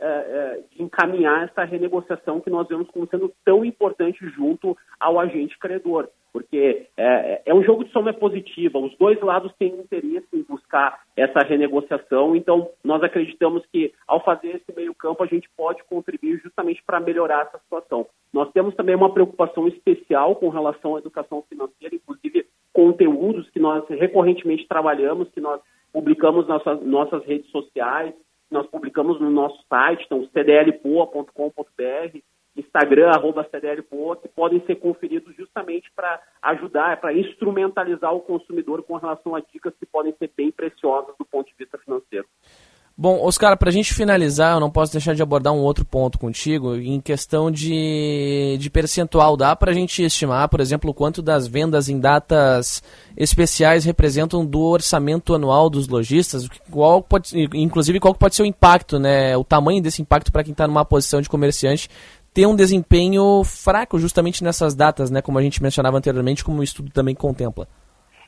é, 0.00 0.60
encaminhar 0.78 1.44
essa 1.44 1.64
renegociação 1.64 2.40
que 2.40 2.50
nós 2.50 2.68
vemos 2.68 2.88
como 2.90 3.08
sendo 3.08 3.32
tão 3.44 3.64
importante 3.64 4.26
junto 4.28 4.76
ao 5.00 5.18
agente 5.18 5.58
credor 5.58 6.08
porque 6.32 6.86
é, 6.96 7.42
é, 7.46 7.54
um 7.54 7.62
jogo 7.62 7.84
de 7.84 7.90
soma 7.90 8.12
positiva, 8.12 8.78
os 8.78 8.96
dois 8.96 9.20
lados 9.20 9.52
têm 9.58 9.74
interesse 9.74 10.28
em 10.32 10.42
buscar 10.42 11.00
essa 11.16 11.40
renegociação, 11.40 12.36
então 12.36 12.70
nós 12.84 13.02
acreditamos 13.02 13.64
que 13.72 13.92
ao 14.06 14.22
fazer 14.22 14.56
esse 14.56 14.76
meio 14.76 14.94
campo 14.94 15.22
a 15.22 15.26
gente 15.26 15.48
pode 15.56 15.82
contribuir 15.84 16.40
justamente 16.42 16.82
para 16.84 17.00
melhorar 17.00 17.46
essa 17.46 17.58
situação. 17.58 18.06
Nós 18.32 18.50
temos 18.52 18.74
também 18.74 18.94
uma 18.94 19.12
preocupação 19.12 19.66
especial 19.66 20.36
com 20.36 20.48
relação 20.48 20.96
à 20.96 20.98
educação 20.98 21.42
financeira, 21.48 21.94
inclusive 21.94 22.46
conteúdos 22.72 23.48
que 23.50 23.58
nós 23.58 23.84
recorrentemente 23.88 24.68
trabalhamos, 24.68 25.28
que 25.30 25.40
nós 25.40 25.60
publicamos 25.92 26.46
nas 26.46 26.62
nossas 26.82 27.24
redes 27.24 27.50
sociais, 27.50 28.14
nós 28.50 28.66
publicamos 28.66 29.20
no 29.20 29.30
nosso 29.30 29.62
site, 29.68 30.04
então 30.04 30.26
cdlpoa.com.br, 30.32 32.18
Instagram, 32.56 33.10
arroba 33.10 33.48
CDLPO, 33.50 34.16
que 34.16 34.28
podem 34.28 34.60
ser 34.66 34.76
conferidos 34.76 35.34
justamente 35.36 35.90
para 35.94 36.20
ajudar, 36.42 37.00
para 37.00 37.12
instrumentalizar 37.12 38.12
o 38.12 38.20
consumidor 38.20 38.82
com 38.82 38.96
relação 38.96 39.34
a 39.34 39.40
dicas 39.40 39.74
que 39.78 39.86
podem 39.86 40.12
ser 40.18 40.30
bem 40.36 40.50
preciosas 40.50 41.14
do 41.16 41.24
ponto 41.24 41.48
de 41.48 41.54
vista 41.56 41.78
financeiro. 41.78 42.26
Bom, 43.00 43.24
Oscar, 43.24 43.56
para 43.56 43.68
a 43.68 43.72
gente 43.72 43.94
finalizar, 43.94 44.54
eu 44.54 44.60
não 44.60 44.72
posso 44.72 44.90
deixar 44.90 45.14
de 45.14 45.22
abordar 45.22 45.52
um 45.52 45.60
outro 45.60 45.84
ponto 45.84 46.18
contigo, 46.18 46.74
em 46.74 47.00
questão 47.00 47.48
de, 47.48 48.56
de 48.58 48.68
percentual. 48.68 49.36
Dá 49.36 49.54
para 49.54 49.70
a 49.70 49.72
gente 49.72 50.02
estimar, 50.02 50.48
por 50.48 50.58
exemplo, 50.58 50.92
quanto 50.92 51.22
das 51.22 51.46
vendas 51.46 51.88
em 51.88 52.00
datas 52.00 52.82
especiais 53.16 53.84
representam 53.84 54.44
do 54.44 54.60
orçamento 54.60 55.32
anual 55.32 55.70
dos 55.70 55.86
lojistas? 55.86 56.48
Qual 56.72 57.00
pode, 57.00 57.30
inclusive, 57.54 58.00
qual 58.00 58.12
pode 58.16 58.34
ser 58.34 58.42
o 58.42 58.46
impacto, 58.46 58.98
né? 58.98 59.36
o 59.36 59.44
tamanho 59.44 59.80
desse 59.80 60.02
impacto 60.02 60.32
para 60.32 60.42
quem 60.42 60.50
está 60.50 60.66
numa 60.66 60.84
posição 60.84 61.20
de 61.20 61.28
comerciante 61.28 61.88
ter 62.34 62.46
um 62.46 62.56
desempenho 62.56 63.44
fraco 63.44 63.96
justamente 64.00 64.42
nessas 64.42 64.74
datas, 64.74 65.08
né? 65.08 65.22
como 65.22 65.38
a 65.38 65.42
gente 65.42 65.62
mencionava 65.62 65.96
anteriormente, 65.96 66.44
como 66.44 66.58
o 66.58 66.64
estudo 66.64 66.90
também 66.90 67.14
contempla. 67.14 67.68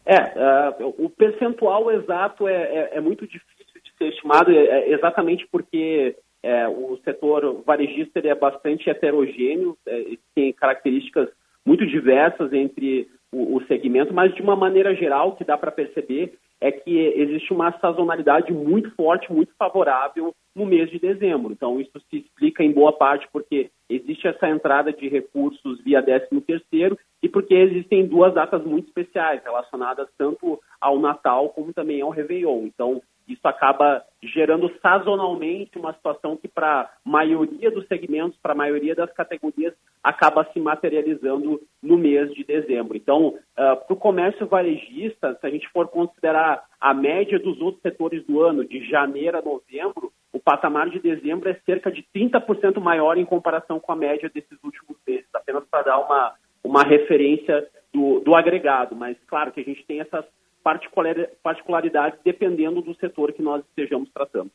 É, 0.06 0.78
uh, 0.80 0.94
o 1.04 1.10
percentual 1.10 1.90
exato 1.90 2.46
é, 2.46 2.54
é, 2.54 2.98
é 2.98 3.00
muito 3.00 3.26
difícil 3.26 3.59
estimado 4.08 4.50
é, 4.50 4.56
é, 4.56 4.92
exatamente 4.92 5.46
porque 5.50 6.16
é, 6.42 6.68
o 6.68 6.98
setor 7.04 7.62
varejista 7.66 8.18
é 8.18 8.34
bastante 8.34 8.88
heterogêneo, 8.88 9.76
é, 9.86 10.16
tem 10.34 10.52
características 10.52 11.28
muito 11.64 11.86
diversas 11.86 12.52
entre 12.52 13.08
o, 13.32 13.56
o, 13.56 13.66
segmento, 13.66 14.12
mas 14.12 14.34
de 14.34 14.42
uma 14.42 14.56
maneira 14.56 14.94
geral, 14.94 15.36
que 15.36 15.44
dá 15.44 15.56
para 15.56 15.70
perceber 15.70 16.38
é 16.60 16.70
que 16.70 16.98
existe 17.16 17.52
uma 17.54 17.72
sazonalidade 17.78 18.52
muito 18.52 18.90
forte, 18.94 19.32
muito 19.32 19.52
favorável 19.58 20.34
no 20.54 20.66
mês 20.66 20.90
de 20.90 20.98
dezembro. 20.98 21.52
Então, 21.52 21.80
isso 21.80 21.98
se 22.10 22.18
explica 22.18 22.62
em 22.62 22.70
boa 22.70 22.92
parte 22.92 23.26
porque 23.32 23.70
existe 23.88 24.26
essa 24.26 24.46
entrada 24.46 24.92
de 24.92 25.08
recursos 25.08 25.82
via 25.82 26.02
13º 26.02 26.98
e 27.22 27.28
porque 27.28 27.54
existem 27.54 28.06
duas 28.06 28.34
datas 28.34 28.62
muito 28.64 28.88
especiais 28.88 29.42
relacionadas 29.42 30.08
tanto 30.18 30.60
ao 30.78 30.98
Natal 30.98 31.48
como 31.50 31.72
também 31.72 32.02
ao 32.02 32.10
Réveillon. 32.10 32.66
Então, 32.66 33.00
isso 33.32 33.46
acaba 33.46 34.04
gerando 34.22 34.70
sazonalmente 34.82 35.78
uma 35.78 35.92
situação 35.92 36.36
que, 36.36 36.48
para 36.48 36.82
a 36.82 36.90
maioria 37.04 37.70
dos 37.70 37.86
segmentos, 37.86 38.38
para 38.42 38.52
a 38.52 38.56
maioria 38.56 38.94
das 38.94 39.12
categorias, 39.12 39.74
acaba 40.02 40.44
se 40.52 40.60
materializando 40.60 41.60
no 41.82 41.96
mês 41.96 42.32
de 42.34 42.44
dezembro. 42.44 42.96
Então, 42.96 43.28
uh, 43.28 43.36
para 43.54 43.94
o 43.94 43.96
comércio 43.96 44.46
varejista, 44.46 45.36
se 45.40 45.46
a 45.46 45.50
gente 45.50 45.68
for 45.68 45.88
considerar 45.88 46.64
a 46.80 46.92
média 46.92 47.38
dos 47.38 47.60
outros 47.60 47.82
setores 47.82 48.24
do 48.26 48.42
ano, 48.42 48.64
de 48.64 48.84
janeiro 48.88 49.38
a 49.38 49.42
novembro, 49.42 50.12
o 50.32 50.38
patamar 50.38 50.88
de 50.90 51.00
dezembro 51.00 51.48
é 51.48 51.54
cerca 51.66 51.90
de 51.90 52.04
30% 52.14 52.80
maior 52.80 53.18
em 53.18 53.24
comparação 53.24 53.80
com 53.80 53.92
a 53.92 53.96
média 53.96 54.30
desses 54.32 54.58
últimos 54.62 54.96
meses, 55.06 55.26
apenas 55.34 55.64
para 55.70 55.82
dar 55.82 55.98
uma, 55.98 56.34
uma 56.62 56.82
referência 56.82 57.66
do, 57.92 58.20
do 58.20 58.34
agregado. 58.34 58.94
Mas, 58.94 59.16
claro 59.26 59.52
que 59.52 59.60
a 59.60 59.64
gente 59.64 59.84
tem 59.86 60.00
essas 60.00 60.24
particularidades 60.62 62.18
dependendo 62.24 62.80
do 62.82 62.94
setor 62.96 63.32
que 63.32 63.42
nós 63.42 63.64
estejamos 63.68 64.10
tratando. 64.12 64.50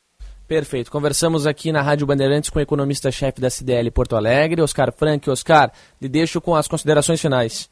Perfeito. 0.48 0.92
Conversamos 0.92 1.48
aqui 1.48 1.72
na 1.72 1.82
Rádio 1.82 2.06
Bandeirantes 2.06 2.52
com 2.52 2.60
o 2.60 2.62
economista-chefe 2.62 3.42
da 3.42 3.50
CDL 3.50 3.90
Porto 3.90 4.16
Alegre, 4.16 4.62
Oscar 4.62 4.92
Frank. 4.92 5.28
Oscar, 5.30 5.72
lhe 6.00 6.08
deixo 6.08 6.40
com 6.40 6.54
as 6.54 6.68
considerações 6.68 7.20
finais. 7.20 7.72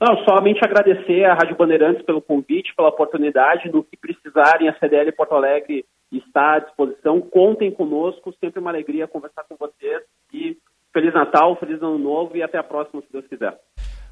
Não, 0.00 0.16
somente 0.24 0.60
agradecer 0.64 1.24
à 1.24 1.34
Rádio 1.34 1.56
Bandeirantes 1.56 2.04
pelo 2.04 2.20
convite, 2.20 2.74
pela 2.76 2.88
oportunidade. 2.88 3.70
No 3.70 3.84
que 3.84 3.96
precisarem, 3.96 4.68
a 4.68 4.78
CDL 4.78 5.12
Porto 5.12 5.34
Alegre 5.34 5.84
está 6.12 6.54
à 6.54 6.58
disposição. 6.58 7.20
Contem 7.20 7.70
conosco, 7.70 8.34
sempre 8.40 8.60
uma 8.60 8.70
alegria 8.70 9.06
conversar 9.06 9.44
com 9.48 9.56
vocês. 9.56 10.02
E 10.32 10.56
Feliz 10.92 11.14
Natal, 11.14 11.56
Feliz 11.56 11.80
Ano 11.82 11.98
Novo 11.98 12.36
e 12.36 12.42
até 12.42 12.58
a 12.58 12.62
próxima, 12.62 13.02
se 13.02 13.12
Deus 13.12 13.26
quiser. 13.26 13.56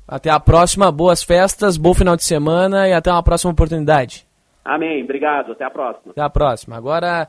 Até 0.09 0.31
a 0.31 0.39
próxima, 0.39 0.93
boas 0.93 1.23
festas, 1.23 1.77
bom 1.77 1.93
final 1.93 2.17
de 2.17 2.25
semana 2.25 2.89
e 2.89 2.93
até 2.93 3.11
uma 3.11 3.23
próxima 3.23 3.51
oportunidade. 3.51 4.25
Amém, 4.65 5.03
obrigado, 5.03 5.53
até 5.53 5.65
a 5.65 5.71
próxima. 5.71 6.13
Até 6.13 6.23
a 6.23 6.31
próxima. 6.31 6.77
Agora, 6.77 7.29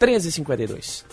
13h52. 0.00 1.04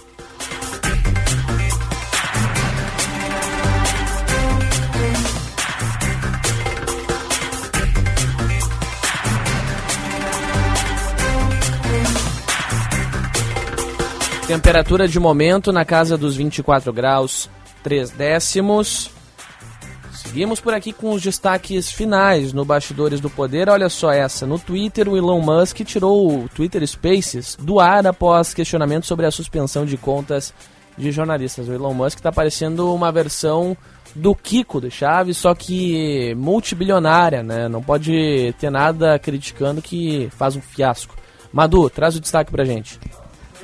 Temperatura 14.47 15.07
de 15.07 15.19
momento 15.19 15.71
na 15.71 15.83
casa 15.83 16.15
dos 16.15 16.35
24 16.35 16.93
graus, 16.93 17.49
3 17.81 18.11
décimos. 18.11 19.14
Seguimos 20.35 20.59
por 20.59 20.73
aqui 20.73 20.91
com 20.91 21.13
os 21.13 21.21
destaques 21.21 21.89
finais 21.89 22.51
no 22.51 22.65
Bastidores 22.65 23.21
do 23.21 23.29
Poder. 23.29 23.69
Olha 23.69 23.87
só 23.87 24.11
essa. 24.11 24.45
No 24.45 24.59
Twitter, 24.59 25.07
o 25.07 25.15
Elon 25.15 25.39
Musk 25.39 25.79
tirou 25.85 26.43
o 26.43 26.49
Twitter 26.49 26.85
Spaces 26.85 27.55
do 27.57 27.79
ar 27.79 28.05
após 28.05 28.53
questionamento 28.53 29.05
sobre 29.05 29.25
a 29.25 29.31
suspensão 29.31 29.85
de 29.85 29.95
contas 29.95 30.53
de 30.97 31.09
jornalistas. 31.09 31.69
O 31.69 31.73
Elon 31.73 31.93
Musk 31.93 32.17
está 32.17 32.33
parecendo 32.33 32.93
uma 32.93 33.13
versão 33.13 33.77
do 34.13 34.35
Kiko 34.35 34.81
do 34.81 34.91
Chaves, 34.91 35.37
só 35.37 35.55
que 35.55 36.35
multibilionária, 36.35 37.41
né? 37.41 37.69
Não 37.69 37.81
pode 37.81 38.53
ter 38.59 38.69
nada 38.69 39.17
criticando 39.17 39.81
que 39.81 40.27
faz 40.35 40.57
um 40.57 40.61
fiasco. 40.61 41.15
Madu, 41.53 41.89
traz 41.89 42.17
o 42.17 42.19
destaque 42.19 42.51
pra 42.51 42.65
gente. 42.65 42.99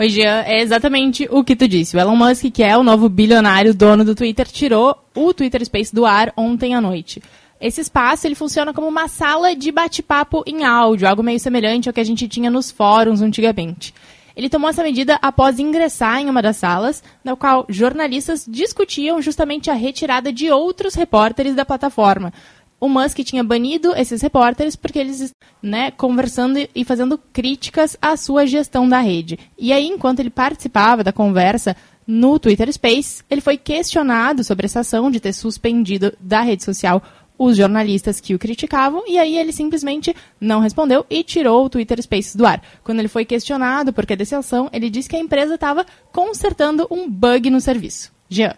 Oi, 0.02 0.10
Jean, 0.10 0.42
é 0.48 0.64
exatamente 0.64 1.28
o 1.30 1.44
que 1.44 1.56
tu 1.56 1.68
disse. 1.68 1.96
O 1.96 2.00
Elon 2.00 2.16
Musk, 2.16 2.46
que 2.52 2.64
é 2.64 2.76
o 2.76 2.82
novo 2.82 3.08
bilionário 3.08 3.72
dono 3.72 4.04
do 4.04 4.16
Twitter, 4.16 4.48
tirou 4.48 4.98
o 5.14 5.32
Twitter 5.32 5.64
Space 5.64 5.94
do 5.94 6.08
ar 6.08 6.34
ontem 6.36 6.74
à 6.74 6.82
noite. 6.82 7.22
Esse 7.62 7.82
espaço 7.82 8.26
ele 8.26 8.34
funciona 8.34 8.74
como 8.74 8.88
uma 8.88 9.08
sala 9.08 9.56
de 9.56 9.72
bate-papo 9.72 10.44
em 10.48 10.64
áudio, 10.64 11.08
algo 11.08 11.22
meio 11.22 11.40
semelhante 11.40 11.88
ao 11.88 11.94
que 11.94 12.00
a 12.00 12.04
gente 12.04 12.28
tinha 12.28 12.50
nos 12.50 12.72
fóruns 12.72 13.22
antigamente. 13.22 13.94
Ele 14.36 14.50
tomou 14.50 14.72
essa 14.72 14.82
medida 14.82 15.20
após 15.22 15.60
ingressar 15.60 16.20
em 16.20 16.32
uma 16.32 16.42
das 16.42 16.58
salas, 16.58 17.04
na 17.24 17.36
qual 17.36 17.64
jornalistas 17.70 18.44
discutiam 18.50 19.22
justamente 19.22 19.70
a 19.70 19.76
retirada 19.76 20.34
de 20.34 20.50
outros 20.50 20.96
repórteres 20.96 21.54
da 21.54 21.64
plataforma, 21.64 22.34
o 22.82 22.90
Musk 22.90 23.20
tinha 23.20 23.44
banido 23.44 23.96
esses 23.96 24.24
repórteres 24.24 24.76
porque 24.76 24.98
eles, 24.98 25.32
né, 25.62 25.92
conversando 25.92 26.58
e 26.74 26.84
fazendo 26.84 27.16
críticas 27.32 27.96
à 28.02 28.18
sua 28.18 28.48
gestão 28.48 28.90
da 28.90 29.00
rede. 29.00 29.38
E 29.56 29.72
aí, 29.72 29.86
enquanto 29.86 30.20
ele 30.20 30.32
participava 30.32 31.04
da 31.04 31.14
conversa 31.14 31.78
no 32.08 32.40
Twitter 32.40 32.74
Space, 32.74 33.24
ele 33.30 33.40
foi 33.40 33.56
questionado 33.56 34.44
sobre 34.44 34.66
essa 34.66 34.80
ação 34.80 35.12
de 35.12 35.20
ter 35.20 35.32
suspendido 35.32 36.12
da 36.20 36.42
rede 36.42 36.64
social 36.64 37.04
os 37.38 37.58
jornalistas 37.58 38.20
que 38.20 38.36
o 38.36 38.40
criticavam, 38.40 39.04
e 39.08 39.18
aí 39.18 39.36
ele 39.36 39.52
simplesmente 39.52 40.16
não 40.40 40.60
respondeu 40.60 41.06
e 41.10 41.24
tirou 41.24 41.66
o 41.66 41.70
Twitter 41.70 42.02
Spaces 42.02 42.36
do 42.36 42.46
ar. 42.46 42.62
Quando 42.84 43.00
ele 43.00 43.08
foi 43.08 43.26
questionado 43.26 43.92
por 43.92 44.06
que 44.06 44.16
dessa 44.16 44.40
ação, 44.40 44.70
ele 44.72 44.92
disse 44.92 45.10
que 45.10 45.16
a 45.16 45.20
empresa 45.20 45.56
estava 45.56 45.86
consertando 46.12 46.88
um 46.92 47.10
bug 47.10 47.50
no 47.50 47.60
serviço. 47.60 48.12
Jean. 48.30 48.56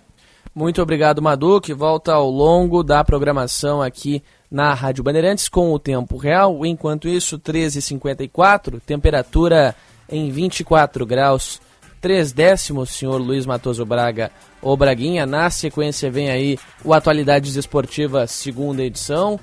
Muito 0.55 0.81
obrigado, 0.81 1.21
Madu, 1.21 1.59
que 1.59 1.73
volta 1.73 2.13
ao 2.13 2.29
longo 2.29 2.83
da 2.83 3.03
programação 3.03 3.81
aqui 3.81 4.21
na 4.51 4.71
Rádio 4.75 5.03
Bandeirantes 5.03 5.49
com 5.49 5.73
o 5.73 5.79
tempo 5.79 6.15
real. 6.15 6.63
Enquanto 6.63 7.07
isso, 7.07 7.39
13h54, 7.39 8.79
temperatura 8.85 9.75
em 10.07 10.29
24 10.29 11.07
graus, 11.07 11.59
3 11.99 12.31
décimos, 12.31 12.91
senhor 12.91 13.17
Luiz 13.19 13.47
Matoso 13.47 13.83
Braga, 13.83 14.29
o 14.61 14.77
Braguinha. 14.77 15.25
Na 15.25 15.49
sequência 15.49 16.11
vem 16.11 16.29
aí 16.29 16.59
o 16.85 16.93
Atualidades 16.93 17.55
Esportivas, 17.55 18.29
segunda 18.29 18.83
edição, 18.83 19.39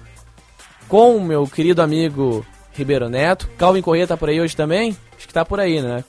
com 0.87 1.19
meu 1.19 1.45
querido 1.45 1.83
amigo 1.83 2.47
Ribeiro 2.73 3.09
Neto. 3.09 3.51
Calvin 3.59 3.83
Corrêa 3.83 4.07
tá 4.07 4.17
por 4.17 4.29
aí 4.29 4.41
hoje 4.41 4.55
também? 4.55 4.97
Acho 5.17 5.27
que 5.27 5.35
tá 5.35 5.45
por 5.45 5.59
aí, 5.59 5.83
né? 5.83 6.05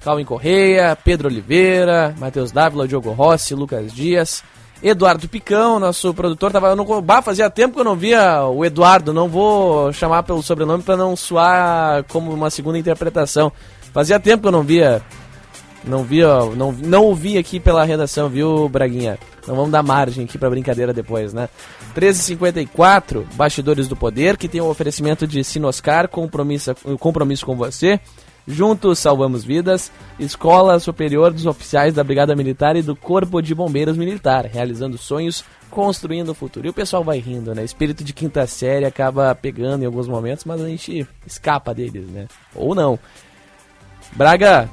Calvin 0.00 0.24
Correia, 0.24 0.96
Pedro 0.96 1.28
Oliveira, 1.28 2.14
Matheus 2.18 2.52
Dávila, 2.52 2.86
Diogo 2.86 3.10
Rossi, 3.12 3.54
Lucas 3.54 3.92
Dias, 3.92 4.42
Eduardo 4.82 5.28
Picão, 5.28 5.80
nosso 5.80 6.14
produtor. 6.14 6.52
Tava, 6.52 6.74
no 6.76 7.02
bah, 7.02 7.22
fazia 7.22 7.50
tempo 7.50 7.74
que 7.74 7.80
eu 7.80 7.84
não 7.84 7.96
via 7.96 8.44
o 8.44 8.64
Eduardo, 8.64 9.12
não 9.12 9.28
vou 9.28 9.92
chamar 9.92 10.22
pelo 10.22 10.42
sobrenome 10.42 10.82
para 10.82 10.96
não 10.96 11.16
soar 11.16 12.04
como 12.04 12.32
uma 12.32 12.50
segunda 12.50 12.78
interpretação. 12.78 13.52
Fazia 13.92 14.20
tempo 14.20 14.42
que 14.42 14.48
eu 14.48 14.52
não 14.52 14.62
via. 14.62 15.02
Não 15.84 16.02
via, 16.02 16.28
não, 16.56 16.72
não 16.72 17.04
ouvi 17.04 17.38
aqui 17.38 17.58
pela 17.58 17.84
redação, 17.84 18.28
viu, 18.28 18.68
Braguinha? 18.68 19.18
Não 19.46 19.54
vamos 19.54 19.70
dar 19.70 19.82
margem 19.82 20.24
aqui 20.24 20.36
para 20.36 20.50
brincadeira 20.50 20.92
depois, 20.92 21.32
né? 21.32 21.48
13h54, 21.94 23.24
Bastidores 23.34 23.88
do 23.88 23.96
Poder, 23.96 24.36
que 24.36 24.48
tem 24.48 24.60
o 24.60 24.64
um 24.64 24.70
oferecimento 24.70 25.26
de 25.26 25.42
Sinoscar, 25.42 26.08
compromisso, 26.08 26.74
compromisso 26.98 27.46
com 27.46 27.56
você. 27.56 27.98
Juntos 28.48 28.98
salvamos 28.98 29.44
vidas. 29.44 29.92
Escola 30.18 30.80
Superior 30.80 31.34
dos 31.34 31.44
Oficiais 31.44 31.92
da 31.92 32.02
Brigada 32.02 32.34
Militar 32.34 32.76
e 32.76 32.82
do 32.82 32.96
Corpo 32.96 33.42
de 33.42 33.54
Bombeiros 33.54 33.94
Militar, 33.94 34.46
realizando 34.46 34.96
sonhos, 34.96 35.44
construindo 35.70 36.30
o 36.30 36.34
futuro. 36.34 36.66
E 36.66 36.70
o 36.70 36.72
pessoal 36.72 37.04
vai 37.04 37.18
rindo, 37.18 37.54
né? 37.54 37.62
Espírito 37.62 38.02
de 38.02 38.14
quinta 38.14 38.46
série 38.46 38.86
acaba 38.86 39.34
pegando 39.34 39.82
em 39.82 39.86
alguns 39.86 40.08
momentos, 40.08 40.46
mas 40.46 40.62
a 40.62 40.66
gente 40.66 41.06
escapa 41.26 41.74
deles, 41.74 42.08
né? 42.08 42.26
Ou 42.54 42.74
não. 42.74 42.98
Braga, 44.12 44.70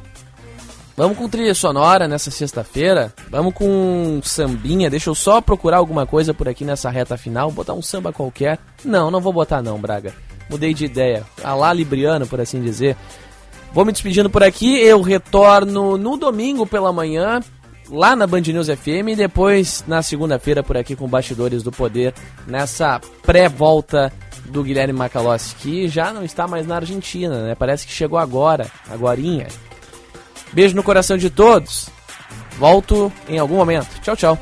vamos 0.96 1.18
com 1.18 1.28
trilha 1.28 1.54
sonora 1.54 2.08
nessa 2.08 2.32
sexta-feira. 2.32 3.14
Vamos 3.30 3.54
com 3.54 4.22
sambinha. 4.24 4.90
Deixa 4.90 5.10
eu 5.10 5.16
só 5.16 5.42
procurar 5.42 5.80
alguma 5.80 6.08
coisa 6.08 6.34
por 6.34 6.48
aqui 6.48 6.64
nessa 6.64 6.90
reta 6.90 7.18
final. 7.18 7.52
Botar 7.52 7.74
um 7.74 7.82
samba 7.82 8.14
qualquer. 8.14 8.58
Não, 8.86 9.12
não 9.12 9.20
vou 9.20 9.34
botar 9.34 9.62
não, 9.62 9.78
Braga. 9.78 10.14
Mudei 10.50 10.74
de 10.74 10.86
ideia. 10.86 11.26
A 11.44 11.54
lá 11.56 11.74
libriano, 11.74 12.26
por 12.26 12.40
assim 12.40 12.62
dizer. 12.62 12.96
Vou 13.76 13.84
me 13.84 13.92
despedindo 13.92 14.30
por 14.30 14.42
aqui. 14.42 14.78
Eu 14.78 15.02
retorno 15.02 15.98
no 15.98 16.16
domingo 16.16 16.66
pela 16.66 16.94
manhã, 16.94 17.42
lá 17.90 18.16
na 18.16 18.26
Band 18.26 18.40
News 18.40 18.68
FM, 18.68 19.10
e 19.10 19.16
depois 19.18 19.84
na 19.86 20.02
segunda-feira 20.02 20.64
por 20.64 20.78
aqui 20.78 20.96
com 20.96 21.10
Bastidores 21.10 21.62
do 21.62 21.74
Poder, 21.74 22.14
nessa 22.48 23.02
pré-volta 23.22 24.14
do 24.46 24.64
Guilherme 24.64 24.94
Macalossi, 24.94 25.56
que 25.56 25.90
já 25.90 26.14
não 26.14 26.24
está 26.24 26.48
mais 26.48 26.66
na 26.66 26.78
Argentina, 26.78 27.44
né? 27.44 27.54
Parece 27.54 27.86
que 27.86 27.92
chegou 27.92 28.18
agora, 28.18 28.72
agorinha. 28.90 29.48
Beijo 30.54 30.74
no 30.74 30.82
coração 30.82 31.18
de 31.18 31.30
todos. 31.30 31.90
Volto 32.58 33.12
em 33.28 33.38
algum 33.38 33.58
momento. 33.58 33.90
Tchau, 34.02 34.16
tchau. 34.16 34.40